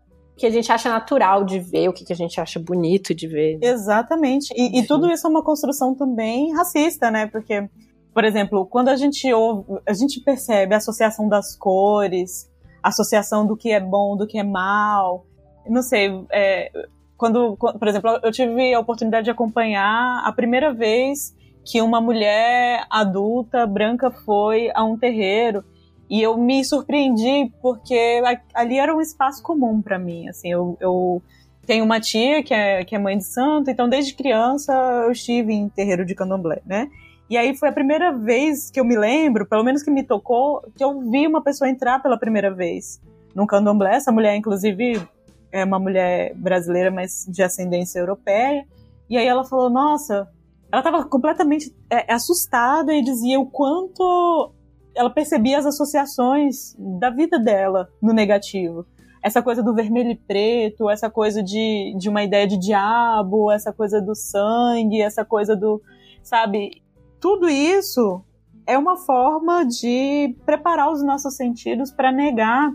que 0.42 0.48
a 0.48 0.50
gente 0.50 0.72
acha 0.72 0.90
natural 0.90 1.46
de 1.46 1.60
ver, 1.60 1.88
o 1.88 1.94
que, 1.94 2.04
que 2.04 2.12
a 2.12 2.16
gente 2.16 2.42
acha 2.42 2.60
bonito 2.60 3.14
de 3.14 3.28
ver. 3.28 3.60
Exatamente. 3.62 4.52
E, 4.58 4.80
e, 4.80 4.88
tudo 4.88 5.08
isso 5.08 5.28
é 5.28 5.30
uma 5.30 5.44
construção 5.44 5.94
também 5.94 6.52
racista, 6.52 7.12
né? 7.12 7.28
Porque, 7.28 7.70
por 8.12 8.26
exemplo, 8.26 8.66
quando 8.66 8.90
a 8.90 8.96
gente 8.96 9.32
ouve, 9.32 9.80
a 9.88 9.94
gente 9.94 10.20
percebe 10.20 10.74
a 10.74 10.78
associação 10.78 11.30
das 11.30 11.56
cores, 11.56 12.50
a 12.82 12.90
associação 12.90 13.46
do 13.46 13.56
que 13.56 13.70
é 13.70 13.80
bom, 13.80 14.18
do 14.18 14.26
que 14.26 14.40
é 14.40 14.44
mal. 14.44 15.28
Não 15.70 15.84
sei, 15.84 16.10
é, 16.32 16.72
quando, 17.16 17.56
por 17.56 17.88
exemplo, 17.88 18.20
eu 18.24 18.32
tive 18.32 18.74
a 18.74 18.80
oportunidade 18.80 19.26
de 19.26 19.32
acompanhar 19.32 20.24
a 20.26 20.32
primeira 20.32 20.74
vez 20.74 21.36
que 21.64 21.84
uma 21.84 22.02
mulher 22.02 22.84
adulta 22.90 23.68
branca 23.68 24.10
foi 24.10 24.72
a 24.74 24.84
um 24.84 24.98
terreiro 24.98 25.64
e 26.12 26.22
eu 26.22 26.38
me 26.38 26.62
surpreendi 26.66 27.50
porque 27.62 28.22
ali 28.54 28.78
era 28.78 28.94
um 28.94 29.00
espaço 29.00 29.42
comum 29.42 29.82
para 29.82 29.98
mim. 29.98 30.28
Assim, 30.28 30.50
eu, 30.50 30.78
eu, 30.82 31.24
tenho 31.66 31.86
uma 31.86 32.02
tia 32.02 32.44
que 32.44 32.54
é, 32.54 32.84
que 32.84 32.94
é 32.94 33.00
mãe 33.00 33.18
de 33.18 33.24
santo, 33.24 33.72
então 33.72 33.88
desde 33.88 34.14
criança 34.14 34.74
eu 35.06 35.12
estive 35.14 35.54
em 35.54 35.70
terreiro 35.70 36.06
de 36.06 36.14
candomblé, 36.14 36.62
né? 36.66 36.90
E 37.30 37.38
aí 37.38 37.56
foi 37.56 37.70
a 37.70 37.72
primeira 37.72 38.12
vez 38.12 38.70
que 38.70 38.78
eu 38.78 38.84
me 38.84 38.98
lembro, 38.98 39.46
pelo 39.46 39.64
menos 39.64 39.84
que 39.84 39.90
me 39.90 40.04
tocou, 40.04 40.62
que 40.76 40.84
eu 40.84 41.00
vi 41.00 41.26
uma 41.26 41.42
pessoa 41.42 41.70
entrar 41.70 42.04
pela 42.04 42.20
primeira 42.20 42.54
vez 42.54 43.00
num 43.34 43.48
candomblé. 43.48 43.96
Essa 43.96 44.12
mulher, 44.12 44.36
inclusive, 44.36 45.02
é 45.50 45.64
uma 45.64 45.80
mulher 45.80 46.36
brasileira, 46.36 46.92
mas 46.92 47.26
de 47.26 47.42
ascendência 47.42 48.00
europeia. 48.00 48.66
E 49.10 49.18
aí 49.18 49.26
ela 49.26 49.46
falou: 49.46 49.70
Nossa, 49.70 50.28
ela 50.70 50.82
estava 50.82 51.06
completamente 51.06 51.74
é, 51.90 52.14
assustada 52.14 52.94
e 52.94 53.02
dizia 53.02 53.40
o 53.40 53.46
quanto 53.46 54.52
ela 54.96 55.10
percebia 55.10 55.58
as 55.58 55.66
associações 55.66 56.76
da 56.78 57.10
vida 57.10 57.40
dela 57.40 57.90
no 58.02 58.14
negativo. 58.14 58.86
Essa 59.24 59.42
coisa 59.42 59.62
do 59.62 59.74
vermelho 59.74 60.12
e 60.12 60.16
preto, 60.16 60.90
essa 60.90 61.10
coisa 61.10 61.44
de, 61.44 61.96
de 61.98 62.10
uma 62.10 62.24
ideia 62.24 62.48
de 62.48 62.58
diabo, 62.58 63.52
essa 63.52 63.72
coisa 63.72 64.02
do 64.02 64.16
sangue, 64.16 65.02
essa 65.02 65.24
coisa 65.24 65.56
do. 65.56 65.82
Sabe? 66.24 66.82
Tudo 67.20 67.48
isso 67.48 68.24
é 68.66 68.78
uma 68.78 68.98
forma 68.98 69.64
de 69.64 70.36
preparar 70.46 70.92
os 70.92 71.04
nossos 71.04 71.36
sentidos 71.36 71.92
para 71.92 72.12
negar 72.12 72.74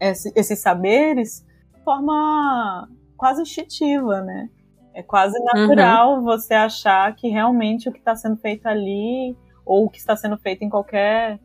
esse, 0.00 0.32
esses 0.36 0.60
saberes 0.60 1.44
de 1.74 1.82
forma 1.82 2.88
quase 3.16 3.42
instintiva, 3.42 4.20
né? 4.20 4.48
É 4.94 5.02
quase 5.02 5.38
natural 5.44 6.16
uhum. 6.16 6.24
você 6.24 6.54
achar 6.54 7.14
que 7.14 7.28
realmente 7.28 7.88
o 7.88 7.92
que 7.92 7.98
está 7.98 8.16
sendo 8.16 8.36
feito 8.36 8.66
ali, 8.66 9.36
ou 9.64 9.84
o 9.84 9.90
que 9.90 9.98
está 9.98 10.16
sendo 10.16 10.36
feito 10.38 10.64
em 10.64 10.68
qualquer 10.68 11.38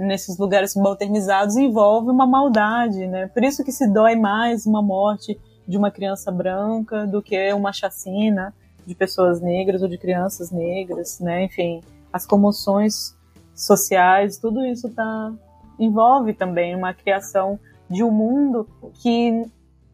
nesses 0.00 0.38
lugares 0.38 0.72
subalternizados 0.72 1.56
envolve 1.56 2.10
uma 2.10 2.26
maldade, 2.26 3.06
né? 3.06 3.26
Por 3.28 3.44
isso 3.44 3.62
que 3.62 3.70
se 3.70 3.86
dói 3.86 4.16
mais 4.16 4.66
uma 4.66 4.82
morte 4.82 5.38
de 5.68 5.76
uma 5.76 5.90
criança 5.90 6.32
branca 6.32 7.06
do 7.06 7.22
que 7.22 7.52
uma 7.52 7.72
chacina 7.72 8.54
de 8.86 8.94
pessoas 8.94 9.40
negras 9.40 9.82
ou 9.82 9.88
de 9.88 9.98
crianças 9.98 10.50
negras, 10.50 11.20
né? 11.20 11.44
Enfim, 11.44 11.82
as 12.12 12.26
comoções 12.26 13.14
sociais, 13.54 14.38
tudo 14.38 14.64
isso 14.64 14.88
tá 14.88 15.32
envolve 15.78 16.34
também 16.34 16.74
uma 16.74 16.92
criação 16.92 17.58
de 17.88 18.02
um 18.02 18.10
mundo 18.10 18.68
que 19.02 19.46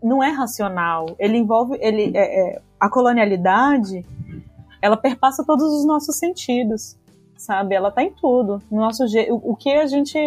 não 0.03 0.23
é 0.23 0.31
racional. 0.31 1.15
Ele 1.19 1.39
envolve, 1.39 1.79
ele 1.81 2.13
é, 2.17 2.55
é, 2.55 2.63
a 2.79 2.89
colonialidade, 2.89 4.05
ela 4.81 4.97
perpassa 4.97 5.45
todos 5.45 5.65
os 5.65 5.85
nossos 5.85 6.17
sentidos 6.17 6.97
sabe? 7.37 7.75
Ela 7.75 7.91
tá 7.91 8.03
em 8.03 8.13
tudo. 8.13 8.63
No 8.71 8.79
nosso 8.79 9.05
o 9.31 9.57
que 9.57 9.71
a 9.71 9.87
gente, 9.87 10.19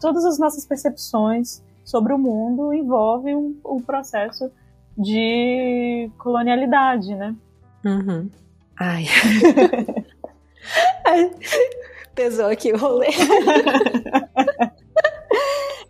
todas 0.00 0.24
as 0.24 0.38
nossas 0.38 0.66
percepções 0.66 1.62
sobre 1.84 2.12
o 2.12 2.18
mundo 2.18 2.72
envolve 2.72 3.34
um, 3.34 3.56
um 3.64 3.80
processo 3.80 4.50
de 4.96 6.10
colonialidade, 6.18 7.14
né? 7.14 7.34
Uhum. 7.84 8.28
Ai. 8.78 9.04
Ai. 11.06 11.30
Pesou 12.14 12.46
aqui 12.46 12.72
o 12.72 12.78
rolê. 12.78 13.08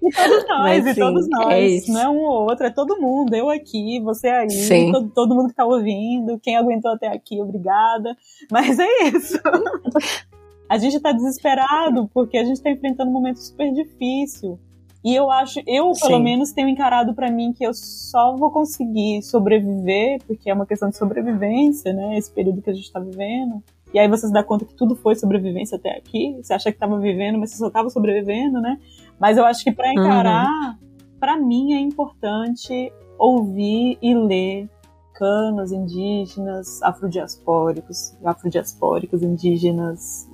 E 0.03 0.11
todos 0.11 0.49
nós, 0.49 0.61
Mas, 0.61 0.87
e 0.87 0.95
sim, 0.95 1.01
todos 1.01 1.28
nós. 1.28 1.89
É 1.89 1.93
não 1.93 2.01
é 2.01 2.09
um 2.09 2.19
ou 2.19 2.49
outro, 2.49 2.66
é 2.66 2.70
todo 2.70 3.01
mundo. 3.01 3.35
Eu 3.35 3.51
aqui, 3.51 4.01
você 4.01 4.28
aí, 4.28 4.93
todo, 4.93 5.11
todo, 5.11 5.35
mundo 5.35 5.49
que 5.49 5.55
tá 5.55 5.65
ouvindo, 5.65 6.39
quem 6.41 6.57
aguentou 6.57 6.93
até 6.93 7.09
aqui, 7.09 7.41
obrigada. 7.41 8.16
Mas 8.51 8.78
é 8.78 9.09
isso. 9.09 9.41
a 10.68 10.78
gente 10.78 11.01
tá 11.01 11.12
desesperado 11.12 12.09
porque 12.12 12.36
a 12.36 12.44
gente 12.44 12.60
tá 12.60 12.70
enfrentando 12.70 13.10
um 13.10 13.14
momento 13.14 13.38
super 13.38 13.72
difícil. 13.72 14.59
E 15.05 15.14
eu 15.14 15.30
acho, 15.30 15.60
eu 15.68 15.93
pelo 15.93 16.16
Sim. 16.16 16.22
menos 16.22 16.52
tenho 16.52 16.68
encarado 16.68 17.14
para 17.14 17.30
mim 17.30 17.52
que 17.52 17.64
eu 17.64 17.72
só 17.72 18.34
vou 18.36 18.51
conseguir 18.51 19.22
sobreviver, 19.22 20.20
porque 20.26 20.51
é 20.51 20.55
uma 20.55 20.66
questão 20.66 20.88
de 20.88 20.97
sobrevivência, 20.97 21.93
né? 21.93 22.18
Esse 22.18 22.28
período 22.30 22.60
que 22.60 22.70
a 22.70 22.72
gente 22.72 22.90
tá 22.90 22.98
vivendo. 22.98 23.62
E 23.94 24.01
aí 24.01 24.09
você 24.09 24.26
se 24.26 24.32
dá 24.32 24.43
conta 24.43 24.64
que 24.64 24.74
tudo 24.74 24.97
foi 24.97 25.14
sobrevivência 25.14 25.76
até 25.76 25.97
aqui. 25.97 26.36
Você 26.43 26.52
acha 26.52 26.72
que 26.72 26.78
tava 26.78 26.98
vivendo, 26.98 27.38
mas 27.38 27.51
você 27.51 27.59
só 27.59 27.70
tava 27.70 27.88
sobrevivendo, 27.88 28.60
né? 28.60 28.80
Mas 29.18 29.38
eu 29.38 29.47
acho 29.47 29.62
que 29.62 29.70
para 29.70 29.93
encarar, 29.93 30.48
uhum. 30.48 30.74
para 31.20 31.36
mim 31.36 31.72
é 31.72 31.78
importante 31.78 32.93
ouvir 33.16 33.97
e 34.02 34.12
ler 34.12 34.68
canos 35.14 35.72
indígenas, 35.72 36.82
afrodiaspóricos, 36.82 38.14
afrodiaspóricos, 38.24 39.22
indígenas, 39.22 40.28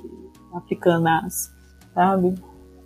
africanas, 0.54 1.52
sabe? 1.94 2.34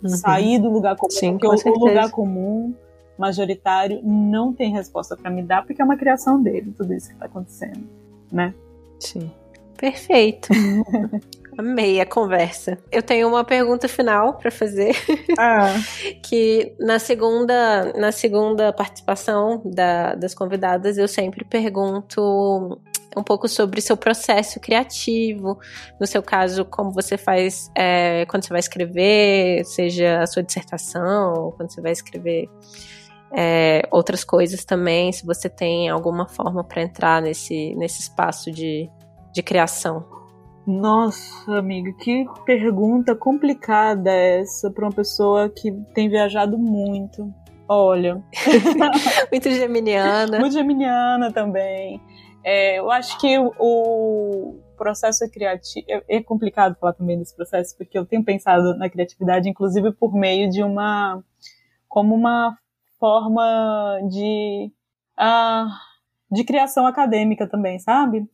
Uhum. 0.03 0.09
Sair 0.09 0.59
do 0.59 0.69
lugar 0.69 0.95
comum, 0.95 1.11
Sim, 1.11 1.37
porque 1.37 1.69
o 1.69 1.79
lugar 1.79 2.11
comum 2.11 2.73
majoritário 3.17 3.99
não 4.03 4.53
tem 4.53 4.71
resposta 4.71 5.17
para 5.17 5.31
me 5.31 5.41
dar, 5.41 5.65
porque 5.65 5.81
é 5.81 5.85
uma 5.85 5.97
criação 5.97 6.41
dele, 6.41 6.71
tudo 6.77 6.93
isso 6.93 7.07
que 7.07 7.13
está 7.13 7.25
acontecendo, 7.25 7.83
né? 8.31 8.53
Sim. 8.99 9.31
Perfeito. 9.77 10.49
Amei 11.57 11.99
a 11.99 12.05
conversa. 12.05 12.77
Eu 12.91 13.01
tenho 13.01 13.27
uma 13.27 13.43
pergunta 13.43 13.87
final 13.87 14.33
para 14.33 14.51
fazer. 14.51 14.95
Ah. 15.39 15.75
que 16.23 16.73
na 16.79 16.97
segunda, 16.97 17.93
na 17.93 18.11
segunda 18.11 18.73
participação 18.73 19.61
da, 19.63 20.15
das 20.15 20.33
convidadas, 20.33 20.97
eu 20.97 21.07
sempre 21.07 21.45
pergunto 21.45 22.79
um 23.15 23.23
pouco 23.23 23.47
sobre 23.47 23.81
seu 23.81 23.95
processo 23.95 24.59
criativo, 24.59 25.57
no 25.99 26.05
seu 26.05 26.21
caso, 26.21 26.65
como 26.65 26.91
você 26.91 27.17
faz 27.17 27.71
é, 27.75 28.25
quando 28.25 28.43
você 28.43 28.49
vai 28.49 28.59
escrever, 28.59 29.63
seja 29.65 30.21
a 30.21 30.27
sua 30.27 30.43
dissertação, 30.43 31.53
quando 31.55 31.71
você 31.71 31.81
vai 31.81 31.91
escrever 31.91 32.49
é, 33.31 33.87
outras 33.91 34.23
coisas 34.23 34.63
também, 34.63 35.11
se 35.11 35.25
você 35.25 35.49
tem 35.49 35.89
alguma 35.89 36.27
forma 36.27 36.63
para 36.63 36.81
entrar 36.81 37.21
nesse, 37.21 37.75
nesse 37.75 38.01
espaço 38.01 38.51
de, 38.51 38.89
de 39.33 39.43
criação. 39.43 40.05
Nossa, 40.65 41.57
amiga, 41.57 41.93
que 41.93 42.25
pergunta 42.45 43.15
complicada 43.15 44.11
essa 44.11 44.69
para 44.69 44.85
uma 44.85 44.91
pessoa 44.91 45.49
que 45.49 45.71
tem 45.93 46.09
viajado 46.09 46.57
muito. 46.57 47.33
Olha. 47.69 48.21
muito 49.31 49.49
geminiana. 49.49 50.39
Muito 50.39 50.53
geminiana 50.53 51.31
também. 51.31 52.01
É, 52.49 52.79
eu 52.79 52.89
acho 52.89 53.19
que 53.19 53.37
o, 53.37 53.51
o 53.59 54.63
processo 54.77 55.29
criativo. 55.29 55.85
É, 55.89 56.15
é 56.15 56.23
complicado 56.23 56.77
falar 56.79 56.93
também 56.93 57.19
desse 57.19 57.35
processo, 57.35 57.75
porque 57.75 57.99
eu 57.99 58.05
tenho 58.05 58.23
pensado 58.23 58.73
na 58.77 58.89
criatividade, 58.89 59.49
inclusive 59.49 59.91
por 59.91 60.13
meio 60.13 60.49
de 60.49 60.63
uma. 60.63 61.21
como 61.89 62.15
uma 62.15 62.57
forma 62.97 63.99
de. 64.09 64.71
Uh, 65.19 65.67
de 66.31 66.45
criação 66.45 66.87
acadêmica 66.87 67.45
também, 67.45 67.79
sabe? 67.79 68.25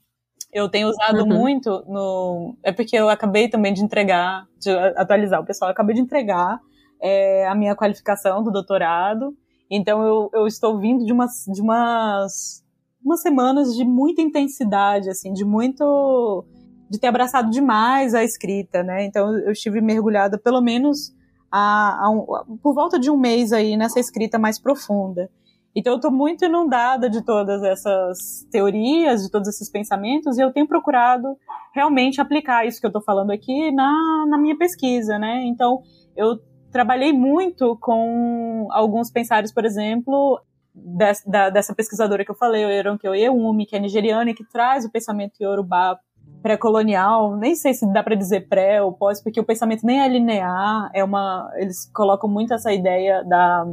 Eu 0.52 0.69
tenho 0.69 0.90
usado 0.90 1.22
uhum. 1.22 1.30
muito 1.30 1.84
no. 1.88 2.56
É 2.61 2.72
porque 2.72 2.95
eu 2.95 3.10
acabei 3.10 3.49
também 3.49 3.73
de 3.73 3.84
entregar, 3.84 4.45
de 4.60 4.69
atualizar 4.95 5.41
o 5.41 5.45
pessoal, 5.45 5.69
eu 5.69 5.73
acabei 5.73 5.95
de 5.95 6.02
entregar 6.02 6.60
é, 7.02 7.48
a 7.48 7.56
minha 7.56 7.76
qualificação 7.76 8.44
do 8.44 8.52
doutorado. 8.52 9.35
Então 9.72 10.03
eu, 10.03 10.30
eu 10.34 10.45
estou 10.45 10.77
vindo 10.77 11.03
de 11.03 11.11
umas, 11.11 11.45
de 11.52 11.60
umas 11.60 12.62
umas 13.04 13.22
semanas 13.22 13.76
de 13.76 13.84
muita 13.84 14.22
intensidade, 14.22 15.10
assim, 15.10 15.34
de 15.34 15.44
muito. 15.46 16.46
de 16.90 17.00
ter 17.00 17.08
abraçado 17.08 17.50
demais 17.50 18.14
a 18.14 18.24
escrita, 18.24 18.84
né? 18.84 19.06
Então 19.06 19.38
eu 19.40 19.52
estive 19.52 19.82
mergulhada 19.82 20.38
pelo 20.38 20.62
menos 20.62 21.14
a, 21.52 22.06
a 22.06 22.10
um, 22.10 22.58
por 22.58 22.74
volta 22.74 23.00
de 23.00 23.10
um 23.12 23.18
mês 23.18 23.52
aí 23.54 23.76
nessa 23.78 24.00
escrita 24.00 24.40
mais 24.40 24.60
profunda. 24.60 25.30
Então 25.76 25.94
eu 25.94 25.98
estou 25.98 26.12
muito 26.12 26.46
inundada 26.46 27.10
de 27.10 27.24
todas 27.24 27.64
essas 27.64 28.48
teorias, 28.52 29.24
de 29.24 29.32
todos 29.32 29.48
esses 29.48 29.72
pensamentos, 29.72 30.38
e 30.38 30.42
eu 30.42 30.54
tenho 30.54 30.68
procurado 30.68 31.36
realmente 31.74 32.22
aplicar 32.22 32.66
isso 32.66 32.80
que 32.80 32.86
eu 32.86 32.90
estou 32.90 33.02
falando 33.02 33.32
aqui 33.32 33.72
na, 33.72 34.26
na 34.30 34.38
minha 34.38 34.56
pesquisa, 34.56 35.18
né? 35.18 35.44
Então 35.46 35.82
eu 36.16 36.38
trabalhei 36.72 37.12
muito 37.12 37.76
com 37.80 38.68
alguns 38.72 39.12
pensários, 39.12 39.52
por 39.52 39.66
exemplo, 39.66 40.40
des, 40.74 41.24
da, 41.26 41.50
dessa 41.50 41.74
pesquisadora 41.74 42.26
que 42.26 42.32
eu 42.32 42.36
falei, 42.36 42.66
o 42.66 42.70
Eronke 42.70 43.08
Oyewumi, 43.08 43.66
que 43.66 43.76
é 43.76 43.80
nigeriana 43.80 44.32
e 44.32 44.34
que 44.34 44.44
traz 44.44 44.86
o 44.86 44.91
pensamento 44.91 45.41
yorubá 45.41 46.00
pré-colonial, 46.41 47.38
nem 47.38 47.56
sei 47.56 47.74
se 47.74 47.91
dá 47.91 48.04
para 48.04 48.16
dizer 48.16 48.48
pré 48.50 48.82
ou 48.82 48.91
pós, 48.91 49.22
porque 49.22 49.40
o 49.40 49.45
pensamento 49.45 49.86
nem 49.86 50.02
é 50.02 50.08
linear, 50.08 50.90
é 50.94 51.04
uma, 51.04 51.50
eles 51.56 51.90
colocam 51.94 52.30
muito 52.30 52.54
essa 52.54 52.72
ideia 52.74 53.24
da 53.24 53.66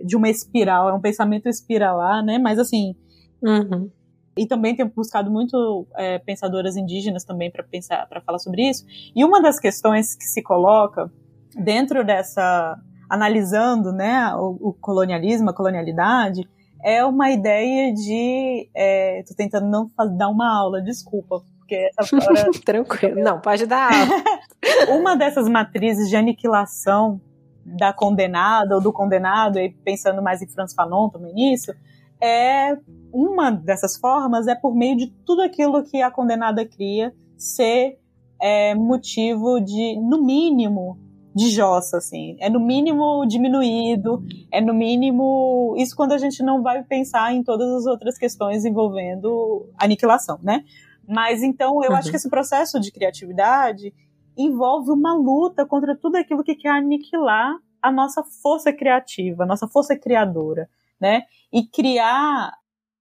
de 0.00 0.16
uma 0.16 0.28
espiral, 0.28 0.88
é 0.88 0.92
um 0.92 1.00
pensamento 1.00 1.48
espiralar, 1.48 2.22
né? 2.22 2.38
Mas 2.38 2.58
assim, 2.58 2.94
uhum. 3.42 3.90
e 4.36 4.46
também 4.46 4.76
tenho 4.76 4.90
buscado 4.94 5.28
muito 5.28 5.86
é, 5.96 6.20
pensadoras 6.20 6.76
indígenas 6.76 7.24
também 7.24 7.50
para 7.50 7.64
pensar, 7.64 8.06
para 8.08 8.20
falar 8.20 8.38
sobre 8.38 8.68
isso. 8.68 8.84
E 9.14 9.24
uma 9.24 9.42
das 9.42 9.58
questões 9.58 10.14
que 10.14 10.24
se 10.24 10.40
coloca 10.40 11.10
dentro 11.56 12.04
dessa 12.04 12.78
analisando, 13.08 13.92
né, 13.92 14.34
o, 14.34 14.68
o 14.68 14.72
colonialismo, 14.72 15.50
a 15.50 15.54
colonialidade, 15.54 16.48
é 16.82 17.04
uma 17.04 17.30
ideia 17.30 17.92
de, 17.92 18.68
é, 18.74 19.22
tô 19.26 19.34
tentando 19.34 19.66
não 19.66 19.90
dar 20.16 20.28
uma 20.28 20.56
aula, 20.56 20.80
desculpa, 20.80 21.42
porque 21.58 21.90
essa 21.98 22.16
hora... 22.16 22.50
Tranquilo, 22.64 23.20
não, 23.22 23.40
pode 23.40 23.66
dar 23.66 23.90
aula. 23.92 24.94
uma 24.96 25.16
dessas 25.16 25.48
matrizes 25.48 26.08
de 26.08 26.16
aniquilação 26.16 27.20
da 27.64 27.92
condenada 27.92 28.76
ou 28.76 28.80
do 28.80 28.92
condenado, 28.92 29.58
e 29.58 29.70
pensando 29.70 30.22
mais 30.22 30.40
em 30.40 30.48
Franz 30.48 30.72
Fanon 30.74 31.08
também 31.10 31.34
nisso, 31.34 31.72
é 32.20 32.76
uma 33.12 33.50
dessas 33.50 33.96
formas 33.96 34.46
é 34.46 34.54
por 34.54 34.74
meio 34.74 34.96
de 34.96 35.08
tudo 35.24 35.42
aquilo 35.42 35.82
que 35.82 36.02
a 36.02 36.10
condenada 36.10 36.64
cria 36.66 37.14
ser 37.36 37.98
é, 38.40 38.74
motivo 38.74 39.60
de, 39.60 39.98
no 40.00 40.24
mínimo, 40.24 40.98
de 41.34 41.50
jossa, 41.50 41.98
assim. 41.98 42.36
É 42.40 42.48
no 42.48 42.60
mínimo 42.60 43.24
diminuído, 43.26 44.22
é 44.50 44.60
no 44.60 44.74
mínimo. 44.74 45.74
Isso 45.78 45.94
quando 45.94 46.12
a 46.12 46.18
gente 46.18 46.42
não 46.42 46.62
vai 46.62 46.82
pensar 46.82 47.32
em 47.32 47.42
todas 47.42 47.68
as 47.70 47.86
outras 47.86 48.18
questões 48.18 48.64
envolvendo 48.64 49.68
aniquilação, 49.78 50.38
né? 50.42 50.64
Mas 51.06 51.42
então 51.42 51.82
eu 51.82 51.90
uhum. 51.90 51.96
acho 51.96 52.10
que 52.10 52.16
esse 52.16 52.28
processo 52.28 52.78
de 52.80 52.92
criatividade 52.92 53.94
envolve 54.36 54.90
uma 54.90 55.14
luta 55.14 55.66
contra 55.66 55.96
tudo 55.96 56.16
aquilo 56.16 56.44
que 56.44 56.54
quer 56.54 56.70
aniquilar 56.70 57.56
a 57.82 57.90
nossa 57.90 58.22
força 58.22 58.72
criativa, 58.72 59.44
a 59.44 59.46
nossa 59.46 59.66
força 59.66 59.96
criadora, 59.96 60.68
né? 61.00 61.22
E 61.52 61.66
criar 61.66 62.52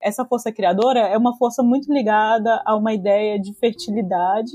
essa 0.02 0.24
força 0.26 0.52
criadora 0.52 1.00
é 1.00 1.18
uma 1.18 1.36
força 1.36 1.64
muito 1.64 1.92
ligada 1.92 2.62
a 2.66 2.76
uma 2.76 2.94
ideia 2.94 3.40
de 3.40 3.54
fertilidade. 3.54 4.52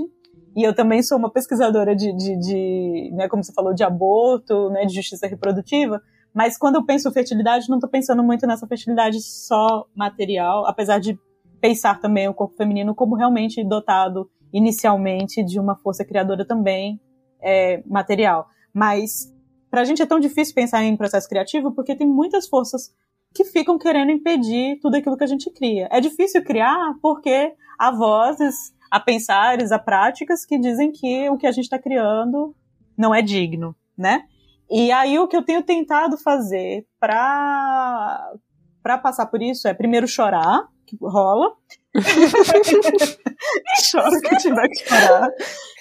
E 0.55 0.63
eu 0.63 0.75
também 0.75 1.03
sou 1.03 1.19
uma 1.19 1.31
pesquisadora 1.31 1.97
de, 1.97 2.13
de, 2.13 2.37
de 2.37 3.11
né, 3.15 3.29
como 3.29 3.43
você 3.43 3.53
falou, 3.53 3.73
de 3.73 3.83
aborto, 3.83 4.71
né, 4.71 4.85
de 4.85 4.95
justiça 4.95 5.27
reprodutiva. 5.27 6.01
Mas 6.35 6.57
quando 6.57 6.77
eu 6.77 6.85
penso 6.85 7.11
fertilidade, 7.13 7.69
não 7.69 7.79
estou 7.79 7.91
pensando 7.91 8.23
muito 8.23 8.47
nessa 8.47 8.67
fertilidade 8.67 9.21
só 9.21 9.87
material, 9.95 10.67
apesar 10.67 10.99
de 10.99 11.19
pensar 11.61 12.01
também 12.01 12.29
o 12.29 12.35
corpo 12.35 12.57
feminino 12.57 12.95
como 12.95 13.15
realmente 13.15 13.63
dotado 13.65 14.29
inicialmente 14.53 15.43
de 15.43 15.59
uma 15.59 15.77
força 15.77 16.05
criadora 16.05 16.45
também 16.45 17.01
é, 17.41 17.83
material. 17.87 18.47
Mas 18.75 19.33
para 19.71 19.81
a 19.81 19.85
gente 19.85 20.03
é 20.03 20.07
tão 20.07 20.21
difícil 20.21 20.55
pensar 20.55 20.83
em 20.85 20.97
processo 20.97 21.29
criativo 21.29 21.73
porque 21.73 21.97
tem 21.97 22.07
muitas 22.07 22.49
forças 22.49 22.93
que 23.35 23.45
ficam 23.45 23.79
querendo 23.79 24.11
impedir 24.11 24.79
tudo 24.81 24.97
aquilo 24.97 25.17
que 25.17 25.25
a 25.25 25.29
gente 25.29 25.51
cria. 25.51 25.89
É 25.91 26.01
difícil 26.01 26.45
criar 26.45 26.95
porque 27.01 27.55
há 27.79 27.91
vozes, 27.91 28.55
há 28.93 29.01
pensares, 29.01 29.73
há 29.73 29.79
práticas 29.79 30.45
que 30.45 30.59
dizem 30.59 30.93
que 30.93 31.31
o 31.31 31.39
que 31.39 31.47
a 31.47 31.51
gente 31.51 31.65
está 31.65 31.79
criando 31.79 32.55
não 32.97 33.15
é 33.15 33.23
digno, 33.23 33.75
né? 33.97 34.25
E 34.71 34.93
aí 34.93 35.19
o 35.19 35.27
que 35.27 35.35
eu 35.35 35.43
tenho 35.43 35.63
tentado 35.63 36.19
fazer 36.19 36.87
para 37.01 38.35
para 38.83 38.99
passar 38.99 39.25
por 39.27 39.41
isso 39.41 39.67
é 39.67 39.73
primeiro 39.73 40.07
chorar, 40.07 40.69
que 40.85 40.99
rola. 41.01 41.55
Chora 43.91 44.21
que 44.21 44.37
tiver 44.37 44.69
que 44.69 44.89
chorar. 44.89 45.31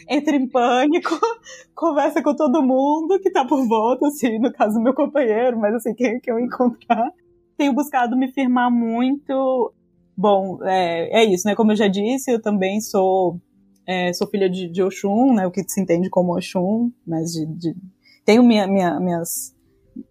Entra 0.07 0.35
em 0.35 0.47
pânico, 0.47 1.19
conversa 1.75 2.23
com 2.23 2.33
todo 2.33 2.61
mundo 2.61 3.19
que 3.19 3.29
tá 3.31 3.43
por 3.43 3.67
volta, 3.67 4.07
assim, 4.07 4.39
no 4.39 4.53
caso 4.53 4.79
meu 4.79 4.93
companheiro, 4.93 5.59
mas 5.59 5.73
assim, 5.75 5.93
quem 5.93 6.19
que 6.19 6.31
eu 6.31 6.39
encontrar. 6.39 7.11
Tenho 7.57 7.73
buscado 7.73 8.15
me 8.15 8.31
firmar 8.31 8.71
muito. 8.71 9.73
Bom, 10.21 10.59
é, 10.63 11.21
é 11.21 11.25
isso, 11.25 11.47
né? 11.47 11.55
Como 11.55 11.71
eu 11.71 11.75
já 11.75 11.87
disse, 11.87 12.29
eu 12.29 12.39
também 12.39 12.79
sou, 12.79 13.41
é, 13.87 14.13
sou 14.13 14.27
filha 14.27 14.47
de, 14.47 14.67
de 14.67 14.83
Oxum, 14.83 15.33
né? 15.33 15.47
O 15.47 15.51
que 15.51 15.67
se 15.67 15.81
entende 15.81 16.11
como 16.11 16.37
Oxum, 16.37 16.91
mas 17.07 17.31
de, 17.31 17.47
de 17.47 17.75
tenho 18.23 18.43
minha, 18.43 18.67
minha, 18.67 18.99
minhas 18.99 19.55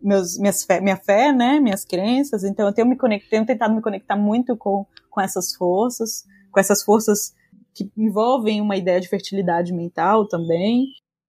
meus, 0.02 0.36
minhas 0.36 0.64
fé, 0.64 0.80
minha 0.80 0.96
fé, 0.96 1.32
né, 1.32 1.60
minhas 1.60 1.84
crenças, 1.84 2.42
então 2.42 2.66
eu 2.66 2.74
tenho, 2.74 2.88
me 2.88 2.96
tenho 2.96 3.46
tentado 3.46 3.72
me 3.72 3.80
conectar 3.80 4.16
muito 4.16 4.56
com, 4.56 4.84
com 5.08 5.20
essas 5.20 5.54
forças, 5.54 6.24
com 6.50 6.58
essas 6.58 6.82
forças 6.82 7.32
que 7.72 7.88
envolvem 7.96 8.60
uma 8.60 8.76
ideia 8.76 9.00
de 9.00 9.08
fertilidade 9.08 9.72
mental 9.72 10.26
também. 10.26 10.88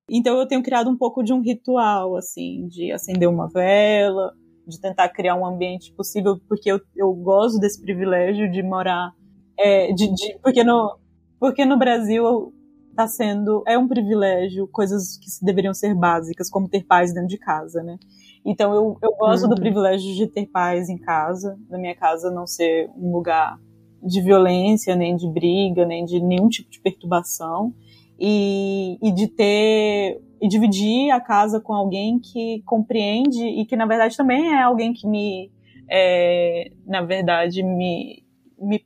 Então 0.09 0.39
eu 0.39 0.47
tenho 0.47 0.63
criado 0.63 0.89
um 0.89 0.97
pouco 0.97 1.21
de 1.21 1.31
um 1.31 1.39
ritual, 1.39 2.17
assim, 2.17 2.67
de 2.67 2.91
acender 2.91 3.29
uma 3.29 3.47
vela, 3.47 4.33
de 4.67 4.79
tentar 4.79 5.09
criar 5.09 5.35
um 5.35 5.45
ambiente 5.45 5.93
possível, 5.93 6.39
porque 6.47 6.71
eu, 6.71 6.79
eu 6.95 7.13
gosto 7.13 7.59
desse 7.59 7.81
privilégio 7.81 8.51
de 8.51 8.61
morar, 8.63 9.11
é, 9.57 9.91
de, 9.93 10.13
de, 10.13 10.39
porque, 10.41 10.63
no, 10.63 10.97
porque 11.39 11.65
no 11.65 11.77
Brasil 11.77 12.53
está 12.89 13.07
sendo, 13.07 13.63
é 13.67 13.77
um 13.77 13.87
privilégio, 13.87 14.67
coisas 14.67 15.17
que 15.17 15.45
deveriam 15.45 15.73
ser 15.73 15.95
básicas, 15.95 16.49
como 16.49 16.69
ter 16.69 16.83
paz 16.85 17.13
dentro 17.13 17.29
de 17.29 17.37
casa, 17.37 17.81
né? 17.81 17.97
Então 18.45 18.73
eu, 18.73 18.97
eu 19.01 19.15
gosto 19.17 19.43
uhum. 19.43 19.49
do 19.49 19.55
privilégio 19.55 20.13
de 20.15 20.27
ter 20.27 20.47
paz 20.47 20.89
em 20.89 20.97
casa, 20.97 21.57
na 21.69 21.77
minha 21.77 21.95
casa 21.95 22.31
não 22.31 22.47
ser 22.47 22.89
um 22.97 23.11
lugar 23.11 23.57
de 24.03 24.21
violência, 24.21 24.95
nem 24.95 25.15
de 25.15 25.27
briga, 25.29 25.85
nem 25.85 26.05
de 26.05 26.19
nenhum 26.19 26.49
tipo 26.49 26.69
de 26.69 26.79
perturbação. 26.79 27.73
E, 28.19 28.99
e 29.01 29.11
de 29.11 29.27
ter 29.27 30.21
e 30.41 30.47
dividir 30.47 31.11
a 31.11 31.21
casa 31.21 31.61
com 31.61 31.73
alguém 31.73 32.19
que 32.19 32.63
compreende 32.65 33.43
e 33.43 33.65
que 33.65 33.75
na 33.75 33.85
verdade 33.85 34.17
também 34.17 34.53
é 34.53 34.61
alguém 34.61 34.91
que 34.91 35.07
me 35.07 35.51
é, 35.89 36.71
na 36.85 37.01
verdade 37.01 37.61
me, 37.61 38.23
me 38.59 38.83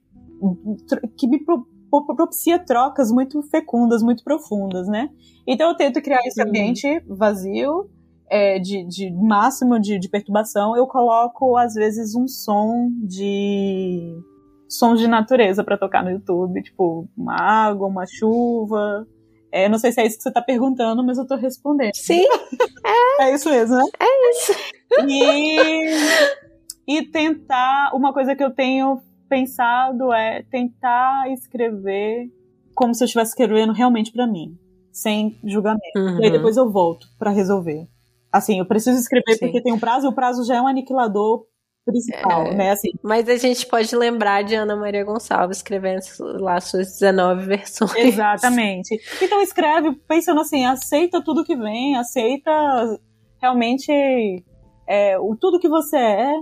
que 1.18 1.28
me 1.28 1.40
propicia 2.16 2.60
trocas 2.60 3.12
muito 3.12 3.42
fecundas, 3.44 4.04
muito 4.04 4.24
profundas, 4.24 4.88
né? 4.88 5.10
Então 5.48 5.70
eu 5.70 5.78
tento 5.78 6.02
criar 6.02 6.20
esse 6.26 6.42
ambiente 6.42 7.00
vazio 7.08 7.90
é, 8.30 8.60
de, 8.60 8.84
de, 8.84 9.12
máximo 9.12 9.80
de, 9.80 10.00
de, 10.00 10.10
perturbação, 10.10 10.76
eu 10.76 10.88
coloco 10.88 11.56
às 11.58 11.76
vezes 11.76 12.16
um 12.16 12.28
som 12.28 12.90
de 13.04 14.20
sons 14.68 15.00
de 15.00 15.08
natureza 15.08 15.64
para 15.64 15.78
tocar 15.78 16.04
no 16.04 16.10
YouTube, 16.10 16.62
tipo 16.64 17.08
uma 17.16 17.36
água, 17.36 17.88
uma 17.88 18.06
chuva. 18.06 19.08
É, 19.56 19.70
não 19.70 19.80
sei 19.80 19.94
se 19.94 20.02
é 20.02 20.06
isso 20.06 20.18
que 20.18 20.24
você 20.24 20.28
está 20.28 20.42
perguntando, 20.42 21.02
mas 21.02 21.18
eu 21.18 21.24
estou 21.24 21.38
respondendo. 21.38 21.96
Sim. 21.96 22.26
É. 22.86 23.24
é 23.24 23.34
isso 23.34 23.50
mesmo, 23.50 23.78
né? 23.78 23.84
É 23.98 24.32
isso. 24.32 24.54
E, 25.08 26.98
e 27.00 27.04
tentar. 27.04 27.92
Uma 27.94 28.12
coisa 28.12 28.36
que 28.36 28.44
eu 28.44 28.54
tenho 28.54 29.02
pensado 29.30 30.12
é 30.12 30.44
tentar 30.52 31.32
escrever 31.32 32.30
como 32.76 32.94
se 32.94 33.02
eu 33.02 33.06
estivesse 33.06 33.32
escrevendo 33.32 33.72
realmente 33.72 34.12
para 34.12 34.28
mim, 34.28 34.58
sem 34.92 35.40
julgamento. 35.42 35.82
Uhum. 35.96 36.20
E 36.20 36.26
aí 36.26 36.32
depois 36.34 36.58
eu 36.58 36.70
volto 36.70 37.08
para 37.18 37.32
resolver. 37.32 37.88
Assim, 38.30 38.60
eu 38.60 38.66
preciso 38.66 39.00
escrever 39.00 39.36
Sim. 39.36 39.40
porque 39.40 39.62
tem 39.62 39.72
um 39.72 39.80
prazo, 39.80 40.06
e 40.06 40.10
o 40.10 40.14
prazo 40.14 40.44
já 40.44 40.58
é 40.58 40.62
um 40.62 40.68
aniquilador 40.68 41.46
principal, 41.86 42.48
é, 42.48 42.56
né? 42.56 42.72
Assim. 42.72 42.90
Mas 43.04 43.30
a 43.30 43.38
gente 43.38 43.66
pode 43.68 43.96
lembrar 43.96 44.44
de 44.44 44.56
Ana 44.56 44.76
Maria 44.76 45.04
Gonçalves 45.04 45.58
escrevendo 45.58 46.02
lá 46.40 46.60
suas 46.60 47.00
19 47.00 47.46
versões. 47.46 47.96
Exatamente. 47.96 49.00
Então 49.22 49.42
escreve 49.42 49.94
pensando 50.08 50.42
assim, 50.42 50.66
aceita 50.66 51.24
tudo 51.24 51.46
que 51.46 51.56
vem, 51.56 51.96
aceita 51.96 52.52
realmente 53.40 53.92
é, 54.88 55.18
o 55.20 55.36
tudo 55.36 55.60
que 55.60 55.70
você 55.70 55.98
é, 55.98 56.34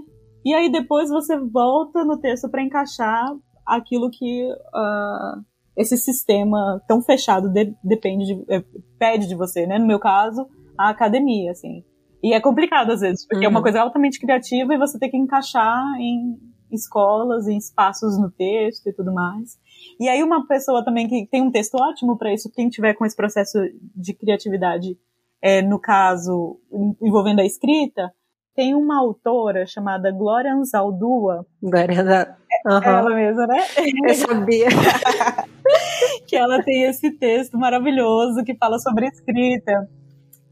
e 0.45 0.53
aí 0.53 0.71
depois 0.71 1.09
você 1.09 1.37
volta 1.37 2.03
no 2.03 2.17
texto 2.17 2.49
para 2.49 2.63
encaixar 2.63 3.25
aquilo 3.65 4.09
que 4.09 4.45
uh, 4.51 5.41
esse 5.75 5.97
sistema 5.97 6.81
tão 6.87 7.01
fechado 7.01 7.49
de, 7.49 7.73
depende 7.83 8.25
de, 8.25 8.45
é, 8.49 8.63
pede 8.99 9.27
de 9.27 9.35
você, 9.35 9.65
né? 9.65 9.79
No 9.79 9.87
meu 9.87 9.99
caso, 9.99 10.47
a 10.77 10.89
academia, 10.89 11.51
assim. 11.51 11.83
E 12.23 12.33
é 12.33 12.39
complicado 12.39 12.91
às 12.91 13.01
vezes, 13.01 13.27
porque 13.27 13.45
uhum. 13.45 13.45
é 13.45 13.49
uma 13.49 13.59
uhum. 13.59 13.63
coisa 13.63 13.81
altamente 13.81 14.17
criativa 14.17 14.73
e 14.73 14.77
você 14.77 14.97
tem 14.97 15.11
que 15.11 15.17
encaixar 15.17 15.83
em 15.99 16.37
escolas, 16.71 17.47
em 17.47 17.57
espaços 17.57 18.17
no 18.17 18.31
texto 18.31 18.87
e 18.87 18.93
tudo 18.93 19.13
mais. 19.13 19.57
E 19.99 20.07
aí 20.07 20.23
uma 20.23 20.47
pessoa 20.47 20.83
também 20.85 21.07
que 21.07 21.27
tem 21.29 21.41
um 21.41 21.51
texto 21.51 21.75
ótimo 21.75 22.17
para 22.17 22.33
isso, 22.33 22.51
quem 22.51 22.69
tiver 22.69 22.93
com 22.93 23.05
esse 23.05 23.15
processo 23.15 23.59
de 23.95 24.13
criatividade, 24.13 24.97
é, 25.41 25.61
no 25.61 25.77
caso 25.77 26.59
envolvendo 27.01 27.41
a 27.41 27.45
escrita, 27.45 28.11
Tem 28.55 28.75
uma 28.75 28.99
autora 28.99 29.65
chamada 29.65 30.11
Glória 30.11 30.53
Anzaldúa. 30.53 31.45
Glória. 31.61 32.37
Uhum. 32.65 32.83
Ela 32.83 33.15
mesma, 33.15 33.47
né? 33.47 33.57
Eu 34.07 34.13
sabia. 34.13 34.67
que 36.27 36.35
ela 36.35 36.63
tem 36.63 36.83
esse 36.83 37.11
texto 37.17 37.57
maravilhoso 37.57 38.43
que 38.43 38.55
fala 38.55 38.79
sobre 38.79 39.07
escrita, 39.07 39.89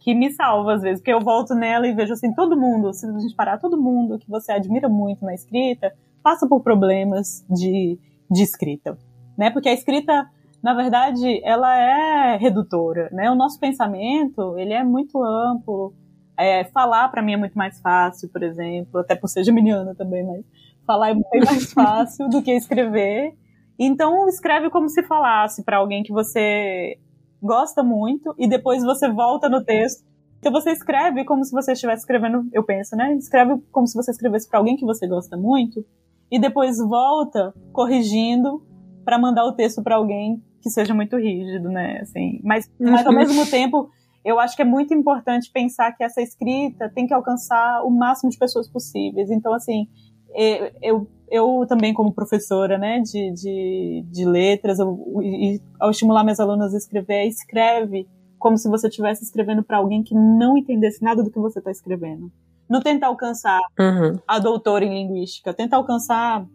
que 0.01 0.15
me 0.15 0.31
salva 0.31 0.73
às 0.73 0.81
vezes, 0.81 0.99
porque 0.99 1.13
eu 1.13 1.21
volto 1.21 1.53
nela 1.53 1.87
e 1.87 1.93
vejo 1.93 2.13
assim, 2.13 2.33
todo 2.33 2.59
mundo, 2.59 2.91
se 2.91 3.05
a 3.05 3.19
gente 3.19 3.35
parar, 3.35 3.59
todo 3.59 3.79
mundo 3.79 4.17
que 4.17 4.29
você 4.29 4.51
admira 4.51 4.89
muito 4.89 5.23
na 5.23 5.33
escrita, 5.33 5.93
passa 6.23 6.47
por 6.47 6.61
problemas 6.61 7.45
de, 7.47 7.99
de 8.29 8.41
escrita, 8.41 8.97
né? 9.37 9.51
Porque 9.51 9.69
a 9.69 9.73
escrita, 9.73 10.27
na 10.61 10.73
verdade, 10.73 11.39
ela 11.43 11.77
é 11.77 12.35
redutora, 12.35 13.09
né? 13.11 13.29
O 13.29 13.35
nosso 13.35 13.59
pensamento, 13.59 14.57
ele 14.57 14.73
é 14.73 14.83
muito 14.83 15.23
amplo, 15.23 15.93
é, 16.35 16.63
falar 16.65 17.07
para 17.09 17.21
mim 17.21 17.33
é 17.33 17.37
muito 17.37 17.55
mais 17.55 17.79
fácil, 17.79 18.27
por 18.29 18.41
exemplo, 18.41 18.99
até 18.99 19.15
por 19.15 19.27
ser 19.27 19.43
geminiana 19.43 19.93
também, 19.93 20.25
mas 20.25 20.43
falar 20.85 21.11
é 21.11 21.13
bem 21.13 21.45
mais 21.45 21.69
fácil 21.73 22.27
do 22.27 22.41
que 22.41 22.51
escrever. 22.51 23.35
Então 23.77 24.27
escreve 24.27 24.71
como 24.71 24.89
se 24.89 25.03
falasse 25.03 25.63
para 25.63 25.77
alguém 25.77 26.01
que 26.01 26.11
você 26.11 26.97
gosta 27.41 27.84
muito 27.84 28.34
e 28.38 28.47
depois 28.47 28.84
você 28.84 29.09
volta 29.09 29.49
no 29.49 29.63
texto. 29.63 30.03
Então 30.39 30.51
você 30.51 30.72
escreve 30.72 31.23
como 31.23 31.43
se 31.43 31.51
você 31.51 31.73
estivesse 31.73 32.01
escrevendo, 32.01 32.47
eu 32.51 32.63
penso, 32.63 32.95
né? 32.95 33.13
Escreve 33.15 33.61
como 33.72 33.88
se 33.88 33.95
você 33.95 34.11
escrevesse 34.11 34.49
para 34.49 34.59
alguém 34.59 34.76
que 34.76 34.85
você 34.85 35.07
gosta 35.07 35.38
muito 35.38 35.85
e 36.31 36.39
depois 36.39 36.77
volta 36.77 37.53
corrigindo 37.72 38.63
para 39.03 39.19
mandar 39.19 39.45
o 39.45 39.53
texto 39.53 39.84
para 39.84 39.95
alguém 39.95 40.41
que 40.61 40.69
seja 40.69 40.93
muito 40.93 41.18
rígido, 41.18 41.69
né? 41.69 41.99
Assim, 42.01 42.39
mas, 42.43 42.69
mas 42.80 43.05
ao 43.05 43.13
mesmo 43.13 43.45
tempo 43.45 43.89
eu 44.23 44.39
acho 44.39 44.55
que 44.55 44.61
é 44.61 44.65
muito 44.65 44.93
importante 44.93 45.51
pensar 45.51 45.91
que 45.93 46.03
essa 46.03 46.22
escrita 46.22 46.89
tem 46.89 47.07
que 47.07 47.13
alcançar 47.13 47.84
o 47.84 47.89
máximo 47.89 48.30
de 48.30 48.38
pessoas 48.38 48.69
possíveis. 48.69 49.31
Então, 49.31 49.53
assim, 49.53 49.88
eu, 50.81 51.07
eu 51.29 51.65
também, 51.67 51.93
como 51.93 52.13
professora 52.13 52.77
né, 52.77 52.99
de, 52.99 53.31
de, 53.31 54.05
de 54.09 54.25
letras, 54.25 54.79
eu, 54.79 54.99
e, 55.21 55.61
ao 55.79 55.91
estimular 55.91 56.23
minhas 56.23 56.39
alunas 56.39 56.73
a 56.73 56.77
escrever, 56.77 57.25
escreve 57.27 58.07
como 58.37 58.57
se 58.57 58.67
você 58.67 58.87
estivesse 58.87 59.23
escrevendo 59.23 59.63
para 59.63 59.77
alguém 59.77 60.03
que 60.03 60.15
não 60.15 60.57
entendesse 60.57 61.03
nada 61.03 61.23
do 61.23 61.29
que 61.29 61.39
você 61.39 61.59
está 61.59 61.71
escrevendo. 61.71 62.31
Não 62.67 62.81
tenta 62.81 63.05
alcançar 63.05 63.59
uhum. 63.79 64.17
a 64.27 64.39
doutora 64.39 64.83
em 64.83 64.93
linguística, 64.93 65.53
tenta 65.53 65.75
alcançar, 65.75 66.45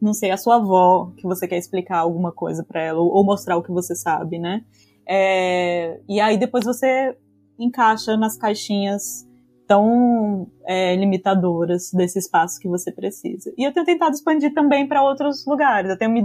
não 0.00 0.12
sei, 0.12 0.30
a 0.30 0.36
sua 0.36 0.56
avó, 0.56 1.12
que 1.16 1.24
você 1.24 1.46
quer 1.46 1.58
explicar 1.58 1.98
alguma 1.98 2.32
coisa 2.32 2.64
para 2.64 2.80
ela, 2.80 2.98
ou, 2.98 3.12
ou 3.12 3.24
mostrar 3.24 3.56
o 3.56 3.62
que 3.62 3.70
você 3.70 3.94
sabe, 3.94 4.38
né? 4.38 4.64
É, 5.06 6.00
e 6.08 6.20
aí 6.20 6.36
depois 6.36 6.64
você 6.64 7.16
encaixa 7.58 8.16
nas 8.16 8.36
caixinhas 8.36 9.27
tão 9.68 10.50
é, 10.66 10.96
limitadoras 10.96 11.92
desse 11.92 12.18
espaço 12.18 12.58
que 12.58 12.66
você 12.66 12.90
precisa. 12.90 13.52
E 13.56 13.64
eu 13.64 13.72
tenho 13.72 13.86
tentado 13.86 14.14
expandir 14.14 14.52
também 14.54 14.88
para 14.88 15.02
outros 15.02 15.46
lugares. 15.46 15.90
Eu 15.90 15.98
tenho 15.98 16.10
me 16.10 16.22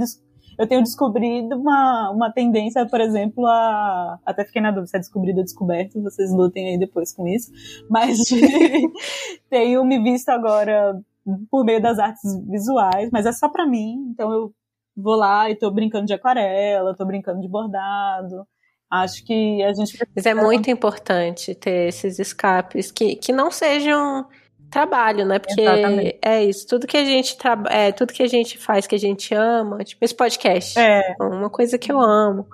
eu 0.58 0.68
tenho 0.68 0.84
descobrido 0.84 1.56
uma, 1.56 2.12
uma 2.12 2.32
tendência, 2.32 2.86
por 2.88 3.02
exemplo, 3.02 3.46
a. 3.46 4.20
Até 4.26 4.46
fiquei 4.46 4.62
na 4.62 4.70
dúvida 4.70 4.88
se 4.88 4.98
é 4.98 5.00
descobrido 5.00 5.40
ou 5.40 5.44
descoberto, 5.44 6.02
vocês 6.02 6.32
lutem 6.32 6.70
aí 6.70 6.78
depois 6.78 7.14
com 7.14 7.28
isso. 7.28 7.52
Mas 7.90 8.20
tenho 9.50 9.84
me 9.84 10.02
visto 10.02 10.30
agora 10.30 11.00
por 11.50 11.66
meio 11.66 11.82
das 11.82 11.98
artes 12.00 12.40
visuais, 12.48 13.10
mas 13.12 13.26
é 13.26 13.32
só 13.32 13.50
para 13.50 13.66
mim. 13.66 14.10
Então 14.12 14.32
eu 14.32 14.54
vou 14.96 15.16
lá 15.16 15.50
e 15.50 15.56
tô 15.56 15.72
brincando 15.72 16.06
de 16.06 16.14
aquarela, 16.14 16.96
tô 16.96 17.06
brincando 17.06 17.42
de 17.42 17.48
bordado. 17.48 18.46
Acho 18.94 19.26
que 19.26 19.64
a 19.64 19.74
gente. 19.74 19.98
Mas 20.16 20.28
é 20.28 20.36
muito 20.36 20.70
importante 20.70 21.56
ter 21.56 21.88
esses 21.88 22.20
escapes 22.20 22.92
que, 22.92 23.16
que 23.16 23.34
não 23.34 23.50
sejam 23.50 24.28
trabalho, 24.70 25.26
né? 25.26 25.40
Porque 25.40 25.62
Exatamente. 25.62 26.20
é 26.22 26.44
isso, 26.44 26.68
tudo 26.68 26.86
que 26.86 26.98
a 26.98 27.04
gente 27.04 27.36
tra... 27.36 27.60
é, 27.72 27.92
tudo 27.92 28.14
que 28.14 28.22
a 28.22 28.28
gente 28.28 28.56
faz 28.60 28.86
que 28.86 28.94
a 28.94 29.00
gente 29.00 29.34
ama, 29.34 29.84
tipo 29.84 30.06
esse 30.06 30.14
podcast. 30.14 30.78
É 30.78 31.16
uma 31.20 31.50
coisa 31.50 31.76
que 31.80 31.92
eu 31.92 32.00
amo. 32.00 32.46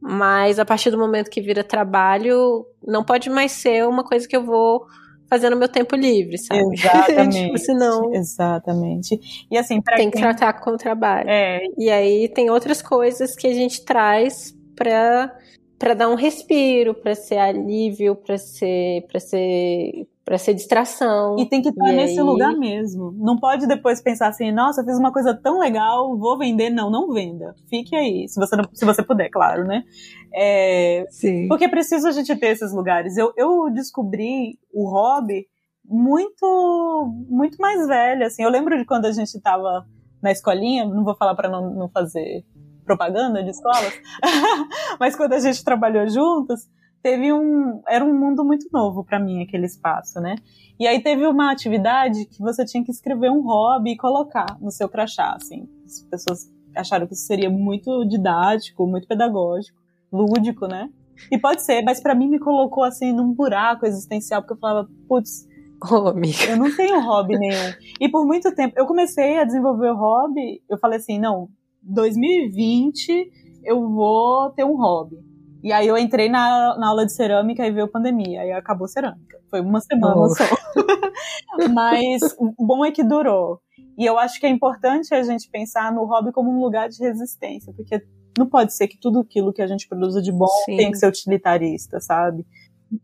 Mas 0.00 0.58
a 0.58 0.64
partir 0.64 0.90
do 0.90 0.96
momento 0.96 1.30
que 1.30 1.42
vira 1.42 1.62
trabalho, 1.62 2.66
não 2.82 3.04
pode 3.04 3.28
mais 3.28 3.52
ser 3.52 3.86
uma 3.86 4.04
coisa 4.04 4.26
que 4.26 4.36
eu 4.36 4.42
vou 4.42 4.86
fazer 5.28 5.50
no 5.50 5.56
meu 5.56 5.68
tempo 5.68 5.96
livre, 5.96 6.38
sabe? 6.38 6.62
Exatamente. 6.72 7.44
tipo, 7.44 7.58
senão. 7.58 8.14
Exatamente. 8.14 9.46
E 9.50 9.58
assim, 9.58 9.82
tem 9.82 9.96
quem... 9.96 10.10
que 10.10 10.18
tratar 10.18 10.54
com 10.54 10.70
o 10.70 10.76
trabalho. 10.78 11.28
É. 11.28 11.60
E 11.76 11.90
aí 11.90 12.26
tem 12.26 12.48
outras 12.48 12.80
coisas 12.80 13.36
que 13.36 13.46
a 13.46 13.52
gente 13.52 13.84
traz 13.84 14.54
para 14.74 15.43
para 15.78 15.94
dar 15.94 16.08
um 16.08 16.14
respiro, 16.14 16.94
para 16.94 17.14
ser 17.14 17.38
alívio, 17.38 18.14
para 18.14 18.38
ser 18.38 19.06
para 19.08 19.20
ser 19.20 20.06
para 20.24 20.38
ser 20.38 20.54
distração. 20.54 21.38
E 21.38 21.46
tem 21.46 21.60
que 21.60 21.68
estar 21.68 21.92
nesse 21.92 22.18
aí... 22.18 22.24
lugar 22.24 22.56
mesmo. 22.56 23.12
Não 23.18 23.38
pode 23.38 23.66
depois 23.66 24.00
pensar 24.00 24.28
assim, 24.28 24.50
nossa, 24.50 24.82
fiz 24.82 24.98
uma 24.98 25.12
coisa 25.12 25.34
tão 25.34 25.58
legal, 25.58 26.16
vou 26.16 26.38
vender. 26.38 26.70
Não, 26.70 26.90
não 26.90 27.12
venda. 27.12 27.54
Fique 27.68 27.94
aí, 27.94 28.26
se 28.26 28.40
você, 28.40 28.56
não, 28.56 28.64
se 28.72 28.84
você 28.86 29.02
puder, 29.02 29.28
claro, 29.28 29.64
né? 29.64 29.84
É, 30.32 31.06
Sim. 31.10 31.46
Porque 31.46 31.64
é 31.64 31.68
preciso 31.68 32.08
a 32.08 32.12
gente 32.12 32.34
ter 32.36 32.48
esses 32.48 32.72
lugares. 32.72 33.18
Eu, 33.18 33.34
eu 33.36 33.70
descobri 33.70 34.58
o 34.72 34.88
hobby 34.88 35.46
muito, 35.84 37.12
muito 37.28 37.58
mais 37.58 37.86
velha, 37.86 38.26
assim. 38.26 38.42
Eu 38.42 38.50
lembro 38.50 38.78
de 38.78 38.86
quando 38.86 39.04
a 39.04 39.12
gente 39.12 39.34
estava 39.34 39.84
na 40.22 40.32
escolinha, 40.32 40.86
não 40.86 41.04
vou 41.04 41.14
falar 41.14 41.34
para 41.34 41.50
não, 41.50 41.70
não 41.74 41.88
fazer 41.90 42.46
propaganda 42.84 43.42
de 43.42 43.50
escolas, 43.50 43.92
mas 45.00 45.16
quando 45.16 45.32
a 45.32 45.40
gente 45.40 45.64
trabalhou 45.64 46.08
juntos, 46.08 46.68
teve 47.02 47.32
um 47.32 47.82
era 47.86 48.04
um 48.04 48.18
mundo 48.18 48.44
muito 48.44 48.66
novo 48.72 49.04
para 49.04 49.18
mim 49.18 49.42
aquele 49.42 49.66
espaço, 49.66 50.20
né? 50.20 50.36
E 50.78 50.86
aí 50.86 51.02
teve 51.02 51.26
uma 51.26 51.52
atividade 51.52 52.24
que 52.26 52.40
você 52.40 52.64
tinha 52.64 52.82
que 52.82 52.90
escrever 52.90 53.30
um 53.30 53.42
hobby 53.42 53.92
e 53.92 53.96
colocar 53.96 54.56
no 54.60 54.70
seu 54.70 54.88
crachá, 54.88 55.34
assim. 55.36 55.68
As 55.84 56.00
pessoas 56.10 56.50
acharam 56.74 57.06
que 57.06 57.14
isso 57.14 57.26
seria 57.26 57.48
muito 57.48 58.04
didático, 58.04 58.86
muito 58.86 59.06
pedagógico, 59.06 59.78
lúdico, 60.12 60.66
né? 60.66 60.88
E 61.30 61.38
pode 61.38 61.62
ser, 61.62 61.82
mas 61.82 62.00
para 62.00 62.14
mim 62.14 62.28
me 62.28 62.38
colocou 62.38 62.82
assim 62.82 63.12
num 63.12 63.32
buraco 63.32 63.86
existencial, 63.86 64.42
porque 64.42 64.54
eu 64.54 64.58
falava, 64.58 64.88
putz, 65.08 65.46
oh, 65.90 66.12
eu 66.48 66.56
não 66.56 66.74
tenho 66.74 67.00
hobby 67.00 67.38
nenhum. 67.38 67.72
E 68.00 68.08
por 68.08 68.26
muito 68.26 68.52
tempo, 68.54 68.74
eu 68.76 68.86
comecei 68.86 69.38
a 69.38 69.44
desenvolver 69.44 69.90
o 69.90 69.96
hobby, 69.96 70.62
eu 70.68 70.78
falei 70.78 70.98
assim, 70.98 71.18
não, 71.18 71.48
2020 71.84 73.30
eu 73.64 73.88
vou 73.88 74.50
ter 74.50 74.64
um 74.64 74.76
hobby. 74.76 75.16
E 75.62 75.72
aí 75.72 75.88
eu 75.88 75.96
entrei 75.96 76.28
na, 76.28 76.76
na 76.78 76.88
aula 76.88 77.06
de 77.06 77.14
cerâmica 77.14 77.66
e 77.66 77.70
veio 77.70 77.88
pandemia, 77.88 78.42
aí 78.42 78.52
acabou 78.52 78.86
cerâmica. 78.86 79.38
Foi 79.50 79.60
uma 79.60 79.80
semana 79.80 80.16
oh. 80.16 80.28
só. 80.28 80.44
Mas 81.72 82.20
o 82.38 82.66
bom 82.66 82.84
é 82.84 82.90
que 82.90 83.02
durou. 83.02 83.60
E 83.96 84.04
eu 84.04 84.18
acho 84.18 84.38
que 84.38 84.46
é 84.46 84.50
importante 84.50 85.14
a 85.14 85.22
gente 85.22 85.48
pensar 85.48 85.92
no 85.92 86.04
hobby 86.04 86.32
como 86.32 86.50
um 86.50 86.60
lugar 86.60 86.88
de 86.88 87.02
resistência, 87.02 87.72
porque 87.74 88.02
não 88.36 88.46
pode 88.46 88.74
ser 88.74 88.88
que 88.88 88.98
tudo 88.98 89.20
aquilo 89.20 89.52
que 89.52 89.62
a 89.62 89.66
gente 89.66 89.88
produza 89.88 90.20
de 90.20 90.32
bom 90.32 90.48
Sim. 90.66 90.76
tem 90.76 90.90
que 90.90 90.98
ser 90.98 91.06
utilitarista, 91.06 92.00
sabe? 92.00 92.44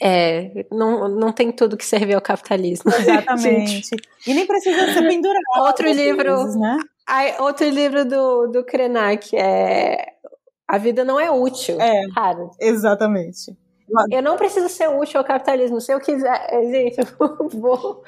É, 0.01 0.67
não, 0.71 1.09
não 1.09 1.33
tem 1.33 1.51
tudo 1.51 1.77
que 1.77 1.85
serve 1.85 2.15
ao 2.15 2.21
capitalismo. 2.21 2.91
Exatamente. 2.95 3.97
e 4.27 4.35
nem 4.35 4.47
precisa 4.47 4.93
ser 4.93 5.03
pendurado. 5.07 5.41
Outro 5.61 5.91
livro, 5.91 6.37
vezes, 6.37 6.57
né? 6.57 6.77
Ai, 7.13 7.35
outro 7.41 7.69
livro 7.69 8.05
do, 8.05 8.47
do 8.47 8.65
Krenak 8.65 9.37
é 9.37 10.13
A 10.69 10.79
Vida 10.79 11.05
Não 11.05 11.19
É 11.19 11.29
Útil. 11.29 11.81
É, 11.81 12.03
cara. 12.15 12.49
exatamente. 12.61 13.57
Eu 14.13 14.23
não 14.23 14.37
preciso 14.37 14.69
ser 14.69 14.89
útil 14.89 15.19
ao 15.19 15.27
capitalismo. 15.27 15.81
Se 15.81 15.93
eu 15.93 15.99
quiser, 15.99 16.49
gente, 16.71 17.01
eu 17.01 17.49
vou, 17.49 18.05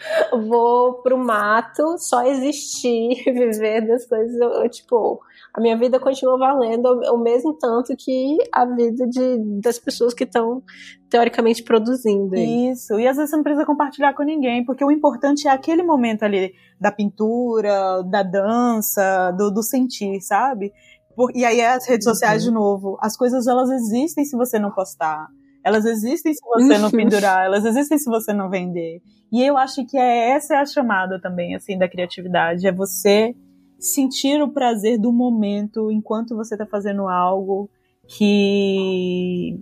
vou 0.47 0.95
pro 1.03 1.19
mato, 1.19 1.99
só 1.99 2.25
existir, 2.25 3.25
viver 3.27 3.81
das 3.89 4.07
coisas. 4.07 4.41
Eu, 4.41 4.69
tipo, 4.69 5.21
a 5.55 5.61
minha 5.61 5.77
vida 5.77 6.01
continua 6.01 6.39
valendo 6.39 6.87
o 7.13 7.19
mesmo 7.19 7.53
tanto 7.53 7.95
que 7.95 8.39
a 8.53 8.65
vida 8.65 9.07
de, 9.07 9.61
das 9.61 9.79
pessoas 9.79 10.15
que 10.15 10.25
estão 10.25 10.63
teoricamente 11.11 11.63
produzindo. 11.63 12.35
Isso, 12.35 12.99
e 12.99 13.07
às 13.07 13.17
vezes 13.17 13.31
você 13.31 13.37
não 13.37 13.43
precisa 13.43 13.67
compartilhar 13.67 14.15
com 14.15 14.23
ninguém, 14.23 14.65
porque 14.65 14.83
o 14.83 14.91
importante 14.91 15.47
é 15.47 15.51
aquele 15.51 15.83
momento 15.83 16.23
ali 16.23 16.55
da 16.81 16.91
pintura, 16.91 18.03
da 18.05 18.23
dança, 18.23 19.31
do, 19.33 19.51
do 19.51 19.63
sentir, 19.63 20.23
sabe? 20.23 20.73
Por, 21.15 21.31
e 21.37 21.45
aí 21.45 21.61
as 21.61 21.87
redes 21.87 22.05
sociais 22.05 22.43
uhum. 22.43 22.49
de 22.49 22.55
novo, 22.55 22.99
as 23.01 23.15
coisas 23.15 23.47
elas 23.47 23.71
existem 23.71 24.25
se 24.25 24.35
você 24.35 24.59
não 24.59 24.71
postar. 24.71 25.29
Elas 25.63 25.85
existem 25.85 26.33
se 26.33 26.41
você 26.45 26.79
não 26.79 26.87
uhum. 26.87 26.91
pendurar, 26.91 27.45
elas 27.45 27.65
existem 27.67 27.99
se 27.99 28.09
você 28.09 28.33
não 28.33 28.49
vender. 28.49 29.03
E 29.31 29.43
eu 29.43 29.57
acho 29.59 29.87
que 29.87 29.99
é, 29.99 30.31
essa 30.31 30.55
é 30.55 30.57
a 30.59 30.67
chamada 30.67 31.21
também, 31.21 31.55
assim, 31.55 31.79
da 31.79 31.89
criatividade, 31.89 32.67
é 32.67 32.73
você 32.73 33.35
sentir 33.83 34.41
o 34.41 34.49
prazer 34.49 34.99
do 34.99 35.13
momento 35.13 35.91
enquanto 35.91 36.37
você 36.37 36.55
está 36.55 36.65
fazendo 36.65 37.09
algo 37.09 37.69
que 38.07 39.59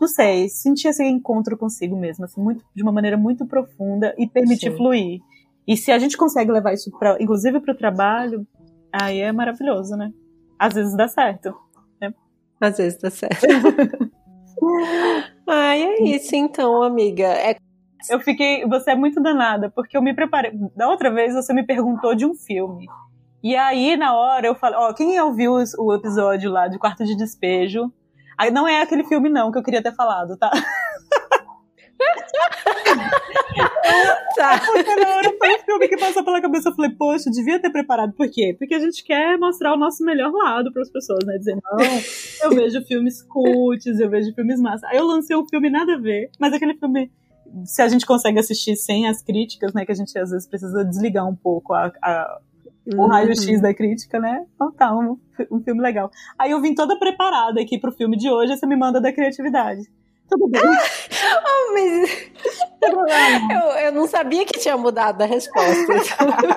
não 0.00 0.08
sei, 0.08 0.48
sentir 0.48 0.88
esse 0.88 1.04
encontro 1.04 1.58
consigo 1.58 1.94
mesmo, 1.94 2.24
assim, 2.24 2.40
muito, 2.40 2.64
de 2.74 2.82
uma 2.82 2.90
maneira 2.90 3.18
muito 3.18 3.46
profunda 3.46 4.14
e 4.16 4.26
permitir 4.26 4.70
Sim. 4.70 4.76
fluir. 4.76 5.20
E 5.68 5.76
se 5.76 5.92
a 5.92 5.98
gente 5.98 6.16
consegue 6.16 6.50
levar 6.50 6.72
isso, 6.72 6.90
pra, 6.98 7.18
inclusive 7.20 7.60
para 7.60 7.74
o 7.74 7.76
trabalho, 7.76 8.46
aí 8.90 9.20
é 9.20 9.30
maravilhoso, 9.30 9.94
né? 9.96 10.10
Às 10.58 10.74
vezes 10.74 10.96
dá 10.96 11.06
certo. 11.06 11.54
Né? 12.00 12.14
Às 12.60 12.78
vezes 12.78 12.98
dá 12.98 13.10
certo. 13.10 13.46
Ai, 15.46 15.82
é 15.82 16.02
isso 16.04 16.34
então, 16.34 16.82
amiga. 16.82 17.26
É 17.26 17.56
Eu 18.08 18.20
fiquei. 18.20 18.66
Você 18.66 18.92
é 18.92 18.94
muito 18.94 19.20
danada, 19.22 19.70
porque 19.70 19.96
eu 19.96 20.02
me 20.02 20.14
preparei. 20.14 20.52
Da 20.74 20.88
outra 20.88 21.12
vez 21.12 21.34
você 21.34 21.52
me 21.52 21.64
perguntou 21.64 22.14
de 22.14 22.24
um 22.24 22.34
filme. 22.34 22.86
E 23.42 23.56
aí, 23.56 23.96
na 23.96 24.14
hora, 24.14 24.46
eu 24.46 24.54
falei, 24.54 24.78
ó, 24.78 24.92
quem 24.92 25.18
ouviu 25.20 25.54
o 25.78 25.94
episódio 25.94 26.50
lá 26.50 26.68
de 26.68 26.78
Quarto 26.78 27.04
de 27.04 27.16
Despejo? 27.16 27.90
Aí 28.38 28.50
não 28.50 28.68
é 28.68 28.82
aquele 28.82 29.04
filme, 29.04 29.30
não, 29.30 29.50
que 29.50 29.58
eu 29.58 29.62
queria 29.62 29.82
ter 29.82 29.94
falado, 29.94 30.36
tá? 30.36 30.50
tá. 34.36 34.60
Porque 34.66 34.94
na 34.94 35.16
hora 35.16 35.34
foi 35.38 35.54
um 35.54 35.58
filme 35.58 35.88
que 35.88 35.96
passou 35.96 36.24
pela 36.24 36.40
cabeça, 36.40 36.68
eu 36.68 36.74
falei, 36.74 36.90
poxa, 36.90 37.30
devia 37.30 37.58
ter 37.60 37.70
preparado. 37.70 38.12
Por 38.12 38.30
quê? 38.30 38.54
Porque 38.58 38.74
a 38.74 38.78
gente 38.78 39.02
quer 39.04 39.38
mostrar 39.38 39.72
o 39.74 39.78
nosso 39.78 40.04
melhor 40.04 40.30
lado 40.32 40.70
para 40.72 40.82
as 40.82 40.90
pessoas, 40.90 41.24
né? 41.24 41.38
Dizendo, 41.38 41.62
não, 41.64 41.80
eu 42.42 42.50
vejo 42.50 42.82
filmes 42.84 43.22
cults, 43.22 43.98
eu 43.98 44.10
vejo 44.10 44.34
filmes 44.34 44.60
massa. 44.60 44.86
Aí 44.88 44.98
eu 44.98 45.06
lancei 45.06 45.34
um 45.36 45.46
filme 45.48 45.70
nada 45.70 45.94
a 45.94 45.98
ver, 45.98 46.30
mas 46.38 46.52
aquele 46.52 46.74
filme 46.74 47.10
se 47.64 47.82
a 47.82 47.88
gente 47.88 48.06
consegue 48.06 48.38
assistir 48.38 48.76
sem 48.76 49.08
as 49.08 49.22
críticas, 49.22 49.72
né? 49.72 49.84
Que 49.84 49.92
a 49.92 49.94
gente 49.94 50.16
às 50.18 50.30
vezes 50.30 50.46
precisa 50.46 50.84
desligar 50.84 51.26
um 51.28 51.34
pouco 51.34 51.74
a, 51.74 51.92
a 52.02 52.40
o 52.86 53.06
raio-x 53.06 53.46
uhum. 53.46 53.60
da 53.60 53.74
crítica, 53.74 54.18
né? 54.18 54.44
Então 54.54 54.72
tá, 54.72 54.92
um, 54.96 55.18
um 55.50 55.60
filme 55.60 55.80
legal. 55.80 56.10
Aí 56.38 56.50
eu 56.50 56.60
vim 56.60 56.74
toda 56.74 56.98
preparada 56.98 57.60
aqui 57.60 57.78
pro 57.78 57.92
filme 57.92 58.16
de 58.16 58.30
hoje, 58.30 58.56
você 58.56 58.66
me 58.66 58.76
manda 58.76 59.00
da 59.00 59.12
criatividade. 59.12 59.82
Tudo 60.28 60.48
bem. 60.48 60.62
oh, 60.62 61.72
mas... 61.74 62.69
eu, 63.50 63.86
eu 63.86 63.92
não 63.92 64.06
sabia 64.06 64.44
que 64.44 64.58
tinha 64.58 64.76
mudado 64.76 65.22
a 65.22 65.26
resposta. 65.26 65.92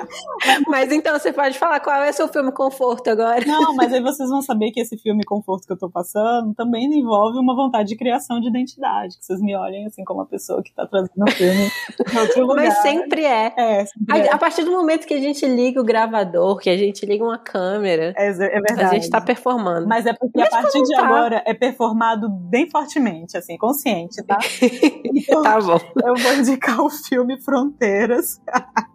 mas 0.68 0.92
então 0.92 1.18
você 1.18 1.32
pode 1.32 1.58
falar 1.58 1.80
qual 1.80 2.04
é 2.04 2.10
o 2.10 2.14
seu 2.14 2.28
filme 2.28 2.52
conforto 2.52 3.10
agora. 3.10 3.46
Não, 3.46 3.76
mas 3.76 3.92
aí 3.94 4.02
vocês 4.02 4.30
vão 4.30 4.42
saber 4.42 4.72
que 4.72 4.80
esse 4.80 4.98
filme 4.98 5.24
conforto 5.24 5.66
que 5.66 5.74
eu 5.74 5.78
tô 5.78 5.90
passando 5.90 6.54
também 6.54 6.86
envolve 6.86 7.38
uma 7.38 7.56
vontade 7.56 7.90
de 7.90 7.96
criação 7.96 8.40
de 8.40 8.48
identidade. 8.48 9.18
Que 9.18 9.26
vocês 9.26 9.42
me 9.42 9.56
olhem 9.56 9.86
assim 9.86 10.04
como 10.04 10.20
uma 10.20 10.26
pessoa 10.26 10.62
que 10.64 10.74
tá 10.74 10.88
trazendo 10.88 11.24
o 11.24 11.32
filme 11.32 12.56
Mas 12.56 12.78
sempre 12.80 13.26
é. 13.26 13.54
é, 13.58 13.86
sempre 13.86 14.14
a, 14.14 14.18
é. 14.18 14.34
a, 14.34 14.38
partir 14.38 14.64
do 14.64 14.72
momento 14.72 15.06
que 15.06 15.14
a 15.14 15.20
gente 15.20 15.46
liga 15.46 15.80
o 15.80 15.84
gravador, 15.84 16.58
que 16.58 16.70
a 16.70 16.78
gente 16.78 17.06
liga 17.06 17.24
uma 17.24 17.38
câmera, 17.38 18.14
é, 18.18 18.30
é 18.30 18.32
verdade. 18.32 18.84
a 18.84 18.94
gente 18.94 19.10
tá 19.10 19.22
performando. 19.22 19.88
Mas 19.88 20.06
é 20.06 20.14
porque 20.14 20.42
a 20.42 20.50
partir 20.50 20.82
de 20.82 20.96
tá. 20.96 21.06
agora 21.06 21.44
é 21.46 21.54
performado 21.54 22.30
bem 22.30 22.70
fortemente, 22.70 23.38
assim, 23.38 23.58
consciente, 23.58 24.24
tá? 24.24 24.38
Então, 25.16 25.44
tá 25.44 25.60
bom. 25.60 25.80
Eu 26.04 26.13
vou 26.16 26.34
indicar 26.34 26.80
o 26.82 26.90
filme 26.90 27.40
Fronteiras. 27.42 28.42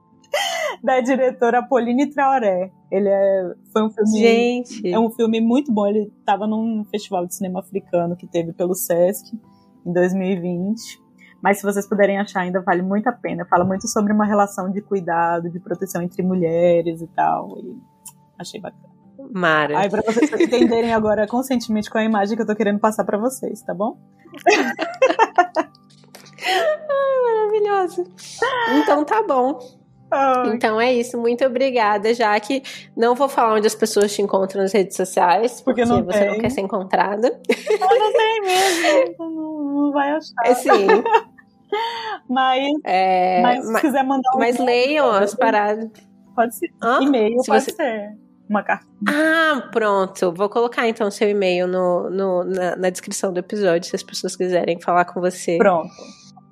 da 0.82 1.00
diretora 1.00 1.62
Pauline 1.62 2.10
Traoré. 2.10 2.70
Ele 2.90 3.08
é, 3.08 3.54
foi 3.72 3.82
um 3.82 3.90
filme. 3.90 4.18
Gente. 4.18 4.88
É 4.88 4.98
um 4.98 5.10
filme 5.10 5.40
muito 5.40 5.72
bom. 5.72 5.86
Ele 5.86 6.12
estava 6.18 6.46
num 6.46 6.84
festival 6.90 7.26
de 7.26 7.34
cinema 7.34 7.60
africano 7.60 8.16
que 8.16 8.26
teve 8.26 8.52
pelo 8.52 8.74
Sesc 8.74 9.38
em 9.86 9.92
2020. 9.92 11.00
Mas 11.42 11.58
se 11.58 11.62
vocês 11.62 11.88
puderem 11.88 12.18
achar, 12.18 12.40
ainda 12.40 12.60
vale 12.60 12.82
muito 12.82 13.08
a 13.08 13.12
pena. 13.12 13.46
Fala 13.46 13.64
muito 13.64 13.86
sobre 13.88 14.12
uma 14.12 14.26
relação 14.26 14.70
de 14.70 14.80
cuidado, 14.80 15.50
de 15.50 15.60
proteção 15.60 16.02
entre 16.02 16.22
mulheres 16.22 17.00
e 17.00 17.06
tal. 17.08 17.56
E 17.58 17.76
achei 18.38 18.60
bacana. 18.60 18.88
Mara. 19.32 19.78
Aí, 19.78 19.90
pra 19.90 20.02
vocês 20.02 20.32
entenderem 20.32 20.92
agora 20.92 21.26
conscientemente 21.26 21.90
qual 21.90 22.02
é 22.02 22.06
a 22.06 22.08
imagem 22.08 22.36
que 22.36 22.42
eu 22.42 22.46
tô 22.46 22.56
querendo 22.56 22.78
passar 22.78 23.04
para 23.04 23.18
vocês, 23.18 23.60
tá 23.62 23.74
bom? 23.74 23.98
Ai, 26.48 27.34
maravilhoso. 27.34 28.04
Então 28.82 29.04
tá 29.04 29.22
bom. 29.22 29.58
Então 30.54 30.80
é 30.80 30.92
isso, 30.94 31.18
muito 31.18 31.44
obrigada, 31.44 32.14
já 32.14 32.38
que 32.40 32.62
não 32.96 33.14
vou 33.14 33.28
falar 33.28 33.54
onde 33.54 33.66
as 33.66 33.74
pessoas 33.74 34.14
te 34.14 34.22
encontram 34.22 34.62
nas 34.62 34.72
redes 34.72 34.96
sociais, 34.96 35.60
porque, 35.60 35.82
porque 35.82 35.84
não 35.84 36.02
você 36.02 36.20
tem. 36.20 36.28
não 36.30 36.40
quer 36.40 36.50
ser 36.50 36.62
encontrada. 36.62 37.40
Não, 37.78 37.98
não 37.98 38.12
tem 38.12 38.40
mesmo, 38.40 39.14
não, 39.18 39.74
não 39.74 39.92
vai 39.92 40.10
achar. 40.12 40.46
É, 40.46 40.54
sim. 40.54 40.86
mas, 42.28 42.72
é, 42.84 43.42
mas 43.42 43.66
se 43.66 43.72
mas, 43.72 43.80
quiser 43.82 44.02
mandar 44.02 44.30
um 44.34 44.38
Mas 44.38 44.58
leiam 44.58 45.10
as 45.10 45.34
paradas. 45.34 45.90
Pode 46.34 46.56
ser. 46.56 46.70
E-mail 47.02 47.40
se 47.40 47.46
pode 47.50 47.64
você... 47.64 47.72
ser 47.72 48.16
uma 48.48 48.62
carta. 48.62 48.86
Ah, 49.06 49.68
pronto. 49.70 50.32
Vou 50.32 50.48
colocar 50.48 50.88
então 50.88 51.10
seu 51.10 51.28
e-mail 51.28 51.66
no, 51.66 52.08
no 52.08 52.44
na, 52.44 52.76
na, 52.76 52.90
descrição 52.90 53.32
do 53.32 53.40
episódio, 53.40 53.88
se 53.88 53.94
as 53.94 54.02
pessoas 54.02 54.34
quiserem 54.34 54.80
falar 54.80 55.04
com 55.04 55.20
você. 55.20 55.58
Pronto. 55.58 55.90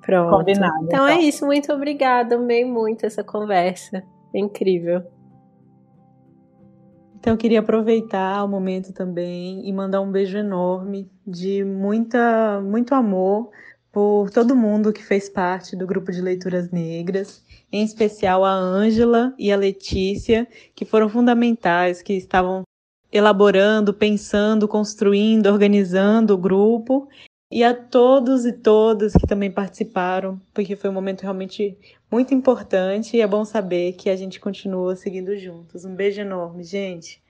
Pronto. 0.07 0.37
Combinado. 0.37 0.85
Então, 0.85 1.05
então. 1.05 1.07
é 1.07 1.19
isso. 1.19 1.45
Muito 1.45 1.71
obrigada. 1.73 2.35
Amei 2.35 2.63
muito 2.63 3.05
essa 3.05 3.25
conversa. 3.25 4.01
É 4.33 4.39
incrível. 4.39 5.03
Então 7.19 7.33
eu 7.33 7.37
queria 7.37 7.59
aproveitar 7.59 8.41
o 8.45 8.47
momento 8.47 8.93
também 8.93 9.67
e 9.67 9.73
mandar 9.73 9.99
um 9.99 10.09
beijo 10.09 10.37
enorme 10.37 11.11
de 11.25 11.61
muita, 11.61 12.61
muito 12.61 12.95
amor 12.95 13.49
por 13.91 14.29
todo 14.29 14.55
mundo 14.55 14.93
que 14.93 15.03
fez 15.03 15.27
parte 15.27 15.75
do 15.75 15.85
grupo 15.85 16.09
de 16.09 16.21
leituras 16.21 16.71
negras, 16.71 17.43
em 17.69 17.83
especial 17.83 18.45
a 18.45 18.53
Ângela 18.53 19.33
e 19.37 19.51
a 19.51 19.57
Letícia, 19.57 20.47
que 20.73 20.85
foram 20.85 21.09
fundamentais, 21.09 22.01
que 22.01 22.13
estavam 22.13 22.63
elaborando, 23.11 23.93
pensando, 23.93 24.67
construindo, 24.67 25.47
organizando 25.47 26.33
o 26.33 26.37
grupo, 26.37 27.09
e 27.49 27.63
a 27.63 27.73
todos 27.73 28.45
e 28.45 28.51
todas 28.51 29.13
que 29.13 29.25
também 29.25 29.49
participaram, 29.51 30.39
porque 30.53 30.75
foi 30.75 30.89
um 30.89 30.93
momento 30.93 31.21
realmente 31.21 31.77
muito 32.11 32.33
importante 32.33 33.15
e 33.15 33.21
é 33.21 33.27
bom 33.27 33.45
saber 33.45 33.93
que 33.93 34.09
a 34.09 34.15
gente 34.15 34.39
continua 34.39 34.95
seguindo 34.95 35.35
juntos. 35.37 35.85
Um 35.85 35.95
beijo 35.95 36.21
enorme, 36.21 36.63
gente. 36.63 37.21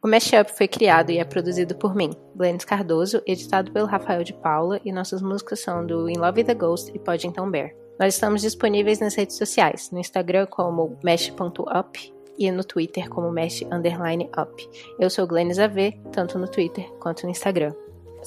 O 0.00 0.06
Mashup 0.06 0.52
foi 0.56 0.68
criado 0.68 1.10
e 1.10 1.18
é 1.18 1.24
produzido 1.24 1.74
por 1.74 1.92
mim, 1.92 2.10
Glennis 2.36 2.64
Cardoso, 2.64 3.20
editado 3.26 3.72
pelo 3.72 3.88
Rafael 3.88 4.22
de 4.22 4.32
Paula 4.32 4.80
e 4.84 4.92
nossas 4.92 5.20
músicas 5.20 5.58
são 5.58 5.84
do 5.84 6.08
In 6.08 6.18
Love 6.18 6.40
with 6.40 6.46
the 6.46 6.54
Ghost 6.54 6.92
e 6.94 7.00
Pode 7.00 7.26
Então 7.26 7.50
Bear. 7.50 7.74
Nós 7.98 8.14
estamos 8.14 8.42
disponíveis 8.42 9.00
nas 9.00 9.16
redes 9.16 9.36
sociais, 9.36 9.90
no 9.90 9.98
Instagram 9.98 10.46
como 10.46 10.96
mesh.up 11.02 12.14
e 12.38 12.52
no 12.52 12.62
Twitter 12.62 13.08
como 13.08 13.32
mesh_up. 13.32 14.70
Eu 15.00 15.10
sou 15.10 15.26
Glennis 15.26 15.58
AV, 15.58 16.00
tanto 16.12 16.38
no 16.38 16.46
Twitter 16.46 16.88
quanto 17.00 17.24
no 17.24 17.30
Instagram. 17.30 17.74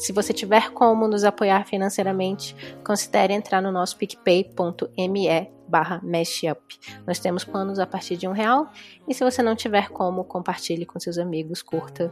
Se 0.02 0.12
você 0.12 0.34
tiver 0.34 0.72
como 0.72 1.08
nos 1.08 1.24
apoiar 1.24 1.64
financeiramente, 1.68 2.56
considere 2.84 3.36
entrar 3.36 3.62
no 3.62 3.72
nosso 3.72 3.96
picpay.me 3.98 5.52
barra 5.68 6.02
mashup. 6.04 6.60
Nós 7.06 7.20
temos 7.20 7.44
planos 7.46 7.78
a 7.78 7.86
partir 7.86 8.18
de 8.18 8.28
um 8.28 8.32
real. 8.32 8.72
E 9.08 9.14
se 9.14 9.24
você 9.24 9.44
não 9.44 9.56
tiver 9.56 9.90
como, 9.90 10.24
compartilhe 10.24 10.88
com 10.88 11.00
seus 11.00 11.20
amigos, 11.20 11.62
curta 11.62 12.12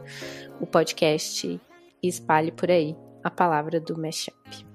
o 0.60 0.66
podcast 0.66 1.60
e 2.00 2.08
espalhe 2.08 2.52
por 2.52 2.70
aí 2.70 2.96
a 3.24 3.30
palavra 3.30 3.80
do 3.80 4.00
mashup. 4.00 4.69